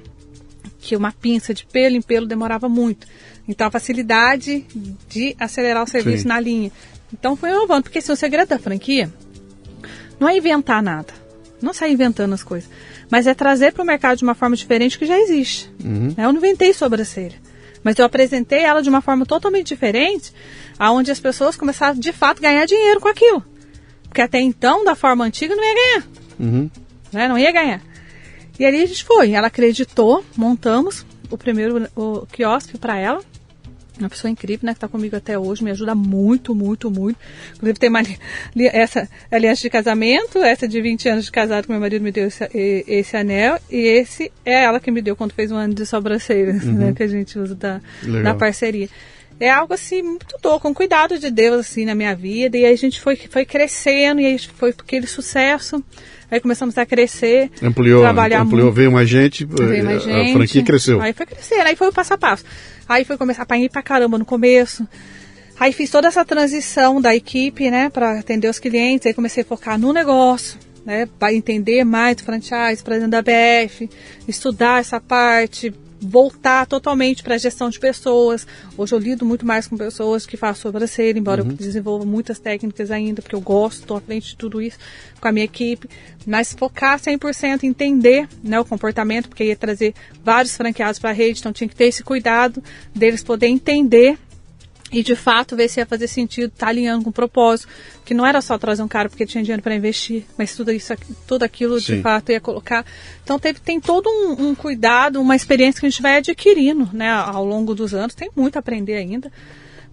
que 0.80 0.96
uma 0.96 1.12
pinça 1.12 1.54
de 1.54 1.64
pelo 1.64 1.96
em 1.96 2.02
pelo 2.02 2.26
demorava 2.26 2.68
muito. 2.68 3.06
Então 3.48 3.68
a 3.68 3.72
facilidade 3.72 4.66
de 5.08 5.36
acelerar 5.40 5.84
o 5.84 5.88
serviço 5.88 6.24
Sim. 6.24 6.28
na 6.28 6.40
linha. 6.40 6.72
Então 7.14 7.36
foi 7.36 7.52
inovando, 7.52 7.84
porque 7.84 8.00
esse 8.00 8.10
é 8.10 8.14
o 8.14 8.18
segredo 8.18 8.50
da 8.50 8.60
franquia 8.60 9.10
não 10.20 10.28
é 10.28 10.38
inventar 10.38 10.82
nada. 10.84 11.14
Não 11.62 11.74
sair 11.74 11.94
inventando 11.94 12.34
as 12.34 12.44
coisas. 12.44 12.70
Mas 13.10 13.28
é 13.28 13.34
trazer 13.34 13.74
para 13.74 13.84
o 13.84 13.86
mercado 13.86 14.18
de 14.18 14.24
uma 14.24 14.36
forma 14.36 14.56
diferente 14.56 14.98
que 14.98 15.06
já 15.06 15.20
existe. 15.20 15.70
Uhum. 15.84 16.14
Eu 16.18 16.32
não 16.32 16.38
inventei 16.38 16.74
sobrancelha. 16.74 17.36
Mas 17.84 17.98
eu 17.98 18.06
apresentei 18.06 18.60
ela 18.60 18.82
de 18.82 18.90
uma 18.90 19.02
forma 19.02 19.26
totalmente 19.26 19.68
diferente, 19.68 20.34
aonde 20.78 21.12
as 21.12 21.20
pessoas 21.20 21.56
começaram 21.56 22.00
de 22.00 22.12
fato 22.12 22.40
a 22.40 22.42
ganhar 22.42 22.66
dinheiro 22.66 23.00
com 23.00 23.08
aquilo. 23.08 23.44
Porque 24.04 24.22
até 24.22 24.40
então, 24.40 24.84
da 24.84 24.96
forma 24.96 25.24
antiga, 25.24 25.56
não 25.56 25.64
ia 25.64 25.74
ganhar. 25.74 26.08
Uhum. 26.40 26.70
Né? 27.12 27.28
Não 27.28 27.38
ia 27.38 27.52
ganhar. 27.52 27.82
E 28.58 28.66
ali 28.66 28.82
a 28.82 28.86
gente 28.86 29.04
foi. 29.04 29.32
Ela 29.32 29.48
acreditou, 29.48 30.24
montamos 30.36 31.06
o 31.30 31.38
primeiro 31.38 31.88
o 31.96 32.26
quiosque 32.26 32.78
para 32.78 32.98
ela 32.98 33.22
uma 34.04 34.10
pessoa 34.10 34.30
incrível, 34.32 34.66
né, 34.66 34.74
que 34.74 34.78
está 34.78 34.88
comigo 34.88 35.16
até 35.16 35.38
hoje, 35.38 35.64
me 35.64 35.72
ajuda 35.72 35.96
muito, 35.96 36.54
muito, 36.56 36.90
muito. 36.90 37.18
Inclusive 37.56 37.80
tem 37.80 37.90
uma, 37.90 38.02
essa 38.72 39.08
aliança 39.32 39.62
de 39.62 39.70
casamento, 39.70 40.40
essa 40.40 40.68
de 40.68 40.82
20 40.82 41.10
anos 41.10 41.26
de 41.26 41.32
casado 41.32 41.66
que 41.66 41.72
meu 41.72 41.80
marido 41.80 42.02
me 42.02 42.12
deu 42.12 42.28
esse, 42.28 42.48
esse 42.54 43.18
anel, 43.18 43.60
e 43.70 43.78
esse 43.78 44.32
é 44.46 44.64
ela 44.64 44.80
que 44.80 44.92
me 44.92 45.02
deu 45.02 45.16
quando 45.16 45.34
fez 45.34 45.52
um 45.52 45.56
ano 45.56 45.74
de 45.74 45.86
sobrancelhas, 45.86 46.64
uhum. 46.64 46.74
né, 46.74 46.94
que 46.94 47.04
a 47.04 47.08
gente 47.08 47.38
usa 47.38 47.56
da, 47.56 47.82
da 48.24 48.34
parceria. 48.34 48.90
É 49.40 49.50
algo 49.50 49.74
assim, 49.74 50.02
muito 50.02 50.38
dor, 50.42 50.60
com 50.60 50.74
cuidado 50.74 51.18
de 51.18 51.32
Deus, 51.32 51.62
assim, 51.62 51.86
na 51.86 51.96
minha 51.96 52.14
vida, 52.14 52.58
e 52.58 52.66
aí 52.66 52.74
a 52.74 52.78
gente 52.78 53.00
foi, 53.00 53.16
foi 53.16 53.46
crescendo, 53.46 54.20
e 54.20 54.26
aí 54.26 54.38
foi 54.38 54.72
aquele 54.72 55.08
sucesso, 55.08 55.82
aí 56.30 56.40
começamos 56.40 56.78
a 56.78 56.86
crescer, 56.86 57.50
ampliou, 57.62 58.02
trabalhar 58.02 58.42
ampliou, 58.42 58.66
muito. 58.66 58.76
veio 58.76 58.92
mais 58.92 59.10
gente, 59.10 59.46
veio 59.46 59.84
mais 59.86 60.04
gente, 60.04 60.32
a 60.32 60.34
franquia 60.34 60.64
cresceu. 60.64 61.02
Aí 61.02 61.14
foi 61.14 61.26
crescendo, 61.26 61.64
aí 61.64 61.76
foi 61.76 61.88
o 61.88 61.94
passo 61.94 62.14
a 62.14 62.18
passo. 62.18 62.46
Aí 62.88 63.06
foi 63.06 63.18
começar 63.18 63.42
a 63.42 63.44
apanhar 63.44 63.70
pra 63.70 63.82
caramba 63.82 64.18
no 64.18 64.26
começo. 64.26 64.88
Aí 65.60 65.74
fiz 65.74 65.90
toda 65.90 66.08
essa 66.08 66.24
transição 66.24 67.02
da 67.02 67.14
equipe, 67.14 67.70
né, 67.70 67.90
para 67.90 68.20
atender 68.20 68.48
os 68.48 68.60
clientes. 68.60 69.06
Aí 69.06 69.14
comecei 69.14 69.44
a 69.44 69.46
focar 69.46 69.78
no 69.78 69.92
negócio, 69.92 70.58
né, 70.86 71.08
para 71.20 71.34
entender 71.34 71.84
mais 71.84 72.16
do 72.16 72.24
franchise, 72.24 72.82
para 72.82 72.96
dentro 72.96 73.12
da 73.12 73.22
BF, 73.22 73.90
estudar 74.28 74.80
essa 74.80 75.02
parte, 75.02 75.74
voltar 76.02 76.66
totalmente 76.66 77.24
para 77.24 77.36
a 77.36 77.38
gestão 77.38 77.70
de 77.70 77.80
pessoas. 77.80 78.48
Hoje 78.78 78.94
eu 78.94 79.00
lido 79.00 79.26
muito 79.26 79.46
mais 79.46 79.68
com 79.68 79.78
pessoas 79.78 80.26
que 80.26 80.38
faço 80.38 80.62
sobrancelha, 80.62 81.20
embora 81.20 81.44
uhum. 81.44 81.50
eu 81.50 81.56
desenvolva 81.56 82.06
muitas 82.06 82.40
técnicas 82.40 82.92
ainda, 82.92 83.22
porque 83.22 83.36
eu 83.36 83.42
gosto, 83.42 83.82
estou 83.82 83.98
à 83.98 84.02
frente 84.02 84.30
de 84.30 84.36
tudo 84.36 84.62
isso 84.62 84.78
com 85.20 85.28
a 85.28 85.32
minha 85.32 85.46
equipe. 85.46 85.90
Mas 86.26 86.54
focar 86.54 87.00
100% 87.00 87.64
em 87.64 87.68
entender 87.68 88.28
né, 88.44 88.60
o 88.60 88.66
comportamento, 88.66 89.30
porque 89.30 89.44
ia 89.44 89.56
trazer 89.56 89.94
vários 90.24 90.56
franqueados 90.56 91.00
para 91.00 91.10
a 91.10 91.14
rede, 91.14 91.40
então 91.40 91.52
tinha 91.52 91.68
que 91.68 91.76
ter 91.76 91.86
esse 91.86 92.04
cuidado 92.04 92.64
deles 92.96 93.24
poder 93.24 93.48
entender 93.48 94.18
e 94.92 95.04
de 95.04 95.16
fato 95.16 95.56
ver 95.56 95.70
se 95.70 95.80
ia 95.80 95.86
fazer 95.86 96.08
sentido 96.08 96.48
estar 96.48 96.66
tá 96.66 96.70
alinhando 96.70 97.04
com 97.04 97.10
o 97.10 97.14
propósito, 97.14 97.70
que 98.04 98.14
não 98.14 98.26
era 98.26 98.42
só 98.42 98.58
trazer 98.58 98.82
um 98.82 98.88
cara 98.88 99.08
porque 99.10 99.26
tinha 99.26 99.44
dinheiro 99.44 99.62
para 99.62 99.76
investir, 99.76 100.26
mas 100.38 100.56
tudo 100.56 100.72
isso, 100.72 100.94
tudo 101.28 101.44
aquilo 101.44 101.80
Sim. 101.80 101.98
de 101.98 102.02
fato 102.02 102.32
ia 102.32 102.42
colocar. 102.42 102.86
Então 103.24 103.38
teve, 103.38 103.60
tem 103.60 103.80
todo 103.80 104.10
um, 104.10 104.50
um, 104.50 104.56
cuidado, 104.56 105.22
uma 105.22 105.36
experiência 105.36 105.80
que 105.80 105.86
a 105.86 105.90
gente 105.90 106.02
vai 106.02 106.18
adquirindo, 106.18 106.90
né, 106.92 107.10
ao 107.10 107.46
longo 107.46 107.76
dos 107.76 107.94
anos. 107.94 108.16
Tem 108.16 108.30
muito 108.36 108.56
a 108.56 108.60
aprender 108.60 108.96
ainda, 108.96 109.32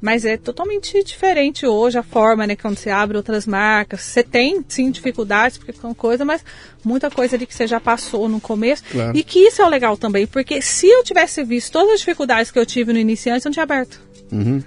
Mas 0.01 0.25
é 0.25 0.37
totalmente 0.37 1.03
diferente 1.03 1.67
hoje 1.67 1.99
a 1.99 2.03
forma, 2.03 2.47
né? 2.47 2.55
Quando 2.55 2.77
você 2.77 2.91
abre 2.91 3.17
outras 3.17 3.47
marcas. 3.47 4.03
Você 4.03 4.23
tem, 4.23 4.65
sim, 4.69 4.91
dificuldades, 4.91 5.57
porque 5.57 5.73
são 5.73 5.95
coisa, 5.95 6.25
mas 6.25 6.45
muita 6.85 7.11
coisa 7.11 7.35
ali 7.35 7.47
que 7.47 7.55
você 7.55 7.67
já 7.67 7.81
passou 7.81 8.29
no 8.29 8.41
começo. 8.41 8.83
Claro. 8.91 9.17
E 9.17 9.25
que 9.25 9.39
isso 9.41 9.63
é 9.63 9.65
o 9.65 9.69
legal 9.69 9.97
também, 9.97 10.27
porque 10.27 10.61
se 10.61 10.87
eu 10.87 11.03
tivesse 11.03 11.43
visto 11.43 11.73
todas 11.73 11.95
as 11.95 12.01
dificuldades 12.01 12.51
que 12.51 12.59
eu 12.59 12.67
tive 12.67 12.93
no 12.93 12.99
iniciante, 12.99 13.47
eu 13.47 13.49
não 13.49 13.55
tinha 13.55 13.63
aberto. 13.63 14.01
Uhum. 14.31 14.63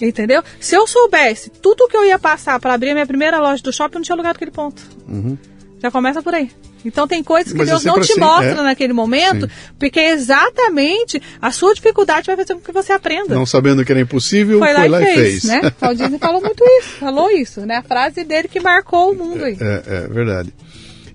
Entendeu? 0.00 0.42
Se 0.60 0.74
eu 0.74 0.86
soubesse 0.86 1.50
tudo 1.50 1.88
que 1.88 1.96
eu 1.96 2.04
ia 2.04 2.18
passar 2.18 2.60
para 2.60 2.74
abrir 2.74 2.90
a 2.90 2.94
minha 2.94 3.06
primeira 3.06 3.38
loja 3.38 3.62
do 3.62 3.72
shopping, 3.72 3.96
eu 3.96 3.98
não 4.00 4.04
tinha 4.04 4.16
lugar 4.16 4.34
naquele 4.34 4.50
ponto. 4.50 4.82
Uhum. 5.08 5.38
Já 5.82 5.90
começa 5.90 6.22
por 6.22 6.34
aí. 6.34 6.50
Então 6.84 7.08
tem 7.08 7.22
coisas 7.22 7.52
que 7.52 7.58
Mas 7.58 7.68
é 7.68 7.72
Deus 7.72 7.84
não 7.84 7.94
sempre 7.94 8.06
te 8.06 8.12
assim, 8.12 8.20
mostra 8.20 8.60
é. 8.60 8.62
naquele 8.62 8.92
momento, 8.92 9.46
Sim. 9.46 9.72
porque 9.78 9.98
é 9.98 10.12
exatamente 10.12 11.20
a 11.42 11.50
sua 11.50 11.74
dificuldade 11.74 12.26
vai 12.26 12.36
fazer 12.36 12.54
com 12.54 12.60
que 12.60 12.70
você 12.70 12.92
aprenda. 12.92 13.34
Não 13.34 13.44
sabendo 13.44 13.84
que 13.84 13.90
era 13.90 14.00
impossível, 14.00 14.60
foi 14.60 14.72
lá, 14.72 14.86
e, 14.86 15.04
fez, 15.04 15.14
fez. 15.14 15.44
né? 15.44 15.72
Walt 15.80 15.98
Disney 15.98 16.18
falou 16.18 16.40
muito 16.40 16.62
isso, 16.64 16.88
falou 17.00 17.30
isso, 17.30 17.60
né? 17.66 17.76
A 17.78 17.82
frase 17.82 18.22
dele 18.22 18.46
que 18.46 18.60
marcou 18.60 19.10
o 19.10 19.14
mundo 19.16 19.44
aí. 19.44 19.56
É, 19.60 19.82
é 19.86 20.08
verdade. 20.08 20.54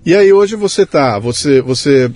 E 0.04 0.14
aí 0.14 0.30
hoje 0.32 0.56
você 0.56 0.84
tá, 0.84 1.18
você, 1.18 1.62
você, 1.62 2.10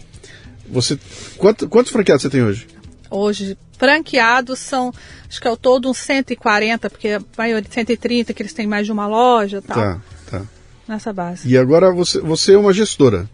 você, 0.68 0.98
quanto, 1.38 1.66
quantos 1.68 1.90
franqueados 1.90 2.22
você 2.22 2.30
tem 2.30 2.42
hoje? 2.42 2.66
Hoje, 3.10 3.56
franqueados 3.78 4.58
são, 4.58 4.92
acho 5.28 5.40
que 5.40 5.46
é 5.46 5.50
o 5.50 5.56
todo 5.56 5.88
uns 5.88 5.98
140, 5.98 6.90
porque 6.90 7.08
a 7.08 7.20
maioria 7.36 7.68
130 7.70 8.32
que 8.32 8.42
eles 8.42 8.52
têm 8.52 8.66
mais 8.66 8.86
de 8.86 8.92
uma 8.92 9.06
loja 9.06 9.58
e 9.58 9.60
tal, 9.62 9.76
Tá, 9.76 10.00
tá. 10.30 10.42
nessa 10.88 11.12
base. 11.12 11.48
E 11.48 11.56
agora 11.56 11.92
você, 11.92 12.20
você 12.20 12.54
é 12.54 12.58
uma 12.58 12.72
gestora. 12.72 13.28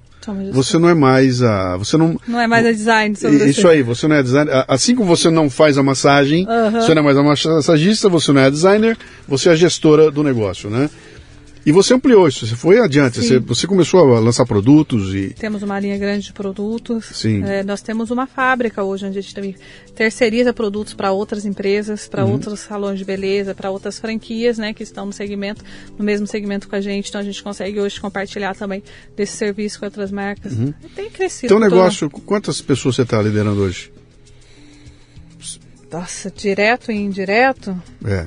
Você 0.52 0.78
não 0.78 0.88
é 0.88 0.94
mais 0.94 1.42
a, 1.42 1.76
você 1.76 1.96
não 1.96 2.16
Não 2.28 2.40
é 2.40 2.46
mais 2.46 2.64
a 2.64 2.70
design 2.70 3.12
Isso 3.12 3.28
você. 3.62 3.66
aí, 3.66 3.82
você 3.82 4.06
não 4.06 4.14
é 4.14 4.22
designer. 4.22 4.54
a- 4.54 4.66
Assim 4.68 4.94
como 4.94 5.08
você 5.16 5.28
não 5.28 5.50
faz 5.50 5.76
a 5.76 5.82
massagem, 5.82 6.46
você 6.72 6.94
não 6.94 7.02
é 7.02 7.04
mais 7.06 7.16
a 7.18 7.24
massagista, 7.24 8.08
você 8.08 8.30
não 8.30 8.40
é 8.40 8.48
designer, 8.48 8.96
você 9.26 9.48
é 9.48 9.52
a 9.52 9.56
gestora 9.56 10.12
do 10.12 10.22
negócio, 10.22 10.70
né? 10.70 10.88
E 11.64 11.70
você 11.70 11.94
ampliou 11.94 12.26
isso, 12.26 12.44
você 12.44 12.56
foi 12.56 12.80
adiante, 12.80 13.22
você, 13.22 13.38
você 13.38 13.66
começou 13.68 14.00
a 14.14 14.18
lançar 14.18 14.44
produtos 14.44 15.14
e. 15.14 15.30
Temos 15.30 15.62
uma 15.62 15.78
linha 15.78 15.96
grande 15.96 16.26
de 16.26 16.32
produtos. 16.32 17.04
Sim. 17.12 17.44
É, 17.44 17.62
nós 17.62 17.80
temos 17.80 18.10
uma 18.10 18.26
fábrica 18.26 18.82
hoje 18.82 19.06
onde 19.06 19.18
a 19.18 19.20
gente 19.22 19.32
também 19.34 19.54
terceiriza 19.94 20.52
produtos 20.52 20.92
para 20.94 21.12
outras 21.12 21.44
empresas, 21.44 22.08
para 22.08 22.24
Uhum. 22.24 22.32
outros 22.32 22.60
salões 22.60 22.98
de 22.98 23.04
beleza, 23.04 23.54
para 23.54 23.70
outras 23.70 23.98
franquias, 24.00 24.58
né, 24.58 24.74
que 24.74 24.82
estão 24.82 25.06
no 25.06 25.12
segmento, 25.12 25.64
no 25.96 26.04
mesmo 26.04 26.26
segmento 26.26 26.68
com 26.68 26.74
a 26.74 26.80
gente. 26.80 27.08
Então 27.10 27.20
a 27.20 27.24
gente 27.24 27.40
consegue 27.42 27.78
hoje 27.80 28.00
compartilhar 28.00 28.56
também 28.56 28.82
desse 29.16 29.36
serviço 29.36 29.78
com 29.78 29.84
outras 29.84 30.10
marcas. 30.10 30.52
E 30.54 30.74
tem 30.96 31.08
crescido. 31.10 31.46
Então, 31.54 31.58
toda- 31.60 31.70
negócio, 31.70 32.10
quantas 32.10 32.60
pessoas 32.60 32.96
você 32.96 33.02
está 33.02 33.22
liderando 33.22 33.60
hoje? 33.60 33.92
Nossa, 35.90 36.30
direto 36.30 36.90
e 36.90 36.96
indireto. 36.96 37.76
É, 38.04 38.26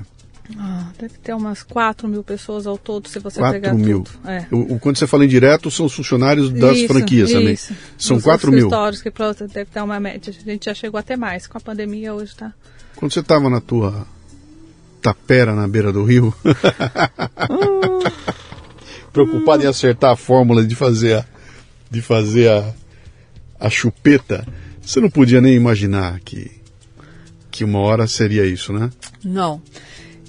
ah, 0.57 0.89
deve 0.99 1.15
ter 1.17 1.33
umas 1.33 1.63
4 1.63 2.07
mil 2.07 2.23
pessoas 2.23 2.67
ao 2.67 2.77
todo, 2.77 3.07
se 3.09 3.17
você 3.19 3.39
4 3.39 3.59
pegar 3.61 3.73
mil. 3.73 4.03
tudo. 4.03 4.29
É. 4.29 4.45
O, 4.51 4.75
o- 4.75 4.79
quando 4.79 4.97
você 4.97 5.07
fala 5.07 5.25
em 5.25 5.27
direto, 5.27 5.71
são 5.71 5.87
os 5.87 5.93
funcionários 5.93 6.49
das 6.51 6.77
Isso, 6.77 6.87
franquias 6.87 7.31
também. 7.31 7.53
isso. 7.53 7.73
São 7.97 8.17
Os 8.17 8.23
4 8.23 8.51
mil. 8.51 8.59
escritórios 8.59 9.01
que 9.01 9.09
pra- 9.11 9.33
deve 9.33 9.65
ter 9.65 9.81
uma 9.81 9.99
média. 9.99 10.31
A 10.37 10.43
gente 10.51 10.65
já 10.65 10.73
chegou 10.73 10.99
até 10.99 11.17
mais. 11.17 11.47
Com 11.47 11.57
a 11.57 11.61
pandemia 11.61 12.13
hoje 12.13 12.35
tá. 12.35 12.53
Quando 12.95 13.11
você 13.11 13.19
estava 13.21 13.49
na 13.49 13.59
tua 13.59 14.05
tapera 15.01 15.55
na 15.55 15.67
beira 15.67 15.91
do 15.91 16.03
rio, 16.03 16.33
preocupado 19.11 19.63
em 19.63 19.67
acertar 19.67 20.11
a 20.11 20.15
fórmula 20.15 20.63
de 20.65 20.75
fazer 20.75 21.17
a, 21.17 21.25
de 21.89 22.01
fazer 22.01 22.49
a, 22.49 22.73
a 23.59 23.69
chupeta, 23.69 24.45
você 24.81 24.99
não 24.99 25.09
podia 25.09 25.41
nem 25.41 25.53
imaginar 25.55 26.19
que, 26.19 26.51
que 27.51 27.63
uma 27.63 27.79
hora 27.79 28.07
seria 28.07 28.45
isso, 28.45 28.73
né? 28.73 28.89
Não. 29.23 29.61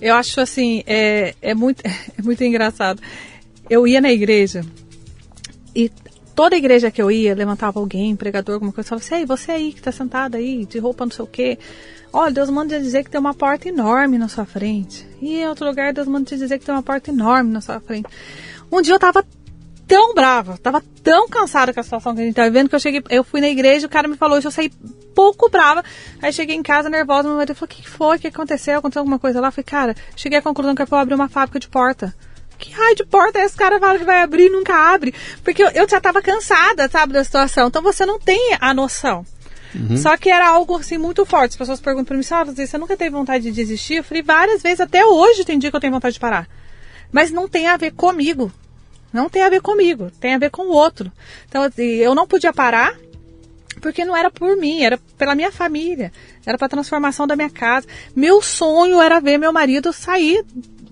Eu 0.07 0.14
acho 0.14 0.40
assim, 0.40 0.84
é, 0.86 1.34
é, 1.42 1.52
muito, 1.52 1.82
é 1.84 2.22
muito 2.22 2.42
engraçado. 2.44 3.02
Eu 3.68 3.88
ia 3.88 4.00
na 4.00 4.12
igreja 4.12 4.64
e 5.74 5.90
toda 6.32 6.57
igreja 6.57 6.92
que 6.92 7.02
eu 7.02 7.11
ia, 7.11 7.34
levantava 7.34 7.80
alguém, 7.80 8.14
pregador, 8.14 8.54
alguma 8.54 8.72
coisa, 8.72 8.88
falava 8.88 9.04
assim, 9.04 9.16
Ei, 9.16 9.26
você 9.26 9.50
aí 9.50 9.72
que 9.72 9.80
está 9.80 9.90
sentado 9.90 10.36
aí, 10.36 10.64
de 10.64 10.78
roupa 10.78 11.04
não 11.04 11.11
sei 11.11 11.24
o 11.24 11.28
quê. 11.28 11.59
Olha, 12.12 12.32
Deus 12.32 12.48
manda 12.50 12.78
te 12.78 12.82
dizer 12.84 13.02
que 13.02 13.11
tem 13.11 13.18
uma 13.18 13.34
porta 13.34 13.68
enorme 13.68 14.16
na 14.16 14.28
sua 14.28 14.44
frente. 14.44 15.04
E 15.20 15.40
em 15.40 15.48
outro 15.48 15.66
lugar, 15.66 15.92
Deus 15.92 16.07
manda 16.07 16.24
te 16.24 16.36
dizer 16.36 16.61
que 16.61 16.64
tem 16.64 16.74
uma 16.74 16.84
porta 16.84 17.11
enorme 17.11 17.50
na 17.50 17.61
sua 17.61 17.80
frente. 17.80 18.09
Um 18.70 18.80
dia 18.80 18.94
eu 18.94 19.00
tava 19.00 19.24
tão 19.87 20.14
brava, 20.14 20.59
tava 20.59 20.82
tão 21.03 21.28
cansada 21.28 21.72
com 21.72 21.80
a 21.80 21.82
situação 21.82 22.14
que 22.14 22.20
a 22.20 22.24
gente 22.24 22.34
tava 22.34 22.49
vivendo, 22.49 22.68
que 22.68 22.74
eu 22.74 22.80
cheguei, 22.80 23.03
eu 23.11 23.22
fui 23.22 23.41
na 23.41 23.49
igreja, 23.49 23.87
o 23.87 23.91
cara 23.91 24.09
me 24.09 24.16
falou 24.16 24.39
isso, 24.39 24.49
eu 24.49 24.53
saí 24.53 24.70
pouco 25.14 25.49
brava. 25.49 25.84
Aí 26.20 26.32
cheguei 26.32 26.57
em 26.57 26.62
casa 26.62 26.91
nervosa, 26.91 27.28
meu 27.28 27.37
marido 27.37 27.55
falou: 27.55 27.72
"O 27.72 27.74
que 27.74 27.89
foi? 27.89 28.16
O 28.16 28.20
que 28.20 28.28
aconteceu? 28.28 28.78
Aconteceu 28.78 29.01
alguma 29.01 29.18
coisa 29.18 29.41
lá?" 29.41 29.49
Eu 29.49 29.53
falei: 29.53 29.64
"Cara, 29.64 29.95
cheguei 30.14 30.39
à 30.39 30.43
conclusão 30.43 30.74
que 30.74 30.82
eu 30.82 30.99
abrir 30.99 31.14
uma 31.14 31.28
fábrica 31.28 31.59
de 31.59 31.68
porta." 31.68 32.14
Que 32.59 32.72
raio 32.72 32.97
de 32.97 33.05
porta 33.05 33.39
é 33.39 33.45
esse 33.45 33.55
cara 33.55 33.78
fala 33.78 33.99
que 33.99 34.05
vai 34.05 34.22
abrir 34.22 34.47
e 34.47 34.49
nunca 34.49 34.74
abre? 34.74 35.14
Porque 35.45 35.62
eu, 35.62 35.68
eu 35.72 35.87
já 35.87 36.01
tava 36.01 36.22
cansada, 36.22 36.89
sabe, 36.89 37.12
da 37.12 37.22
situação. 37.22 37.68
Então 37.68 37.82
você 37.82 38.07
não 38.07 38.18
tem 38.18 38.57
a 38.59 38.72
noção. 38.72 39.26
Só 39.99 40.16
que 40.16 40.30
era 40.30 40.49
algo 40.49 40.76
assim 40.76 40.97
muito 40.97 41.26
forte. 41.26 41.51
As 41.51 41.57
pessoas 41.57 41.80
perguntam 41.80 42.07
pra 42.07 42.16
mim, 42.16 42.24
ah, 42.30 42.45
você 42.45 42.78
nunca 42.78 42.97
teve 42.97 43.11
vontade 43.11 43.45
de 43.45 43.53
desistir? 43.53 43.97
Eu 43.97 44.05
falei 44.05 44.22
várias 44.22 44.62
vezes, 44.62 44.80
até 44.80 45.05
hoje 45.05 45.45
tem 45.45 45.59
dia 45.59 45.70
que 45.70 45.76
eu 45.76 45.80
tenho 45.80 45.93
vontade 45.93 46.14
de 46.14 46.20
parar. 46.20 46.49
Mas 47.12 47.30
não 47.30 47.47
tem 47.47 47.66
a 47.66 47.76
ver 47.76 47.93
comigo. 47.93 48.51
Não 49.17 49.31
tem 49.31 49.43
a 49.43 49.49
ver 49.49 49.62
comigo, 49.62 50.11
tem 50.21 50.35
a 50.35 50.39
ver 50.39 50.51
com 50.51 50.64
o 50.64 50.73
outro. 50.73 51.11
Então, 51.49 51.62
assim, 51.62 51.83
eu 51.83 52.14
não 52.14 52.27
podia 52.27 52.53
parar 52.53 52.95
porque 53.81 54.05
não 54.05 54.14
era 54.14 54.31
por 54.31 54.57
mim, 54.59 54.83
era 54.83 54.99
pela 55.17 55.35
minha 55.35 55.51
família, 55.51 56.12
era 56.45 56.59
para 56.59 56.67
a 56.67 56.69
transformação 56.69 57.27
da 57.27 57.35
minha 57.35 57.49
casa. 57.49 57.87
Meu 58.14 58.43
sonho 58.43 59.01
era 59.01 59.19
ver 59.19 59.39
meu 59.39 59.55
marido 59.55 59.91
sair 59.91 60.45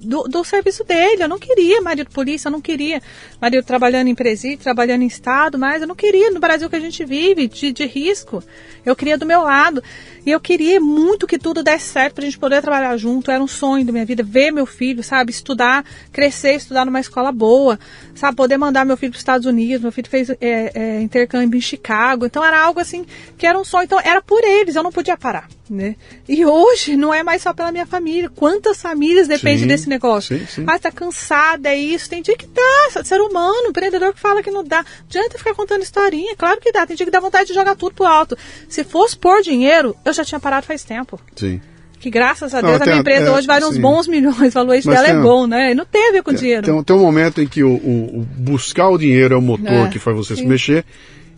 do, 0.05 0.22
do 0.24 0.44
serviço 0.44 0.84
dele. 0.84 1.22
Eu 1.22 1.28
não 1.28 1.38
queria 1.38 1.80
marido 1.80 2.11
polícia, 2.11 2.48
eu 2.48 2.52
não 2.52 2.61
queria 2.61 3.02
marido 3.40 3.64
trabalhando 3.64 4.09
em 4.09 4.14
presídio, 4.14 4.59
trabalhando 4.59 5.02
em 5.02 5.07
estado, 5.07 5.59
mas 5.59 5.82
eu 5.82 5.88
não 5.88 5.94
queria 5.94 6.30
no 6.30 6.40
Brasil 6.40 6.68
que 6.68 6.76
a 6.76 6.80
gente 6.80 7.05
vive, 7.05 7.48
de, 7.48 7.72
de 7.72 7.86
risco. 7.86 8.42
Eu 8.84 8.94
queria 8.94 9.16
do 9.16 9.26
meu 9.26 9.42
lado. 9.42 9.82
E 10.26 10.30
eu 10.30 10.40
queria 10.40 10.80
muito 10.80 11.26
que 11.26 11.38
tudo 11.38 11.62
desse 11.62 11.86
certo 11.86 12.14
pra 12.14 12.24
gente 12.24 12.38
poder 12.38 12.62
trabalhar 12.62 12.96
junto. 12.96 13.30
Era 13.30 13.42
um 13.42 13.46
sonho 13.46 13.84
da 13.84 13.92
minha 13.92 14.07
vida, 14.07 14.22
ver 14.22 14.50
meu 14.50 14.64
filho, 14.64 15.02
sabe, 15.02 15.30
estudar, 15.30 15.84
crescer, 16.12 16.55
estudar 16.55 16.86
numa 16.86 17.00
escola 17.00 17.30
boa, 17.30 17.78
sabe, 18.14 18.36
poder 18.36 18.57
mandar 18.57 18.86
meu 18.86 18.96
filho 18.96 19.12
para 19.12 19.16
os 19.16 19.20
Estados 19.20 19.46
Unidos. 19.46 19.82
Meu 19.82 19.92
filho 19.92 20.09
fez 20.09 20.30
é, 20.30 20.36
é, 20.40 21.00
intercâmbio 21.02 21.59
em 21.59 21.61
Chicago. 21.61 22.24
Então 22.24 22.44
era 22.44 22.61
algo 22.61 22.80
assim 22.80 23.05
que 23.36 23.46
era 23.46 23.59
um 23.59 23.64
sonho. 23.64 23.84
Então 23.84 24.00
era 24.02 24.22
por 24.22 24.42
eles, 24.42 24.76
eu 24.76 24.82
não 24.82 24.92
podia 24.92 25.16
parar, 25.16 25.48
né? 25.70 25.96
E 26.28 26.44
hoje 26.44 26.96
não 26.96 27.12
é 27.12 27.22
mais 27.22 27.42
só 27.42 27.52
pela 27.52 27.72
minha 27.72 27.86
família. 27.86 28.28
Quantas 28.34 28.80
famílias 28.82 29.26
dependem 29.28 29.60
Sim, 29.60 29.66
desse 29.66 29.88
negócio? 29.88 30.38
sim, 30.38 30.46
sim. 30.46 30.64
Ah, 30.66 30.78
tá 30.78 30.90
cansada, 30.92 31.68
é 31.70 31.76
isso. 31.76 32.08
Tem 32.10 32.20
dia 32.22 32.36
que 32.36 32.46
dá, 32.46 33.02
ser 33.02 33.20
humano, 33.20 33.68
empreendedor 33.68 34.12
que 34.12 34.20
fala 34.20 34.42
que 34.42 34.50
não 34.50 34.62
dá. 34.64 34.78
Não 34.82 34.86
adianta 35.08 35.38
ficar 35.38 35.54
contando 35.54 35.82
historinha, 35.82 36.34
claro 36.36 36.60
que 36.60 36.70
dá. 36.72 36.86
Tem 36.86 36.96
dia 36.96 37.06
que 37.06 37.12
dá 37.12 37.20
vontade 37.20 37.48
de 37.48 37.54
jogar 37.54 37.74
tudo 37.76 37.94
pro 37.94 38.04
alto. 38.06 38.36
Se 38.68 38.84
fosse 38.84 39.16
por 39.16 39.40
dinheiro, 39.42 39.96
eu 40.04 40.12
já 40.12 40.24
tinha 40.24 40.38
parado 40.40 40.66
faz 40.66 40.82
tempo. 40.84 41.18
Sim. 41.36 41.60
Que 41.98 42.10
graças 42.10 42.52
a 42.52 42.60
Não, 42.60 42.68
Deus 42.68 42.82
a 42.82 42.84
tem 42.84 42.92
minha 42.92 42.98
a- 42.98 43.00
empresa 43.00 43.26
é, 43.28 43.30
hoje 43.30 43.46
vale 43.46 43.64
uns 43.64 43.76
sim. 43.76 43.80
bons 43.80 44.06
milhões, 44.06 44.48
o 44.48 44.50
valuation 44.50 44.90
Mas 44.90 44.96
dela 45.00 45.08
tem 45.08 45.16
é 45.16 45.18
a- 45.18 45.22
bom, 45.22 45.46
né? 45.46 45.70
E 45.70 45.74
não 45.74 45.86
tem 45.86 46.10
a 46.10 46.12
ver 46.12 46.22
com 46.22 46.34
dinheiro. 46.34 46.62
Tem, 46.66 46.82
tem 46.84 46.96
um 46.96 47.00
momento 47.00 47.40
em 47.40 47.46
que 47.48 47.64
o, 47.64 47.70
o- 47.70 48.18
o 48.18 48.26
buscar 48.36 48.90
o 48.90 48.98
dinheiro 48.98 49.34
é 49.34 49.38
o 49.38 49.40
motor 49.40 49.86
É, 49.86 49.88
que 49.88 49.98
faz 49.98 50.14
você 50.14 50.36
se 50.36 50.42
sim. 50.42 50.46
mexer. 50.48 50.84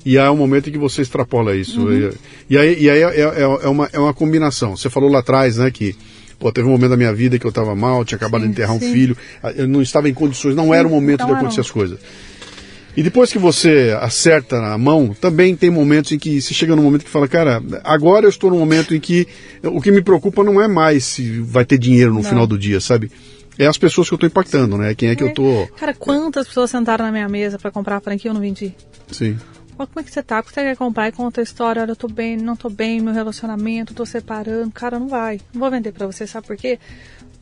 E 0.09 0.17
há 0.17 0.31
um 0.31 0.37
momento 0.37 0.69
em 0.69 0.73
que 0.73 0.79
você 0.79 1.03
extrapola 1.03 1.57
isso. 1.57 1.81
Uhum. 1.81 1.93
E, 2.49 2.55
e 2.55 2.57
aí, 2.57 2.83
e 2.85 2.89
aí 2.89 3.03
é, 3.03 3.21
é- 3.23 3.59
é 3.65 3.69
uma, 3.69 3.91
é 3.93 3.99
uma 3.99 4.15
combinação. 4.15 4.77
Você 4.77 4.89
falou 4.89 5.11
lá 5.11 5.19
atrás, 5.19 5.57
né, 5.57 5.69
que 5.69 5.97
pô, 6.39 6.53
teve 6.53 6.69
um 6.69 6.71
momento 6.71 6.91
da 6.91 6.97
minha 6.97 7.13
vida 7.13 7.41
que 7.41 7.45
eu 7.45 7.49
estava 7.49 7.75
mal, 7.75 8.05
tinha 8.05 8.17
acabado 8.17 8.43
Sim, 8.43 8.47
de 8.47 8.53
enterrar 8.53 8.77
um 8.77 8.79
sim. 8.79 8.93
filho, 8.93 9.17
eu 9.57 9.67
não 9.67 9.83
estava 9.83 10.09
em 10.09 10.15
condições, 10.15 10.55
não 10.55 10.73
era 10.73 10.87
o 10.87 10.91
momento 10.91 11.21
não 11.23 11.27
de 11.27 11.33
acontecer 11.33 11.61
as 11.61 11.71
coisas. 11.73 11.99
E 12.97 13.03
depois 13.03 13.33
que 13.33 13.39
você 13.39 13.95
acerta 14.01 14.57
a 14.57 14.79
mão, 14.79 15.15
também 15.21 15.55
tem 15.57 15.71
momentos 15.71 16.13
em 16.13 16.19
que 16.19 16.41
se 16.41 16.55
chega 16.55 16.77
num 16.77 16.83
momento 16.85 17.05
que 17.05 17.11
fala, 17.11 17.27
cara, 17.27 17.61
agora 17.85 18.27
eu 18.27 18.31
estou 18.31 18.49
num 18.49 18.59
momento 18.61 18.95
em 18.95 19.01
que 19.01 19.27
o 19.63 19.83
que 19.83 19.91
me 19.91 20.01
preocupa 20.03 20.45
não 20.45 20.63
é 20.63 20.69
mais 20.69 21.05
se 21.05 21.41
vai 21.41 21.65
ter 21.65 21.79
dinheiro 21.79 22.11
no 22.15 22.23
Não. 22.23 22.29
final 22.29 22.47
do 22.47 22.57
dia, 22.57 22.81
sabe? 22.81 23.11
É 23.59 23.67
as 23.67 23.77
pessoas 23.77 24.09
que 24.09 24.15
eu 24.15 24.17
estou 24.17 24.29
impactando, 24.29 24.79
né? 24.79 24.95
Quem 24.95 25.09
é 25.11 25.17
que 25.17 25.23
eu 25.25 25.35
tô. 25.35 25.67
Cara, 25.79 25.95
quantas 25.95 26.47
pessoas 26.47 26.71
sentaram 26.71 27.05
na 27.07 27.11
minha 27.13 27.29
mesa 27.29 27.59
pra 27.59 27.71
comprar 27.71 27.97
a 27.97 28.01
franquia 28.01 28.29
e 28.29 28.31
eu 28.31 28.35
não 28.35 28.41
vendi? 28.41 28.73
Sim. 29.11 29.37
Ó, 29.79 29.87
como 29.87 30.01
é 30.01 30.03
que 30.03 30.11
você 30.11 30.23
tá? 30.23 30.41
O 30.41 30.43
que 30.43 30.51
você 30.53 30.63
quer 30.63 30.77
comprar? 30.77 31.09
E 31.09 31.13
conta 31.13 31.41
a 31.41 31.45
história. 31.45 31.83
Olha, 31.83 31.91
eu 31.93 31.97
tô 31.97 32.09
bem, 32.09 32.37
não 32.37 32.57
tô 32.57 32.71
bem, 32.71 33.01
meu 33.01 33.13
relacionamento, 33.13 33.93
tô 33.95 34.07
separando. 34.07 34.71
Cara, 34.71 34.99
não 34.99 35.09
vai. 35.09 35.41
Não 35.53 35.61
vou 35.61 35.71
vender 35.71 35.93
pra 35.93 36.07
você, 36.07 36.27
sabe 36.27 36.47
por 36.47 36.57
quê? 36.57 36.79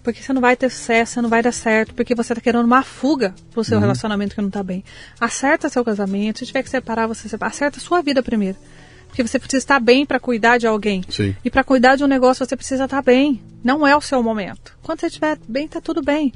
Porque 0.03 0.21
você 0.23 0.33
não 0.33 0.41
vai 0.41 0.55
ter 0.57 0.69
sucesso, 0.71 1.15
você 1.15 1.21
não 1.23 1.29
vai 1.31 1.43
dar 1.43 1.53
certo, 1.53 1.95
porque 1.95 2.15
você 2.15 2.35
tá 2.35 2.41
querendo 2.41 2.65
uma 2.65 2.83
fuga 2.83 3.35
pro 3.51 3.61
Uhum. 3.61 3.65
seu 3.65 3.79
relacionamento 3.81 4.35
que 4.35 4.43
não 4.43 4.51
tá 4.51 4.63
bem. 4.63 4.85
Acerta 5.19 5.69
seu 5.69 5.83
casamento, 5.85 6.41
se 6.41 6.47
tiver 6.47 6.63
que 6.63 6.69
separar, 6.71 7.07
você 7.07 7.29
separa. 7.29 7.51
Acerta 7.51 7.79
a 7.79 7.81
sua 7.81 8.03
vida 8.03 8.23
primeiro. 8.23 8.59
Porque 9.07 9.23
você 9.27 9.39
precisa 9.39 9.59
estar 9.59 9.79
bem 9.81 10.05
pra 10.05 10.19
cuidar 10.19 10.59
de 10.59 10.67
alguém. 10.67 11.03
Sim. 11.09 11.37
E 11.45 11.49
pra 11.49 11.63
cuidar 11.63 11.95
de 11.95 12.03
um 12.03 12.09
negócio, 12.09 12.45
você 12.45 12.57
precisa 12.57 12.85
estar 12.85 13.01
bem. 13.01 13.41
Não 13.63 13.87
é 13.87 13.97
o 13.97 14.01
seu 14.01 14.21
momento. 14.23 14.77
Quando 14.83 15.01
você 15.01 15.07
estiver 15.07 15.39
bem, 15.49 15.69
tá 15.69 15.81
tudo 15.81 16.03
bem. 16.03 16.33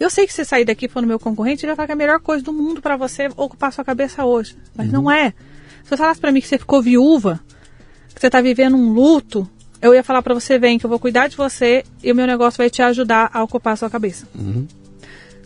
Eu 0.00 0.08
sei 0.08 0.26
que 0.26 0.32
você 0.32 0.46
sair 0.46 0.64
daqui 0.64 0.88
for 0.88 1.02
no 1.02 1.06
meu 1.06 1.18
concorrente, 1.18 1.64
ele 1.64 1.68
vai 1.68 1.76
falar 1.76 1.86
que 1.88 1.92
é 1.92 1.94
a 1.94 1.96
melhor 1.96 2.20
coisa 2.20 2.42
do 2.42 2.54
mundo 2.54 2.80
pra 2.80 2.96
você 2.96 3.28
ocupar 3.36 3.70
sua 3.70 3.84
cabeça 3.84 4.24
hoje. 4.24 4.56
Mas 4.74 4.90
não 4.90 5.10
é. 5.10 5.34
Se 5.84 5.90
você 5.90 5.96
falasse 5.98 6.18
pra 6.18 6.32
mim 6.32 6.40
que 6.40 6.48
você 6.48 6.56
ficou 6.56 6.80
viúva, 6.80 7.38
que 8.14 8.18
você 8.18 8.30
tá 8.30 8.40
vivendo 8.40 8.78
um 8.78 8.94
luto, 8.94 9.46
eu 9.82 9.94
ia 9.94 10.02
falar 10.02 10.22
para 10.22 10.32
você, 10.32 10.58
vem, 10.58 10.78
que 10.78 10.86
eu 10.86 10.90
vou 10.90 10.98
cuidar 10.98 11.28
de 11.28 11.36
você 11.36 11.84
e 12.02 12.10
o 12.10 12.14
meu 12.14 12.26
negócio 12.26 12.56
vai 12.56 12.70
te 12.70 12.80
ajudar 12.80 13.30
a 13.30 13.42
ocupar 13.42 13.74
a 13.74 13.76
sua 13.76 13.90
cabeça. 13.90 14.26
Uhum. 14.34 14.66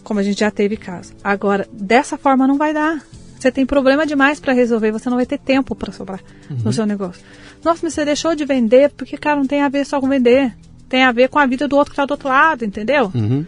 Como 0.04 0.20
a 0.20 0.22
gente 0.22 0.38
já 0.38 0.52
teve 0.52 0.76
caso. 0.76 1.12
Agora, 1.24 1.66
dessa 1.72 2.16
forma 2.16 2.46
não 2.46 2.56
vai 2.56 2.72
dar. 2.72 3.02
Você 3.38 3.50
tem 3.50 3.66
problema 3.66 4.06
demais 4.06 4.38
para 4.38 4.52
resolver, 4.52 4.92
você 4.92 5.10
não 5.10 5.16
vai 5.16 5.26
ter 5.26 5.38
tempo 5.38 5.74
para 5.74 5.92
sobrar 5.92 6.20
uhum. 6.48 6.58
no 6.64 6.72
seu 6.72 6.86
negócio. 6.86 7.22
Nossa, 7.64 7.80
mas 7.82 7.94
você 7.94 8.04
deixou 8.04 8.36
de 8.36 8.44
vender 8.44 8.90
porque, 8.90 9.16
cara, 9.16 9.36
não 9.36 9.46
tem 9.46 9.62
a 9.62 9.68
ver 9.68 9.84
só 9.84 10.00
com 10.00 10.08
vender. 10.08 10.54
Tem 10.88 11.02
a 11.02 11.10
ver 11.10 11.28
com 11.28 11.38
a 11.38 11.46
vida 11.46 11.66
do 11.66 11.76
outro 11.76 11.90
que 11.90 11.96
tá 11.96 12.06
do 12.06 12.12
outro 12.12 12.28
lado, 12.28 12.64
entendeu? 12.64 13.10
Uhum. 13.14 13.44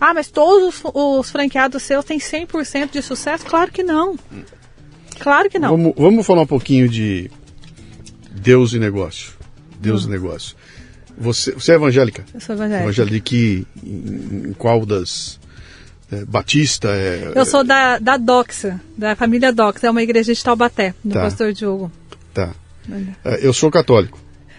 Ah, 0.00 0.14
mas 0.14 0.28
todos 0.28 0.82
os, 0.84 0.90
os 0.94 1.30
franqueados 1.30 1.82
seus 1.82 2.04
têm 2.04 2.18
100% 2.18 2.90
de 2.90 3.02
sucesso? 3.02 3.44
Claro 3.44 3.70
que 3.72 3.82
não. 3.82 4.16
Claro 5.18 5.50
que 5.50 5.58
não. 5.58 5.70
Vamos, 5.70 5.94
vamos 5.96 6.26
falar 6.26 6.42
um 6.42 6.46
pouquinho 6.46 6.88
de 6.88 7.30
Deus 8.30 8.72
e 8.72 8.78
negócio. 8.78 9.32
Deus 9.80 10.04
hum. 10.04 10.08
e 10.08 10.10
negócio. 10.10 10.56
Você, 11.16 11.52
você 11.52 11.72
é 11.72 11.74
evangélica? 11.74 12.24
Eu 12.32 12.40
sou 12.40 12.54
evangélica. 12.54 12.84
Evangélica 12.84 13.14
de 13.14 13.20
que, 13.20 13.66
em, 13.84 14.48
em 14.50 14.52
qual 14.52 14.86
das... 14.86 15.38
É, 16.10 16.24
Batista 16.24 16.88
é, 16.88 17.32
Eu 17.34 17.44
sou 17.44 17.62
da, 17.62 17.98
da 17.98 18.16
Doxa, 18.16 18.80
da 18.96 19.14
família 19.14 19.52
Doxa, 19.52 19.88
é 19.88 19.90
uma 19.90 20.02
igreja 20.02 20.32
de 20.32 20.42
Taubaté, 20.42 20.94
do 21.04 21.12
Tá. 21.12 21.20
pastor 21.20 21.52
Diogo. 21.52 21.92
Tá. 22.32 22.54
É, 23.24 23.46
Eu 23.46 23.52
sou 23.52 23.70
católico. 23.70 24.18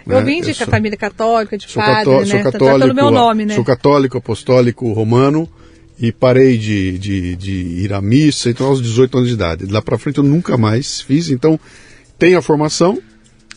Eu 0.10 0.20
né? 0.20 0.26
vim 0.26 0.42
de 0.42 0.54
sou- 0.54 0.68
família 0.68 0.98
católica, 0.98 1.58
de 1.58 1.70
sou, 1.70 1.82
padre, 1.82 2.06
cató- 2.06 2.20
né? 2.20 2.26
sou 2.26 2.38
Tá- 2.40 2.44
tá 2.44 2.52
católico, 2.52 2.80
pelo 2.80 2.96
meu 2.96 3.12
nome, 3.12 3.46
né? 3.46 3.56
sou 3.56 3.64
católico, 3.64 4.18
apostólico, 4.18 4.92
romano 4.94 5.48
e 6.00 6.12
parei 6.12 6.58
de, 6.58 6.98
de, 6.98 7.36
de 7.36 7.52
ir 7.84 7.94
à 7.94 8.02
missa 8.02 8.50
então 8.50 8.68
aos 8.68 8.82
18 8.82 9.18
anos 9.18 9.30
de 9.30 9.36
idade. 9.36 9.68
De 9.68 9.74
lá 9.74 9.82
para 9.82 9.98
frente 9.98 10.18
eu 10.18 10.24
nunca 10.24 10.58
mais 10.58 11.02
fiz, 11.02 11.30
então 11.30 11.60
tenho 12.18 12.38
a 12.38 12.42
formação, 12.42 13.00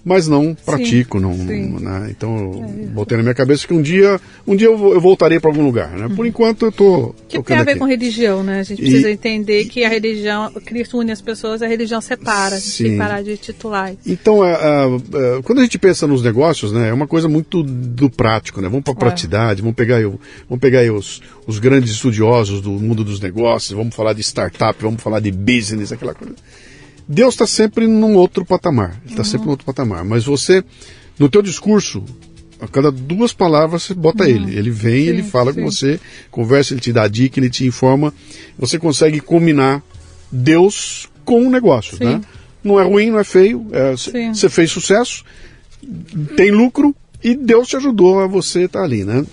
mas 0.05 0.27
não 0.27 0.55
pratico, 0.55 1.21
não, 1.21 1.35
sim. 1.37 1.77
né? 1.81 2.09
Então 2.11 2.37
eu 2.37 2.53
botei 2.93 3.17
na 3.17 3.23
minha 3.23 3.35
cabeça 3.35 3.67
que 3.67 3.73
um 3.75 3.81
dia, 3.83 4.21
um 4.47 4.57
dia 4.57 4.67
eu, 4.67 4.93
eu 4.95 5.01
voltarei 5.01 5.39
para 5.39 5.51
algum 5.51 5.65
lugar, 5.65 5.91
né? 5.91 6.09
Por 6.15 6.27
enquanto 6.27 6.67
eu 6.67 6.73
tô 6.73 6.93
Uhum. 6.93 7.15
Que 7.29 7.43
tem 7.43 7.57
a 7.57 7.63
ver 7.65 7.71
aqui. 7.73 7.79
com 7.81 7.87
religião, 7.87 8.43
né? 8.43 8.61
A 8.61 8.63
gente 8.63 8.81
E- 8.81 8.83
precisa 8.85 9.11
entender 9.11 9.65
que 9.67 9.85
a 9.85 9.89
religião, 9.89 10.51
Cristo 10.65 10.99
une 10.99 11.11
as 11.13 11.21
pessoas, 11.21 11.63
a 11.63 11.67
religião 11.67 12.01
separa. 12.01 12.57
A 12.57 12.59
gente 12.59 12.77
tem 12.79 12.87
Sim. 12.89 12.93
que 12.93 12.99
parar 12.99 13.23
de 13.23 13.37
titular. 13.37 13.93
Então, 14.07 14.45
é, 14.45 14.53
é, 14.53 15.39
é, 15.39 15.43
quando 15.43 15.61
a 15.61 15.63
gente 15.63 15.79
pensa 15.79 16.07
nos 16.07 16.23
negócios, 16.23 16.73
né, 16.73 16.89
é 16.89 16.93
uma 16.93 17.07
coisa 17.07 17.29
muito 17.29 17.63
do 17.63 18.11
prático, 18.11 18.61
né? 18.61 18.69
Vamos 18.69 18.85
para 18.85 18.93
a 18.93 18.97
praticidade, 18.97 19.63
vamos 19.63 19.75
pegar, 19.77 20.01
o- 20.07 20.21
vamos 20.49 20.61
pegar 20.61 20.83
os, 20.93 21.23
os 21.47 21.59
grandes 21.59 21.93
estudiosos 21.93 22.61
do 22.61 22.71
mundo 22.73 23.03
dos 23.05 23.21
negócios, 23.21 23.73
vamos 23.77 23.95
falar 23.95 24.13
de 24.13 24.21
startup, 24.23 24.77
vamos 24.83 25.03
falar 25.03 25.21
de 25.21 25.31
business, 25.31 25.93
aquela 25.93 26.15
coisa. 26.15 26.35
Deus 27.09 27.35
está 27.35 27.47
sempre 27.47 27.87
num 27.87 28.15
outro 28.15 28.45
patamar, 28.45 29.01
ele 29.05 29.13
está 29.13 29.25
sempre 29.25 29.47
num 29.47 29.51
outro 29.53 29.67
patamar. 29.67 30.05
Mas 30.05 30.25
você, 30.25 30.65
no 31.19 31.29
teu 31.29 31.43
discurso, 31.43 32.05
a 32.61 32.69
cada 32.69 32.93
duas 32.93 33.33
palavras 33.33 33.83
você 33.83 33.95
bota 33.95 34.29
ele. 34.29 34.57
Ele 34.57 34.71
vem, 34.71 35.07
ele 35.07 35.23
fala 35.23 35.53
com 35.53 35.61
sim. 35.61 35.65
você, 35.65 36.01
conversa, 36.31 36.75
ele 36.75 36.81
te 36.81 36.93
dá 36.93 37.09
dica, 37.09 37.41
ele 37.41 37.51
te 37.51 37.67
informa. 37.67 38.15
Você 38.57 38.79
consegue 38.79 39.21
combinar 39.21 39.83
Deus 40.31 41.09
com 41.25 41.47
o 41.47 41.51
negócio, 41.51 41.97
Sim. 41.97 42.05
né? 42.05 42.21
Não 42.63 42.79
é 42.81 42.85
ruim, 42.85 43.11
não 43.11 43.19
é 43.19 43.25
feio. 43.25 43.67
é, 43.73 43.97
Sim. 43.97 44.33
Você 44.33 44.49
fez 44.49 44.71
sucesso, 44.71 45.25
tem 46.37 46.51
lucro 46.51 46.95
e 47.23 47.35
Deus 47.35 47.69
te 47.69 47.77
ajudou 47.77 48.21
a 48.21 48.27
você 48.27 48.63
estar 48.63 48.83
ali, 48.83 49.05
né? 49.05 49.25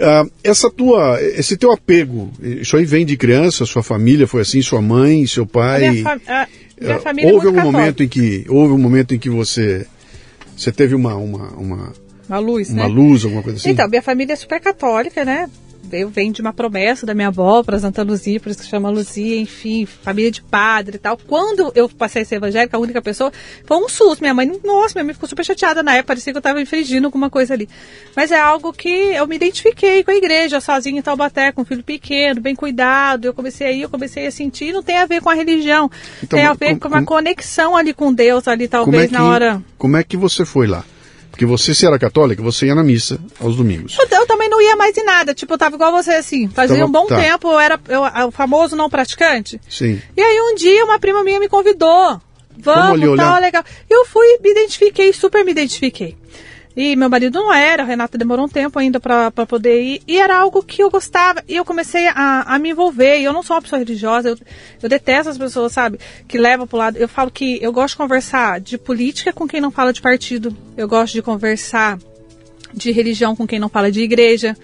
Ah, 0.00 0.24
essa 0.42 0.70
tua, 0.70 1.18
esse 1.22 1.56
teu 1.56 1.70
apego, 1.70 2.30
isso 2.42 2.76
aí 2.76 2.84
vem 2.84 3.04
de 3.04 3.16
criança, 3.16 3.66
sua 3.66 3.82
família 3.82 4.26
foi 4.26 4.40
assim, 4.42 4.62
sua 4.62 4.80
mãe, 4.80 5.26
seu 5.26 5.44
A 5.44 5.46
pai. 5.46 5.90
minha, 5.90 6.02
fa- 6.02 6.12
a 6.26 6.48
minha 6.80 6.96
Ah, 6.96 7.00
família 7.00 7.30
é 7.30 7.32
houve 7.32 7.44
muito 7.46 7.58
algum 7.58 7.70
católica. 7.72 7.78
momento 7.78 8.02
em 8.02 8.08
que 8.08 8.44
houve 8.48 8.72
um 8.72 8.78
momento 8.78 9.14
em 9.14 9.18
que 9.18 9.28
você 9.30 9.86
você 10.56 10.72
teve 10.72 10.94
uma 10.94 11.14
uma, 11.16 11.48
uma, 11.50 11.92
Uma 12.28 12.38
luz, 12.38 12.70
uma 12.70 12.88
né? 12.88 12.94
luz, 12.94 13.24
alguma 13.24 13.42
coisa 13.42 13.58
assim? 13.58 13.70
Então, 13.70 13.86
minha 13.88 14.02
família 14.02 14.32
é 14.32 14.36
super 14.36 14.60
católica, 14.60 15.24
né? 15.24 15.48
Eu 15.92 16.08
venho 16.08 16.32
de 16.32 16.40
uma 16.40 16.52
promessa 16.52 17.04
da 17.06 17.14
minha 17.14 17.28
avó 17.28 17.62
para 17.62 17.78
Santa 17.78 18.02
Luzia, 18.02 18.40
por 18.40 18.50
isso 18.50 18.60
que 18.62 18.68
chama 18.68 18.88
Luzia, 18.90 19.38
enfim, 19.40 19.84
família 19.86 20.30
de 20.30 20.42
padre 20.42 20.96
e 20.96 20.98
tal. 20.98 21.16
Quando 21.16 21.70
eu 21.74 21.88
passei 21.88 22.22
a 22.22 22.24
ser 22.24 22.36
evangélica, 22.36 22.76
a 22.76 22.80
única 22.80 23.02
pessoa, 23.02 23.32
foi 23.66 23.76
um 23.76 23.88
susto. 23.88 24.20
Minha 24.20 24.34
mãe, 24.34 24.50
nossa, 24.64 24.94
minha 24.94 25.04
mãe 25.04 25.14
ficou 25.14 25.28
super 25.28 25.44
chateada 25.44 25.82
na 25.82 25.92
época, 25.94 26.08
parecia 26.08 26.32
que 26.32 26.36
eu 26.36 26.40
estava 26.40 26.60
infringindo 26.60 27.06
alguma 27.06 27.28
coisa 27.30 27.54
ali. 27.54 27.68
Mas 28.16 28.30
é 28.30 28.40
algo 28.40 28.72
que 28.72 28.88
eu 28.88 29.26
me 29.26 29.36
identifiquei 29.36 30.02
com 30.02 30.10
a 30.10 30.14
igreja, 30.14 30.60
sozinha 30.60 30.98
em 30.98 31.02
Taubaté, 31.02 31.52
com 31.52 31.62
um 31.62 31.64
filho 31.64 31.82
pequeno, 31.84 32.40
bem 32.40 32.54
cuidado. 32.54 33.24
Eu 33.26 33.34
comecei 33.34 33.66
aí, 33.66 33.82
eu 33.82 33.88
comecei 33.90 34.26
a 34.26 34.30
sentir, 34.30 34.72
não 34.72 34.82
tem 34.82 34.96
a 34.98 35.06
ver 35.06 35.20
com 35.20 35.30
a 35.30 35.34
religião. 35.34 35.90
Então, 36.22 36.38
tem 36.38 36.46
a 36.46 36.52
ver 36.54 36.68
como- 36.68 36.80
com 36.80 36.88
uma 36.88 36.96
como- 36.98 37.06
conexão 37.06 37.76
ali 37.76 37.92
com 37.92 38.12
Deus, 38.12 38.48
ali 38.48 38.68
como 38.68 38.84
talvez 38.84 39.04
é 39.04 39.06
que, 39.08 39.12
na 39.12 39.24
hora. 39.24 39.62
Como 39.78 39.96
é 39.96 40.02
que 40.04 40.16
você 40.16 40.44
foi 40.44 40.66
lá? 40.66 40.84
Porque 41.32 41.44
você, 41.46 41.74
se 41.74 41.84
era 41.86 41.98
católica, 41.98 42.40
você 42.42 42.66
ia 42.66 42.74
na 42.74 42.84
missa 42.84 43.18
aos 43.40 43.56
domingos. 43.56 43.96
Eu, 43.98 44.06
eu 44.20 44.26
também 44.26 44.48
não 44.48 44.60
ia 44.60 44.76
mais 44.76 44.96
em 44.96 45.02
nada, 45.04 45.34
tipo, 45.34 45.52
eu 45.54 45.58
tava 45.58 45.74
igual 45.74 45.90
você 45.90 46.12
assim. 46.12 46.48
Fazia 46.48 46.76
Tava- 46.76 46.88
um 46.88 46.92
bom 46.92 47.06
tá. 47.06 47.16
tempo, 47.16 47.48
eu 47.50 47.58
era 47.58 47.80
eu- 47.88 48.28
o 48.28 48.30
famoso 48.30 48.76
não 48.76 48.88
praticante. 48.88 49.60
Sim. 49.68 50.00
E 50.16 50.20
aí 50.22 50.40
um 50.40 50.54
dia 50.54 50.84
uma 50.84 50.98
prima 51.00 51.24
minha 51.24 51.40
me 51.40 51.48
convidou. 51.48 52.20
Vamos, 52.58 52.92
ali 52.92 53.08
olhar? 53.08 53.24
tal, 53.32 53.40
legal. 53.40 53.64
Eu 53.88 54.04
fui, 54.04 54.38
me 54.42 54.50
identifiquei, 54.50 55.10
super 55.12 55.42
me 55.42 55.50
identifiquei. 55.52 56.16
E 56.76 56.96
meu 56.96 57.08
marido 57.08 57.38
não 57.38 57.52
era, 57.52 57.82
a 57.82 57.86
Renata 57.86 58.16
demorou 58.16 58.46
um 58.46 58.48
tempo 58.48 58.78
ainda 58.78 58.98
pra 58.98 59.30
poder 59.46 59.82
ir. 59.82 60.02
E 60.06 60.18
era 60.18 60.36
algo 60.38 60.62
que 60.62 60.82
eu 60.82 60.90
gostava. 60.90 61.42
E 61.46 61.56
eu 61.56 61.64
comecei 61.64 62.06
a, 62.08 62.54
a 62.54 62.58
me 62.58 62.70
envolver. 62.70 63.20
E 63.20 63.24
eu 63.24 63.32
não 63.32 63.42
sou 63.42 63.56
uma 63.56 63.62
pessoa 63.62 63.78
religiosa, 63.78 64.30
eu, 64.30 64.38
eu 64.82 64.88
detesto 64.88 65.30
as 65.30 65.38
pessoas, 65.38 65.72
sabe, 65.72 65.98
que 66.26 66.38
levam 66.38 66.66
pro 66.66 66.78
lado. 66.78 66.96
Eu 66.96 67.08
falo 67.08 67.30
que 67.30 67.62
eu 67.62 67.72
gosto 67.72 67.94
de 67.94 67.98
conversar 67.98 68.60
de 68.60 68.78
política 68.78 69.32
com 69.32 69.46
quem 69.46 69.60
não 69.60 69.70
fala 69.70 69.92
de 69.92 70.00
partido. 70.00 70.56
Eu 70.76 70.88
gosto 70.88 71.12
de 71.12 71.22
conversar 71.22 71.98
de 72.72 72.90
religião 72.90 73.36
com 73.36 73.46
quem 73.46 73.58
não 73.58 73.68
fala 73.68 73.92
de 73.92 74.00
igreja. 74.00 74.56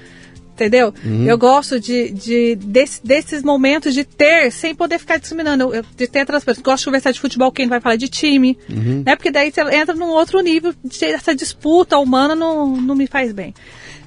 Entendeu? 0.58 0.92
Eu 1.24 1.38
gosto 1.38 1.78
de, 1.78 2.10
de 2.10 2.56
desse- 2.56 3.00
desses 3.06 3.44
momentos 3.44 3.94
de 3.94 4.02
ter, 4.02 4.50
sem 4.50 4.74
poder 4.74 4.98
ficar 4.98 5.16
discriminando, 5.16 5.62
eu, 5.62 5.74
eu- 5.76 5.84
de 5.96 6.08
ter 6.08 6.26
transparência. 6.26 6.64
Gosto 6.64 6.80
de 6.80 6.84
conversar 6.86 7.12
de 7.12 7.20
futebol, 7.20 7.52
quem 7.52 7.68
vai 7.68 7.80
falar 7.80 7.94
de 7.94 8.08
time, 8.08 8.58
né? 9.06 9.14
Porque 9.14 9.30
daí 9.30 9.52
você 9.52 9.60
entra 9.72 9.94
num 9.94 10.08
outro 10.08 10.40
nível, 10.40 10.74
essa 11.00 11.32
disputa 11.32 11.96
humana 11.96 12.34
não, 12.34 12.76
não 12.76 12.96
me 12.96 13.06
faz 13.06 13.32
bem. 13.32 13.54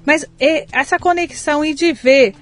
Mas 0.05 0.25
é, 0.37 0.65
essa 0.73 0.99
conexão 0.99 1.63
e 1.63 1.73
de 1.73 1.93
ver 1.93 2.33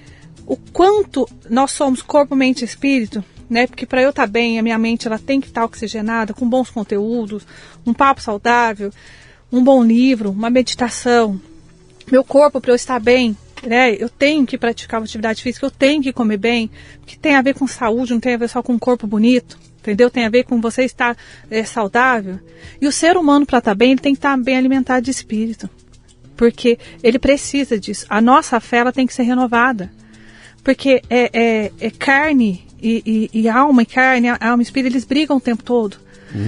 o 0.47 0.57
quanto 0.57 1.29
nós 1.47 1.69
somos 1.69 2.01
corpo, 2.01 2.35
mente 2.35 2.61
e 2.61 2.65
espírito, 2.65 3.23
né? 3.47 3.67
Porque 3.67 3.85
para 3.85 4.01
eu 4.01 4.09
estar 4.09 4.25
bem, 4.25 4.57
a 4.57 4.63
minha 4.63 4.77
mente 4.79 5.05
ela 5.05 5.19
tem 5.19 5.39
que 5.39 5.47
estar 5.47 5.63
oxigenada, 5.65 6.33
com 6.33 6.49
bons 6.49 6.71
conteúdos, 6.71 7.45
um 7.85 7.93
papo 7.93 8.21
saudável, 8.23 8.91
um 9.51 9.63
bom 9.63 9.83
livro, 9.83 10.31
uma 10.31 10.49
meditação, 10.49 11.39
meu 12.11 12.23
corpo 12.23 12.59
para 12.59 12.71
eu 12.71 12.75
estar 12.75 12.99
bem, 12.99 13.37
né? 13.65 13.93
Eu 13.95 14.09
tenho 14.09 14.45
que 14.45 14.57
praticar 14.57 14.99
uma 14.99 15.05
atividade 15.05 15.41
física, 15.41 15.65
eu 15.65 15.71
tenho 15.71 16.01
que 16.01 16.13
comer 16.13 16.37
bem, 16.37 16.69
que 17.05 17.17
tem 17.17 17.35
a 17.35 17.41
ver 17.41 17.53
com 17.53 17.67
saúde, 17.67 18.13
não 18.13 18.19
tem 18.19 18.33
a 18.33 18.37
ver 18.37 18.49
só 18.49 18.61
com 18.61 18.73
um 18.73 18.79
corpo 18.79 19.05
bonito, 19.07 19.57
entendeu? 19.79 20.09
Tem 20.09 20.25
a 20.25 20.29
ver 20.29 20.43
com 20.43 20.59
você 20.61 20.83
estar 20.83 21.17
é, 21.49 21.63
saudável. 21.63 22.39
E 22.81 22.87
o 22.87 22.91
ser 22.91 23.17
humano 23.17 23.45
para 23.45 23.59
estar 23.59 23.75
bem, 23.75 23.91
ele 23.91 24.01
tem 24.01 24.13
que 24.13 24.19
estar 24.19 24.37
bem 24.37 24.57
alimentado 24.57 25.03
de 25.03 25.11
espírito, 25.11 25.69
porque 26.35 26.77
ele 27.03 27.19
precisa 27.19 27.79
disso. 27.79 28.05
A 28.09 28.21
nossa 28.21 28.59
fé 28.59 28.77
ela 28.77 28.91
tem 28.91 29.05
que 29.07 29.13
ser 29.13 29.23
renovada, 29.23 29.91
porque 30.63 31.01
é, 31.09 31.29
é, 31.33 31.71
é 31.79 31.89
carne 31.89 32.65
e, 32.81 33.29
e- 33.33 33.41
e 33.41 33.49
alma 33.49 33.81
e 33.81 33.85
carne, 33.85 34.29
alma 34.29 34.61
e 34.61 34.63
espírito, 34.63 34.93
eles 34.93 35.05
brigam 35.05 35.37
o 35.37 35.41
tempo 35.41 35.63
todo. 35.63 35.97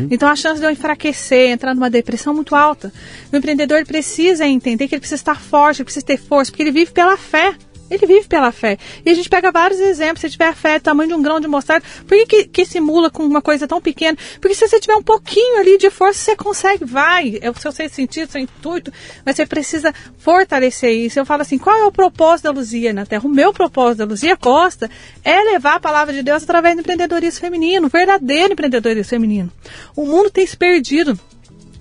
Então 0.10 0.30
a 0.30 0.36
chance 0.36 0.60
de 0.60 0.66
eu 0.66 0.72
enfraquecer, 0.72 1.50
entrar 1.52 1.74
numa 1.74 1.90
depressão 1.90 2.34
é 2.34 2.36
muito 2.36 2.56
alta. 2.56 2.92
O 3.32 3.36
empreendedor 3.36 3.86
precisa 3.86 4.48
entender 4.48 4.88
que 4.88 4.96
ele 4.96 5.00
precisa 5.00 5.22
estar 5.22 5.40
forte, 5.40 5.80
ele 5.82 5.86
precisa 5.86 6.06
ter 6.06 6.18
força, 6.18 6.52
porque 6.52 6.64
ele 6.64 6.72
vive 6.72 6.92
pela 6.92 7.18
fé. 7.18 7.56
Ele 7.92 8.06
vive 8.06 8.26
pela 8.26 8.54
fé. 8.54 8.78
E 9.06 9.10
a 9.10 9.14
gente 9.14 9.30
pega 9.30 9.52
vários 9.52 9.82
exemplos. 9.82 10.22
Se 10.22 10.30
tiver 10.30 10.56
fé 10.56 10.80
tamanho 10.80 11.10
de 11.10 11.16
um 11.16 11.22
grão 11.22 11.42
de 11.42 11.48
mostarda, 11.48 11.86
por 12.08 12.18
que, 12.20 12.26
que, 12.26 12.46
que 12.46 12.66
simula 12.66 13.10
com 13.10 13.24
uma 13.24 13.42
coisa 13.42 13.68
tão 13.68 13.82
pequena? 13.82 14.18
Porque 14.40 14.56
se 14.56 14.66
você 14.66 14.80
tiver 14.80 14.96
um 14.96 15.04
pouquinho 15.04 15.60
ali 15.60 15.78
de 15.78 15.90
força, 15.90 16.18
você 16.20 16.36
consegue, 16.38 16.86
vai. 16.86 17.38
É 17.42 17.50
o 17.50 17.60
seu 17.60 17.72
sentido, 17.74 18.32
seu 18.32 18.40
intuito, 18.40 18.94
mas 19.26 19.36
você 19.36 19.46
precisa 19.46 19.94
fortalecer 20.18 20.92
isso. 20.92 21.20
Eu 21.20 21.26
falo 21.26 21.42
assim: 21.42 21.58
qual 21.58 21.78
é 21.78 21.86
o 21.86 21.92
propósito 21.92 22.46
da 22.46 22.52
Luzia 22.52 22.94
na 22.94 23.06
Terra? 23.06 23.26
O 23.26 23.30
meu 23.30 23.52
propósito 23.52 24.00
da 24.00 24.06
Luzia 24.06 24.38
Costa 24.38 24.90
é 25.22 25.42
levar 25.42 25.76
a 25.76 25.80
palavra 25.80 26.14
de 26.14 26.24
Deus 26.24 26.44
através 26.44 26.76
do 26.76 26.80
empreendedorismo 26.80 27.42
feminino, 27.42 27.90
verdadeiro 27.90 28.54
empreendedorismo 28.54 29.10
feminino. 29.10 29.52
O 29.98 30.06
mundo 30.06 30.30
tem 30.30 30.48
se 30.48 30.56
perdido, 30.56 31.20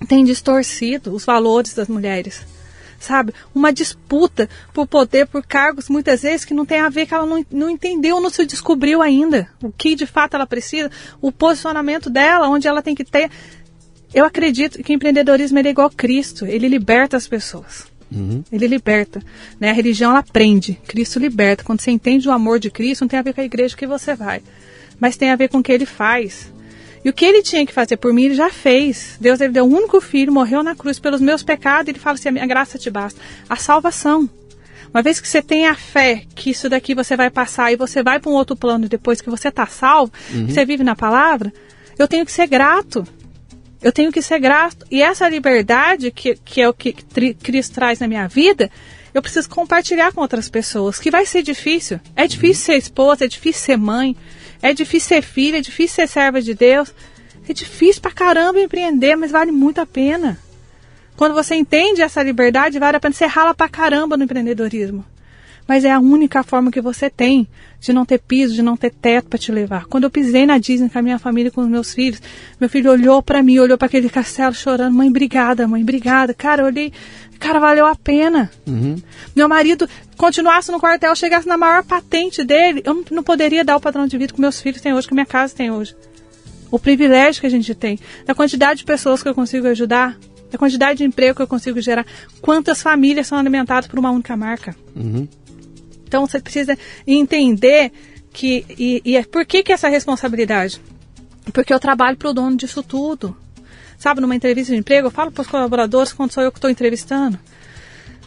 tem 0.09 0.25
distorcido 0.25 1.15
os 1.15 1.25
valores 1.25 1.73
das 1.73 1.87
mulheres 1.87 2.50
sabe? 3.01 3.35
Uma 3.53 3.73
disputa 3.73 4.49
por 4.73 4.87
poder, 4.87 5.27
por 5.27 5.45
cargos, 5.45 5.89
muitas 5.89 6.23
vezes 6.23 6.45
que 6.45 6.55
não 6.55 6.65
tem 6.65 6.79
a 6.79 6.89
ver, 6.89 7.07
que 7.07 7.15
ela 7.15 7.27
não, 7.27 7.45
não 7.51 7.71
entendeu, 7.71 8.21
não 8.21 8.31
se 8.31 8.47
descobriu 8.47 9.03
ainda 9.03 9.49
o 9.63 9.73
que 9.73 9.97
de 9.97 10.07
fato 10.07 10.35
ela 10.35 10.47
precisa, 10.47 10.91
o 11.21 11.33
posicionamento 11.33 12.09
dela, 12.09 12.49
onde 12.49 12.69
ela 12.69 12.83
tem 12.83 12.95
que 12.95 13.05
ter. 13.05 13.31
Eu 14.15 14.25
acredito 14.25 14.83
que 14.83 14.93
o 14.93 14.95
empreendedorismo 14.95 15.59
é 15.59 15.63
igual 15.63 15.89
a 15.89 15.91
Cristo, 15.91 16.45
ele 16.45 16.69
liberta 16.69 17.17
as 17.17 17.27
pessoas. 17.27 17.91
Ele 18.51 18.67
liberta. 18.67 19.23
Né? 19.59 19.71
A 19.71 19.73
religião 19.73 20.11
ela 20.11 20.23
prende, 20.23 20.75
Cristo 20.87 21.19
liberta. 21.19 21.63
Quando 21.63 21.81
você 21.81 21.93
entende 21.93 22.29
o 22.29 22.33
amor 22.33 22.59
de 22.59 22.71
Cristo, 22.71 23.03
não 23.03 23.09
tem 23.09 23.19
a 23.19 23.23
ver 23.23 23.33
com 23.33 23.41
a 23.41 23.45
igreja 23.45 23.77
que 23.77 23.87
você 23.87 24.15
vai, 24.15 24.43
mas 24.99 25.17
tem 25.17 25.31
a 25.31 25.37
ver 25.37 25.49
com 25.49 25.59
o 25.59 25.63
que 25.63 25.73
ele 25.73 25.87
faz. 25.87 26.53
E 27.05 27.09
o 27.09 27.13
que 27.13 27.25
ele 27.25 27.43
tinha 27.43 27.65
que 27.65 27.73
fazer 27.73 27.97
por 27.97 28.13
mim, 28.13 28.25
ele 28.25 28.35
já 28.35 28.51
fez. 28.51 29.17
Deus 29.21 29.41
ele 29.41 29.53
deu 29.53 29.65
um 29.65 29.75
único 29.75 30.01
filho, 30.01 30.33
morreu 30.33 30.63
na 30.63 30.75
cruz 30.75 30.99
pelos 30.99 31.21
meus 31.21 31.43
pecados, 31.43 31.89
ele 31.89 31.99
fala 31.99 32.15
assim: 32.15 32.29
a 32.29 32.33
minha 32.33 32.47
graça 32.47 32.79
te 32.79 32.91
basta. 32.91 33.21
A 33.49 33.57
salvação. 33.57 34.29
Uma 34.93 35.03
vez 35.03 35.21
que 35.21 35.29
você 35.29 35.41
tem 35.41 35.67
a 35.67 35.75
fé 35.75 36.25
que 36.35 36.51
isso 36.51 36.69
daqui 36.69 36.95
você 36.95 37.17
vai 37.17 37.31
passar 37.31 37.73
e 37.73 37.77
você 37.77 38.03
vai 38.03 38.19
para 38.19 38.31
um 38.31 38.35
outro 38.35 38.57
plano 38.57 38.89
depois 38.89 39.21
que 39.21 39.31
você 39.31 39.49
está 39.49 39.65
salvo, 39.65 40.13
uhum. 40.33 40.49
você 40.49 40.65
vive 40.65 40.83
na 40.83 40.97
palavra, 40.97 41.53
eu 41.97 42.09
tenho 42.09 42.27
que 42.27 42.33
ser 42.33 42.49
grato. 42.49 43.07
Eu 43.81 43.93
tenho 43.93 44.13
que 44.13 44.21
ser 44.21 44.39
grato. 44.39 44.85
E 44.91 45.01
essa 45.01 45.29
liberdade, 45.29 46.11
que, 46.11 46.35
que 46.45 46.61
é 46.61 46.69
o 46.69 46.75
que 46.75 46.93
Cristo 46.93 47.75
traz 47.75 47.99
na 47.99 48.09
minha 48.09 48.29
vida, 48.29 48.71
eu 49.15 49.23
preciso 49.23 49.49
compartilhar 49.49 50.13
com 50.13 50.21
outras 50.21 50.49
pessoas, 50.49 50.99
que 50.99 51.11
vai 51.11 51.25
ser 51.25 51.43
difícil. 51.43 51.99
É 52.15 52.27
difícil 52.27 52.65
ser 52.67 52.77
esposa, 52.77 53.25
é 53.25 53.29
difícil 53.29 53.63
ser 53.63 53.77
mãe, 53.77 54.15
é 54.63 54.73
difícil 54.73 55.09
ser 55.09 55.23
filha, 55.23 55.59
é 55.59 55.61
difícil 55.61 55.97
ser 55.97 56.09
serva 56.09 56.41
de 56.41 56.55
Deus. 56.55 56.93
É 57.49 57.53
difícil 57.53 58.03
pra 58.03 58.11
caramba 58.11 58.61
empreender, 58.61 59.17
mas 59.17 59.31
vale 59.31 59.51
muito 59.51 59.81
a 59.81 59.87
pena. 59.87 60.39
Quando 61.17 61.35
você 61.35 61.55
entende 61.55 62.03
essa 62.03 62.23
liberdade, 62.23 62.79
vale 62.79 62.97
a 62.97 63.01
pena. 63.01 63.15
Você 63.15 63.27
rala 63.27 63.55
pra 63.55 63.69
caramba 63.69 64.17
no 64.17 64.25
empreendedorismo. 64.25 65.05
Mas 65.71 65.85
é 65.85 65.93
a 65.93 66.01
única 66.01 66.43
forma 66.43 66.69
que 66.69 66.81
você 66.81 67.09
tem 67.09 67.47
de 67.79 67.93
não 67.93 68.05
ter 68.05 68.19
piso, 68.19 68.53
de 68.53 68.61
não 68.61 68.77
ter 68.77 68.91
teto 68.91 69.29
para 69.29 69.39
te 69.39 69.53
levar. 69.53 69.85
Quando 69.85 70.03
eu 70.03 70.11
pisei 70.11 70.45
na 70.45 70.59
Disney 70.59 70.89
com 70.89 70.99
a 70.99 71.03
minha 71.03 71.17
família, 71.17 71.49
com 71.49 71.61
os 71.61 71.69
meus 71.69 71.95
filhos, 71.95 72.21
meu 72.59 72.69
filho 72.69 72.91
olhou 72.91 73.23
para 73.23 73.41
mim, 73.41 73.57
olhou 73.61 73.79
para 73.79 73.87
aquele 73.87 74.11
castelo 74.11 74.53
chorando. 74.53 74.93
Mãe, 74.93 75.09
obrigada, 75.09 75.69
mãe, 75.69 75.81
obrigada. 75.81 76.35
Cara, 76.35 76.63
eu 76.63 76.67
olhei, 76.67 76.93
cara, 77.39 77.61
valeu 77.61 77.87
a 77.87 77.95
pena. 77.95 78.51
Uhum. 78.67 79.01
Meu 79.37 79.49
marido 79.49 79.89
continuasse 80.17 80.73
no 80.73 80.81
quartel, 80.81 81.15
chegasse 81.15 81.47
na 81.47 81.57
maior 81.57 81.85
patente 81.85 82.43
dele, 82.43 82.83
eu 82.85 83.05
não 83.13 83.23
poderia 83.23 83.65
dar 83.65 83.77
o 83.77 83.81
padrão 83.81 84.09
de 84.09 84.19
vida 84.19 84.35
que 84.35 84.41
meus 84.41 84.61
filhos 84.61 84.81
têm 84.81 84.93
hoje, 84.93 85.07
que 85.07 85.15
minha 85.15 85.25
casa 85.25 85.55
tem 85.55 85.71
hoje. 85.71 85.95
O 86.69 86.81
privilégio 86.81 87.43
que 87.43 87.47
a 87.47 87.51
gente 87.51 87.77
tem, 87.77 87.97
da 88.27 88.35
quantidade 88.35 88.81
de 88.81 88.85
pessoas 88.85 89.23
que 89.23 89.29
eu 89.29 89.37
consigo 89.37 89.69
ajudar, 89.69 90.19
da 90.51 90.59
quantidade 90.59 90.99
de 90.99 91.05
emprego 91.05 91.37
que 91.37 91.43
eu 91.43 91.47
consigo 91.47 91.81
gerar, 91.81 92.05
quantas 92.41 92.83
famílias 92.83 93.29
são 93.29 93.39
alimentadas 93.39 93.87
por 93.87 94.01
uma 94.01 94.11
única 94.11 94.37
marca. 94.37 94.75
Uhum. 94.97 95.29
Então 96.11 96.27
você 96.27 96.41
precisa 96.41 96.77
entender 97.07 97.93
que. 98.33 98.67
E, 98.69 99.01
e 99.05 99.17
é, 99.17 99.23
por 99.23 99.47
que, 99.47 99.63
que 99.63 99.73
essa 99.73 99.89
responsabilidade? 99.89 100.81
Porque 101.53 101.73
eu 101.73 101.79
trabalho 101.79 102.17
para 102.17 102.31
o 102.31 102.35
dono 102.35 102.57
disso 102.57 102.83
tudo. 102.83 103.37
Sabe, 103.97 104.21
numa 104.21 104.35
entrevista 104.35 104.73
de 104.73 104.79
emprego, 104.79 105.07
eu 105.07 105.11
falo 105.11 105.31
para 105.31 105.43
os 105.43 105.47
colaboradores 105.47 106.13
quando 106.13 106.33
sou 106.33 106.43
eu 106.43 106.51
que 106.51 106.59
estou 106.59 106.69
entrevistando. 106.69 107.39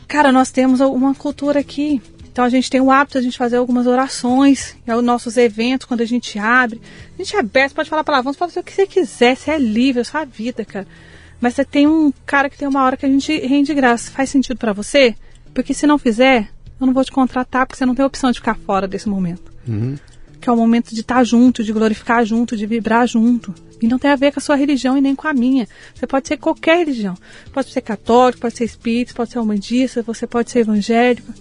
Cara, 0.07 0.31
nós 0.31 0.49
temos 0.49 0.79
uma 0.79 1.13
cultura 1.13 1.59
aqui. 1.59 2.01
Então 2.31 2.45
a 2.45 2.49
gente 2.49 2.69
tem 2.69 2.79
o 2.79 2.89
hábito 2.89 3.13
de 3.13 3.17
a 3.17 3.21
gente 3.21 3.37
fazer 3.37 3.57
algumas 3.57 3.85
orações, 3.85 4.77
e 4.87 4.91
os 4.93 5.03
nossos 5.03 5.35
eventos, 5.35 5.85
quando 5.85 6.01
a 6.01 6.05
gente 6.05 6.39
abre. 6.39 6.81
A 7.13 7.21
gente 7.21 7.35
é 7.35 7.39
aberto, 7.39 7.75
pode 7.75 7.89
falar 7.89 8.03
palavrões, 8.05 8.37
pode 8.37 8.51
fazer 8.53 8.61
o 8.61 8.63
que 8.63 8.71
você 8.71 8.87
quiser, 8.87 9.35
você 9.35 9.51
é 9.51 9.57
livre, 9.59 10.01
é 10.01 10.03
sua 10.05 10.23
vida, 10.23 10.63
cara. 10.63 10.87
Mas 11.41 11.55
você 11.55 11.65
tem 11.65 11.85
um 11.85 12.13
cara 12.25 12.49
que 12.49 12.57
tem 12.57 12.67
uma 12.67 12.83
hora 12.83 12.95
que 12.95 13.05
a 13.05 13.09
gente 13.09 13.37
rende 13.39 13.73
graça. 13.73 14.09
Faz 14.09 14.29
sentido 14.29 14.57
para 14.57 14.71
você? 14.71 15.15
Porque 15.53 15.73
se 15.73 15.85
não 15.85 15.97
fizer, 15.97 16.49
eu 16.83 16.87
não 16.87 16.93
vou 16.93 17.03
te 17.03 17.11
contratar 17.11 17.65
porque 17.65 17.77
você 17.77 17.85
não 17.85 17.95
tem 17.95 18.05
opção 18.05 18.31
de 18.31 18.39
ficar 18.39 18.55
fora 18.55 18.87
desse 18.87 19.09
momento. 19.09 19.51
Uhum. 19.67 19.97
Que 20.39 20.49
é 20.49 20.51
o 20.51 20.57
momento 20.57 20.93
de 20.93 21.01
estar 21.01 21.23
junto, 21.23 21.63
de 21.63 21.71
glorificar 21.71 22.25
junto, 22.25 22.57
de 22.57 22.65
vibrar 22.65 23.07
junto. 23.07 23.53
E 23.81 23.87
não 23.87 23.97
tem 23.97 24.11
a 24.11 24.15
ver 24.15 24.31
com 24.31 24.39
a 24.39 24.41
sua 24.41 24.55
religião 24.55 24.97
e 24.97 25.01
nem 25.01 25.15
com 25.15 25.27
a 25.27 25.33
minha. 25.33 25.67
Você 25.93 26.05
pode 26.05 26.27
ser 26.27 26.37
qualquer 26.37 26.77
religião. 26.77 27.15
Pode 27.51 27.69
ser 27.69 27.81
católico, 27.81 28.41
pode 28.41 28.55
ser 28.55 28.65
espírita, 28.65 29.13
pode 29.13 29.31
ser 29.31 29.39
humanista, 29.39 30.01
você 30.01 30.27
pode 30.27 30.51
ser 30.51 30.59
evangélico. 30.59 31.33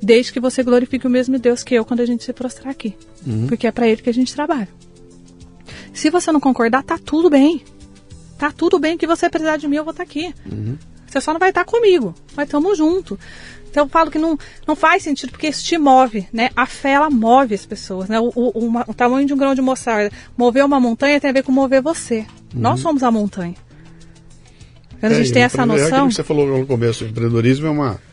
Desde 0.00 0.32
que 0.32 0.40
você 0.40 0.62
glorifique 0.62 1.06
o 1.06 1.10
mesmo 1.10 1.38
Deus 1.38 1.62
que 1.62 1.74
eu 1.74 1.84
quando 1.84 2.00
a 2.00 2.06
gente 2.06 2.24
se 2.24 2.32
prostrar 2.32 2.70
aqui. 2.70 2.94
Uhum. 3.26 3.46
Porque 3.46 3.66
é 3.66 3.72
para 3.72 3.88
ele 3.88 4.02
que 4.02 4.10
a 4.10 4.14
gente 4.14 4.34
trabalha. 4.34 4.68
Se 5.92 6.10
você 6.10 6.30
não 6.30 6.40
concordar, 6.40 6.82
tá 6.82 6.98
tudo 6.98 7.28
bem. 7.28 7.62
Tá 8.38 8.52
tudo 8.52 8.78
bem 8.78 8.96
que 8.96 9.06
você 9.06 9.28
precisar 9.28 9.56
de 9.56 9.66
mim, 9.66 9.76
eu 9.76 9.84
vou 9.84 9.90
estar 9.90 10.04
tá 10.04 10.10
aqui. 10.10 10.32
Uhum. 10.50 10.78
Você 11.08 11.20
só 11.20 11.32
não 11.32 11.40
vai 11.40 11.48
estar 11.48 11.64
tá 11.64 11.70
comigo, 11.70 12.14
mas 12.36 12.46
estamos 12.46 12.76
juntos. 12.78 13.18
Então 13.70 13.84
eu 13.84 13.88
falo 13.88 14.10
que 14.10 14.18
não, 14.18 14.38
não 14.66 14.74
faz 14.74 15.02
sentido, 15.02 15.30
porque 15.30 15.48
isso 15.48 15.64
te 15.64 15.76
move, 15.78 16.26
né? 16.32 16.50
A 16.56 16.66
fé, 16.66 16.92
ela 16.92 17.10
move 17.10 17.54
as 17.54 17.66
pessoas, 17.66 18.08
né? 18.08 18.18
O, 18.18 18.32
o, 18.34 18.50
uma, 18.66 18.84
o 18.86 18.94
tamanho 18.94 19.26
de 19.26 19.34
um 19.34 19.36
grão 19.36 19.54
de 19.54 19.60
mostarda. 19.60 20.10
Mover 20.36 20.64
uma 20.64 20.80
montanha 20.80 21.20
tem 21.20 21.30
a 21.30 21.32
ver 21.32 21.42
com 21.42 21.52
mover 21.52 21.82
você. 21.82 22.18
Uhum. 22.54 22.60
Nós 22.60 22.80
somos 22.80 23.02
a 23.02 23.10
montanha. 23.10 23.54
Quando 25.00 25.12
é, 25.12 25.14
a 25.14 25.18
gente 25.18 25.32
tem 25.32 25.42
essa 25.42 25.64
noção... 25.64 26.06
É 26.06 26.08
que 26.08 26.14
você 26.14 26.24
falou 26.24 26.58
no 26.58 26.66
começo, 26.66 27.04
o 27.04 27.08
empreendedorismo 27.08 27.66
é 27.66 27.70
uma... 27.70 28.08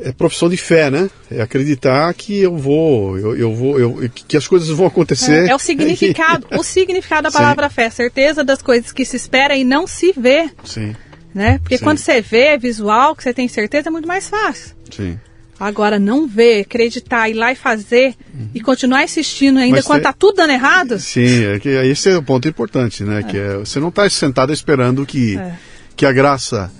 É 0.00 0.10
profissão 0.10 0.48
de 0.48 0.56
fé, 0.56 0.90
né? 0.90 1.08
É 1.30 1.40
acreditar 1.40 2.12
que 2.12 2.40
eu 2.40 2.56
vou, 2.56 3.16
eu, 3.16 3.36
eu 3.36 3.54
vou, 3.54 3.78
eu, 3.78 4.10
que 4.10 4.36
as 4.36 4.48
coisas 4.48 4.68
vão 4.68 4.84
acontecer. 4.84 5.46
É, 5.46 5.50
é 5.50 5.54
o 5.54 5.60
significado, 5.60 6.44
o 6.58 6.64
significado 6.64 7.22
da 7.22 7.30
palavra 7.30 7.68
Sim. 7.68 7.74
fé, 7.76 7.90
certeza 7.90 8.42
das 8.42 8.60
coisas 8.60 8.90
que 8.90 9.04
se 9.04 9.14
espera 9.14 9.54
e 9.54 9.62
não 9.62 9.86
se 9.86 10.12
vê. 10.12 10.50
Sim 10.64 10.92
né? 11.36 11.58
Porque 11.58 11.76
Sim. 11.76 11.84
quando 11.84 11.98
você 11.98 12.22
vê 12.22 12.56
visual, 12.56 13.14
que 13.14 13.22
você 13.22 13.34
tem 13.34 13.46
certeza, 13.46 13.90
é 13.90 13.92
muito 13.92 14.08
mais 14.08 14.26
fácil. 14.26 14.74
Sim. 14.90 15.20
Agora, 15.60 15.98
não 15.98 16.26
ver, 16.26 16.62
acreditar, 16.62 17.28
ir 17.28 17.34
lá 17.34 17.52
e 17.52 17.54
fazer 17.54 18.14
uhum. 18.34 18.48
e 18.54 18.60
continuar 18.60 19.04
insistindo 19.04 19.58
ainda 19.58 19.76
Mas 19.76 19.86
quando 19.86 19.98
está 19.98 20.14
tudo 20.14 20.36
dando 20.36 20.52
errado. 20.52 20.98
Sim, 20.98 21.44
é 21.44 21.58
que 21.58 21.68
esse 21.68 22.10
é 22.10 22.16
o 22.16 22.22
ponto 22.22 22.48
importante, 22.48 23.04
né? 23.04 23.20
É. 23.20 23.22
Que 23.22 23.36
é, 23.36 23.56
você 23.58 23.78
não 23.78 23.88
está 23.88 24.08
sentado 24.08 24.50
esperando 24.50 25.04
que, 25.04 25.36
é. 25.36 25.54
que 25.94 26.06
a 26.06 26.12
graça 26.12 26.72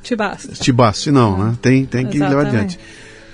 te 0.00 0.14
baste. 0.14 0.48
Te 0.60 0.70
baste, 0.70 1.10
não, 1.10 1.34
é. 1.34 1.44
né? 1.46 1.58
Tem, 1.60 1.84
tem 1.84 2.06
que 2.06 2.16
Exatamente. 2.16 2.36
levar 2.36 2.48
adiante. 2.48 2.78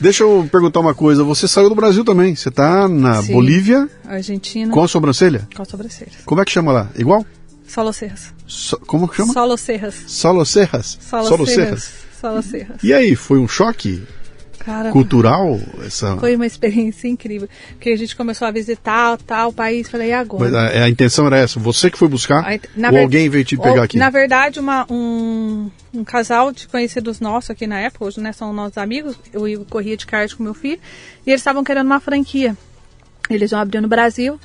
Deixa 0.00 0.22
eu 0.22 0.48
perguntar 0.50 0.80
uma 0.80 0.94
coisa. 0.94 1.22
Você 1.24 1.46
saiu 1.46 1.68
do 1.68 1.74
Brasil 1.74 2.04
também. 2.04 2.34
Você 2.34 2.48
está 2.48 2.88
na 2.88 3.22
Sim. 3.22 3.34
Bolívia. 3.34 3.86
Argentina. 4.08 4.72
Com 4.72 4.82
a 4.82 4.88
sobrancelha? 4.88 5.46
Com 5.54 5.60
a 5.60 5.64
sobrancelha. 5.66 6.12
Como 6.24 6.40
é 6.40 6.44
que 6.44 6.50
chama 6.50 6.72
lá? 6.72 6.88
Igual? 6.96 7.26
Solo 7.70 7.92
Serras. 7.92 8.34
So, 8.48 8.76
como 8.78 9.06
que 9.06 9.16
chama? 9.16 9.32
Solo 9.32 9.56
Serras. 9.56 9.94
Solo 10.08 10.44
Serras? 10.44 10.98
Solo, 11.00 11.28
Solo 11.28 11.46
Serras. 11.46 11.84
Serras. 11.84 12.20
Solo 12.20 12.42
Serras. 12.42 12.82
E 12.82 12.92
aí, 12.92 13.14
foi 13.14 13.38
um 13.38 13.46
choque 13.46 14.02
Cara, 14.58 14.90
cultural? 14.90 15.60
Essa... 15.86 16.16
Foi 16.16 16.34
uma 16.34 16.46
experiência 16.46 17.06
incrível. 17.06 17.48
Porque 17.70 17.90
a 17.90 17.96
gente 17.96 18.16
começou 18.16 18.48
a 18.48 18.50
visitar 18.50 19.16
tal 19.18 19.52
país, 19.52 19.88
falei, 19.88 20.08
e 20.08 20.12
agora? 20.12 20.50
Mas 20.50 20.54
a, 20.54 20.84
a, 20.84 20.90
intenção 20.90 21.28
era 21.28 21.38
essa, 21.38 21.60
você 21.60 21.88
que 21.88 21.96
foi 21.96 22.08
buscar 22.08 22.44
ou 22.44 22.90
ver... 22.90 23.02
alguém 23.02 23.28
veio 23.28 23.44
te 23.44 23.56
pegar 23.56 23.74
ou, 23.74 23.82
aqui? 23.82 23.96
Na 23.96 24.10
verdade, 24.10 24.58
uma, 24.58 24.84
um, 24.90 25.70
um 25.94 26.02
casal 26.02 26.50
de 26.50 26.66
conhecidos 26.66 27.20
nossos 27.20 27.50
aqui 27.50 27.68
na 27.68 27.78
época, 27.78 28.04
hoje 28.04 28.20
né, 28.20 28.32
são 28.32 28.52
nossos 28.52 28.78
amigos, 28.78 29.16
eu 29.32 29.64
corria 29.70 29.96
de 29.96 30.06
kart 30.06 30.34
com 30.34 30.42
meu 30.42 30.54
filho, 30.54 30.80
e 31.24 31.30
eles 31.30 31.40
estavam 31.40 31.62
querendo 31.62 31.86
uma 31.86 32.00
franquia. 32.00 32.56
Eles 33.30 33.52
vão 33.52 33.60
abrir 33.60 33.80
no 33.80 33.86
Brasil. 33.86 34.40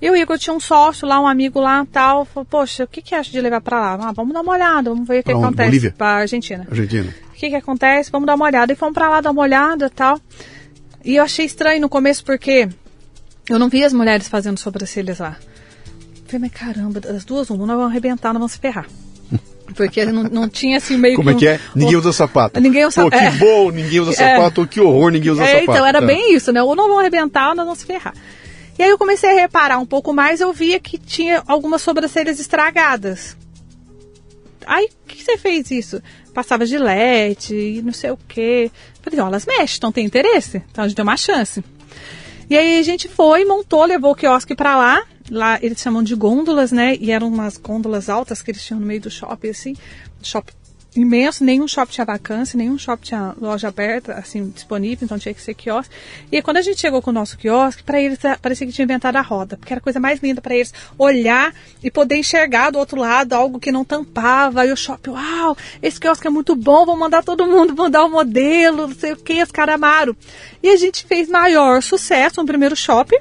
E 0.00 0.10
o 0.10 0.16
Igor 0.16 0.38
tinha 0.38 0.54
um 0.54 0.60
sócio 0.60 1.06
lá, 1.06 1.20
um 1.20 1.26
amigo 1.26 1.60
lá 1.60 1.86
tal. 1.92 2.24
Falou, 2.24 2.46
poxa, 2.46 2.84
o 2.84 2.86
que, 2.86 3.02
que 3.02 3.14
acha 3.14 3.30
de 3.30 3.40
levar 3.40 3.60
para 3.60 3.78
lá? 3.78 4.08
Ah, 4.08 4.12
vamos 4.12 4.32
dar 4.32 4.40
uma 4.40 4.52
olhada, 4.52 4.90
vamos 4.90 5.06
ver 5.06 5.20
o 5.20 5.22
que, 5.22 5.32
que 5.32 5.38
acontece. 5.38 5.68
Bolívia? 5.68 5.94
Pra 5.96 6.08
Argentina. 6.08 6.66
Argentina. 6.70 7.14
O 7.30 7.34
que, 7.34 7.50
que 7.50 7.56
acontece? 7.56 8.10
Vamos 8.10 8.26
dar 8.26 8.34
uma 8.34 8.46
olhada. 8.46 8.72
E 8.72 8.76
fomos 8.76 8.94
para 8.94 9.10
lá 9.10 9.20
dar 9.20 9.30
uma 9.30 9.42
olhada 9.42 9.90
tal. 9.90 10.18
E 11.04 11.16
eu 11.16 11.24
achei 11.24 11.44
estranho 11.44 11.80
no 11.80 11.88
começo 11.88 12.24
porque 12.24 12.68
eu 13.48 13.58
não 13.58 13.68
vi 13.68 13.84
as 13.84 13.92
mulheres 13.92 14.28
fazendo 14.28 14.58
sobrancelhas 14.58 15.18
lá. 15.18 15.36
falei, 16.26 16.40
mas 16.40 16.52
caramba, 16.52 17.00
as 17.08 17.24
duas, 17.24 17.50
uma, 17.50 17.66
nós 17.66 17.76
vamos 17.76 17.90
arrebentar, 17.90 18.28
nós 18.28 18.38
vamos 18.38 18.52
se 18.52 18.58
ferrar. 18.58 18.86
Porque 19.76 20.04
não, 20.04 20.24
não 20.24 20.48
tinha 20.48 20.78
assim 20.78 20.96
meio 20.96 21.14
Como 21.14 21.30
é 21.30 21.34
que 21.34 21.46
é? 21.46 21.60
Ninguém 21.76 21.96
usa 21.96 22.12
sapato. 22.12 22.60
Ninguém 22.60 22.84
usa 22.84 23.02
sapato. 23.02 23.10
Pô, 23.12 23.18
que 23.18 23.24
é. 23.24 23.30
bom, 23.38 23.70
ninguém 23.70 24.00
usa 24.00 24.10
é. 24.20 24.34
sapato. 24.34 24.66
Que 24.66 24.80
horror, 24.80 25.12
ninguém 25.12 25.30
usa 25.30 25.44
é, 25.44 25.46
sapato. 25.46 25.70
Então, 25.70 25.86
era 25.86 25.98
é. 25.98 26.06
bem 26.06 26.34
isso, 26.34 26.50
né? 26.52 26.60
Ou 26.60 26.74
não 26.74 26.88
vão 26.88 26.98
arrebentar 26.98 27.50
ou 27.50 27.54
nós 27.54 27.64
vamos 27.64 27.78
se 27.78 27.86
ferrar. 27.86 28.14
E 28.80 28.82
aí 28.82 28.88
eu 28.88 28.96
comecei 28.96 29.28
a 29.28 29.34
reparar 29.34 29.78
um 29.78 29.84
pouco 29.84 30.10
mais, 30.10 30.40
eu 30.40 30.54
via 30.54 30.80
que 30.80 30.96
tinha 30.96 31.42
algumas 31.46 31.82
sobrancelhas 31.82 32.40
estragadas. 32.40 33.36
Aí, 34.66 34.88
o 35.04 35.06
que, 35.06 35.22
você 35.22 35.36
fez 35.36 35.70
isso? 35.70 36.02
Passava 36.32 36.64
gilete 36.64 37.54
e 37.54 37.82
não 37.82 37.92
sei 37.92 38.10
o 38.10 38.18
quê. 38.26 38.70
Falei, 39.02 39.20
ó, 39.20 39.26
elas 39.26 39.44
mexem, 39.44 39.76
então 39.76 39.92
tem 39.92 40.06
interesse? 40.06 40.62
Então 40.70 40.82
a 40.82 40.88
gente 40.88 40.96
tem 40.96 41.02
uma 41.02 41.18
chance. 41.18 41.62
E 42.48 42.56
aí 42.56 42.78
a 42.78 42.82
gente 42.82 43.06
foi, 43.06 43.44
montou, 43.44 43.84
levou 43.84 44.12
o 44.12 44.16
quiosque 44.16 44.54
para 44.54 44.74
lá. 44.74 45.04
Lá 45.30 45.58
eles 45.60 45.78
chamam 45.78 46.02
de 46.02 46.14
gôndolas, 46.14 46.72
né? 46.72 46.96
E 46.98 47.10
eram 47.10 47.28
umas 47.28 47.58
gôndolas 47.58 48.08
altas 48.08 48.40
que 48.40 48.50
eles 48.50 48.64
tinham 48.64 48.80
no 48.80 48.86
meio 48.86 49.02
do 49.02 49.10
shopping, 49.10 49.50
assim. 49.50 49.76
Shopping 50.22 50.54
imenso, 50.94 51.44
nenhum 51.44 51.68
shopping 51.68 51.92
tinha 51.92 52.04
vacância, 52.04 52.56
nenhum 52.56 52.76
shopping 52.76 53.04
tinha 53.04 53.34
loja 53.40 53.68
aberta, 53.68 54.14
assim, 54.14 54.48
disponível, 54.48 55.04
então 55.04 55.18
tinha 55.18 55.32
que 55.32 55.42
ser 55.42 55.54
quiosque. 55.54 55.94
E 56.30 56.42
quando 56.42 56.56
a 56.56 56.62
gente 56.62 56.80
chegou 56.80 57.00
com 57.00 57.10
o 57.10 57.12
nosso 57.12 57.38
quiosque, 57.38 57.82
para 57.82 58.00
eles 58.00 58.24
eh, 58.24 58.36
parecia 58.40 58.66
que 58.66 58.72
tinha 58.72 58.84
inventado 58.84 59.16
a 59.16 59.20
roda, 59.20 59.56
porque 59.56 59.72
era 59.72 59.78
a 59.78 59.82
coisa 59.82 60.00
mais 60.00 60.20
linda 60.20 60.40
para 60.40 60.54
eles 60.54 60.74
olhar 60.98 61.54
e 61.82 61.90
poder 61.90 62.16
enxergar 62.16 62.70
do 62.70 62.78
outro 62.78 62.98
lado 62.98 63.32
algo 63.34 63.60
que 63.60 63.70
não 63.70 63.84
tampava. 63.84 64.66
E 64.66 64.72
o 64.72 64.76
shopping, 64.76 65.10
uau, 65.10 65.56
esse 65.80 66.00
quiosque 66.00 66.26
é 66.26 66.30
muito 66.30 66.56
bom, 66.56 66.84
vou 66.84 66.96
mandar 66.96 67.22
todo 67.22 67.46
mundo 67.46 67.74
mandar 67.76 68.04
o 68.04 68.10
modelo, 68.10 68.88
não 68.88 68.94
sei 68.94 69.12
o 69.12 69.16
que, 69.16 69.42
os 69.42 69.50
caras 69.50 69.76
amaram. 69.76 70.16
E 70.62 70.68
a 70.70 70.76
gente 70.76 71.04
fez 71.04 71.28
maior 71.28 71.82
sucesso 71.82 72.40
no 72.40 72.46
primeiro 72.46 72.74
shopping, 72.74 73.18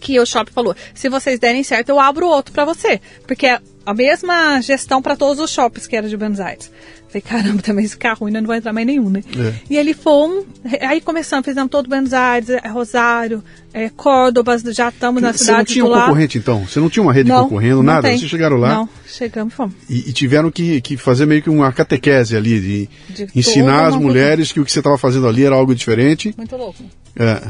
que 0.00 0.20
o 0.20 0.26
shopping 0.26 0.52
falou: 0.52 0.76
se 0.94 1.08
vocês 1.08 1.38
derem 1.38 1.62
certo, 1.62 1.88
eu 1.88 1.98
abro 1.98 2.26
outro 2.26 2.52
para 2.52 2.66
você. 2.66 3.00
Porque 3.26 3.58
a 3.86 3.92
mesma 3.94 4.60
gestão 4.60 5.00
para 5.02 5.16
todos 5.16 5.42
os 5.42 5.50
shoppings 5.50 5.86
que 5.86 5.96
era 5.96 6.08
de 6.08 6.16
Buenos 6.16 6.40
Aires. 6.40 6.70
Falei, 7.08 7.22
caramba, 7.22 7.60
também 7.62 7.84
esse 7.84 7.96
carro 7.96 8.26
ainda 8.26 8.40
não 8.40 8.48
vai 8.48 8.58
entrar 8.58 8.72
mais 8.72 8.86
nenhum, 8.86 9.08
né? 9.08 9.22
É. 9.38 9.54
E 9.70 9.76
ele 9.76 9.94
foi, 9.94 10.44
aí 10.80 11.00
começamos, 11.00 11.44
fizemos 11.44 11.70
todo 11.70 11.88
Buenos 11.88 12.12
Aires, 12.12 12.48
é, 12.50 12.66
Rosário, 12.68 13.42
é, 13.72 13.88
Córdoba, 13.88 14.56
já 14.72 14.88
estamos 14.88 15.22
na 15.22 15.32
Você 15.32 15.38
cidade 15.38 15.58
não 15.58 15.64
tinha 15.64 15.84
um 15.84 15.90
concorrente, 15.92 16.38
então? 16.38 16.64
Você 16.66 16.80
não 16.80 16.90
tinha 16.90 17.02
uma 17.02 17.12
rede 17.12 17.28
Não, 17.28 17.44
concorrendo, 17.44 17.76
não 17.76 17.82
nada? 17.84 18.08
tem. 18.08 18.18
Vocês 18.18 18.30
chegaram 18.30 18.56
lá 18.56 18.74
Não, 18.74 18.88
chegamos 19.06 19.52
e 19.52 19.56
fomos. 19.56 19.74
e, 19.88 20.08
e 20.08 20.12
tiveram 20.12 20.50
que, 20.50 20.80
que 20.80 20.96
fazer 20.96 21.26
meio 21.26 21.40
que 21.42 21.50
uma 21.50 21.72
catequese 21.72 22.36
ali, 22.36 22.60
de, 22.60 23.24
De 23.26 23.38
ensinar 23.38 23.86
as 23.86 23.96
mulheres 23.96 24.50
que 24.50 24.58
o 24.60 24.64
que 24.64 24.72
você 24.72 24.80
estava 24.80 24.98
fazendo 24.98 25.28
ali 25.28 25.44
era 25.44 25.54
algo 25.54 25.74
diferente, 25.74 26.34
Muito 26.36 26.56
louco. 26.56 26.82
é, 27.16 27.40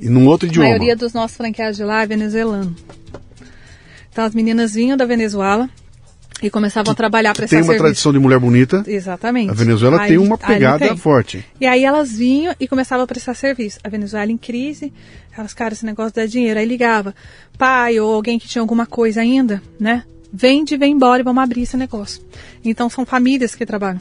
e 0.00 0.08
num 0.08 0.26
outro 0.26 0.46
A 0.46 0.50
idioma. 0.50 0.68
maioria 0.68 0.94
dos 0.96 1.12
nossos 1.12 1.36
franqueados 1.36 1.76
de 1.76 1.84
lá 1.84 2.02
é 2.02 2.06
venezuelano. 2.06 2.74
Então 4.16 4.24
as 4.24 4.34
meninas 4.34 4.72
vinham 4.72 4.96
da 4.96 5.04
Venezuela 5.04 5.68
e 6.42 6.48
começavam 6.48 6.90
a 6.90 6.94
trabalhar 6.94 7.34
para 7.34 7.46
Tem 7.46 7.58
essa 7.58 7.70
uma 7.70 7.76
tradição 7.76 8.14
de 8.14 8.18
mulher 8.18 8.38
bonita. 8.40 8.82
Exatamente. 8.86 9.50
A 9.50 9.52
Venezuela 9.52 10.00
Aí- 10.00 10.08
tem 10.08 10.16
uma 10.16 10.38
pegada 10.38 10.88
tem. 10.88 10.96
forte. 10.96 11.44
E 11.60 11.66
aí 11.66 11.84
elas 11.84 12.12
vinham 12.16 12.54
e 12.58 12.66
começavam 12.66 13.04
a 13.04 13.06
prestar 13.06 13.34
serviço. 13.34 13.78
A 13.84 13.90
Venezuela 13.90 14.32
em 14.32 14.38
crise, 14.38 14.90
elas, 15.36 15.52
cara, 15.52 15.74
esse 15.74 15.84
negócio 15.84 16.14
dá 16.14 16.24
dinheiro. 16.24 16.58
Aí 16.58 16.64
ligava, 16.64 17.14
pai 17.58 18.00
ou 18.00 18.14
alguém 18.14 18.38
que 18.38 18.48
tinha 18.48 18.62
alguma 18.62 18.86
coisa 18.86 19.20
ainda, 19.20 19.62
né? 19.78 20.02
Vende, 20.32 20.78
vem 20.78 20.94
embora 20.94 21.20
e 21.20 21.22
vamos 21.22 21.42
abrir 21.42 21.60
esse 21.60 21.76
negócio. 21.76 22.22
Então 22.64 22.88
são 22.88 23.04
famílias 23.04 23.54
que 23.54 23.66
trabalham. 23.66 24.00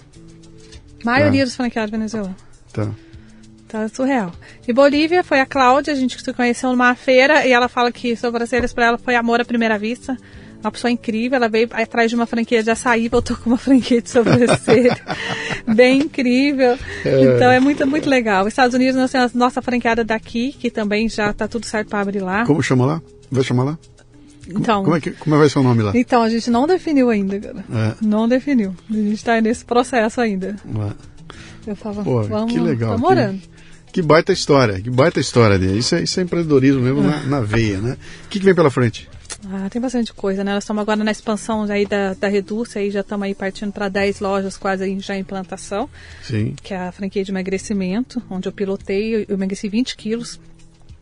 A 1.01 1.05
maioria 1.05 1.41
Ah. 1.41 1.45
dos 1.45 1.57
franqueados 1.57 1.91
venezuelanos. 1.91 2.37
Tá. 2.71 2.87
Tá 3.67 3.87
surreal. 3.89 4.31
E 4.67 4.71
Bolívia 4.73 5.23
foi 5.23 5.39
a 5.39 5.45
Cláudia, 5.45 5.91
a 5.93 5.95
gente 5.95 6.21
se 6.21 6.33
conheceu 6.33 6.69
numa 6.69 6.93
feira 6.95 7.45
e 7.47 7.51
ela 7.51 7.67
fala 7.67 7.91
que 7.91 8.15
sobrancelhas 8.15 8.71
para 8.73 8.85
ela 8.85 8.97
foi 8.97 9.15
amor 9.15 9.41
à 9.41 9.45
primeira 9.45 9.77
vista. 9.77 10.15
Uma 10.61 10.71
pessoa 10.71 10.89
incrível, 10.89 11.35
ela 11.35 11.47
veio 11.49 11.67
atrás 11.71 12.09
de 12.09 12.15
uma 12.15 12.25
franquia 12.25 12.63
de 12.63 12.71
açaí, 12.71 13.07
voltou 13.07 13.35
com 13.37 13.51
uma 13.51 13.57
franquia 13.59 14.01
de 14.01 14.09
sobrancelha. 14.09 14.97
Bem 15.75 16.01
incrível. 16.01 16.77
Então 17.01 17.51
é 17.51 17.59
muito, 17.59 17.85
muito 17.85 18.09
legal. 18.09 18.43
Os 18.43 18.49
Estados 18.49 18.73
Unidos 18.73 18.95
nós 18.95 19.11
temos 19.11 19.35
a 19.35 19.37
nossa 19.37 19.61
franqueada 19.61 20.03
daqui, 20.03 20.53
que 20.53 20.69
também 20.71 21.07
já 21.09 21.33
tá 21.33 21.47
tudo 21.47 21.65
certo 21.65 21.89
para 21.89 22.01
abrir 22.01 22.19
lá. 22.19 22.45
Como 22.45 22.61
chama 22.63 22.85
lá? 22.85 23.01
Vai 23.31 23.43
chamar 23.43 23.63
lá? 23.63 23.79
Então, 24.47 24.83
Como 24.83 24.95
é 24.95 25.01
que 25.01 25.09
como 25.11 25.35
é 25.35 25.39
vai 25.39 25.49
ser 25.49 25.57
o 25.57 25.63
nome 25.63 25.81
lá? 25.81 25.91
então 25.95 26.21
a 26.21 26.29
gente 26.29 26.51
não 26.51 26.67
definiu 26.67 27.09
ainda, 27.09 27.39
cara. 27.39 27.65
É. 27.73 27.95
Não 28.05 28.27
definiu. 28.27 28.75
A 28.89 28.93
gente 28.93 29.23
tá 29.23 29.41
nesse 29.41 29.65
processo 29.65 30.21
ainda. 30.21 30.55
Lá. 30.71 30.95
Eu 31.65 31.75
falava, 31.75 32.03
Pô, 32.03 32.21
vamos, 32.23 32.53
que 32.53 32.59
legal. 32.59 32.95
Estamos 32.95 33.15
que-. 33.41 33.54
Que 33.95 34.01
baita 34.01 34.33
história, 34.33 34.81
que 34.81 34.89
baita 34.89 35.21
história 35.21 35.57
dele. 35.57 35.79
Isso 35.79 35.95
é, 35.95 36.03
isso 36.03 36.19
é 36.19 36.23
empreendedorismo 36.23 36.81
mesmo 36.81 37.01
na, 37.01 37.23
na 37.23 37.39
veia, 37.39 37.79
né? 37.79 37.95
O 38.25 38.27
que, 38.27 38.39
que 38.39 38.43
vem 38.43 38.53
pela 38.53 38.69
frente? 38.69 39.07
Ah, 39.49 39.69
tem 39.69 39.81
bastante 39.81 40.11
coisa, 40.11 40.43
né? 40.43 40.53
Nós 40.53 40.65
estamos 40.65 40.81
agora 40.81 41.01
na 41.01 41.11
expansão 41.11 41.63
aí 41.63 41.85
da, 41.85 42.13
da 42.13 42.27
Reduce, 42.27 42.77
aí 42.77 42.91
já 42.91 42.99
estamos 42.99 43.25
aí 43.25 43.33
partindo 43.33 43.71
para 43.71 43.87
10 43.87 44.19
lojas 44.19 44.57
quase 44.57 44.83
aí 44.83 44.99
já 44.99 45.15
em 45.15 45.21
implantação, 45.21 45.89
Sim. 46.21 46.55
que 46.61 46.73
é 46.73 46.77
a 46.77 46.91
franquia 46.91 47.23
de 47.23 47.31
emagrecimento, 47.31 48.21
onde 48.29 48.49
eu 48.49 48.51
pilotei, 48.51 49.15
eu 49.29 49.33
emagreci 49.35 49.69
20 49.69 49.95
quilos. 49.95 50.41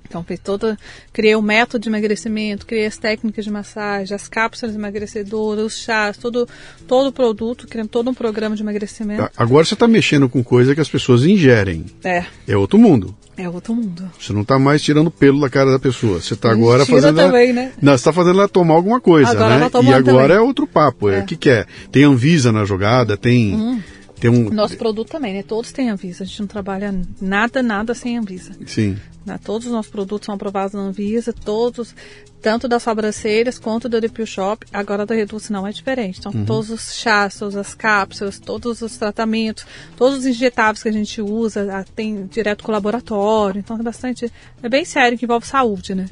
Então, 0.08 0.24
fez 0.24 0.40
toda, 0.40 0.78
criei 1.12 1.36
o 1.36 1.42
método 1.42 1.82
de 1.84 1.90
emagrecimento, 1.90 2.66
criei 2.68 2.86
as 2.86 2.98
técnicas 2.98 3.44
de 3.46 3.50
massagem, 3.52 4.14
as 4.16 4.28
cápsulas 4.28 4.76
emagrecedoras, 4.76 5.66
os 5.66 5.78
chás, 5.80 6.18
todo, 6.18 6.48
todo 6.88 7.08
o 7.08 7.12
produto, 7.12 7.68
criando 7.68 7.88
todo 7.88 8.10
um 8.10 8.14
programa 8.14 8.56
de 8.56 8.62
emagrecimento. 8.62 9.30
Agora 9.36 9.66
você 9.66 9.74
está 9.74 9.88
mexendo 9.88 10.30
com 10.30 10.44
coisa 10.44 10.76
que 10.76 10.82
as 10.82 10.90
pessoas 10.90 11.26
ingerem. 11.26 11.86
É, 12.04 12.26
É 12.48 12.56
outro 12.56 12.78
mundo. 12.78 13.16
é 13.36 13.50
outro 13.50 13.74
mundo. 13.74 14.08
Você 14.20 14.32
não 14.34 14.42
está 14.44 14.60
mais 14.60 14.84
tirando 14.84 15.10
pelo 15.10 15.42
da 15.42 15.50
cara 15.50 15.72
da 15.72 15.80
pessoa. 15.80 16.22
Você 16.22 16.36
está 16.36 16.52
agora 16.52 16.86
Tira 16.86 16.98
fazendo. 17.02 17.16
também, 17.16 17.50
ela... 17.50 17.54
né? 17.54 17.72
Não, 17.82 17.94
você 17.94 17.96
está 18.02 18.14
fazendo 18.14 18.38
ela 18.40 18.48
tomar 18.48 18.76
alguma 18.76 19.02
coisa, 19.02 19.32
Agora 19.32 19.58
né? 19.58 19.70
e 19.84 19.94
agora 19.94 20.28
também. 20.28 20.38
é 20.38 20.40
outro 20.40 20.68
papo. 20.68 21.10
É. 21.10 21.20
É. 21.20 21.20
O 21.22 21.26
que, 21.26 21.36
que 21.36 21.50
é? 21.50 21.66
Tem 21.92 22.04
Anvisa 22.04 22.52
na 22.52 22.66
jogada, 22.66 23.18
tem. 23.18 23.82
Tem 24.20 24.30
um. 24.30 24.50
Nosso 24.52 24.78
produto 24.78 25.10
também, 25.10 25.34
né? 25.34 25.44
Todos 25.44 25.72
têm 25.72 25.90
Anvisa. 25.90 26.24
A 26.24 26.28
gente 26.28 26.40
não 26.40 26.48
trabalha 26.48 26.94
nada, 27.22 27.62
nada 27.62 27.94
sem 27.94 28.18
Anvisa. 28.18 28.52
Sim. 28.66 28.96
Né? 29.26 29.40
Todos 29.44 29.68
os 29.68 29.74
nossos 29.74 29.92
produtos 29.92 30.26
são 30.26 30.36
aprovados 30.36 30.74
na 30.74 30.82
Anvisa, 30.82 31.34
todos, 31.34 31.96
tanto 32.42 32.68
das 32.68 32.84
sobrancelhas 32.84 33.58
quanto 33.58 33.88
do 33.88 34.02
Depil 34.02 34.26
Shop. 34.26 34.66
Agora 34.74 35.06
da 35.06 35.16
Reduce 35.16 35.52
não 35.52 35.66
é 35.66 35.72
diferente. 35.72 36.20
Então, 36.20 36.32
todos 36.46 36.70
os 36.70 36.94
chás, 36.96 37.38
todas 37.38 37.56
as 37.56 37.74
cápsulas, 37.74 38.38
todos 38.40 38.82
os 38.82 38.98
tratamentos, 38.98 39.66
todos 39.96 40.20
os 40.20 40.26
injetáveis 40.26 40.84
que 40.84 40.90
a 40.90 40.92
gente 40.92 41.22
usa, 41.22 41.68
ah, 41.72 41.86
tem 41.96 42.26
direto 42.28 42.64
com 42.64 42.72
o 42.72 42.74
laboratório. 42.74 43.60
Então, 43.60 43.78
é 43.80 43.84
bastante. 43.84 44.32
É 44.62 44.68
bem 44.70 44.84
sério, 44.86 45.18
que 45.18 45.26
envolve 45.26 45.46
saúde, 45.48 45.96
né? 45.96 46.06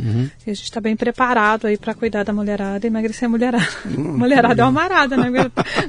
E 0.46 0.50
a 0.50 0.54
gente 0.54 0.64
está 0.64 0.80
bem 0.80 0.96
preparado 0.96 1.68
aí 1.68 1.78
para 1.78 1.94
cuidar 1.94 2.24
da 2.24 2.32
mulherada 2.34 2.86
e 2.86 2.90
emagrecer 2.90 3.26
a 3.26 3.30
mulherada. 3.30 3.68
mulherada 3.98 4.62
é 4.62 4.66
uma 4.66 4.72
marada, 4.72 5.18
né? 5.18 5.30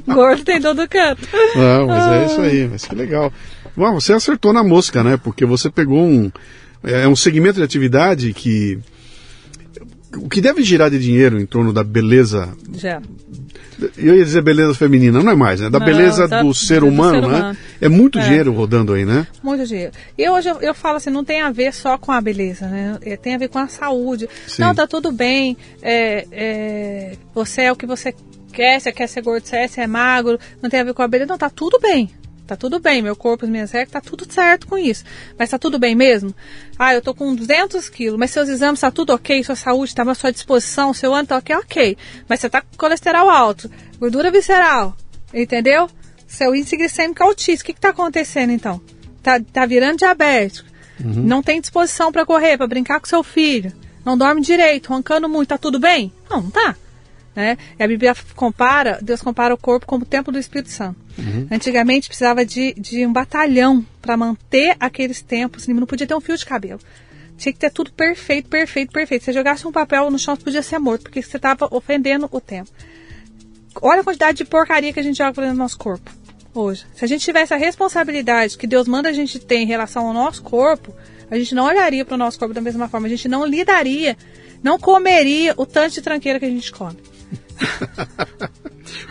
Gordo 0.07 0.43
tem 0.43 0.59
todo 0.61 0.87
canto. 0.87 1.21
Não, 1.55 1.87
mas 1.87 2.03
Ah. 2.03 2.15
é 2.15 2.25
isso 2.25 2.41
aí, 2.41 2.67
mas 2.67 2.85
que 2.85 2.93
legal. 2.95 3.31
Bom, 3.75 3.93
você 3.93 4.13
acertou 4.13 4.51
na 4.53 4.63
mosca, 4.63 5.03
né? 5.03 5.17
Porque 5.17 5.45
você 5.45 5.69
pegou 5.69 5.99
um. 6.05 6.29
É 6.83 7.07
um 7.07 7.15
segmento 7.15 7.55
de 7.55 7.63
atividade 7.63 8.33
que. 8.33 8.79
O 10.15 10.29
que 10.29 10.41
deve 10.41 10.61
girar 10.61 10.91
de 10.91 10.99
dinheiro 10.99 11.39
em 11.41 11.45
torno 11.45 11.73
da 11.73 11.83
beleza. 11.83 12.49
Já. 12.75 13.01
Eu 13.97 14.15
ia 14.15 14.23
dizer 14.23 14.43
beleza 14.43 14.75
feminina, 14.75 15.21
não 15.23 15.31
é 15.31 15.35
mais, 15.35 15.59
né? 15.59 15.69
Da 15.69 15.79
Não, 15.79 15.85
beleza 15.85 16.27
tá- 16.29 16.43
do 16.43 16.53
ser 16.53 16.81
do 16.81 16.87
humano, 16.87 17.15
ser 17.15 17.21
né? 17.21 17.27
humano. 17.39 17.57
É 17.81 17.89
muito 17.89 18.19
É. 18.19 18.21
dinheiro 18.23 18.53
rodando 18.53 18.93
aí, 18.93 19.03
né? 19.05 19.25
Muito 19.41 19.65
dinheiro. 19.65 19.91
E 20.15 20.29
hoje 20.29 20.49
eu, 20.49 20.61
eu 20.61 20.73
falo 20.75 20.97
assim, 20.97 21.09
não 21.09 21.23
tem 21.25 21.41
a 21.41 21.49
ver 21.51 21.73
só 21.73 21.97
com 21.97 22.11
a 22.11 22.21
beleza, 22.21 22.67
né? 22.67 22.97
É, 23.01 23.17
tem 23.17 23.33
a 23.33 23.37
ver 23.39 23.47
com 23.49 23.57
a 23.57 23.67
saúde. 23.67 24.29
Sim. 24.47 24.61
Não, 24.61 24.75
tá 24.75 24.85
tudo 24.85 25.11
bem. 25.11 25.57
é, 25.81 26.27
é, 26.31 27.13
você 27.33 27.63
é 27.63 27.71
o 27.71 27.75
que 27.75 27.87
você 27.87 28.13
quer, 28.53 28.79
você 28.79 28.91
quer 28.91 29.07
ser 29.07 29.21
gordo, 29.23 29.45
você 29.47 29.55
é, 29.55 29.67
você 29.67 29.81
é 29.81 29.87
magro, 29.87 30.37
não 30.61 30.69
tem 30.69 30.79
a 30.79 30.83
ver 30.83 30.93
com 30.93 31.01
a 31.01 31.07
beleza. 31.07 31.29
Não, 31.31 31.37
tá 31.39 31.49
tudo 31.49 31.79
bem. 31.81 32.11
Tá 32.53 32.57
tudo 32.57 32.79
bem, 32.79 33.01
meu 33.01 33.15
corpo, 33.15 33.45
as 33.45 33.51
minhas 33.51 33.71
regras, 33.71 33.93
tá 33.93 33.99
tudo 33.99 34.31
certo 34.31 34.67
com 34.67 34.77
isso. 34.77 35.03
Mas 35.39 35.49
tá 35.49 35.57
tudo 35.57 35.79
bem 35.79 35.95
mesmo? 35.95 36.35
Ah, 36.77 36.93
eu 36.93 37.01
tô 37.01 37.11
com 37.15 37.33
200 37.33 37.89
quilos, 37.89 38.19
mas 38.19 38.29
seus 38.29 38.47
exames 38.47 38.79
tá 38.79 38.91
tudo 38.91 39.11
ok, 39.11 39.43
sua 39.43 39.55
saúde 39.55 39.95
tá 39.95 40.03
à 40.03 40.13
sua 40.13 40.31
disposição, 40.31 40.93
seu 40.93 41.15
ano 41.15 41.27
tá 41.27 41.37
ok, 41.37 41.55
ok. 41.55 41.97
Mas 42.29 42.41
você 42.41 42.51
tá 42.51 42.61
com 42.61 42.77
colesterol 42.77 43.27
alto, 43.27 43.71
gordura 43.99 44.29
visceral, 44.29 44.95
entendeu? 45.33 45.89
Seu 46.27 46.53
índice 46.55 46.77
glicêmico 46.77 47.23
altíssimo, 47.23 47.63
o 47.63 47.65
que 47.65 47.73
que 47.73 47.81
tá 47.81 47.89
acontecendo 47.89 48.51
então? 48.51 48.79
Tá, 49.23 49.39
tá 49.39 49.65
virando 49.65 49.97
diabético, 49.97 50.69
não 50.99 51.41
tem 51.41 51.59
disposição 51.59 52.11
para 52.11 52.23
correr, 52.23 52.55
para 52.55 52.67
brincar 52.67 52.99
com 52.99 53.07
seu 53.07 53.23
filho, 53.23 53.73
não 54.05 54.15
dorme 54.15 54.41
direito, 54.41 54.89
roncando 54.89 55.27
muito, 55.27 55.49
tá 55.49 55.57
tudo 55.57 55.79
bem? 55.79 56.13
Não, 56.29 56.43
não 56.43 56.51
tá. 56.51 56.75
Né? 57.35 57.57
E 57.79 57.83
a 57.83 57.87
Bíblia 57.87 58.15
compara, 58.35 58.99
Deus 59.01 59.21
compara 59.21 59.53
o 59.53 59.57
corpo 59.57 59.85
como 59.85 60.03
o 60.03 60.07
templo 60.07 60.31
do 60.31 60.39
Espírito 60.39 60.69
Santo. 60.69 60.99
Antigamente 61.51 62.07
precisava 62.07 62.45
de, 62.45 62.73
de 62.73 63.05
um 63.05 63.13
batalhão 63.13 63.85
para 64.01 64.15
manter 64.17 64.75
aqueles 64.79 65.21
templos, 65.21 65.67
não 65.67 65.85
podia 65.85 66.07
ter 66.07 66.15
um 66.15 66.21
fio 66.21 66.37
de 66.37 66.45
cabelo. 66.45 66.79
Tinha 67.37 67.51
que 67.51 67.59
ter 67.59 67.71
tudo 67.71 67.91
perfeito, 67.91 68.47
perfeito, 68.47 68.91
perfeito. 68.91 69.21
Se 69.21 69.25
você 69.25 69.33
jogasse 69.33 69.67
um 69.67 69.71
papel 69.71 70.09
no 70.11 70.19
chão, 70.19 70.35
você 70.35 70.43
podia 70.43 70.61
ser 70.61 70.79
morto, 70.79 71.03
porque 71.03 71.21
você 71.21 71.37
estava 71.37 71.67
ofendendo 71.71 72.29
o 72.31 72.39
templo. 72.39 72.71
Olha 73.81 74.01
a 74.01 74.03
quantidade 74.03 74.37
de 74.37 74.45
porcaria 74.45 74.93
que 74.93 74.99
a 74.99 75.03
gente 75.03 75.17
joga 75.17 75.33
dentro 75.33 75.55
do 75.55 75.57
nosso 75.57 75.77
corpo 75.77 76.11
hoje. 76.53 76.85
Se 76.93 77.03
a 77.03 77.07
gente 77.07 77.25
tivesse 77.25 77.53
a 77.53 77.57
responsabilidade 77.57 78.57
que 78.57 78.67
Deus 78.67 78.87
manda 78.87 79.09
a 79.09 79.13
gente 79.13 79.39
ter 79.39 79.57
em 79.57 79.65
relação 79.65 80.07
ao 80.07 80.13
nosso 80.13 80.43
corpo, 80.43 80.95
a 81.29 81.37
gente 81.37 81.55
não 81.55 81.65
olharia 81.65 82.05
para 82.05 82.15
o 82.15 82.17
nosso 82.17 82.37
corpo 82.37 82.53
da 82.53 82.61
mesma 82.61 82.87
forma. 82.87 83.07
A 83.07 83.09
gente 83.09 83.27
não 83.27 83.45
lidaria, 83.45 84.15
não 84.61 84.77
comeria 84.77 85.53
o 85.57 85.65
tanto 85.65 85.95
de 85.95 86.01
tranqueira 86.01 86.39
que 86.39 86.45
a 86.45 86.49
gente 86.49 86.71
come. 86.71 86.97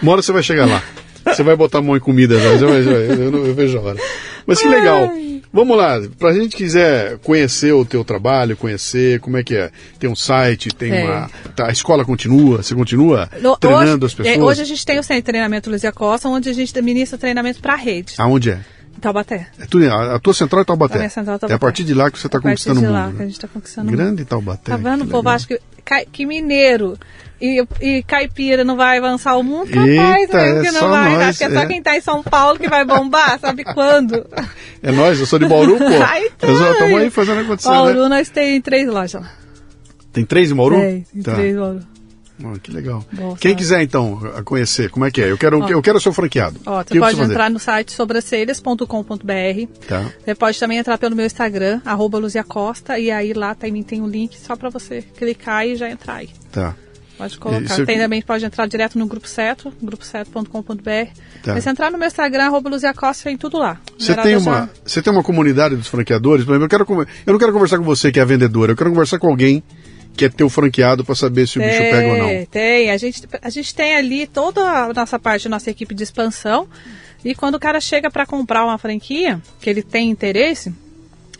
Uma 0.03 0.13
hora 0.13 0.23
você 0.23 0.33
vai 0.33 0.43
chegar 0.43 0.67
lá. 0.67 0.83
Você 1.25 1.43
vai 1.43 1.55
botar 1.57 1.79
a 1.79 1.83
mão 1.83 1.97
em 1.97 2.01
comida, 2.01 2.39
já, 2.59 2.67
vai- 2.67 2.81
eu, 2.83 3.31
não- 3.31 3.47
eu 3.47 3.55
vejo 3.55 3.79
a 3.79 3.81
hora. 3.81 3.99
Mas 4.47 4.61
que 4.61 4.69
legal. 4.69 5.09
Vamos 5.53 5.77
lá, 5.77 6.01
pra 6.19 6.33
gente 6.33 6.57
quiser 6.57 7.19
conhecer 7.19 7.73
o 7.73 7.85
teu 7.85 8.03
trabalho, 8.03 8.57
conhecer 8.57 9.21
como 9.21 9.37
é 9.37 9.45
que 9.45 9.55
é. 9.55 9.71
Tem 10.01 10.09
um 10.09 10.17
site, 10.17 10.71
tem 10.71 10.91
É. 10.93 11.05
uma. 11.05 11.31
tá, 11.55 11.67
a 11.69 11.71
escola 11.71 12.05
continua, 12.07 12.63
você 12.63 12.75
continua 12.75 13.29
No- 13.41 13.57
treinando 13.59 14.07
hoje, 14.07 14.13
as 14.13 14.15
pessoas? 14.15 14.37
é, 14.37 14.41
hoje 14.43 14.63
a 14.63 14.65
gente 14.65 14.85
tem 14.85 14.99
o 14.99 15.03
centro 15.03 15.17
de 15.23 15.27
treinamento 15.27 15.71
Luzia 15.71 15.93
Costa, 15.93 16.27
onde 16.29 16.49
a 16.49 16.53
gente 16.55 16.81
ministra 16.81 17.19
treinamento 17.19 17.61
para 17.61 17.77
rede, 17.77 18.15
Aonde 18.17 18.51
é? 18.51 18.61
em 18.97 19.01
Taubaté. 19.01 19.49
É 19.61 19.67
tudo- 19.67 19.85
a, 19.91 20.17
a 20.17 20.19
tua 20.19 20.33
central 20.33 20.63
é 20.63 20.65
Taubaté. 20.65 20.95
A 20.95 20.99
minha 20.99 21.11
central 21.11 21.35
é 21.35 21.37
É 21.37 21.37
a 21.37 21.39
Taubaté. 21.41 21.59
partir 21.61 21.85
de 21.85 21.93
lá 21.95 22.11
que 22.11 22.19
você 22.19 22.27
está 22.29 22.39
A 22.39 22.41
partir 22.41 22.65
conquistando 22.65 22.81
de 22.81 22.87
o 22.87 22.91
lá 22.91 23.03
mundo. 23.07 23.11
que 23.11 23.17
a 23.17 23.19
né? 23.21 23.25
gente 23.27 23.35
está 23.37 23.49
conquistando 23.49 23.89
o 23.89 23.91
mundo. 23.91 23.99
Grande 24.01 24.25
Taubaté. 24.25 24.71
Tá 24.71 24.77
vendo? 24.79 25.05
O 25.05 25.07
povo 25.07 25.29
acha 25.29 25.47
que, 25.47 25.61
que 26.11 26.25
mineiro 26.25 26.97
e, 27.43 27.67
e 27.81 28.03
caipira 28.05 28.63
não 28.65 28.77
vai 28.77 28.99
avançar 28.99 29.37
o 29.37 29.43
mundo? 29.43 29.69
Capaz 29.71 30.21
Eita, 30.21 30.37
mesmo 30.39 30.59
é 30.59 30.63
que 30.63 30.71
só 30.73 30.81
não 30.83 30.91
vai. 30.91 31.11
nós, 31.15 31.23
Acho 31.29 31.39
que 31.39 31.45
é 31.45 31.51
só 31.51 31.61
é. 31.61 31.67
quem 31.67 31.83
tá 31.83 31.97
em 31.97 32.01
São 32.01 32.23
Paulo 32.23 32.59
que 32.59 32.69
vai 32.69 32.85
bombar, 32.85 33.39
sabe 33.41 33.65
quando? 33.75 34.25
É 34.83 34.93
nós, 34.93 35.19
eu 35.19 35.27
sou 35.27 35.39
de 35.39 35.47
Bauru, 35.47 35.77
pô. 35.79 35.85
Ai, 35.85 36.29
tá. 36.39 36.47
Estamos 36.49 37.01
aí 37.01 37.11
fazendo 37.11 37.41
acontecer, 37.41 37.69
Bauru 37.69 38.03
né? 38.05 38.09
nós 38.19 38.29
tem 38.29 38.61
três 38.61 38.87
lojas 38.89 39.21
lá. 39.21 39.31
Tem 40.13 40.25
três 40.25 40.51
em 40.51 40.55
Bauru? 40.55 40.77
Tem, 40.81 41.07
tem 41.13 41.23
Tá. 41.23 41.35
três 41.35 41.57
Bauru. 41.57 41.81
Ah, 42.45 42.59
que 42.61 42.73
legal. 42.73 43.05
Bom, 43.13 43.37
Quem 43.37 43.53
tá. 43.53 43.59
quiser, 43.59 43.83
então, 43.83 44.19
conhecer, 44.45 44.91
como 44.91 45.05
é 45.05 45.11
que 45.13 45.23
é? 45.23 45.31
Eu 45.31 45.39
quero, 45.39 45.61
Ó. 45.63 45.69
eu 45.69 45.81
quero 45.81 46.01
ser 46.01 46.13
franqueado. 46.13 46.59
Ó, 46.67 46.81
O 46.81 46.85
você 46.85 46.99
pode 46.99 47.21
entrar 47.21 47.49
no 47.49 47.59
site 47.61 47.93
sobrancelhas.com.br. 47.93 49.67
Tá. 49.87 50.11
Você 50.25 50.35
pode 50.35 50.59
também 50.59 50.79
entrar 50.79 50.99
pelo 50.99 51.15
meu 51.15 51.27
Instagram, 51.27 51.81
arroba 51.85 52.19
Luzia 52.19 52.43
Costa, 52.45 52.99
e 52.99 53.11
aí 53.11 53.33
lá 53.33 53.55
também 53.55 53.83
tem 53.83 54.01
um 54.03 54.09
link 54.09 54.39
só 54.39 54.57
pra 54.57 54.71
você 54.71 55.03
clicar 55.17 55.67
e 55.67 55.77
já 55.77 55.89
entrar 55.91 56.17
aí. 56.17 56.31
Tá. 56.51 56.75
Pode 57.17 57.39
colocar. 57.39 57.65
Isso 57.65 57.87
Tem 57.87 57.99
também, 57.99 58.23
pode 58.23 58.45
entrar 58.45 58.67
direto 58.67 58.99
no 58.99 59.07
Grupo 59.07 59.29
Seto, 59.29 59.73
gruposeto.com.br. 59.83 61.11
Tá. 61.43 61.55
Mas 61.55 61.67
entrar 61.67 61.91
no 61.91 61.99
meu 61.99 62.07
Instagram, 62.07 62.45
arroba 62.45 62.71
Luzia 62.71 62.95
Costa, 62.95 63.25
tem 63.25 63.37
tudo 63.37 63.59
lá. 63.59 63.81
Você 63.99 64.15
tem, 64.15 64.37
uma, 64.37 64.71
você 64.85 65.03
tem 65.03 65.13
uma 65.13 65.23
comunidade 65.23 65.77
dos 65.77 65.89
franqueadores? 65.89 66.47
Eu, 66.47 66.69
quero, 66.69 66.87
eu 67.27 67.33
não 67.33 67.39
quero 67.39 67.53
conversar 67.53 67.79
com 67.79 67.85
você 67.85 68.11
que 68.11 68.19
é 68.19 68.25
vendedora, 68.25 68.73
eu 68.73 68.77
quero 68.77 68.91
conversar 68.91 69.19
com 69.19 69.29
alguém 69.29 69.63
que 70.17 70.25
é 70.27 70.29
teu 70.29 70.49
franqueado 70.49 71.05
para 71.05 71.15
saber 71.15 71.47
se 71.47 71.59
o 71.59 71.63
bicho 71.63 71.79
pega 71.79 72.09
ou 72.09 72.19
não. 72.19 72.47
Tem, 72.47 72.91
a 72.91 72.97
gente, 72.97 73.23
a 73.41 73.51
gente 73.51 73.75
tem 73.75 73.95
ali 73.97 74.27
toda 74.27 74.61
a 74.63 74.93
nossa 74.93 75.19
parte, 75.19 75.49
nossa 75.49 75.71
equipe 75.71 75.95
de 75.95 76.03
expansão. 76.03 76.69
E 77.25 77.35
quando 77.35 77.55
o 77.55 77.61
cara 77.61 77.81
chega 77.81 78.11
para 78.11 78.27
comprar 78.27 78.65
uma 78.65 78.77
franquia, 78.77 79.41
que 79.61 79.71
ele 79.71 79.83
tem 79.83 80.11
interesse, 80.11 80.75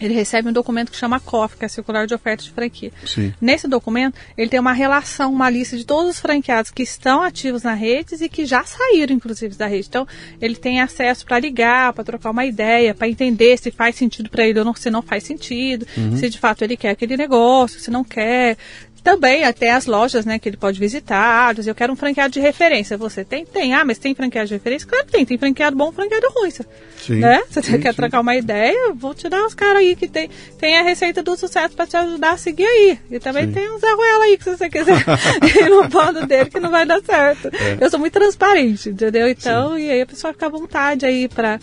ele 0.05 0.15
recebe 0.15 0.49
um 0.49 0.53
documento 0.53 0.91
que 0.91 0.97
chama 0.97 1.21
COF, 1.21 1.57
que 1.57 1.65
é 1.65 1.67
a 1.67 1.69
Circular 1.69 2.07
de 2.07 2.15
Oferta 2.15 2.43
de 2.43 2.51
Franquia. 2.51 2.93
Sim. 3.05 3.33
Nesse 3.41 3.69
documento, 3.69 4.19
ele 4.37 4.49
tem 4.49 4.61
uma 4.61 4.73
relação, 4.73 5.33
uma 5.33 5.49
lista 5.49 5.77
de 5.77 5.85
todos 5.85 6.11
os 6.11 6.21
franqueados 6.21 6.71
que 6.71 6.83
estão 6.83 7.23
ativos 7.23 7.63
na 7.63 7.75
rede 7.75 8.17
e 8.21 8.29
que 8.29 8.45
já 8.45 8.65
saíram, 8.65 9.15
inclusive, 9.15 9.55
da 9.55 9.67
rede. 9.67 9.87
Então, 9.89 10.07
ele 10.41 10.57
tem 10.57 10.81
acesso 10.81 11.25
para 11.25 11.39
ligar, 11.39 11.93
para 11.93 12.05
trocar 12.05 12.31
uma 12.31 12.45
ideia, 12.45 12.95
para 12.95 13.09
entender 13.09 13.59
se 13.59 13.71
faz 13.71 13.97
sentido 13.97 14.31
para 14.31 14.47
ele 14.47 14.59
ou 14.59 14.65
não, 14.65 14.75
se 14.75 14.91
não 14.91 15.03
faz 15.03 15.25
sentido, 15.25 15.87
uhum. 15.97 16.17
se 16.17 16.29
de 16.29 16.39
fato 16.39 16.63
ele 16.63 16.77
quer 16.77 16.91
aquele 16.91 17.17
negócio, 17.17 17.81
se 17.81 17.91
não 17.91 18.05
quer, 18.05 18.57
também 19.03 19.45
até 19.45 19.71
as 19.71 19.87
lojas, 19.87 20.25
né, 20.25 20.39
que 20.39 20.49
ele 20.49 20.57
pode 20.57 20.79
visitar. 20.79 21.55
Eu 21.59 21.75
quero 21.75 21.93
um 21.93 21.97
franqueado 21.97 22.33
de 22.33 22.41
referência. 22.41 22.97
Você 22.97 23.25
tem? 23.25 23.45
Tem. 23.45 23.75
Ah, 23.75 23.85
mas 23.85 23.99
tem 23.99 24.15
franqueado 24.15 24.49
de 24.49 24.55
referência? 24.55 24.87
Claro 24.87 25.07
que 25.07 25.13
tem. 25.13 25.27
Tem 25.27 25.37
franqueado 25.37 25.77
bom, 25.77 25.91
franqueado 25.91 26.29
ruim. 26.35 26.51
Sim, 26.51 27.17
né? 27.17 27.43
Você 27.51 27.63
sim, 27.63 27.81
quer 27.81 27.91
sim. 27.91 27.97
trocar 27.97 28.21
uma 28.21 28.37
ideia? 28.37 28.93
Vou 28.95 29.13
te 29.15 29.29
dar 29.29 29.45
os 29.45 29.55
caras 29.55 29.79
aí 29.79 29.97
que 29.97 30.07
tem, 30.07 30.31
tem 30.59 30.79
a 30.79 30.83
receita 30.83 31.23
do 31.23 31.37
sucesso 31.37 31.75
para 31.75 31.87
te 31.87 31.97
ajudar 31.97 32.33
a 32.33 32.37
seguir 32.37 32.65
aí. 32.65 32.99
E 33.11 33.19
também 33.19 33.47
sim. 33.47 33.53
tem 33.53 33.71
um 33.71 33.79
Zé 33.79 33.91
Ruela 33.91 34.25
aí 34.25 34.39
que 34.39 34.45
se 34.45 34.57
você 34.57 34.71
quiser 34.71 34.97
ir 35.43 35.69
no 35.71 35.89
bando 35.89 36.27
dele 36.27 36.49
que 36.49 36.61
não 36.61 36.71
vai 36.71 36.87
dar 36.87 37.01
certo. 37.03 37.49
É. 37.49 37.79
Eu 37.81 37.91
sou 37.91 37.99
muito 37.99 38.13
transparente, 38.13 38.91
entendeu? 38.91 39.29
Então, 39.29 39.77
e 39.77 39.91
aí 39.91 40.03
a 40.03 40.07
pessoa 40.07 40.33
fica 40.33 40.47
à 40.47 40.49
vontade 40.49 41.05
aí 41.05 41.29
para 41.29 41.59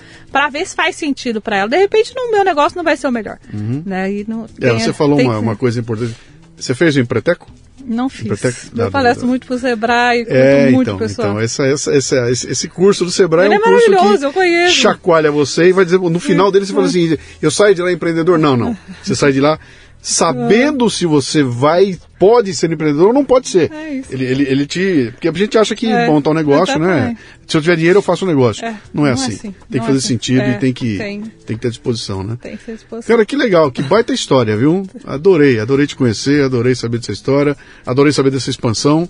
ver 0.52 0.68
se 0.68 0.76
faz 0.76 0.95
sentido 0.95 1.40
para 1.40 1.57
ela. 1.57 1.70
De 1.70 1.78
repente, 1.78 2.14
no 2.14 2.32
meu 2.32 2.44
negócio 2.44 2.76
não 2.76 2.84
vai 2.84 2.98
ser 2.98 3.07
o 3.07 3.11
melhor. 3.11 3.40
Uhum. 3.53 3.84
Né? 3.86 4.11
E 4.11 4.26
não, 4.28 4.45
é, 4.61 4.74
você 4.74 4.91
falou 4.91 5.20
uma, 5.20 5.40
uma 5.40 5.56
coisa 5.56 5.80
importante 5.80 6.16
você 6.60 6.73
fez 6.73 6.95
o 6.95 6.99
Empreteco? 6.99 7.49
Não 7.86 8.10
fiz. 8.10 8.26
Empreteco, 8.26 8.57
eu 8.76 8.91
palestro 8.91 9.27
muito 9.27 9.48
para 9.48 9.56
o 9.56 9.60
Sebrae, 9.60 10.26
é, 10.27 10.69
muito 10.69 10.90
então, 10.90 10.98
pessoal. 10.98 11.30
Então, 11.30 11.40
essa, 11.40 11.65
essa, 11.65 11.95
essa, 11.95 12.30
esse 12.30 12.68
curso 12.68 13.06
do 13.06 13.11
Sebrae 13.11 13.48
Ele 13.48 13.56
é 13.56 13.57
um 13.57 13.61
é 13.61 13.64
curso 13.64 14.19
que 14.19 14.26
eu 14.26 14.34
conheço. 14.34 14.76
chacoalha 14.76 15.31
você 15.31 15.69
e 15.69 15.72
vai 15.72 15.86
dizer, 15.86 15.98
no 15.98 16.19
final 16.19 16.52
dele 16.52 16.65
você 16.65 16.73
fala 16.73 16.86
assim, 16.86 17.18
eu 17.41 17.49
saio 17.49 17.73
de 17.73 17.81
lá 17.81 17.91
empreendedor? 17.91 18.38
Não, 18.38 18.56
não. 18.56 18.77
Você 19.02 19.15
sai 19.15 19.31
de 19.31 19.40
lá 19.40 19.60
sabendo 20.02 20.90
se 20.90 21.06
você 21.06 21.44
vai, 21.44 21.98
pode 22.20 22.54
ser 22.54 22.72
empreendedor 22.72 23.08
ou 23.08 23.14
não 23.14 23.24
pode 23.24 23.48
ser. 23.48 23.72
É 23.72 23.94
isso. 23.94 24.14
Ele, 24.14 24.26
ele, 24.26 24.44
ele 24.44 24.66
te. 24.66 25.10
Porque 25.14 25.30
a 25.30 25.32
gente 25.32 25.58
acha 25.58 25.74
que 25.74 25.88
é, 25.88 26.06
montar 26.06 26.32
um 26.32 26.34
negócio, 26.34 26.78
né? 26.78 27.18
Se 27.48 27.56
eu 27.58 27.62
tiver 27.62 27.78
dinheiro, 27.78 28.00
eu 28.00 28.04
faço 28.04 28.26
um 28.26 28.28
negócio. 28.28 28.64
É, 28.66 28.76
não, 28.94 29.08
é, 29.08 29.10
não 29.10 29.14
assim. 29.14 29.32
é 29.32 29.36
assim. 29.36 29.56
Tem 29.72 29.80
que 29.80 29.88
fazer 29.88 29.94
é 29.94 29.98
assim. 29.98 30.08
sentido 30.08 30.41
e 30.41 30.52
é, 30.52 30.54
tem 30.58 30.74
que, 30.74 30.98
tem. 30.98 31.22
tem 31.22 31.56
que 31.56 31.62
ter 31.62 31.70
disposição, 31.70 32.22
né? 32.22 32.38
Tem 32.40 32.58
que 32.58 32.66
ter 32.66 32.74
disposição. 32.74 33.16
Cara, 33.16 33.26
que 33.26 33.36
legal, 33.36 33.72
que 33.72 33.82
baita 33.82 34.14
história, 34.14 34.56
viu? 34.58 34.86
Adorei, 35.06 35.60
adorei 35.60 35.88
te 35.88 35.96
conhecer, 35.96 36.44
adorei 36.44 36.76
saber 36.76 37.00
dessa 37.00 37.14
história, 37.14 37.56
adorei 37.86 38.12
saber 38.12 38.30
dessa 38.30 38.50
expansão. 38.50 39.08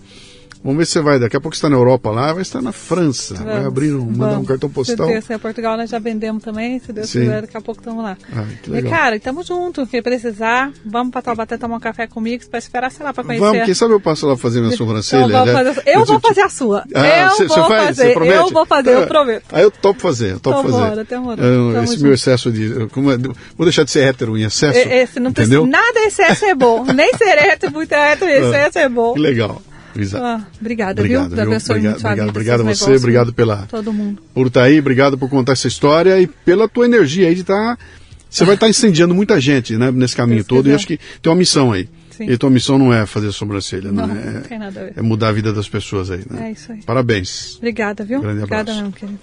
Vamos 0.62 0.78
ver 0.78 0.86
se 0.86 0.94
você 0.94 1.02
vai. 1.02 1.20
Daqui 1.20 1.38
a 1.38 1.42
pouco 1.42 1.56
você 1.56 1.60
está 1.60 1.70
na 1.70 1.78
Europa 1.78 2.12
lá, 2.12 2.34
vai 2.34 2.42
estar 2.42 2.62
na 2.62 2.74
França. 2.74 3.36
Vamos, 3.36 3.54
vai 3.54 3.66
abrir 3.66 3.94
um, 3.94 4.06
mandar 4.06 4.40
um 4.40 4.44
cartão 4.44 4.70
postal. 4.70 5.08
Se 5.08 5.28
Deus 5.30 5.42
Portugal 5.42 5.78
nós 5.78 5.90
já 5.90 6.00
vendemos 6.00 6.44
também. 6.44 6.80
Se 6.80 6.92
Deus 6.92 7.10
quiser, 7.10 7.42
daqui 7.42 7.56
a 7.56 7.62
pouco 7.62 7.80
estamos 7.80 8.04
lá. 8.04 8.18
Ah. 8.34 8.46
E, 8.68 8.82
cara, 8.84 9.16
estamos 9.16 9.48
juntos. 9.48 9.88
Quem 9.90 10.02
precisar, 10.02 10.72
vamos 10.86 11.12
para 11.12 11.22
Taubaté 11.22 11.58
tomar 11.58 11.78
um 11.78 11.80
café 11.80 12.08
comigo 12.08 12.46
para 12.50 12.60
esperar, 12.60 12.92
sei 12.92 13.06
lá, 13.06 13.14
para 13.14 13.24
conhecer. 13.24 13.46
Vamos, 13.46 13.66
quem 13.66 13.74
sabe 13.74 13.94
eu 13.94 14.02
passo 14.02 14.28
lá 14.28 14.36
fazer 14.36 14.60
minha 14.60 14.76
sobrancelha. 14.78 15.26
Então, 15.26 15.46
né? 15.46 15.54
fazer, 15.54 15.84
eu, 15.86 16.00
eu 16.00 16.06
vou 16.06 16.20
fazer 16.20 16.42
a 16.42 16.50
sua. 16.50 16.84
Ah, 16.94 17.22
eu 17.24 17.32
cê, 17.32 17.46
vou 17.46 17.68
faz, 17.68 17.86
fazer. 17.86 18.18
Eu 18.18 18.50
vou 18.50 18.66
fazer, 18.66 18.94
eu 18.96 19.08
prometo. 19.08 19.46
Aí 19.54 19.64
eu 19.64 19.72
topo 19.72 20.02
fazer, 20.02 20.34
eu 20.34 20.40
topo 20.42 20.64
fazer. 20.64 20.90
Bora, 20.90 21.02
até 21.02 21.20
uh, 21.20 21.84
esse 21.84 22.04
meu 22.04 22.14
excesso 22.14 22.52
de. 22.52 22.88
Como 22.88 23.12
é, 23.12 23.18
vou 23.18 23.66
deixar 23.66 23.86
de 23.86 23.92
ser 23.92 24.02
hétero 24.02 24.38
em 24.38 24.44
excesso. 24.44 24.78
Esse 24.78 25.22
não 25.22 25.30
entendeu? 25.30 25.62
Precisa, 25.62 25.84
nada 25.84 26.00
excesso 26.02 26.46
é 26.46 26.56
bom. 26.56 26.84
Nem 26.84 27.14
ser 27.16 27.38
hétero, 27.38 27.72
muito 27.72 27.94
hétero, 27.94 28.30
excesso 28.30 28.80
é 28.80 28.90
bom. 28.90 29.14
Que 29.14 29.20
legal. 29.22 29.62
Ah, 30.14 30.46
obrigada, 30.60 31.02
obrigado, 31.02 31.30
viu? 31.30 31.42
Abençoe 31.42 31.78
obrigado, 31.78 31.94
muito 31.94 32.08
obrigado, 32.08 32.30
obrigado 32.30 32.62
a 32.62 32.64
você, 32.64 32.86
negócios, 32.86 33.04
obrigado 33.04 33.34
pela 33.34 33.58
todo 33.68 33.94
mundo. 33.94 34.22
por 34.34 34.48
estar 34.48 34.62
tá 34.62 34.66
aí, 34.66 34.80
obrigado 34.80 35.18
por 35.18 35.30
contar 35.30 35.54
essa 35.54 35.68
história 35.68 36.20
e 36.20 36.28
pela 36.28 36.68
tua 36.68 36.86
energia 36.86 37.28
aí 37.28 37.36
de 37.36 37.42
estar. 37.42 37.76
Tá, 37.76 37.78
você 38.30 38.46
vai 38.46 38.56
estar 38.56 38.68
tá 38.68 38.70
incendiando 38.70 39.16
muita 39.16 39.42
gente, 39.42 39.76
né, 39.76 39.92
nesse 39.92 40.16
caminho 40.16 40.44
todo. 40.44 40.64
Quiser. 40.64 40.72
E 40.72 40.76
acho 40.76 40.88
que 40.88 41.00
tem 41.22 41.32
uma 41.32 41.38
missão 41.38 41.72
aí. 41.72 41.90
Sim. 42.12 42.30
E 42.30 42.38
tua 42.38 42.50
missão 42.50 42.78
não 42.78 42.94
é 42.94 43.06
fazer 43.06 43.32
sobrancelha, 43.32 43.92
não, 43.92 44.06
não 44.06 44.16
é, 44.16 44.32
não 44.32 44.42
tem 44.42 44.60
nada 44.60 44.80
a 44.80 44.84
ver. 44.84 44.94
é 44.98 45.02
mudar 45.02 45.30
a 45.30 45.32
vida 45.32 45.54
das 45.54 45.70
pessoas 45.70 46.12
aí. 46.12 46.22
Né? 46.30 46.50
É 46.50 46.52
isso 46.52 46.72
aí. 46.72 46.84
Parabéns. 46.84 47.56
Obrigada, 47.58 48.04
viu? 48.04 48.20
Grande 48.20 48.40
Obrigada 48.40 48.74
mesmo, 48.74 48.92
querido. 48.92 49.20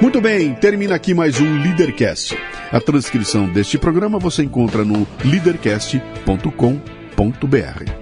Muito 0.00 0.20
bem, 0.20 0.52
termina 0.54 0.96
aqui 0.96 1.14
mais 1.14 1.40
um 1.40 1.62
Leadercast. 1.62 2.36
A 2.72 2.80
transcrição 2.80 3.48
deste 3.48 3.78
programa 3.78 4.18
você 4.18 4.42
encontra 4.42 4.84
no 4.84 5.06
leadercast.com.br. 5.24 8.01